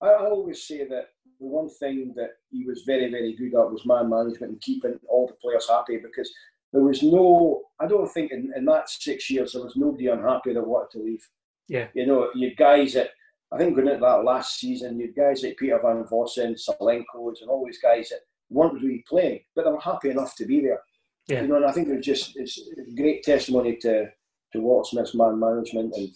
I, 0.00 0.08
I 0.08 0.26
always 0.26 0.66
say 0.66 0.86
that 0.86 1.08
the 1.40 1.46
one 1.46 1.68
thing 1.68 2.12
that 2.16 2.30
he 2.50 2.64
was 2.64 2.84
very, 2.86 3.10
very 3.10 3.34
good 3.34 3.54
at 3.54 3.70
was 3.70 3.86
man 3.86 4.08
management 4.08 4.52
and 4.52 4.60
keeping 4.60 4.98
all 5.08 5.26
the 5.26 5.34
players 5.34 5.68
happy 5.68 5.98
because 5.98 6.30
there 6.74 6.82
was 6.82 7.02
no, 7.04 7.62
I 7.80 7.86
don't 7.86 8.08
think 8.12 8.32
in, 8.32 8.52
in 8.56 8.64
that 8.66 8.90
six 8.90 9.30
years 9.30 9.52
there 9.52 9.62
was 9.62 9.76
nobody 9.76 10.08
unhappy 10.08 10.52
that 10.52 10.66
wanted 10.66 10.90
to 10.98 11.04
leave. 11.04 11.26
Yeah. 11.68 11.86
You 11.94 12.04
know, 12.04 12.28
you 12.34 12.54
guys 12.56 12.92
that, 12.94 13.10
I 13.52 13.58
think 13.58 13.76
going 13.76 13.86
into 13.86 14.00
that 14.00 14.24
last 14.24 14.58
season, 14.58 14.98
you 14.98 15.14
guys 15.14 15.44
like 15.44 15.56
Peter 15.56 15.78
Van 15.80 16.02
Vossen, 16.04 16.58
Salenko's, 16.58 17.40
and 17.40 17.48
all 17.48 17.64
these 17.64 17.78
guys 17.80 18.08
that 18.08 18.18
wanted 18.50 18.80
to 18.80 18.88
be 18.88 19.04
playing, 19.08 19.40
but 19.54 19.64
they 19.64 19.70
were 19.70 19.80
happy 19.80 20.10
enough 20.10 20.34
to 20.36 20.46
be 20.46 20.60
there. 20.60 20.80
Yeah. 21.28 21.42
You 21.42 21.48
know, 21.48 21.56
and 21.56 21.64
I 21.64 21.70
think 21.70 21.88
it 21.88 21.96
was 21.96 22.04
just 22.04 22.32
it's 22.36 22.58
great 22.96 23.22
testimony 23.22 23.76
to 23.76 24.06
to 24.52 24.60
Walter 24.60 24.88
Smith's 24.90 25.14
man 25.14 25.38
management 25.38 25.94
and 25.96 26.08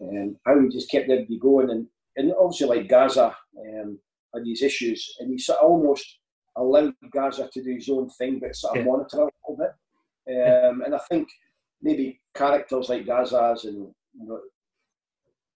and 0.00 0.36
how 0.46 0.58
he 0.60 0.68
just 0.68 0.90
kept 0.90 1.10
everybody 1.10 1.38
going 1.38 1.70
and 1.70 1.86
and 2.16 2.32
obviously 2.40 2.66
like 2.68 2.88
Gazza 2.88 3.36
um, 3.60 3.98
had 4.34 4.44
these 4.44 4.62
issues 4.62 5.16
and 5.20 5.30
he 5.30 5.38
sort 5.38 5.58
of 5.60 5.70
almost 5.70 6.18
allowed 6.56 6.94
Gazza 7.12 7.48
to 7.52 7.62
do 7.62 7.74
his 7.74 7.88
own 7.88 8.08
thing 8.10 8.38
but 8.40 8.56
sort 8.56 8.76
of 8.78 8.84
Yeah. 8.84 8.90
monitor 8.90 9.18
a 9.18 9.30
little 9.48 9.56
bit. 9.58 9.70
Um, 10.28 10.82
and 10.82 10.94
I 10.94 10.98
think 11.08 11.28
maybe 11.82 12.20
characters 12.34 12.88
like 12.88 13.06
Gazza's 13.06 13.64
and 13.64 13.76
you 14.18 14.26
know, 14.26 14.40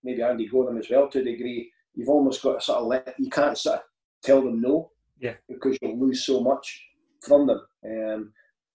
maybe 0.04 0.22
Andy 0.22 0.46
Goram 0.46 0.78
as 0.78 0.88
well 0.90 1.08
to 1.08 1.20
a 1.20 1.24
degree, 1.24 1.70
you've 1.94 2.08
almost 2.08 2.42
got 2.42 2.54
to 2.54 2.60
sort 2.64 2.78
of 2.78 2.86
let 2.86 3.14
you 3.18 3.30
can't 3.30 3.58
sort 3.58 3.76
of 3.80 3.82
tell 4.22 4.42
them 4.42 4.60
no, 4.60 4.90
Yeah. 5.18 5.34
because 5.48 5.76
you'll 5.82 5.98
lose 5.98 6.24
so 6.24 6.40
much 6.40 6.86
from 7.20 7.46
them. 7.46 7.60
Um, 7.84 8.32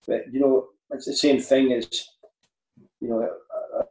but 0.07 0.31
you 0.33 0.39
know, 0.39 0.69
it's 0.91 1.05
the 1.05 1.13
same 1.15 1.39
thing 1.39 1.73
as 1.73 1.89
you 2.99 3.09
know. 3.09 3.21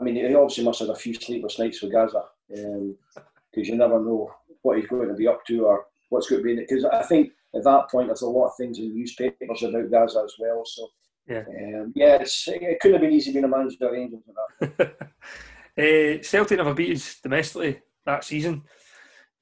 I- 0.01 0.03
mean, 0.03 0.17
he 0.17 0.35
obviously 0.35 0.65
must 0.65 0.81
have 0.81 0.89
had 0.89 0.97
a 0.97 1.01
few 1.01 1.15
sleepless 1.15 1.59
nights 1.59 1.81
with 1.83 1.93
Gazza 1.93 2.25
because 2.49 3.69
you 3.69 3.77
never 3.77 4.01
know 4.01 4.35
what 4.63 4.77
he's 4.79 4.87
going 4.89 5.09
to 5.09 5.15
be 5.15 5.29
up 5.29 5.45
to 5.47 5.67
or 5.67 5.87
what's 6.11 6.29
going 6.29 6.41
to 6.41 6.45
be 6.45 6.53
in 6.53 6.59
it. 6.59 6.69
Because 6.69 6.85
I 6.85 7.03
think 7.03 7.33
at 7.55 7.65
that 7.65 7.91
point 7.91 8.09
there's 8.09 8.23
a 8.23 8.29
lot 8.29 8.47
of 8.49 8.57
things 8.57 8.79
in 8.79 8.95
newspapers 8.95 9.63
about 9.63 9.91
Gazza 9.91 10.23
as 10.25 10.35
well. 10.39 10.63
So 10.65 10.89
Yeah. 11.27 11.45
um, 11.49 11.93
yeah, 11.95 12.19
it's, 12.21 12.47
it 12.49 12.81
couldn't 12.81 12.97
have 12.97 13.03
been 13.03 13.13
easy 13.13 13.33
being 13.33 13.45
a 13.45 13.49
manager 13.49 13.87
of 13.87 13.93
Rangers 13.93 14.21
with 14.27 14.77
that. 14.77 14.97
uh, 15.79 16.23
Celtic 16.23 16.59
never 16.59 16.75
beat 16.75 16.97
us 16.97 17.19
domestically 17.23 17.81
that 18.05 18.25
season. 18.25 18.63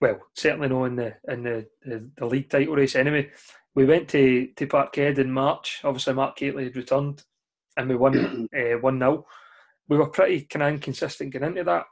Well, 0.00 0.20
certainly 0.34 0.68
not 0.68 0.84
in 0.84 0.96
the 0.96 1.14
in 1.28 1.42
the, 1.42 1.66
the, 1.84 2.10
the 2.16 2.26
league 2.26 2.50
title 2.50 2.74
race. 2.74 2.96
Anyway, 2.96 3.30
we 3.74 3.84
went 3.84 4.08
to 4.10 4.48
to 4.56 4.66
Parkhead 4.66 5.18
in 5.18 5.30
March. 5.30 5.80
Obviously, 5.84 6.14
Mark 6.14 6.38
Hateley 6.38 6.64
had 6.64 6.76
returned, 6.76 7.22
and 7.76 7.88
we 7.88 7.96
won 7.96 8.48
uh, 8.54 8.78
one 8.80 8.98
0 8.98 9.26
We 9.88 9.98
were 9.98 10.08
pretty 10.08 10.42
kind 10.42 10.62
of 10.62 10.74
inconsistent 10.74 11.32
getting 11.32 11.48
into 11.48 11.64
that. 11.64 11.86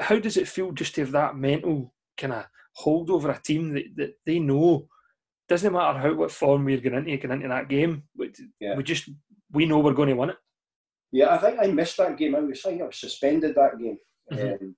How 0.00 0.18
does 0.18 0.36
it 0.36 0.48
feel 0.48 0.72
just 0.72 0.94
to 0.96 1.02
have 1.02 1.12
that 1.12 1.36
mental 1.36 1.94
kind 2.16 2.32
of 2.32 2.46
hold 2.72 3.10
over 3.10 3.30
a 3.30 3.38
team 3.38 3.72
that, 3.74 3.84
that 3.96 4.14
they 4.26 4.40
know 4.40 4.88
doesn't 5.54 5.72
matter 5.72 5.98
how 5.98 6.12
what 6.14 6.32
form 6.32 6.64
we're 6.64 6.80
going 6.80 6.96
into 6.96 7.16
getting 7.16 7.30
into 7.36 7.48
that 7.48 7.68
game. 7.68 8.02
We, 8.16 8.32
Yeah. 8.60 8.76
we 8.76 8.82
just 8.82 9.08
we 9.52 9.66
know 9.66 9.78
we're 9.78 9.92
going 9.92 10.08
to 10.08 10.16
win 10.16 10.30
it. 10.30 10.36
Yeah, 11.12 11.32
I 11.32 11.38
think 11.38 11.58
I 11.60 11.66
missed 11.68 11.96
that 11.98 12.16
game. 12.18 12.34
I 12.34 12.40
was 12.40 12.60
thinking 12.60 12.82
I 12.82 12.86
was 12.86 12.98
suspended 12.98 13.54
that 13.54 13.78
game. 13.78 13.98
Mhm. 14.32 14.60
Um, 14.60 14.76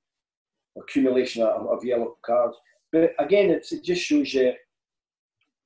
accumulation 0.79 1.43
of, 1.43 1.67
of 1.69 1.83
yellow 1.85 2.19
cards. 2.25 2.57
But 2.93 3.15
again, 3.19 3.51
it's, 3.51 3.73
it 3.73 3.83
just 3.83 4.03
shows 4.03 4.35
you 4.35 4.53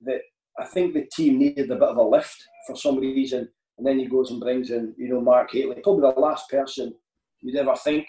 that 0.03 0.21
I 0.59 0.65
think 0.67 0.95
the 0.95 1.09
team 1.17 1.39
needed 1.39 1.71
a 1.71 1.75
bit 1.75 1.89
of 1.89 1.97
a 1.97 2.03
lift 2.03 2.41
for 2.67 2.77
some 2.77 2.99
reason. 3.01 3.49
And 3.79 3.87
then 3.87 3.99
he 3.99 4.07
goes 4.07 4.31
and 4.31 4.41
brings 4.41 4.71
in, 4.71 4.95
you 4.97 5.09
know, 5.09 5.21
Mark 5.21 5.51
Hateley, 5.53 5.81
probably 5.83 6.03
the 6.03 6.21
last 6.21 6.49
person 6.49 6.95
you'd 7.41 7.57
ever 7.57 7.75
think 7.75 8.07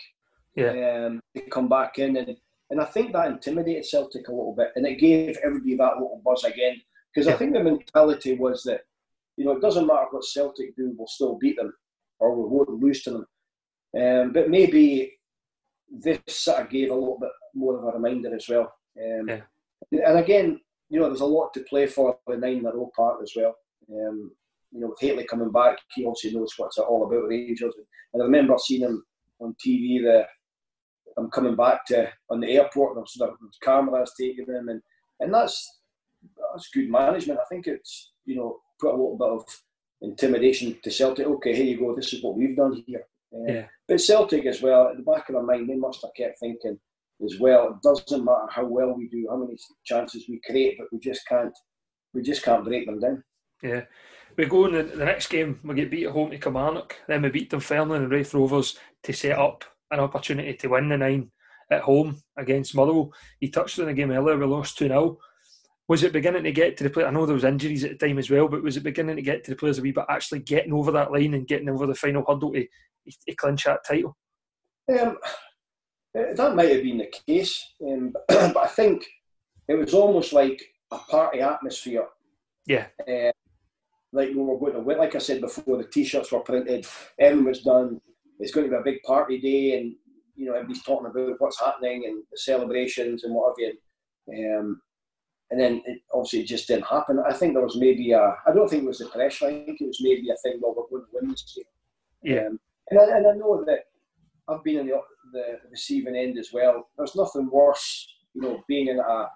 Yeah. 0.56 1.06
um, 1.08 1.22
to 1.36 1.42
come 1.50 1.68
back 1.68 1.98
in. 1.98 2.18
And, 2.18 2.38
and 2.70 2.80
I 2.82 2.86
think 2.86 3.14
that 3.14 3.32
intimidated 3.32 3.86
Celtic 3.86 4.28
a 4.28 4.32
little 4.32 4.54
bit. 4.56 4.72
And 4.76 4.86
it 4.86 5.00
gave 5.00 5.38
everybody 5.44 5.76
that 5.78 5.96
little 5.96 6.22
buzz 6.24 6.44
again. 6.44 6.76
Because 7.14 7.28
I 7.28 7.34
think 7.34 7.54
the 7.54 7.64
mentality 7.64 8.36
was 8.36 8.64
that, 8.64 8.82
you 9.38 9.46
know, 9.46 9.52
it 9.52 9.62
doesn't 9.62 9.88
matter 9.88 10.08
what 10.12 10.24
Celtic 10.24 10.76
do, 10.76 10.94
we'll 10.98 11.08
still 11.08 11.38
beat 11.38 11.58
them 11.58 11.74
or 12.20 12.36
we 12.36 12.48
won't 12.48 12.70
lose 12.70 13.04
to 13.04 13.12
them. 13.12 13.26
Um, 14.00 14.34
but 14.34 14.50
maybe 14.50 15.18
this 15.90 16.20
sort 16.28 16.62
of 16.62 16.70
gave 16.70 16.90
a 16.90 16.94
little 16.94 17.20
bit 17.20 17.32
more 17.54 17.78
of 17.78 17.84
a 17.84 17.98
reminder 17.98 18.34
as 18.34 18.48
well. 18.48 18.74
Um, 18.98 19.28
Yeah. 19.28 19.42
And 19.92 20.20
again, 20.20 20.62
you 20.90 21.00
know, 21.00 21.08
there's 21.08 21.22
a 21.22 21.26
lot 21.26 21.54
to 21.54 21.62
play 21.62 21.88
for 21.88 22.18
with 22.28 22.40
nine 22.40 22.58
in 22.58 22.66
a 22.66 22.72
row 22.72 22.92
part 22.96 23.22
as 23.22 23.34
well. 23.36 23.56
Um, 23.90 24.32
you 24.72 24.80
know, 24.80 24.88
with 24.88 25.00
Hateley 25.02 25.26
coming 25.26 25.52
back, 25.52 25.78
he 25.96 26.06
also 26.06 26.30
knows 26.30 26.54
what's 26.58 26.78
all 26.78 27.06
about 27.06 27.28
Rangers. 27.28 27.74
And 28.14 28.22
I 28.22 28.26
remember 28.26 28.56
seeing 28.58 28.82
him 28.82 29.04
on 29.40 29.56
TV. 29.56 30.02
The 30.02 30.26
I'm 31.18 31.30
coming 31.30 31.56
back 31.56 31.86
to 31.88 32.10
on 32.30 32.40
the 32.40 32.52
airport, 32.52 32.92
and 32.92 33.00
I'm 33.00 33.08
sort 33.08 33.32
of 33.32 33.38
cameras 33.62 34.14
taking 34.18 34.46
him, 34.46 34.70
and 34.70 34.82
and 35.20 35.34
that's 35.34 35.81
that's 36.54 36.70
good 36.70 36.90
management. 36.90 37.40
I 37.40 37.46
think 37.50 37.68
it's 37.68 38.12
you 38.26 38.36
know 38.36 38.60
put 38.80 38.90
a 38.90 38.98
little 38.98 39.18
bit 39.18 39.28
of 39.30 39.46
intimidation 40.02 40.78
to 40.84 40.92
Celtic. 40.92 41.28
Okay, 41.28 41.56
here 41.56 41.66
you 41.66 41.80
go. 41.80 41.96
This 41.96 42.14
is 42.14 42.24
what 42.24 42.36
we've 42.36 42.56
done 42.56 42.84
here. 42.86 43.06
Uh, 43.34 43.52
Yeah. 43.52 43.68
But 43.88 44.02
Celtic 44.02 44.46
as 44.46 44.62
well, 44.62 44.90
at 44.90 44.98
the 44.98 45.04
back 45.04 45.30
of 45.30 45.36
their 45.36 45.44
mind, 45.44 45.70
they 45.70 45.76
must 45.76 46.02
have 46.02 46.14
kept 46.16 46.40
thinking 46.40 46.80
as 47.24 47.40
well. 47.40 47.70
It 47.70 47.82
doesn't 47.84 48.26
matter 48.26 48.48
how 48.50 48.66
well 48.66 48.94
we 48.94 49.08
do, 49.08 49.28
how 49.30 49.38
many 49.38 49.58
chances 49.86 50.26
we 50.28 50.42
create, 50.46 50.78
but 50.78 50.88
we 50.92 51.00
just 51.00 51.26
can't, 51.28 51.54
we 52.14 52.22
just 52.22 52.44
can't 52.44 52.66
break 52.66 52.86
them 52.86 53.00
down. 53.00 53.24
Yeah. 53.62 53.84
We 54.38 54.46
go 54.46 54.66
in 54.66 54.74
the, 54.74 54.84
the 54.84 55.06
next 55.06 55.28
game, 55.28 55.60
we 55.64 55.76
get 55.76 55.92
beat 55.92 56.08
at 56.08 56.14
home 56.14 56.32
to 56.32 56.38
Kilmarnock. 56.38 56.96
Then 57.08 57.22
we 57.22 57.30
beat 57.30 57.50
Dunfermline 57.52 58.04
and 58.04 58.12
Raith 58.12 58.34
Rovers 58.34 58.78
to 59.04 59.14
set 59.14 59.38
up 59.38 59.66
an 59.92 60.00
opportunity 60.00 60.54
to 60.54 60.68
win 60.68 60.90
the 60.90 60.98
nine 60.98 61.32
at 61.70 61.82
home 61.82 62.22
against 62.38 62.76
Motherwell. 62.76 63.14
He 63.40 63.50
touched 63.50 63.78
on 63.80 63.86
the 63.86 63.94
game 63.94 64.12
earlier, 64.12 64.38
we 64.38 64.46
lost 64.46 64.78
2 64.78 64.88
0. 64.88 65.18
Was 65.88 66.04
it 66.04 66.14
beginning 66.14 66.44
to 66.44 66.52
get 66.52 66.78
to 66.78 66.84
the 66.84 66.90
play? 66.90 67.04
I 67.04 67.12
know 67.12 67.26
there 67.26 67.34
was 67.34 67.44
injuries 67.44 67.84
at 67.84 68.00
the 68.00 68.08
time 68.08 68.18
as 68.18 68.30
well, 68.30 68.48
but 68.48 68.64
was 68.64 68.78
it 68.78 68.84
beginning 68.84 69.18
to 69.18 69.22
get 69.22 69.44
to 69.44 69.52
the 69.52 69.58
players 69.58 69.78
a 69.78 69.82
wee 69.82 69.92
bit 69.92 70.06
actually 70.10 70.40
getting 70.40 70.74
over 70.74 70.92
that 70.92 71.12
line 71.12 71.34
and 71.34 71.48
getting 71.48 71.70
over 71.70 71.86
the 71.86 71.96
final 71.96 72.24
hurdle 72.28 72.54
to, 72.54 72.68
to 73.28 73.36
clinch 73.36 73.66
that 73.66 73.86
title? 73.86 74.16
Um, 74.90 75.18
that 76.14 76.56
might 76.56 76.72
have 76.72 76.84
been 76.84 77.00
the 77.00 77.14
case, 77.28 77.74
um, 77.86 78.14
but 78.28 78.58
I 78.58 78.68
think 78.68 79.06
it 79.68 79.76
was 79.76 79.94
almost 79.94 80.34
like 80.34 80.62
a 80.92 80.98
party 80.98 81.42
atmosphere. 81.42 82.08
Yeah. 82.68 82.88
Uh, 83.08 83.32
like 84.14 84.30
we 84.30 84.36
were 84.36 84.60
going 84.60 84.74
to 84.74 84.80
win. 84.80 84.98
Like 84.98 85.16
I 85.16 85.20
said 85.20 85.42
before, 85.42 85.78
the 85.78 85.86
t-shirts 85.86 86.32
were 86.32 86.40
printed, 86.40 86.86
everything 87.20 87.46
was 87.46 87.62
done. 87.62 88.02
It's 88.40 88.52
going 88.52 88.68
to 88.68 88.72
be 88.72 88.78
a 88.78 88.84
big 88.84 89.02
party 89.04 89.40
day, 89.40 89.80
and 89.80 89.96
you 90.36 90.46
know 90.46 90.54
everybody's 90.54 90.84
talking 90.84 91.08
about 91.08 91.40
what's 91.40 91.60
happening 91.60 92.06
and 92.06 92.24
the 92.32 92.38
celebrations 92.38 93.24
and 93.24 93.34
what 93.34 93.54
have 93.58 93.74
you. 94.28 94.60
Um, 94.60 94.82
and 95.52 95.60
then 95.60 95.82
it, 95.86 96.02
obviously 96.14 96.40
it 96.40 96.48
just 96.48 96.68
didn't 96.68 96.86
happen. 96.86 97.20
I 97.28 97.34
think 97.34 97.54
there 97.54 97.64
was 97.64 97.78
maybe 97.78 98.14
a. 98.14 98.22
I 98.48 98.52
don't 98.54 98.68
think 98.70 98.84
it 98.84 98.88
was 98.88 99.00
the 99.00 99.08
pressure. 99.08 99.46
I 99.48 99.64
think 99.66 99.80
it 99.82 99.88
was 99.88 100.00
maybe 100.02 100.30
a 100.30 100.36
thing. 100.38 100.60
Well, 100.62 100.74
we're 100.76 101.00
going 101.00 101.06
to 101.12 101.18
win 101.22 101.30
this 101.32 101.54
game. 101.56 101.66
Yeah. 102.24 102.48
Um, 102.48 102.60
and, 102.90 103.00
I, 103.00 103.18
and 103.18 103.28
I 103.28 103.34
know 103.34 103.64
that 103.66 103.80
I've 104.48 104.64
been 104.64 104.80
in 104.80 104.88
the, 104.88 105.00
the 105.34 105.60
receiving 105.70 106.16
end 106.16 106.38
as 106.38 106.50
well. 106.54 106.90
There's 106.98 107.16
nothing 107.16 107.50
worse, 107.52 108.08
you 108.34 108.42
know, 108.42 108.64
being 108.68 108.88
in 108.88 109.00
a 109.00 109.28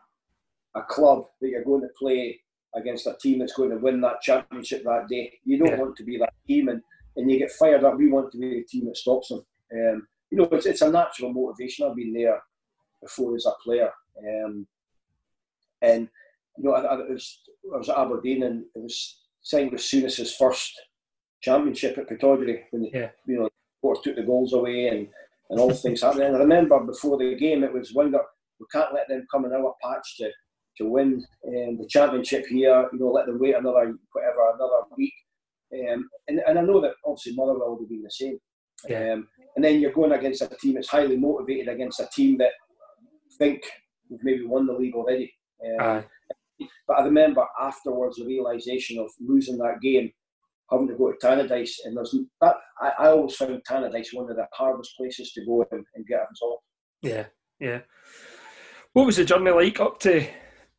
a 0.76 0.84
club 0.90 1.26
that 1.40 1.48
you're 1.50 1.64
going 1.64 1.82
to 1.82 1.88
play 1.98 2.38
against 2.76 3.08
a 3.08 3.16
team 3.22 3.40
that's 3.40 3.54
going 3.54 3.70
to 3.70 3.78
win 3.78 4.02
that 4.02 4.22
championship 4.22 4.84
that 4.84 5.08
day. 5.10 5.32
You 5.46 5.58
don't 5.58 5.70
Yeah. 5.70 5.80
want 5.80 5.96
to 5.96 6.04
be 6.04 6.18
that 6.18 6.34
team, 6.48 6.68
and, 6.68 6.82
and 7.16 7.32
you 7.32 7.40
get 7.40 7.52
fired 7.52 7.86
up. 7.86 7.98
We 7.98 8.10
want 8.12 8.32
to 8.34 8.38
be 8.38 8.50
the 8.50 8.64
team 8.64 8.86
that 8.88 8.98
stops 8.98 9.30
them. 9.30 9.46
Um, 9.74 10.08
you 10.32 10.38
know, 10.38 10.50
it's, 10.52 10.66
it's 10.66 10.82
a 10.82 10.92
natural 10.92 11.32
motivation. 11.32 11.88
I've 11.88 11.96
been 11.96 12.12
there 12.14 12.42
before 13.02 13.36
as 13.38 13.46
a 13.46 13.54
player, 13.64 13.90
um, 14.20 14.68
and 15.82 16.08
you 16.58 16.64
know, 16.64 16.72
I, 16.72 16.82
I, 16.82 16.96
was, 16.96 17.40
I 17.74 17.78
was 17.78 17.90
at 17.90 17.98
Aberdeen 17.98 18.44
and 18.44 18.64
it 18.76 18.82
was 18.82 19.20
signed 19.42 19.72
with 19.72 19.82
Souness's 19.82 20.36
first 20.36 20.72
championship 21.42 21.98
at 21.98 22.10
Pittodrie 22.10 22.64
when 22.72 22.86
yeah. 22.94 23.10
you 23.28 23.40
know 23.40 23.50
Ports 23.82 24.02
took 24.04 24.16
the 24.16 24.24
goals 24.24 24.54
away 24.54 24.88
and, 24.88 25.08
and 25.50 25.60
all 25.60 25.74
things 25.74 26.02
happening. 26.02 26.28
And 26.28 26.38
I 26.38 26.40
remember 26.40 26.80
before 26.80 27.18
the 27.18 27.36
game 27.36 27.64
it 27.64 27.74
was 27.74 27.94
wonder 27.94 28.20
we 28.60 28.66
can't 28.72 28.94
let 28.94 29.08
them 29.08 29.28
come 29.32 29.46
in 29.46 29.54
our 29.54 29.76
patch 29.84 30.18
to 30.18 30.30
to 30.78 30.90
win 30.90 31.24
um, 31.48 31.78
the 31.78 31.88
championship 31.90 32.46
here. 32.48 32.90
You 32.92 33.00
know, 33.00 33.12
let 33.12 33.28
them 33.28 33.40
wait 33.40 33.56
another 33.56 33.96
whatever 34.12 34.52
another 34.56 34.82
week. 34.98 35.14
Um, 35.74 36.10
and, 36.28 36.40
and 36.48 36.60
I 36.60 36.62
know 36.62 36.80
that 36.82 36.94
obviously 37.06 37.34
Motherwell 37.36 37.78
will 37.78 37.88
be 37.88 38.02
the 38.02 38.12
same. 38.12 38.40
Yeah. 38.88 39.14
Um, 39.14 39.28
and 39.56 39.64
then 39.64 39.80
you're 39.80 39.92
going 39.92 40.12
against 40.12 40.42
a 40.42 40.50
team 40.62 40.76
that's 40.76 40.90
highly 40.90 41.18
motivated 41.18 41.70
against 41.70 42.00
a 42.00 42.10
team 42.14 42.38
that 42.38 42.52
think 43.38 43.64
we've 44.10 44.24
maybe 44.24 44.46
won 44.46 44.68
the 44.68 44.74
league 44.74 44.96
already. 44.96 45.34
Um, 45.80 46.04
but 46.88 47.00
I 47.00 47.04
remember 47.04 47.46
afterwards 47.60 48.18
the 48.18 48.26
realization 48.26 49.00
of 49.00 49.10
losing 49.20 49.58
that 49.58 49.82
game, 49.82 50.12
having 50.72 50.88
to 50.88 50.96
go 50.96 51.12
to 51.12 51.18
Tannadice, 51.18 51.74
and 51.84 51.96
there's 51.96 52.16
that. 52.42 52.56
I, 52.82 52.92
I 53.00 53.08
always 53.10 53.36
found 53.36 53.62
Tannadice 53.70 54.14
one 54.14 54.30
of 54.30 54.36
the 54.36 54.48
hardest 54.54 54.96
places 54.98 55.32
to 55.34 55.46
go 55.46 55.66
and, 55.72 55.86
and 55.96 56.06
get 56.08 56.20
a 56.20 56.28
result. 56.30 56.62
Yeah, 57.02 57.26
yeah. 57.60 57.82
What 58.94 59.06
was 59.06 59.18
the 59.18 59.26
journey 59.26 59.52
like 59.52 59.80
up 59.80 60.00
to 60.02 60.26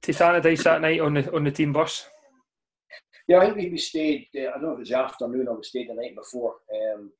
to 0.02 0.12
Tannadice 0.12 0.64
that 0.64 0.80
night 0.80 1.00
on 1.00 1.14
the 1.14 1.34
on 1.34 1.44
the 1.44 1.50
team 1.50 1.72
bus? 1.72 2.08
Yeah, 3.28 3.38
I 3.38 3.52
think 3.52 3.72
we 3.72 3.78
stayed. 3.78 4.28
Uh, 4.36 4.48
I 4.48 4.52
don't 4.52 4.62
know 4.62 4.70
if 4.72 4.76
it 4.76 4.80
was 4.80 4.88
the 4.90 4.98
afternoon 4.98 5.48
or 5.48 5.56
we 5.56 5.62
stayed 5.64 5.88
the 5.88 5.94
night 5.94 6.14
before. 6.14 6.54
Um, 6.72 7.10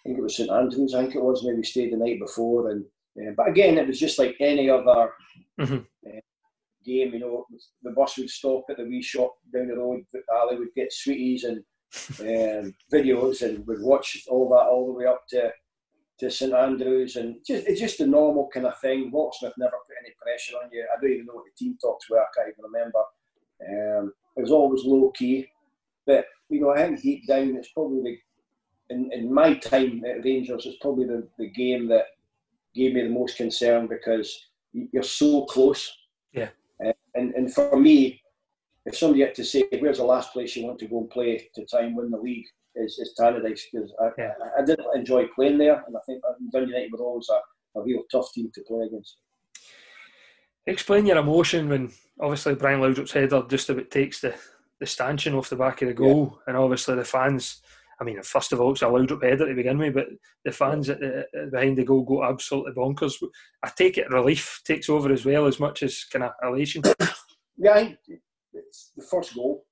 I 0.00 0.08
think 0.08 0.18
it 0.18 0.22
was 0.22 0.36
St 0.36 0.50
Andrews. 0.50 0.94
I 0.94 1.02
think 1.02 1.16
it 1.16 1.22
was. 1.22 1.44
Maybe 1.44 1.56
we 1.56 1.64
stayed 1.64 1.92
the 1.92 1.96
night 1.96 2.20
before, 2.20 2.70
and 2.70 2.84
uh, 3.20 3.32
but 3.36 3.48
again, 3.48 3.76
it 3.76 3.88
was 3.88 3.98
just 3.98 4.18
like 4.18 4.36
any 4.40 4.70
other 4.70 5.10
mm-hmm. 5.60 5.78
uh, 6.06 6.20
game. 6.86 7.12
You 7.12 7.20
know, 7.20 7.46
the 7.82 7.90
bus 7.90 8.16
would 8.18 8.30
stop 8.30 8.64
at 8.70 8.78
the 8.78 8.84
wee 8.84 9.02
shop 9.02 9.34
down 9.52 9.68
the 9.68 9.76
road. 9.76 10.04
Ali 10.32 10.58
would 10.58 10.74
get 10.74 10.92
sweeties 10.92 11.44
and 11.44 11.58
um, 12.20 12.74
videos, 12.92 13.42
and 13.42 13.66
would 13.66 13.82
watch 13.82 14.24
all 14.28 14.48
that 14.50 14.68
all 14.70 14.86
the 14.86 14.92
way 14.92 15.06
up 15.06 15.22
to 15.30 15.50
to 16.18 16.30
St 16.30 16.54
Andrews, 16.54 17.16
and 17.16 17.36
just 17.46 17.66
it's 17.66 17.80
just 17.80 18.00
a 18.00 18.06
normal 18.06 18.48
kind 18.52 18.66
of 18.66 18.78
thing. 18.80 19.10
Walter 19.10 19.36
Smith 19.38 19.52
never 19.58 19.76
put 19.86 19.96
any 20.02 20.14
pressure 20.20 20.56
on 20.56 20.70
you. 20.72 20.86
I 20.90 21.00
don't 21.00 21.12
even 21.12 21.26
know 21.26 21.34
what 21.34 21.44
the 21.44 21.64
team 21.64 21.76
talks 21.82 22.08
were. 22.08 22.20
I 22.20 22.26
can't 22.34 22.48
even 22.48 22.70
remember. 22.72 22.98
Um, 23.68 24.12
it 24.36 24.42
was 24.42 24.50
always 24.50 24.84
low 24.84 25.10
key, 25.10 25.48
but 26.06 26.26
you 26.48 26.60
know, 26.60 26.70
I 26.70 26.82
think 26.82 27.02
deep 27.02 27.26
down, 27.26 27.56
it's 27.56 27.72
probably 27.72 28.02
the, 28.02 28.94
in, 28.94 29.10
in 29.12 29.32
my 29.32 29.54
time 29.54 30.02
at 30.04 30.24
Rangers, 30.24 30.66
it's 30.66 30.78
probably 30.80 31.06
the, 31.06 31.26
the 31.38 31.50
game 31.50 31.88
that 31.88 32.04
gave 32.74 32.94
me 32.94 33.02
the 33.02 33.08
most 33.08 33.36
concern 33.36 33.86
because 33.86 34.48
you're 34.72 35.02
so 35.02 35.44
close. 35.46 35.90
Yeah. 36.32 36.50
And 37.16 37.34
and 37.34 37.52
for 37.52 37.78
me, 37.78 38.20
if 38.84 38.96
somebody 38.96 39.22
had 39.22 39.34
to 39.34 39.44
say, 39.44 39.64
"Where's 39.78 39.98
the 39.98 40.04
last 40.04 40.32
place 40.32 40.54
you 40.54 40.66
want 40.66 40.78
to 40.80 40.86
go 40.86 40.98
and 41.00 41.10
play 41.10 41.48
to 41.54 41.66
try 41.66 41.82
and 41.82 41.96
win 41.96 42.10
the 42.10 42.18
league?" 42.18 42.46
is, 42.76 42.98
is 42.98 43.14
Tannadice 43.18 43.62
because 43.72 43.92
I, 44.00 44.08
yeah. 44.18 44.32
I, 44.42 44.62
I, 44.62 44.64
did 44.64 44.80
enjoy 44.94 45.26
playing 45.34 45.58
there, 45.58 45.82
and 45.86 45.96
I 45.96 46.00
think 46.06 46.22
Dundee 46.52 46.72
United 46.72 46.92
were 46.92 47.04
always 47.04 47.28
a, 47.30 47.78
a 47.78 47.82
real 47.82 48.02
tough 48.10 48.32
team 48.32 48.50
to 48.54 48.62
play 48.62 48.86
against. 48.86 49.16
Explain 50.66 51.06
your 51.06 51.18
emotion 51.18 51.68
when 51.68 51.92
obviously 52.20 52.54
Brian 52.54 52.80
Laudrup's 52.80 53.12
header 53.12 53.44
just 53.48 53.70
about 53.70 53.90
takes 53.90 54.20
the, 54.20 54.34
the 54.80 54.86
stanchion 54.86 55.34
off 55.34 55.48
the 55.48 55.56
back 55.56 55.82
of 55.82 55.88
the 55.88 55.94
goal, 55.94 56.34
yeah. 56.34 56.42
and 56.48 56.56
obviously 56.56 56.94
the 56.94 57.04
fans. 57.04 57.62
I 58.00 58.04
mean, 58.04 58.22
first 58.22 58.52
of 58.52 58.60
all, 58.60 58.72
it's 58.72 58.82
a 58.82 58.86
Laudrup 58.86 59.22
header 59.22 59.48
to 59.48 59.54
begin 59.54 59.78
with, 59.78 59.94
but 59.94 60.08
the 60.44 60.52
fans 60.52 60.90
at 60.90 61.00
the, 61.00 61.26
behind 61.50 61.78
the 61.78 61.84
goal 61.84 62.02
go 62.02 62.24
absolutely 62.24 62.72
bonkers. 62.72 63.14
I 63.62 63.70
take 63.76 63.96
it 63.96 64.10
relief 64.10 64.60
takes 64.66 64.90
over 64.90 65.12
as 65.12 65.24
well 65.24 65.46
as 65.46 65.58
much 65.58 65.82
as 65.82 66.04
kind 66.04 66.24
of 66.24 66.32
elation. 66.42 66.82
yeah, 67.56 67.88
it's 68.52 68.92
the 68.96 69.02
first 69.02 69.34
goal. 69.34 69.64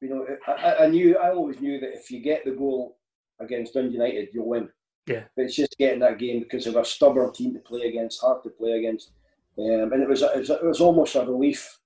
You 0.00 0.08
know, 0.08 0.26
I, 0.46 0.84
I 0.84 0.86
knew, 0.86 1.18
I 1.18 1.30
always 1.32 1.60
knew 1.60 1.78
that 1.80 1.94
if 1.94 2.10
you 2.10 2.20
get 2.20 2.44
the 2.44 2.52
goal 2.52 2.98
against 3.40 3.74
Dundee 3.74 3.94
United, 3.94 4.28
you'll 4.32 4.48
win. 4.48 4.68
Yeah. 5.06 5.24
But 5.36 5.46
it's 5.46 5.56
just 5.56 5.76
getting 5.78 6.00
that 6.00 6.18
game 6.18 6.40
because 6.40 6.66
of 6.66 6.76
a 6.76 6.84
stubborn 6.84 7.32
team 7.32 7.54
to 7.54 7.60
play 7.60 7.82
against, 7.82 8.20
hard 8.20 8.42
to 8.44 8.50
play 8.50 8.72
against. 8.72 9.12
Um, 9.58 9.92
and 9.92 10.02
it 10.02 10.08
was, 10.08 10.22
it 10.22 10.36
was, 10.36 10.50
it 10.50 10.64
was 10.64 10.80
almost 10.80 11.16
a 11.16 11.24
relief 11.24 11.78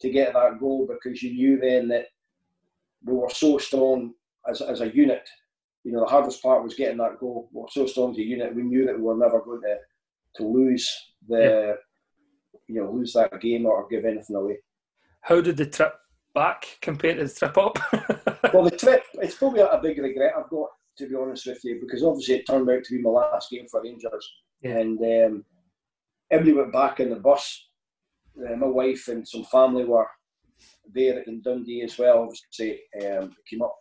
to 0.00 0.10
get 0.10 0.34
that 0.34 0.60
goal 0.60 0.86
because 0.86 1.22
you 1.22 1.32
knew 1.32 1.58
then 1.58 1.88
that 1.88 2.06
we 3.04 3.14
were 3.14 3.30
so 3.30 3.58
strong 3.58 4.12
as, 4.48 4.60
as 4.60 4.80
a 4.80 4.94
unit. 4.94 5.28
You 5.84 5.92
know, 5.92 6.00
the 6.00 6.10
hardest 6.10 6.42
part 6.42 6.64
was 6.64 6.74
getting 6.74 6.98
that 6.98 7.18
goal. 7.20 7.48
We 7.52 7.60
were 7.60 7.68
so 7.70 7.86
strong 7.86 8.10
as 8.12 8.18
a 8.18 8.22
unit. 8.22 8.54
We 8.54 8.62
knew 8.62 8.84
that 8.86 8.96
we 8.96 9.02
were 9.02 9.16
never 9.16 9.40
going 9.40 9.60
to, 9.62 9.76
to 10.36 10.46
lose 10.46 10.88
the, 11.28 11.38
yeah. 11.38 11.72
you 12.66 12.82
know, 12.82 12.90
lose 12.90 13.12
that 13.12 13.40
game 13.40 13.66
or 13.66 13.86
give 13.88 14.04
anything 14.04 14.36
away. 14.36 14.58
How 15.20 15.40
did 15.40 15.56
the 15.56 15.66
trip 15.66 15.94
back 16.34 16.78
compare 16.82 17.14
to 17.14 17.24
the 17.24 17.32
trip 17.32 17.56
up? 17.56 17.78
well, 18.52 18.64
the 18.64 18.76
trip, 18.76 19.02
it's 19.14 19.36
probably 19.36 19.60
a 19.60 19.80
big 19.82 19.98
regret 19.98 20.34
I've 20.36 20.50
got, 20.50 20.70
to 20.98 21.08
be 21.08 21.14
honest 21.14 21.46
with 21.46 21.64
you, 21.64 21.78
because 21.80 22.02
obviously 22.02 22.36
it 22.36 22.46
turned 22.46 22.68
out 22.68 22.84
to 22.84 22.96
be 22.96 23.02
my 23.02 23.10
last 23.10 23.50
game 23.50 23.66
for 23.70 23.82
Rangers. 23.82 24.32
Yeah. 24.62 24.78
And 24.78 24.98
um, 25.00 25.44
everybody 26.30 26.62
went 26.62 26.72
back 26.72 27.00
in 27.00 27.10
the 27.10 27.16
bus. 27.16 27.68
Uh, 28.38 28.56
my 28.56 28.66
wife 28.66 29.08
and 29.08 29.26
some 29.26 29.44
family 29.44 29.84
were 29.84 30.08
there 30.92 31.20
in 31.20 31.40
Dundee 31.42 31.82
as 31.82 31.98
well. 31.98 32.22
Obviously, 32.22 32.80
um, 33.04 33.34
came 33.48 33.62
up. 33.62 33.76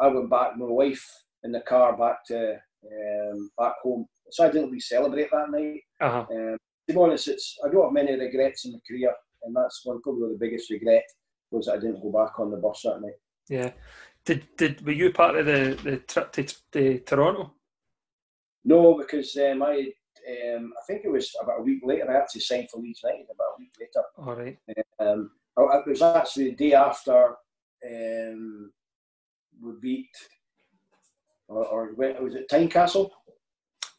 I 0.00 0.08
went 0.08 0.30
back, 0.30 0.52
with 0.52 0.60
my 0.60 0.66
wife 0.66 1.04
in 1.44 1.52
the 1.52 1.60
car 1.60 1.96
back 1.96 2.24
to 2.26 2.52
um, 2.52 3.50
back 3.58 3.74
home. 3.82 4.06
So 4.30 4.44
I 4.44 4.50
didn't 4.50 4.66
really 4.66 4.80
celebrate 4.80 5.30
that 5.30 5.50
night. 5.50 5.80
Uh-huh. 6.00 6.26
Um, 6.30 6.56
to 6.88 6.94
be 6.94 7.00
honest, 7.00 7.28
it's 7.28 7.56
I 7.64 7.70
don't 7.70 7.84
have 7.84 7.92
many 7.92 8.18
regrets 8.18 8.64
in 8.64 8.72
my 8.72 8.78
career, 8.88 9.12
and 9.42 9.54
that's 9.54 9.80
one 9.84 10.00
probably 10.02 10.32
the 10.32 10.38
biggest 10.38 10.70
regret 10.70 11.04
was 11.50 11.66
that 11.66 11.76
I 11.76 11.78
didn't 11.78 12.02
go 12.02 12.12
back 12.12 12.38
on 12.38 12.50
the 12.50 12.56
bus 12.58 12.82
that 12.84 13.00
night. 13.00 13.12
Yeah. 13.48 13.70
Did 14.24 14.46
did 14.56 14.84
were 14.84 14.92
you 14.92 15.12
part 15.12 15.36
of 15.36 15.46
the, 15.46 15.78
the 15.82 15.96
trip 15.98 16.32
to, 16.32 16.46
to 16.72 16.98
Toronto? 17.00 17.54
No, 18.64 18.94
because 18.98 19.34
um, 19.36 19.62
I 19.62 19.90
um, 20.28 20.72
I 20.76 20.82
think 20.86 21.02
it 21.04 21.10
was 21.10 21.34
about 21.42 21.60
a 21.60 21.62
week 21.62 21.80
later. 21.84 22.10
I 22.10 22.20
actually 22.20 22.42
signed 22.42 22.68
for 22.70 22.80
Leeds 22.80 23.00
United 23.02 23.26
about 23.32 23.54
a 23.56 23.58
week 23.58 23.72
later. 23.80 24.04
All 24.18 24.34
right. 24.34 24.58
Um, 25.00 25.30
it 25.56 25.88
was 25.88 26.02
actually 26.02 26.50
the 26.50 26.56
day 26.56 26.74
after 26.74 27.34
um, 27.86 28.70
we 29.62 29.72
beat, 29.80 30.10
or, 31.48 31.64
or 31.66 31.92
was 31.94 32.34
it 32.34 32.48
Tynecastle? 32.50 33.10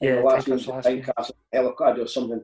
Yeah, 0.01 0.21
last 0.21 0.47
game 0.47 0.57
last 0.57 0.87
Tynecastle, 0.87 1.31
Helicard 1.53 2.03
or 2.03 2.07
something. 2.07 2.41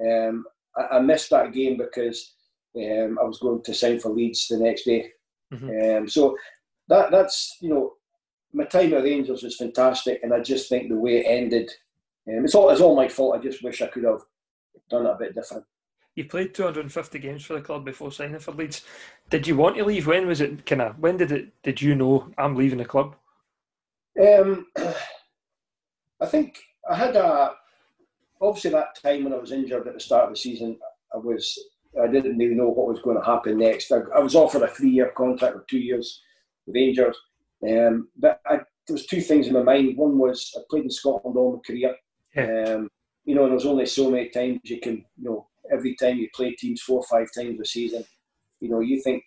Um, 0.00 0.44
I, 0.76 0.96
I 0.96 1.00
missed 1.00 1.30
that 1.30 1.52
game 1.52 1.76
because 1.76 2.34
um, 2.76 3.18
I 3.20 3.24
was 3.24 3.38
going 3.38 3.62
to 3.62 3.74
sign 3.74 3.98
for 3.98 4.10
Leeds 4.10 4.48
the 4.48 4.58
next 4.58 4.84
day. 4.84 5.10
Mm-hmm. 5.52 6.02
Um, 6.02 6.08
so 6.08 6.36
that 6.88 7.10
that's 7.10 7.56
you 7.60 7.70
know 7.70 7.94
my 8.52 8.64
time 8.64 8.94
at 8.94 9.02
Rangers 9.02 9.42
was 9.42 9.56
fantastic, 9.56 10.20
and 10.22 10.32
I 10.32 10.40
just 10.40 10.68
think 10.68 10.88
the 10.88 10.98
way 10.98 11.18
it 11.18 11.26
ended, 11.26 11.70
um, 12.28 12.44
it's 12.44 12.54
all 12.54 12.70
it's 12.70 12.80
all 12.80 12.96
my 12.96 13.08
fault. 13.08 13.36
I 13.36 13.42
just 13.42 13.62
wish 13.62 13.82
I 13.82 13.86
could 13.86 14.04
have 14.04 14.20
done 14.90 15.06
it 15.06 15.10
a 15.10 15.16
bit 15.18 15.34
different. 15.34 15.64
You 16.18 16.24
played 16.24 16.52
250 16.52 17.20
games 17.20 17.44
for 17.44 17.54
the 17.54 17.60
club 17.60 17.84
before 17.84 18.10
signing 18.10 18.40
for 18.40 18.50
Leeds. 18.50 18.82
Did 19.30 19.46
you 19.46 19.54
want 19.54 19.76
to 19.76 19.84
leave? 19.84 20.08
When 20.08 20.26
was 20.26 20.40
it? 20.40 20.66
Kind 20.66 20.82
of 20.82 20.98
when 20.98 21.16
did 21.16 21.30
it? 21.30 21.52
Did 21.62 21.80
you 21.80 21.94
know 21.94 22.28
I'm 22.36 22.56
leaving 22.56 22.78
the 22.78 22.84
club? 22.84 23.14
Um, 24.20 24.66
I 26.20 26.26
think 26.26 26.58
I 26.90 26.96
had 26.96 27.14
a 27.14 27.52
obviously 28.40 28.72
that 28.72 29.00
time 29.00 29.22
when 29.22 29.32
I 29.32 29.36
was 29.38 29.52
injured 29.52 29.86
at 29.86 29.94
the 29.94 30.00
start 30.00 30.24
of 30.24 30.30
the 30.30 30.36
season. 30.36 30.76
I 31.14 31.18
was 31.18 31.56
I 32.02 32.08
didn't 32.08 32.36
really 32.36 32.56
know 32.56 32.68
what 32.68 32.88
was 32.88 33.00
going 33.00 33.16
to 33.16 33.24
happen 33.24 33.56
next. 33.56 33.92
I, 33.92 34.00
I 34.12 34.18
was 34.18 34.34
offered 34.34 34.62
a 34.62 34.68
three-year 34.68 35.12
contract 35.16 35.54
with 35.54 35.68
two 35.68 35.78
years 35.78 36.20
with 36.66 36.74
Rangers, 36.74 37.16
um, 37.62 38.08
but 38.16 38.40
I, 38.44 38.56
there 38.56 38.94
was 38.94 39.06
two 39.06 39.20
things 39.20 39.46
in 39.46 39.52
my 39.52 39.62
mind. 39.62 39.96
One 39.96 40.18
was 40.18 40.52
I 40.58 40.62
played 40.68 40.82
in 40.82 40.90
Scotland 40.90 41.36
all 41.36 41.52
my 41.52 41.60
career. 41.64 41.94
Yeah. 42.34 42.74
Um, 42.74 42.90
you 43.24 43.36
know, 43.36 43.44
and 43.44 43.52
there's 43.52 43.66
only 43.66 43.86
so 43.86 44.10
many 44.10 44.30
times 44.30 44.58
you 44.64 44.80
can, 44.80 45.04
you 45.16 45.24
know, 45.24 45.46
every 45.72 45.94
time 45.96 46.18
you 46.18 46.28
play 46.34 46.52
teams 46.52 46.82
four 46.82 46.98
or 47.00 47.06
five 47.10 47.28
times 47.36 47.60
a 47.60 47.64
season, 47.64 48.04
you 48.60 48.68
know, 48.68 48.80
you 48.80 49.00
think 49.02 49.22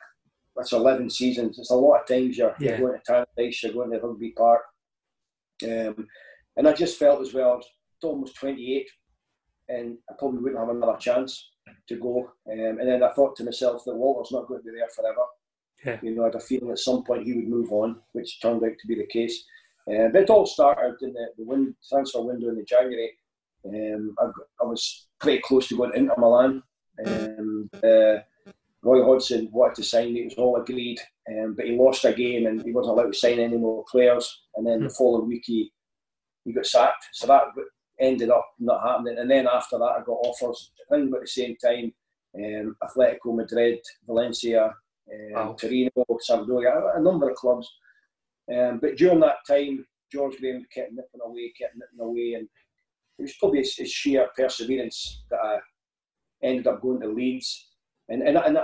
that's 0.55 0.73
11 0.73 1.09
seasons. 1.09 1.57
It's 1.59 1.71
a 1.71 1.75
lot 1.75 2.01
of 2.01 2.07
times 2.07 2.37
you're, 2.37 2.55
Yeah. 2.59 2.77
you're 2.77 2.89
going 2.89 2.99
to 3.05 3.11
Tannadice, 3.37 3.63
you're 3.63 3.73
going 3.73 3.91
to 3.91 3.99
Rugby 3.99 4.31
Park. 4.31 4.61
Um, 5.63 6.07
and 6.57 6.67
I 6.67 6.73
just 6.73 6.97
felt 6.99 7.21
as 7.21 7.33
well, 7.33 7.51
I 7.51 7.55
was 7.55 7.65
almost 8.03 8.35
28, 8.35 8.89
and 9.69 9.97
I 10.09 10.13
probably 10.19 10.39
wouldn't 10.39 10.59
have 10.59 10.75
another 10.75 10.97
chance 10.97 11.51
to 11.87 11.95
go. 11.95 12.31
Um, 12.51 12.79
and 12.79 12.87
then 12.87 13.03
I 13.03 13.11
thought 13.13 13.35
to 13.37 13.43
myself 13.45 13.83
that 13.85 13.95
Walter's 13.95 14.31
not 14.31 14.47
going 14.47 14.61
to 14.61 14.71
be 14.71 14.77
there 14.77 14.89
forever. 14.95 15.21
Yeah. 15.85 15.99
You 16.03 16.15
know, 16.15 16.23
I 16.23 16.25
had 16.25 16.35
a 16.35 16.39
feeling 16.39 16.71
at 16.71 16.79
some 16.79 17.03
point 17.03 17.23
he 17.25 17.33
would 17.33 17.47
move 17.47 17.71
on, 17.71 18.01
which 18.11 18.41
turned 18.41 18.63
out 18.63 18.71
to 18.79 18.87
be 18.87 18.95
the 18.95 19.07
case. 19.07 19.43
Uh, 19.89 20.09
but 20.11 20.23
it 20.23 20.29
all 20.29 20.45
started 20.45 20.95
in 21.01 21.13
the, 21.13 21.27
the 21.37 21.43
win, 21.43 21.75
transfer 21.87 22.21
window 22.21 22.49
in 22.49 22.55
the 22.55 22.63
January. 22.63 23.11
Um, 23.67 24.15
I, 24.19 24.25
I 24.61 24.65
was 24.65 25.07
pretty 25.19 25.41
close 25.43 25.67
to 25.67 25.77
going 25.77 25.93
into 25.95 26.13
Milan. 26.17 26.63
Um, 27.05 27.69
uh, 27.75 28.17
Roy 28.83 29.03
Hodgson 29.05 29.49
wanted 29.51 29.75
to 29.75 29.83
sign 29.83 30.13
me, 30.13 30.21
it 30.21 30.25
was 30.25 30.33
all 30.35 30.55
agreed, 30.55 30.99
um, 31.29 31.53
but 31.55 31.65
he 31.65 31.77
lost 31.77 32.03
a 32.05 32.13
game 32.13 32.47
and 32.47 32.61
he 32.63 32.71
wasn't 32.71 32.97
allowed 32.97 33.13
to 33.13 33.17
sign 33.19 33.39
any 33.39 33.57
more 33.57 33.85
players. 33.91 34.41
And 34.55 34.65
then 34.65 34.83
the 34.83 34.89
following 34.89 35.27
week 35.27 35.43
he, 35.45 35.71
he 36.45 36.53
got 36.53 36.65
sacked. 36.65 37.05
So 37.13 37.27
that 37.27 37.43
ended 37.99 38.31
up 38.31 38.45
not 38.59 38.81
happening. 38.81 39.19
And 39.19 39.29
then 39.29 39.47
after 39.47 39.77
that, 39.77 39.83
I 39.83 40.03
got 40.03 40.13
offers, 40.25 40.71
I 40.89 40.95
think 40.95 41.09
about 41.09 41.21
the 41.21 41.27
same 41.27 41.55
time. 41.63 41.93
um, 42.35 42.75
Atletico 42.83 43.35
Madrid, 43.35 43.79
Valencia, 44.07 44.65
um, 44.65 45.31
Wow. 45.33 45.55
Torino, 45.59 45.91
Sampdoria, 46.29 46.95
a, 46.95 46.99
a 46.99 47.01
number 47.01 47.29
of 47.29 47.35
clubs. 47.35 47.69
Um, 48.51 48.79
but 48.81 48.95
during 48.97 49.19
that 49.19 49.37
time, 49.47 49.85
George 50.11 50.37
Graham 50.37 50.65
kept 50.73 50.91
nipping 50.93 51.21
away, 51.23 51.53
kept 51.59 51.75
nipping 51.75 51.99
away, 52.05 52.33
and 52.33 52.47
it 53.21 53.25
was 53.25 53.35
probably 53.39 53.59
his, 53.59 53.75
his 53.75 53.91
sheer 53.91 54.27
perseverance 54.35 55.21
that 55.29 55.39
I 55.43 55.59
ended 56.41 56.65
up 56.65 56.81
going 56.81 56.99
to 57.01 57.07
Leeds. 57.07 57.69
And 58.09 58.23
and, 58.23 58.35
and 58.35 58.57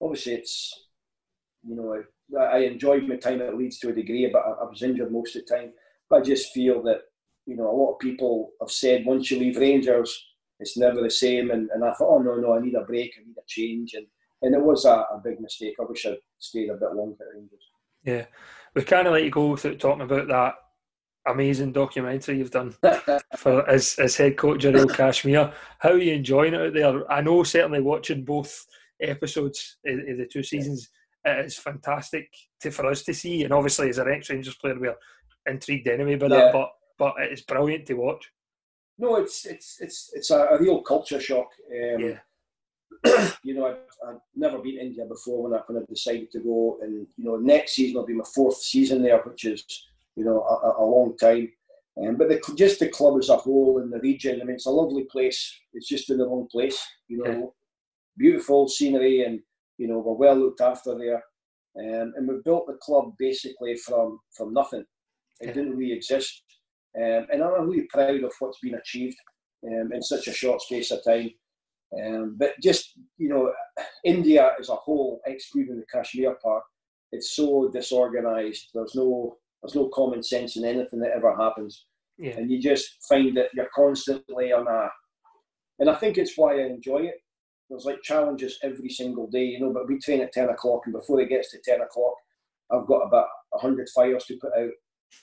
obviously, 0.00 0.32
it's 0.34 0.86
you 1.62 1.76
know 1.76 2.02
I, 2.40 2.56
I 2.56 2.58
enjoyed 2.60 3.06
my 3.06 3.16
time 3.16 3.42
at 3.42 3.56
Leeds 3.56 3.78
to 3.80 3.90
a 3.90 3.92
degree, 3.92 4.28
but 4.32 4.42
I, 4.42 4.64
I 4.64 4.64
was 4.64 4.82
injured 4.82 5.12
most 5.12 5.36
of 5.36 5.44
the 5.46 5.54
time. 5.54 5.72
But 6.08 6.20
I 6.20 6.24
just 6.24 6.52
feel 6.52 6.82
that 6.84 7.02
you 7.44 7.56
know 7.56 7.70
a 7.70 7.76
lot 7.76 7.92
of 7.92 7.98
people 7.98 8.52
have 8.62 8.70
said 8.70 9.04
once 9.04 9.30
you 9.30 9.38
leave 9.38 9.58
Rangers, 9.58 10.18
it's 10.58 10.78
never 10.78 11.02
the 11.02 11.10
same. 11.10 11.50
And, 11.50 11.68
and 11.74 11.84
I 11.84 11.92
thought, 11.92 12.16
oh 12.16 12.22
no, 12.22 12.36
no, 12.36 12.56
I 12.56 12.60
need 12.60 12.74
a 12.74 12.84
break, 12.84 13.12
I 13.18 13.26
need 13.26 13.36
a 13.36 13.46
change, 13.46 13.92
and 13.92 14.06
and 14.40 14.54
it 14.54 14.62
was 14.62 14.86
a, 14.86 14.94
a 14.94 15.20
big 15.22 15.40
mistake. 15.40 15.74
I 15.78 15.84
wish 15.84 16.06
I'd 16.06 16.16
stayed 16.38 16.70
a 16.70 16.74
bit 16.74 16.94
longer 16.94 17.16
at 17.20 17.36
Rangers. 17.36 17.68
Yeah, 18.02 18.24
we 18.74 18.82
kind 18.82 19.06
of 19.06 19.12
let 19.12 19.24
you 19.24 19.30
go 19.30 19.48
without 19.48 19.78
talking 19.78 20.02
about 20.02 20.28
that 20.28 20.54
amazing 21.26 21.72
documentary 21.72 22.38
you've 22.38 22.50
done 22.50 22.74
for 23.36 23.68
as, 23.68 23.96
as 23.98 24.16
head 24.16 24.36
coach 24.36 24.64
of 24.64 24.74
Real 24.74 24.88
Kashmir. 24.88 25.52
How 25.78 25.90
are 25.90 25.98
you 25.98 26.14
enjoying 26.14 26.54
it 26.54 26.60
out 26.60 26.74
there? 26.74 27.12
I 27.12 27.20
know 27.20 27.42
certainly 27.42 27.80
watching 27.80 28.24
both 28.24 28.66
episodes 29.00 29.78
of, 29.86 29.96
the 29.96 30.28
two 30.30 30.42
seasons, 30.42 30.90
it 31.24 31.46
is 31.46 31.58
fantastic 31.58 32.28
to, 32.60 32.70
for 32.70 32.86
us 32.86 33.02
to 33.04 33.14
see. 33.14 33.44
And 33.44 33.52
obviously, 33.52 33.88
as 33.88 33.98
an 33.98 34.08
ex 34.08 34.30
Rangers 34.30 34.56
player, 34.56 34.78
we're 34.78 34.96
intrigued 35.46 35.88
anyway 35.88 36.16
by 36.16 36.26
Yeah. 36.26 36.36
that. 36.36 36.52
But 36.52 36.70
but 36.98 37.14
it's 37.18 37.42
brilliant 37.42 37.86
to 37.86 37.94
watch. 37.94 38.30
No, 38.98 39.16
it's 39.16 39.46
it's 39.46 39.80
it's 39.80 40.10
it's 40.14 40.30
a, 40.30 40.56
real 40.60 40.82
culture 40.82 41.20
shock. 41.20 41.48
Um, 41.70 42.00
Yeah. 42.00 42.18
you 43.42 43.54
know, 43.54 43.66
I've, 43.66 43.78
I've 44.06 44.20
never 44.36 44.58
been 44.58 44.76
to 44.76 44.80
India 44.82 45.04
before 45.04 45.42
when 45.44 45.54
I 45.54 45.62
when 45.66 45.82
I 45.82 45.86
decided 45.88 46.30
to 46.32 46.40
go, 46.40 46.78
and 46.82 47.06
you 47.16 47.24
know, 47.24 47.36
next 47.36 47.72
season 47.72 47.96
will 47.96 48.06
be 48.06 48.14
my 48.14 48.24
fourth 48.34 48.58
season 48.58 49.02
there, 49.02 49.18
which 49.22 49.44
is 49.44 49.64
you 50.16 50.24
know 50.24 50.40
a, 50.42 50.82
a- 50.82 50.84
long 50.84 51.16
time. 51.18 51.50
Um, 52.00 52.16
but 52.16 52.28
the, 52.30 52.40
just 52.56 52.80
the 52.80 52.88
club 52.88 53.18
as 53.18 53.28
a 53.28 53.36
whole 53.36 53.78
and 53.78 53.92
the 53.92 53.98
region, 54.00 54.40
I 54.40 54.44
mean, 54.44 54.54
it's 54.54 54.66
a 54.66 54.70
lovely 54.70 55.04
place. 55.04 55.54
It's 55.74 55.86
just 55.88 56.08
in 56.08 56.16
the 56.18 56.26
wrong 56.26 56.48
place, 56.50 56.82
you 57.08 57.18
know. 57.18 57.30
Yeah. 57.30 57.46
Beautiful 58.18 58.68
scenery, 58.68 59.22
and 59.24 59.40
you 59.78 59.88
know 59.88 59.98
we're 59.98 60.14
well 60.14 60.36
looked 60.36 60.60
after 60.60 60.96
there. 60.96 61.22
Um, 61.78 62.12
and 62.16 62.28
we've 62.28 62.44
built 62.44 62.66
the 62.66 62.78
club 62.82 63.12
basically 63.18 63.76
from 63.76 64.20
from 64.36 64.52
nothing. 64.52 64.84
It 65.40 65.48
Yeah. 65.48 65.52
didn't 65.54 65.76
really 65.76 65.92
exist, 65.94 66.42
um, 66.96 67.26
and 67.32 67.42
I'm 67.42 67.68
really 67.68 67.86
proud 67.90 68.22
of 68.22 68.32
what's 68.38 68.58
been 68.60 68.74
achieved 68.74 69.16
um, 69.66 69.92
in 69.92 70.02
such 70.02 70.28
a 70.28 70.32
short 70.32 70.60
space 70.60 70.90
of 70.90 71.02
time. 71.04 71.30
Um, 71.98 72.36
but 72.38 72.52
just 72.62 72.92
you 73.18 73.28
know, 73.30 73.52
India 74.04 74.50
as 74.60 74.68
a 74.68 74.76
whole, 74.76 75.20
excluding 75.26 75.78
the 75.78 75.86
Kashmir 75.92 76.36
part, 76.42 76.64
it's 77.12 77.34
so 77.34 77.70
disorganised. 77.72 78.68
There's 78.74 78.94
no 78.94 79.38
there's 79.62 79.74
no 79.74 79.88
common 79.88 80.22
sense 80.22 80.56
in 80.56 80.64
anything 80.64 81.00
that 81.00 81.12
ever 81.16 81.34
happens, 81.36 81.86
Yeah. 82.18 82.36
and 82.36 82.50
you 82.50 82.60
just 82.60 83.04
find 83.08 83.36
that 83.36 83.48
you're 83.54 83.70
constantly 83.74 84.52
on 84.52 84.66
a. 84.66 84.88
And 85.78 85.88
I 85.90 85.94
think 85.94 86.18
it's 86.18 86.36
why 86.36 86.54
I 86.60 86.66
enjoy 86.66 86.98
it. 87.02 87.14
There's 87.70 87.84
like 87.86 88.02
challenges 88.02 88.58
every 88.62 88.90
single 88.90 89.28
day, 89.28 89.44
you 89.44 89.60
know. 89.60 89.72
But 89.72 89.88
we 89.88 89.98
train 89.98 90.20
at 90.20 90.32
ten 90.32 90.48
o'clock, 90.50 90.82
and 90.84 90.92
before 90.92 91.20
it 91.20 91.28
gets 91.28 91.50
to 91.52 91.58
ten 91.64 91.80
o'clock, 91.80 92.14
I've 92.70 92.86
got 92.86 93.00
about 93.06 93.28
hundred 93.54 93.88
fires 93.94 94.24
to 94.26 94.36
put 94.40 94.52
out 94.58 94.70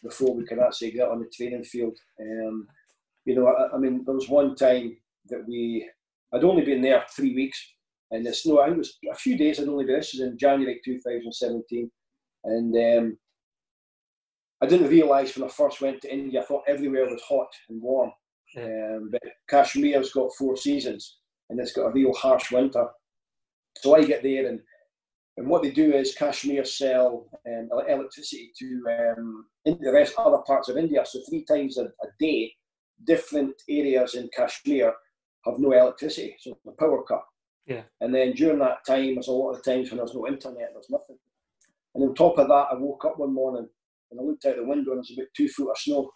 before 0.04 0.34
we 0.36 0.46
can 0.46 0.60
actually 0.60 0.92
get 0.92 1.10
on 1.10 1.20
the 1.20 1.30
training 1.36 1.64
field. 1.64 1.98
Um, 2.20 2.68
you 3.26 3.36
know, 3.36 3.48
I, 3.48 3.76
I 3.76 3.78
mean, 3.78 4.04
there 4.06 4.16
was 4.16 4.30
one 4.30 4.56
time 4.56 4.98
that 5.28 5.46
we, 5.48 5.88
I'd 6.34 6.44
only 6.44 6.64
been 6.64 6.82
there 6.82 7.04
three 7.16 7.36
weeks, 7.36 7.60
and 8.12 8.26
it's 8.26 8.46
no, 8.46 8.60
I 8.62 8.66
think 8.66 8.76
it 8.76 8.80
was 8.80 8.98
a 9.12 9.16
few 9.16 9.38
days 9.38 9.60
I'd 9.60 9.68
only 9.68 9.86
been. 9.86 9.96
This 9.98 10.14
was 10.14 10.22
in 10.22 10.38
January 10.38 10.80
2017, 10.86 11.92
and 12.46 12.76
um, 12.98 13.18
I 14.62 14.66
didn't 14.66 14.90
realise 14.90 15.36
when 15.36 15.48
I 15.48 15.52
first 15.52 15.82
went 15.82 16.02
to 16.02 16.14
India, 16.14 16.42
I 16.42 16.46
thought 16.46 16.64
everywhere 16.68 17.10
was 17.10 17.22
hot 17.22 17.48
and 17.70 17.82
warm. 17.82 18.12
Um, 18.58 19.10
but 19.12 19.22
Kashmir's 19.50 20.12
got 20.12 20.34
four 20.38 20.58
seasons, 20.58 21.18
and 21.50 21.60
it's 21.60 21.74
got 21.74 21.88
a 21.88 21.92
real 21.92 22.14
harsh 22.14 22.52
winter. 22.52 22.88
So 23.78 23.96
I 23.96 24.04
get 24.04 24.24
there, 24.24 24.48
and 24.48 24.60
and 25.38 25.48
what 25.48 25.62
they 25.62 25.72
do 25.72 25.94
is 25.94 26.16
Kashmir 26.16 26.66
sell 26.66 27.30
um, 27.48 27.70
electricity 27.88 28.52
to 28.60 28.84
um, 29.18 29.46
in 29.66 29.78
the 29.80 29.94
rest 29.94 30.16
of 30.18 30.28
other 30.28 30.44
parts 30.46 30.68
of 30.68 30.78
India. 30.78 31.06
So 31.06 31.22
three 31.30 31.46
times 31.46 31.78
a, 31.78 31.86
a 31.86 32.08
day, 32.20 32.54
different 33.06 33.54
areas 33.70 34.16
in 34.16 34.30
Kashmir 34.36 34.94
have 35.46 35.60
no 35.60 35.72
electricity, 35.72 36.36
so 36.40 36.58
the 36.66 36.72
power 36.74 37.04
cut. 37.04 37.24
Yeah. 37.66 37.84
And 38.02 38.14
then 38.14 38.34
during 38.34 38.60
that 38.60 38.86
time, 38.86 39.14
there's 39.14 39.28
a 39.28 39.32
lot 39.32 39.52
of 39.52 39.64
times 39.64 39.90
when 39.90 40.00
there's 40.00 40.16
no 40.16 40.28
internet, 40.28 40.72
there's 40.74 40.90
nothing. 40.90 41.18
And 41.96 42.04
on 42.04 42.16
top 42.16 42.38
of 42.40 42.48
that, 42.48 42.68
I 42.72 42.76
woke 42.76 43.06
up 43.06 43.20
one 43.20 43.34
morning 43.34 43.70
and 44.12 44.20
I 44.20 44.24
looked 44.24 44.46
out 44.46 44.56
the 44.56 44.64
window 44.64 44.92
and 44.92 45.00
there's 45.00 45.12
about 45.12 45.28
two 45.36 45.50
foot 45.50 45.72
of 45.72 45.78
snow. 45.78 46.12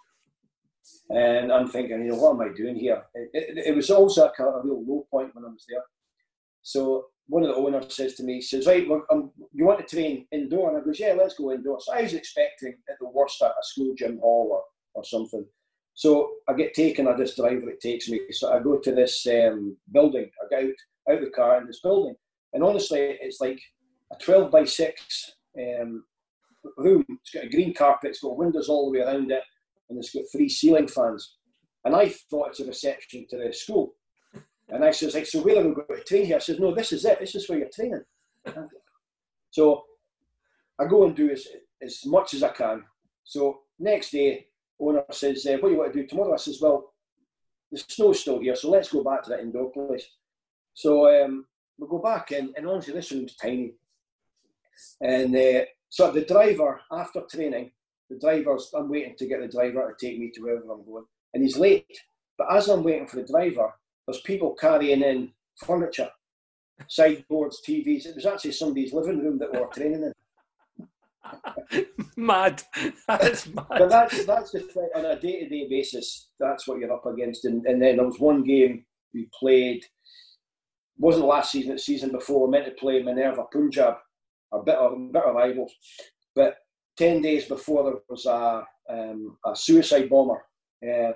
And 1.10 1.52
I'm 1.52 1.68
thinking, 1.68 2.04
you 2.04 2.12
know, 2.12 2.18
what 2.18 2.32
am 2.32 2.42
I 2.42 2.56
doing 2.56 2.76
here? 2.76 3.04
It, 3.14 3.30
it, 3.34 3.68
it 3.68 3.76
was 3.76 3.90
also 3.90 4.26
a, 4.26 4.34
kind 4.36 4.50
of 4.50 4.56
a 4.56 4.62
real 4.64 4.84
low 4.86 5.08
point 5.10 5.34
when 5.34 5.46
I 5.46 5.50
was 5.50 5.66
there. 5.70 5.84
So 6.62 7.06
one 7.28 7.44
of 7.44 7.50
the 7.50 7.56
owners 7.56 7.96
says 7.96 8.16
to 8.16 8.24
me, 8.24 8.36
he 8.36 8.42
says, 8.42 8.68
right, 8.68 8.86
um, 9.12 9.32
you 9.54 9.66
want 9.66 9.80
to 9.80 9.96
train 9.96 10.28
indoor? 10.32 10.70
And 10.70 10.78
I 10.78 10.86
goes, 10.86 11.00
yeah, 11.00 11.14
let's 11.18 11.36
go 11.36 11.54
indoor. 11.54 11.80
So 11.80 11.94
I 11.94 12.02
was 12.02 12.14
expecting 12.14 12.76
at 12.90 12.96
the 13.00 13.10
worst 13.10 13.42
a, 13.42 13.46
a 13.46 13.54
school 13.62 13.94
gym 13.98 14.20
hall 14.20 14.50
or, 14.52 14.64
or 14.94 15.06
something. 15.06 15.46
So 15.94 16.32
I 16.50 16.54
get 16.54 16.74
taken 16.74 17.08
at 17.08 17.18
this 17.18 17.36
driver 17.36 17.70
it 17.70 17.80
takes 17.80 18.10
me. 18.10 18.20
So 18.32 18.52
I 18.52 18.60
go 18.60 18.80
to 18.80 18.92
this 18.94 19.26
um, 19.28 19.78
building. 19.92 20.30
I 20.42 20.50
get 20.50 20.70
out, 20.70 21.14
out 21.16 21.22
the 21.22 21.30
car 21.30 21.62
in 21.62 21.68
this 21.68 21.82
building. 21.82 22.16
And 22.54 22.64
honestly, 22.64 23.18
it's 23.22 23.40
like 23.40 23.60
a 24.12 24.16
12 24.24 24.52
by 24.52 24.64
6 24.64 25.32
um, 25.60 26.04
room. 26.78 27.06
It's 27.10 27.32
got 27.32 27.46
a 27.46 27.50
green 27.50 27.74
carpet, 27.74 28.12
it's 28.12 28.22
got 28.22 28.38
windows 28.38 28.70
all 28.70 28.86
the 28.92 28.98
way 29.00 29.06
around 29.06 29.32
it, 29.32 29.44
and 29.90 29.98
it's 29.98 30.14
got 30.14 30.24
three 30.32 30.50
ceiling 30.50 30.88
fans. 30.88 31.38
And 31.86 31.96
I 31.96 32.10
thought 32.10 32.50
it's 32.50 32.60
a 32.62 32.66
reception 32.66 33.26
to 33.30 33.38
the 33.38 33.54
school. 33.54 33.96
And 34.70 34.84
I 34.84 34.92
says, 34.92 35.14
like, 35.14 35.26
so 35.26 35.42
where 35.42 35.60
are 35.60 35.68
we 35.68 35.76
going 35.76 35.88
to 35.90 36.04
train 36.04 36.26
here? 36.26 36.38
I 36.38 36.40
says, 36.40 36.60
no, 36.60 36.74
this 36.74 36.94
is 36.94 37.06
it. 37.06 37.20
This 37.20 37.36
is 37.36 37.48
where 37.48 37.60
you're 37.60 37.70
training. 37.74 38.04
So 39.52 39.84
I 40.80 40.86
go 40.86 41.06
and 41.06 41.16
do 41.16 41.30
as, 41.30 41.48
as 41.82 42.06
much 42.06 42.34
as 42.34 42.44
I 42.44 42.50
can. 42.50 42.84
So 43.24 43.60
next 43.78 44.12
day, 44.12 44.48
owner 44.80 45.04
says, 45.12 45.46
uh, 45.46 45.58
what 45.58 45.68
do 45.68 45.74
you 45.74 45.80
want 45.80 45.94
to 45.94 46.02
do 46.02 46.08
tomorrow? 46.08 46.34
I 46.34 46.38
says, 46.38 46.60
well, 46.62 46.94
the 47.72 47.78
snow's 47.78 48.22
still 48.22 48.40
here, 48.40 48.56
so 48.56 48.70
let's 48.70 48.92
go 48.92 49.04
back 49.04 49.24
to 49.24 49.30
that 49.32 49.42
indoor 49.42 49.72
place. 49.72 50.08
So 50.74 51.24
um, 51.24 51.46
we 51.78 51.88
go 51.88 52.00
back 52.00 52.32
in, 52.32 52.54
and 52.56 52.68
honestly, 52.68 52.94
this 52.94 53.12
room's 53.12 53.36
tiny. 53.36 53.74
And 55.02 55.36
uh, 55.36 55.66
so 55.94 56.10
the 56.10 56.26
driver, 56.26 56.82
after 56.92 57.22
training, 57.22 57.70
the 58.10 58.18
driver's, 58.18 58.72
I'm 58.76 58.90
waiting 58.90 59.16
to 59.16 59.28
get 59.28 59.42
the 59.42 59.48
driver 59.48 59.96
to 59.96 60.04
take 60.04 60.18
me 60.18 60.32
to 60.32 60.42
wherever 60.42 60.72
I'm 60.72 60.84
going, 60.84 61.06
and 61.36 61.44
he's 61.44 61.56
late. 61.56 61.86
But 62.36 62.52
as 62.52 62.68
I'm 62.68 62.82
waiting 62.82 63.06
for 63.06 63.18
the 63.18 63.28
driver, 63.28 63.72
there's 64.08 64.22
people 64.22 64.56
carrying 64.56 65.04
in 65.04 65.30
furniture, 65.64 66.10
sideboards, 66.88 67.62
TVs. 67.64 68.08
It 68.08 68.16
was 68.16 68.26
actually 68.26 68.54
somebody's 68.54 68.92
living 68.92 69.20
room 69.20 69.38
that 69.38 69.54
we 69.54 69.60
were 69.60 69.68
training 69.68 70.12
in. 71.70 71.86
mad. 72.18 72.64
That's 73.08 73.46
mad. 73.54 73.68
But 73.70 73.90
that's 73.92 74.26
that's 74.26 74.50
the 74.50 74.62
thing, 74.62 74.90
on 74.96 75.06
a 75.06 75.20
day 75.20 75.42
to 75.44 75.50
day 75.50 75.68
basis. 75.70 76.30
That's 76.40 76.68
what 76.68 76.80
you're 76.80 76.92
up 76.92 77.06
against. 77.06 77.46
And, 77.46 77.64
and 77.68 77.80
then 77.80 77.98
there 77.98 78.06
was 78.08 78.20
one 78.20 78.44
game 78.44 78.84
we 79.14 79.30
played. 79.40 79.86
Wasn't 80.98 81.28
last 81.28 81.52
season. 81.52 81.74
The 81.74 81.78
season 81.78 82.12
before, 82.12 82.48
we 82.48 82.52
meant 82.52 82.66
to 82.66 82.72
play 82.72 83.04
Minerva 83.04 83.44
Punjab, 83.54 83.98
a 84.54 84.60
bitter 84.64 84.90
bitter 85.12 85.34
rivals. 85.34 85.74
But 86.36 86.58
ten 86.98 87.22
days 87.22 87.46
before, 87.46 87.84
there 87.84 88.02
was 88.10 88.26
a 88.26 88.66
um, 88.90 89.38
a 89.46 89.56
suicide 89.56 90.10
bomber. 90.10 90.44
Uh, 90.84 91.14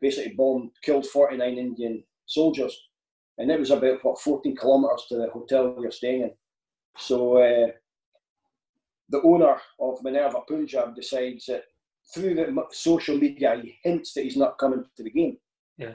basically, 0.00 0.34
bombed, 0.34 0.70
killed 0.82 1.04
49 1.06 1.58
Indian 1.58 2.02
soldiers, 2.26 2.76
and 3.38 3.50
it 3.50 3.58
was 3.58 3.70
about 3.70 3.98
what 4.02 4.20
14 4.20 4.56
kilometres 4.56 5.06
to 5.08 5.16
the 5.16 5.28
hotel 5.30 5.74
we 5.76 5.84
were 5.84 5.90
staying 5.90 6.22
in. 6.22 6.32
So. 6.96 7.38
Uh, 7.38 7.68
the 9.10 9.20
owner 9.22 9.56
of 9.80 10.02
Minerva 10.02 10.40
Punjab 10.48 10.94
decides 10.94 11.46
that 11.46 11.64
through 12.14 12.34
the 12.34 12.54
social 12.72 13.16
media, 13.16 13.60
he 13.62 13.76
hints 13.82 14.14
that 14.14 14.24
he's 14.24 14.36
not 14.36 14.58
coming 14.58 14.84
to 14.96 15.02
the 15.02 15.10
game. 15.10 15.36
Yeah. 15.76 15.94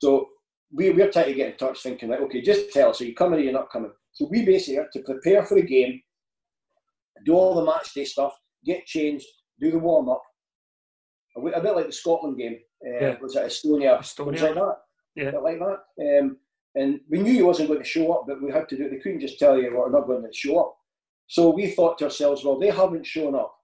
So 0.00 0.28
we, 0.72 0.90
we're 0.90 1.10
trying 1.10 1.26
to 1.26 1.34
get 1.34 1.52
in 1.52 1.56
touch, 1.56 1.82
thinking 1.82 2.10
like, 2.10 2.20
okay, 2.20 2.40
just 2.40 2.72
tell 2.72 2.90
us, 2.90 3.00
are 3.00 3.04
you 3.04 3.14
coming 3.14 3.40
or 3.40 3.42
you're 3.42 3.52
not 3.52 3.70
coming? 3.70 3.92
So 4.12 4.26
we 4.30 4.44
basically 4.44 4.76
had 4.76 4.92
to 4.94 5.00
prepare 5.00 5.44
for 5.44 5.54
the 5.54 5.62
game, 5.62 6.00
do 7.24 7.34
all 7.34 7.54
the 7.54 7.64
match 7.64 7.94
day 7.94 8.04
stuff, 8.04 8.32
get 8.64 8.84
changed, 8.86 9.26
do 9.60 9.70
the 9.70 9.78
warm 9.78 10.08
up. 10.08 10.22
A, 11.36 11.40
bit- 11.40 11.54
a 11.56 11.60
bit 11.60 11.74
like 11.76 11.86
the 11.86 11.92
Scotland 11.92 12.36
game. 12.38 12.58
Uh, 12.86 13.00
Yeah. 13.00 13.16
Was 13.20 13.36
it 13.36 13.46
Estonia? 13.46 13.94
It 13.94 13.98
was 13.98 14.14
Estonia. 14.14 14.42
like 14.42 14.54
that. 14.54 14.76
Yeah. 15.14 15.28
A 15.28 15.32
bit 15.32 15.42
like 15.42 15.58
that. 15.58 16.18
Um, 16.20 16.36
and 16.74 17.00
we 17.10 17.18
knew 17.18 17.32
he 17.32 17.42
wasn't 17.42 17.68
going 17.68 17.80
to 17.80 17.84
show 17.88 18.12
up, 18.12 18.24
but 18.26 18.42
we 18.42 18.50
had 18.50 18.68
to 18.70 18.76
do 18.76 18.86
it. 18.86 18.90
They 18.90 18.98
couldn't 18.98 19.20
just 19.20 19.38
tell 19.38 19.58
you 19.60 19.74
we're 19.76 19.90
not 19.90 20.06
going 20.06 20.22
to 20.22 20.32
show 20.32 20.58
up. 20.58 20.74
So 21.26 21.50
we 21.50 21.70
thought 21.70 21.98
to 21.98 22.04
ourselves, 22.04 22.44
well, 22.44 22.58
they 22.58 22.70
haven't 22.70 23.06
shown 23.06 23.34
up, 23.34 23.54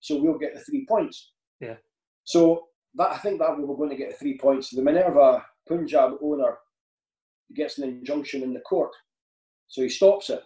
so 0.00 0.16
we'll 0.20 0.38
get 0.38 0.54
the 0.54 0.60
three 0.60 0.84
points. 0.86 1.32
Yeah. 1.60 1.76
So 2.24 2.66
that 2.96 3.10
I 3.12 3.18
think 3.18 3.38
that 3.40 3.56
we 3.56 3.64
were 3.64 3.76
going 3.76 3.90
to 3.90 3.96
get 3.96 4.10
the 4.10 4.16
three 4.16 4.36
points. 4.38 4.70
The 4.70 4.82
Minerva 4.82 5.44
Punjab 5.68 6.14
owner 6.22 6.58
gets 7.54 7.78
an 7.78 7.84
injunction 7.88 8.42
in 8.42 8.52
the 8.52 8.60
court, 8.60 8.90
so 9.68 9.82
he 9.82 9.88
stops 9.88 10.30
it. 10.30 10.42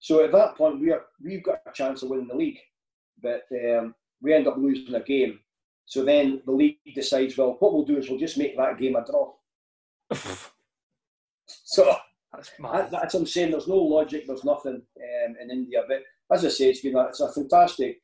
So 0.00 0.24
at 0.24 0.32
that 0.32 0.56
point, 0.56 0.80
we 0.80 0.92
are 0.92 1.04
we've 1.22 1.44
got 1.44 1.60
a 1.66 1.72
chance 1.72 2.02
of 2.02 2.08
winning 2.08 2.28
the 2.28 2.34
league, 2.34 2.58
but 3.22 3.42
um, 3.52 3.94
we 4.22 4.34
end 4.34 4.48
up 4.48 4.56
losing 4.56 4.94
a 4.94 5.00
game. 5.00 5.38
So 5.84 6.04
then 6.04 6.42
the 6.46 6.52
league 6.52 6.78
decides, 6.94 7.36
well, 7.36 7.56
what 7.58 7.72
we'll 7.72 7.84
do 7.84 7.98
is 7.98 8.08
we'll 8.08 8.18
just 8.18 8.38
make 8.38 8.56
that 8.56 8.78
game 8.78 8.96
a 8.96 9.04
draw. 9.04 9.32
so 11.46 11.96
That's 12.32 12.50
that, 12.60 12.90
that's 12.90 13.14
what 13.14 13.20
I'm 13.20 13.26
saying. 13.26 13.50
There's 13.50 13.68
no 13.68 13.76
logic. 13.76 14.26
There's 14.26 14.44
nothing 14.44 14.82
um, 14.96 15.36
in 15.40 15.50
India. 15.50 15.82
But 15.86 16.02
as 16.32 16.44
I 16.44 16.48
say, 16.48 16.70
it's 16.70 16.80
been 16.80 16.96
a, 16.96 17.06
it's 17.06 17.20
a 17.20 17.32
fantastic, 17.32 18.00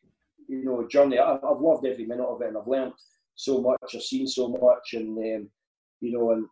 you 0.49 0.65
know, 0.65 0.87
journey. 0.89 1.19
I, 1.19 1.35
I've 1.35 1.61
loved 1.61 1.87
every 1.87 2.07
minute 2.07 2.27
of 2.27 2.43
it, 2.43 2.49
and 2.49 2.59
I've 2.59 2.67
learned 2.67 2.93
so 3.37 3.61
much. 3.61 3.95
I've 3.95 4.03
seen 4.03 4.27
so 4.27 4.49
much, 4.49 4.95
and 4.95 5.17
um, 5.17 5.51
you 6.01 6.13
know, 6.13 6.33
and 6.33 6.47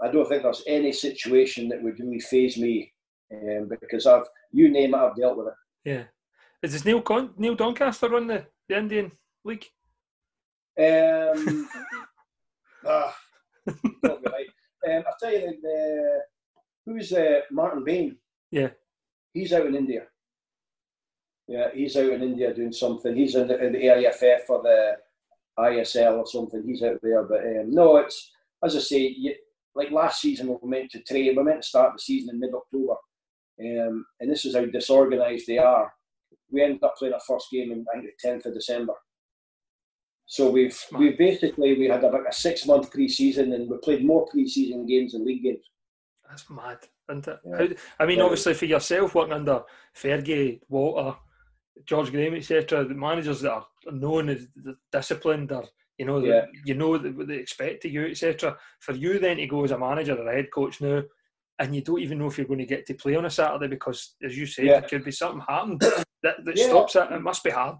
I 0.00 0.10
don't 0.10 0.28
think 0.28 0.42
there's 0.42 0.62
any 0.66 0.92
situation 0.92 1.68
that 1.68 1.82
would 1.82 1.98
really 1.98 2.20
faze 2.20 2.56
me 2.56 2.92
um, 3.32 3.68
because 3.68 4.06
I've 4.06 4.24
you 4.52 4.68
name 4.68 4.94
it, 4.94 4.98
I've 4.98 5.16
dealt 5.16 5.36
with 5.36 5.48
it. 5.48 5.54
Yeah. 5.84 6.04
Is 6.62 6.72
this 6.72 6.84
Neil 6.84 7.00
Con- 7.00 7.34
Neil 7.36 7.54
Doncaster 7.54 8.08
run 8.08 8.26
the, 8.26 8.46
the 8.68 8.78
Indian 8.78 9.12
League? 9.44 9.66
Um, 10.78 11.68
ah, 12.86 13.16
not 14.02 14.20
right. 14.24 14.46
Um, 14.88 15.04
I'll 15.06 15.16
tell 15.20 15.32
you, 15.32 15.40
the, 15.40 15.56
the, 15.62 16.20
who's 16.84 17.12
uh, 17.12 17.40
Martin 17.50 17.84
Bain? 17.84 18.16
Yeah. 18.50 18.70
He's 19.32 19.52
out 19.52 19.66
in 19.66 19.74
India. 19.74 20.02
Yeah, 21.48 21.68
he's 21.74 21.96
out 21.96 22.10
in 22.12 22.22
India 22.22 22.52
doing 22.52 22.72
something. 22.72 23.14
He's 23.14 23.34
in 23.34 23.48
the, 23.48 23.64
in 23.64 23.72
the 23.72 23.86
AIFF 23.86 24.48
or 24.48 24.62
the 24.62 24.96
ISL 25.58 26.18
or 26.18 26.26
something. 26.26 26.62
He's 26.66 26.82
out 26.82 26.98
there. 27.02 27.22
But 27.22 27.40
um, 27.40 27.70
no, 27.70 27.96
it's, 27.98 28.32
as 28.64 28.76
I 28.76 28.80
say, 28.80 29.14
you, 29.16 29.34
like 29.74 29.90
last 29.90 30.20
season, 30.20 30.48
we 30.48 30.56
were 30.60 30.68
meant 30.68 30.90
to 30.92 31.02
train, 31.02 31.26
we 31.26 31.36
were 31.36 31.44
meant 31.44 31.62
to 31.62 31.68
start 31.68 31.92
the 31.94 32.00
season 32.00 32.34
in 32.34 32.40
mid 32.40 32.54
October. 32.54 32.94
Um, 33.60 34.04
and 34.20 34.30
this 34.30 34.44
is 34.44 34.54
how 34.54 34.64
disorganised 34.66 35.46
they 35.46 35.58
are. 35.58 35.92
We 36.50 36.62
ended 36.62 36.82
up 36.82 36.94
playing 36.98 37.14
our 37.14 37.20
first 37.26 37.46
game 37.50 37.72
in 37.72 37.84
I 37.94 38.00
think 38.00 38.10
the 38.20 38.28
10th 38.28 38.46
of 38.46 38.54
December. 38.54 38.94
So 40.26 40.50
we've 40.50 40.76
we 40.98 41.12
basically 41.12 41.78
we 41.78 41.86
had 41.88 42.02
about 42.04 42.28
a 42.28 42.32
six 42.32 42.66
month 42.66 42.90
pre 42.90 43.08
season 43.08 43.52
and 43.52 43.70
we 43.70 43.76
played 43.78 44.04
more 44.04 44.26
pre 44.26 44.46
season 44.48 44.84
games 44.86 45.12
than 45.12 45.24
league 45.24 45.44
games. 45.44 45.64
That's 46.28 46.50
mad, 46.50 46.78
isn't 47.08 47.28
it? 47.28 47.38
Yeah. 47.44 47.56
How, 47.58 47.68
I 48.00 48.06
mean, 48.06 48.18
Yeah. 48.18 48.24
obviously 48.24 48.54
for 48.54 48.64
yourself 48.66 49.14
working 49.14 49.34
under 49.34 49.62
Fergie, 49.94 50.60
Walter, 50.68 51.16
George 51.84 52.10
Graham, 52.10 52.34
etc., 52.34 52.84
the 52.84 52.94
managers 52.94 53.40
that 53.42 53.52
are 53.52 53.66
known 53.92 54.28
as 54.30 54.48
disciplined 54.92 55.52
or 55.52 55.64
you 55.98 56.04
know, 56.04 56.18
Yeah. 56.22 56.44
you 56.64 56.74
know 56.74 56.90
what 56.98 57.26
they 57.28 57.36
expect 57.36 57.84
of 57.86 57.90
you, 57.92 58.06
etc. 58.06 58.58
For 58.80 58.92
you 58.92 59.18
then 59.18 59.38
to 59.38 59.46
go 59.46 59.64
as 59.64 59.70
a 59.70 59.78
manager 59.78 60.14
or 60.14 60.28
a 60.28 60.34
head 60.34 60.50
coach 60.50 60.80
now, 60.80 61.02
and 61.58 61.74
you 61.74 61.82
don't 61.82 62.00
even 62.00 62.18
know 62.18 62.26
if 62.26 62.36
you're 62.38 62.46
going 62.46 62.58
to 62.58 62.66
get 62.66 62.86
to 62.86 62.94
play 62.94 63.14
on 63.16 63.24
a 63.24 63.30
Saturday 63.30 63.68
because, 63.68 64.14
as 64.22 64.36
you 64.36 64.46
said, 64.46 64.66
Yeah. 64.66 64.80
there 64.80 64.88
could 64.88 65.04
be 65.04 65.10
something 65.12 65.40
happen 65.40 65.78
that, 66.22 66.44
that 66.44 66.56
Yeah. 66.56 66.68
stops 66.68 66.96
it. 66.96 67.10
It 67.12 67.22
must 67.22 67.42
be 67.44 67.50
hard. 67.50 67.76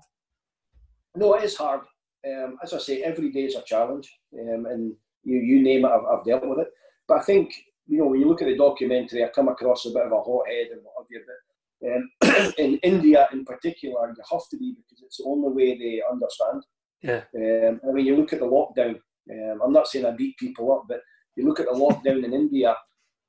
No, 1.15 1.35
it 1.35 1.45
is 1.45 1.57
hard. 1.57 1.81
Um, 2.27 2.59
as 2.63 2.73
I 2.73 2.79
say, 2.79 3.03
every 3.03 3.31
day 3.31 3.45
is 3.45 3.55
a 3.55 3.63
challenge, 3.63 4.13
um, 4.39 4.67
and 4.67 4.95
you 5.23 5.39
you 5.39 5.63
name 5.63 5.85
it, 5.85 5.89
I've, 5.89 6.05
I've 6.05 6.25
dealt 6.25 6.47
with 6.47 6.59
it. 6.59 6.69
But 7.07 7.19
I 7.19 7.23
think 7.23 7.55
you 7.87 7.99
know 7.99 8.07
when 8.07 8.21
you 8.21 8.29
look 8.29 8.43
at 8.43 8.49
the 8.49 8.57
documentary, 8.57 9.25
I 9.25 9.29
come 9.29 9.49
across 9.49 9.87
a 9.87 9.91
bit 9.91 10.07
of 10.07 10.13
a 10.13 10.21
hothead 10.21 10.69
and 10.73 10.81
what 10.83 10.95
have 10.99 11.07
you. 11.11 11.23
But 11.27 11.95
um, 11.95 12.53
in 12.59 12.79
India, 12.79 13.29
in 13.33 13.45
particular, 13.45 14.09
you 14.09 14.23
have 14.31 14.49
to 14.51 14.57
be 14.57 14.75
because 14.77 15.03
it's 15.05 15.19
the 15.19 15.25
only 15.25 15.51
way 15.51 15.79
they 15.79 16.03
understand. 16.11 16.63
Yeah. 17.03 17.23
Um, 17.37 17.81
I 17.89 17.93
mean, 17.93 18.07
you 18.07 18.17
look 18.17 18.33
at 18.33 18.41
the 18.41 18.47
lockdown. 18.47 18.97
Um, 19.31 19.61
I'm 19.65 19.73
not 19.73 19.87
saying 19.87 20.05
I 20.07 20.11
beat 20.11 20.37
people 20.39 20.73
up, 20.73 20.85
but 20.89 21.01
you 21.37 21.47
look 21.47 21.61
at 21.61 21.67
the 21.67 21.73
lockdown 21.73 22.25
in 22.25 22.33
India. 22.33 22.75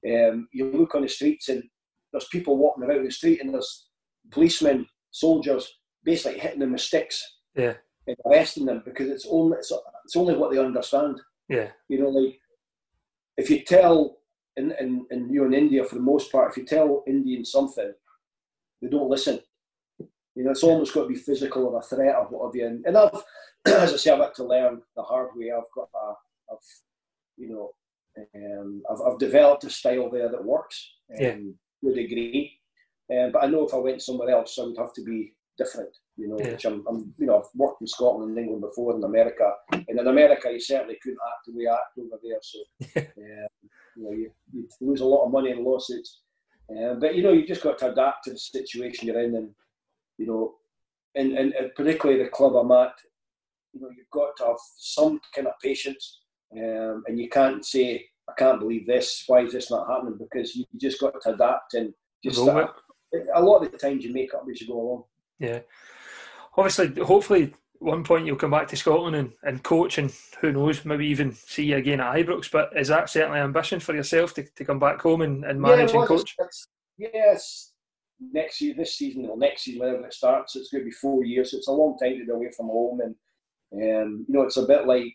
Um, 0.08 0.48
you 0.52 0.72
look 0.72 0.96
on 0.96 1.02
the 1.02 1.10
streets 1.10 1.50
and 1.50 1.64
there's 2.12 2.28
people 2.30 2.58
walking 2.58 2.84
around 2.84 3.06
the 3.06 3.12
street, 3.12 3.42
and 3.42 3.54
there's 3.54 3.88
policemen, 4.32 4.88
soldiers, 5.12 5.68
basically 6.04 6.40
hitting 6.40 6.60
them 6.60 6.72
with 6.72 6.82
sticks 6.82 7.22
Yeah. 7.56 7.74
and 8.08 8.16
arresting 8.26 8.66
them 8.66 8.82
because 8.86 9.10
it's 9.10 9.28
only 9.30 9.58
it's, 9.58 9.72
it's 10.06 10.16
only 10.16 10.36
what 10.36 10.52
they 10.52 10.58
understand. 10.60 11.20
Yeah. 11.50 11.70
You 11.90 12.02
know, 12.02 12.10
like 12.10 12.40
if 13.38 13.50
you 13.50 13.64
tell 13.64 14.18
in, 14.56 14.72
in, 14.80 15.06
in 15.12 15.30
you 15.32 15.42
know, 15.42 15.48
in 15.48 15.54
India 15.54 15.84
for 15.84 15.96
the 15.96 16.02
most 16.02 16.32
part, 16.32 16.52
if 16.52 16.58
you 16.58 16.66
tell 16.66 17.04
Indians 17.08 17.52
something, 17.52 17.94
they 18.82 18.88
don't 18.88 19.10
listen. 19.10 19.40
You 20.36 20.44
know, 20.44 20.52
it's 20.52 20.64
almost 20.64 20.94
got 20.94 21.04
to 21.04 21.08
be 21.10 21.16
physical 21.16 21.66
or 21.66 21.80
a 21.80 21.84
threat 21.84 22.16
or 22.16 22.26
what 22.26 22.48
have 22.48 22.56
you. 22.56 22.68
And, 22.68 22.86
and 22.86 22.98
I've, 22.98 23.24
as 23.66 23.94
I 23.94 23.98
say, 23.98 24.12
I've 24.12 24.20
had 24.20 24.36
to 24.36 24.44
learn 24.44 24.82
the 24.96 25.02
hard 25.04 25.30
way. 25.36 25.52
I've 25.52 25.64
got 25.76 25.90
a, 25.96 26.14
I've, 26.52 26.58
you 27.38 27.50
know, 27.50 27.72
um, 28.36 28.84
I've, 28.90 29.02
I've 29.14 29.20
developed 29.20 29.64
a 29.64 29.70
style 29.70 30.10
there 30.10 30.30
that 30.30 30.44
works 30.44 30.92
um, 31.12 31.22
Yeah. 31.22 31.36
to 31.84 31.90
a 31.92 31.96
degree. 31.96 32.60
Um, 33.12 33.32
but 33.32 33.44
I 33.44 33.48
know 33.48 33.66
if 33.66 33.74
I 33.74 33.78
went 33.78 34.02
somewhere 34.02 34.30
else, 34.30 34.58
I 34.60 34.64
would 34.64 34.78
have 34.78 34.94
to 34.94 35.04
be 35.04 35.34
different. 35.58 35.96
You 36.18 36.30
know, 36.30 36.38
Yeah. 36.40 36.52
which 36.52 36.66
I'm, 36.66 36.84
I'm, 36.90 37.14
you 37.18 37.28
know, 37.28 37.38
I've 37.40 37.50
worked 37.56 37.82
in 37.82 37.88
Scotland 37.88 38.30
and 38.32 38.40
England 38.40 38.62
before, 38.62 38.96
in 38.96 39.04
America, 39.04 39.52
and 39.72 39.86
in 40.00 40.08
America, 40.08 40.52
you 40.52 40.60
certainly 40.60 40.98
couldn't 41.02 41.20
act 41.28 41.46
the 41.46 41.54
way 41.54 41.68
I 41.68 41.76
act 41.76 41.98
over 42.00 42.20
there. 42.24 42.40
So, 42.42 42.60
um, 43.18 43.48
you 43.96 44.04
know, 44.04 44.12
you, 44.12 44.32
you 44.54 44.68
lose 44.82 45.02
a 45.02 45.06
lot 45.06 45.26
of 45.26 45.32
money 45.32 45.52
in 45.52 45.64
lawsuits. 45.64 46.22
Um, 46.70 47.00
but 47.00 47.16
you 47.16 47.24
know, 47.24 47.32
you 47.32 47.48
just 47.48 47.64
got 47.64 47.78
to 47.80 47.92
adapt 47.92 48.26
to 48.26 48.32
the 48.32 48.38
situation 48.38 49.08
you're 49.08 49.22
in, 49.22 49.36
and 49.36 49.50
you 50.18 50.26
know, 50.28 50.56
and, 51.16 51.38
and, 51.38 51.54
and 51.54 51.74
particularly 51.76 52.22
the 52.22 52.30
club 52.30 52.56
I'm 52.56 52.72
at, 52.72 52.94
you 53.74 53.80
know, 53.82 53.90
you've 53.96 54.10
got 54.12 54.36
to 54.38 54.46
have 54.48 54.58
some 54.78 55.22
kind 55.34 55.48
of 55.48 55.54
patience, 55.64 56.20
um, 56.54 57.04
and 57.08 57.20
you 57.20 57.30
can't 57.30 57.66
say, 57.66 58.06
"I 58.30 58.34
can't 58.38 58.60
believe 58.60 58.88
this. 58.88 59.24
Why 59.28 59.42
is 59.42 59.54
this 59.54 59.70
not 59.72 59.88
happening?" 59.90 60.18
Because 60.18 60.56
you 60.56 60.66
just 60.78 61.00
got 61.00 61.20
to 61.22 61.34
adapt 61.34 61.74
and 61.74 61.94
just 62.24 62.44
with 62.44 62.68
a 63.34 63.42
lot 63.42 63.64
of 63.64 63.72
the 63.72 63.78
times 63.78 64.04
you 64.04 64.14
make 64.14 64.34
up 64.34 64.46
as 64.52 64.60
you 64.62 64.68
go 64.68 64.80
along. 64.82 65.04
Yeah. 65.40 65.60
Obviously, 66.58 66.90
hopefully, 67.04 67.54
one 67.80 68.04
point 68.04 68.26
you'll 68.26 68.36
come 68.36 68.52
back 68.52 68.68
to 68.70 68.76
Scotland 68.76 69.16
and, 69.16 69.32
and 69.44 69.64
coach, 69.64 69.98
and 69.98 70.12
who 70.42 70.52
knows, 70.52 70.84
maybe 70.84 71.06
even 71.08 71.32
see 71.32 71.66
you 71.66 71.78
again 71.78 72.02
at 72.02 72.16
Ibrox. 72.16 72.52
But 72.52 72.72
is 72.76 72.88
that 72.88 73.10
certainly 73.10 73.40
ambition 73.40 73.80
for 73.80 73.94
yourself 73.94 74.34
to, 74.34 74.44
to 74.44 74.66
come 74.66 74.80
back 74.80 75.00
home 75.02 75.22
and, 75.22 75.46
and 75.46 75.62
manage 75.62 75.92
well, 75.94 76.02
and 76.02 76.08
coach? 76.08 76.36
it's- 76.40 76.40
it's- 76.40 76.68
Yes, 77.00 77.74
next 78.20 78.60
year, 78.60 78.74
this 78.76 78.96
season, 78.96 79.28
or 79.28 79.38
next 79.38 79.62
season, 79.66 79.82
whenever 79.82 80.08
it 80.08 80.14
starts, 80.16 80.56
it's 80.56 80.70
going 80.70 80.82
to 80.84 80.86
be 80.86 80.92
four 80.92 81.24
years. 81.24 81.52
So 81.52 81.58
it's 81.58 81.68
a 81.68 81.72
long 81.72 81.96
time 82.00 82.18
to 82.18 82.26
be 82.26 82.32
away 82.32 82.50
from 82.58 82.66
home, 82.66 83.02
and 83.02 83.16
um, 83.74 84.26
you 84.28 84.34
know, 84.34 84.42
it's 84.42 84.58
a 84.58 84.66
bit 84.66 84.88
like 84.88 85.14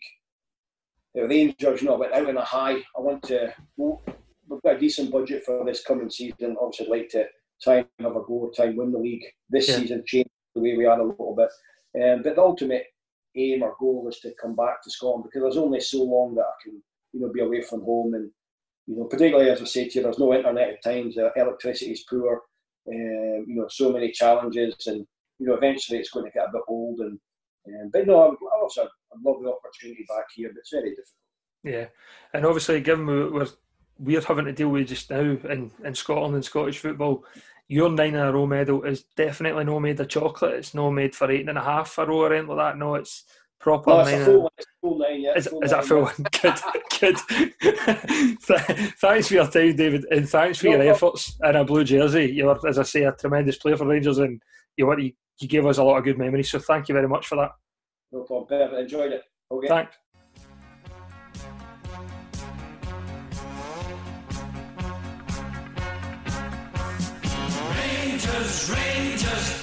the 1.13 1.27
Rangers. 1.27 1.85
I 1.85 1.91
went 1.91 2.13
out 2.13 2.27
on 2.29 2.37
a 2.37 2.41
high. 2.43 2.77
I 2.97 2.99
want 2.99 3.23
to. 3.23 3.53
We've 3.77 4.61
got 4.63 4.75
a 4.75 4.79
decent 4.79 5.11
budget 5.11 5.43
for 5.45 5.63
this 5.65 5.83
coming 5.83 6.09
season. 6.09 6.55
Obviously, 6.59 6.85
I'd 6.85 6.91
like 6.91 7.09
to 7.09 7.25
try 7.61 7.75
and 7.77 7.87
have 8.01 8.15
a 8.15 8.21
go, 8.21 8.51
try 8.55 8.65
and 8.65 8.77
win 8.77 8.91
the 8.91 8.99
league 8.99 9.23
this 9.49 9.69
Yeah. 9.69 9.77
season, 9.77 10.03
change 10.05 10.27
the 10.53 10.61
way 10.61 10.75
we 10.75 10.85
are 10.85 10.99
a 10.99 11.03
little 11.05 11.35
bit. 11.35 11.49
Um, 12.01 12.21
but 12.23 12.35
the 12.35 12.41
ultimate 12.41 12.85
aim 13.35 13.63
or 13.63 13.75
goal 13.79 14.07
is 14.09 14.19
to 14.19 14.33
come 14.41 14.55
back 14.55 14.83
to 14.83 14.91
Scotland 14.91 15.23
because 15.23 15.41
there's 15.41 15.57
only 15.57 15.79
so 15.79 16.03
long 16.03 16.35
that 16.35 16.45
I 16.45 16.53
can, 16.63 16.83
you 17.13 17.21
know, 17.21 17.31
be 17.31 17.39
away 17.41 17.61
from 17.61 17.83
home 17.83 18.13
and 18.13 18.29
you 18.85 18.97
know, 18.97 19.05
particularly 19.05 19.49
as 19.49 19.61
I 19.61 19.65
say 19.65 19.87
to 19.87 19.97
you, 19.97 20.03
there's 20.03 20.19
no 20.19 20.33
internet 20.33 20.69
at 20.69 20.83
times. 20.83 21.15
The 21.15 21.31
electricity 21.37 21.91
is 21.91 22.03
poor. 22.09 22.41
Um, 22.85 23.45
you 23.47 23.55
know, 23.55 23.67
so 23.69 23.93
many 23.93 24.11
challenges, 24.11 24.75
and 24.87 25.07
you 25.39 25.47
know, 25.47 25.53
eventually 25.53 25.99
it's 25.99 26.09
going 26.09 26.25
to 26.25 26.31
get 26.31 26.49
a 26.49 26.51
bit 26.51 26.63
old. 26.67 26.99
And 26.99 27.17
um, 27.67 27.89
but 27.93 28.05
no, 28.05 28.21
I 28.21 28.25
I 28.27 28.61
also 28.61 28.89
I 29.13 29.29
love 29.29 29.41
the 29.43 29.51
opportunity 29.51 30.05
back 30.07 30.25
here, 30.35 30.49
but 30.49 30.59
it's 30.59 30.71
very 30.71 30.89
difficult. 30.89 31.07
Yeah. 31.63 31.85
And 32.33 32.45
obviously, 32.45 32.81
given 32.81 33.05
we- 33.05 33.29
we're, 33.29 33.47
we're 33.99 34.21
having 34.21 34.45
to 34.45 34.51
deal 34.53 34.69
with 34.69 34.87
just 34.87 35.09
now 35.09 35.19
in, 35.19 35.71
in 35.83 35.95
Scotland 35.95 36.35
and 36.35 36.43
Scottish 36.43 36.79
football, 36.79 37.23
your 37.67 37.89
nine 37.89 38.15
in 38.15 38.19
a 38.19 38.31
row 38.33 38.45
medal 38.45 38.83
is 38.83 39.03
definitely 39.15 39.63
no 39.63 39.79
made 39.79 39.99
of 39.99 40.09
chocolate. 40.09 40.55
It's 40.55 40.73
no 40.73 40.91
made 40.91 41.15
for 41.15 41.31
eight 41.31 41.47
and 41.47 41.57
a 41.57 41.61
half 41.63 41.97
a 41.97 42.05
row 42.05 42.23
or 42.23 42.33
anything 42.33 42.55
like 42.55 42.73
that. 42.73 42.77
No, 42.77 42.95
it's 42.95 43.23
proper 43.59 43.91
No, 43.91 43.99
it's 44.01 44.25
full, 44.25 44.51
it's 44.57 44.67
full 44.81 44.97
nine. 44.99 45.21
Yeah, 45.21 45.37
Is, 45.37 45.47
is 45.61 45.71
that 45.71 45.85
full 45.85 46.01
one? 46.03 46.13
Good, 46.41 46.59
good. 46.99 47.17
Thanks 48.41 49.27
for 49.29 49.33
your 49.33 49.47
time, 49.47 49.75
David, 49.75 50.05
and 50.11 50.27
thanks 50.29 50.59
for 50.59 50.65
No 50.67 50.71
your 50.71 50.79
problem. 50.79 50.95
efforts 50.95 51.37
in 51.43 51.55
a 51.55 51.63
blue 51.63 51.83
jersey. 51.83 52.25
You 52.25 52.45
were, 52.47 52.67
as 52.67 52.77
I 52.79 52.83
say, 52.83 53.03
a 53.03 53.11
tremendous 53.13 53.57
player 53.57 53.77
for 53.77 53.87
Rangers, 53.87 54.17
and 54.19 54.41
you, 54.75 54.91
you 55.39 55.47
gave 55.47 55.65
us 55.65 55.77
a 55.77 55.83
lot 55.83 55.97
of 55.97 56.03
good 56.03 56.17
memories. 56.17 56.51
So 56.51 56.59
thank 56.59 56.89
you 56.89 56.93
very 56.93 57.07
much 57.07 57.27
for 57.27 57.35
that. 57.37 57.51
No 58.13 58.21
problem. 58.21 58.47
Perfect. 58.47 58.79
Enjoyed 58.79 59.11
it. 59.11 59.23
Okay. 59.51 59.67
Thanks. 59.67 59.97
Rangers, 67.75 68.69
Rangers, 68.69 69.23
easy 69.23 69.31
okay. 69.31 69.62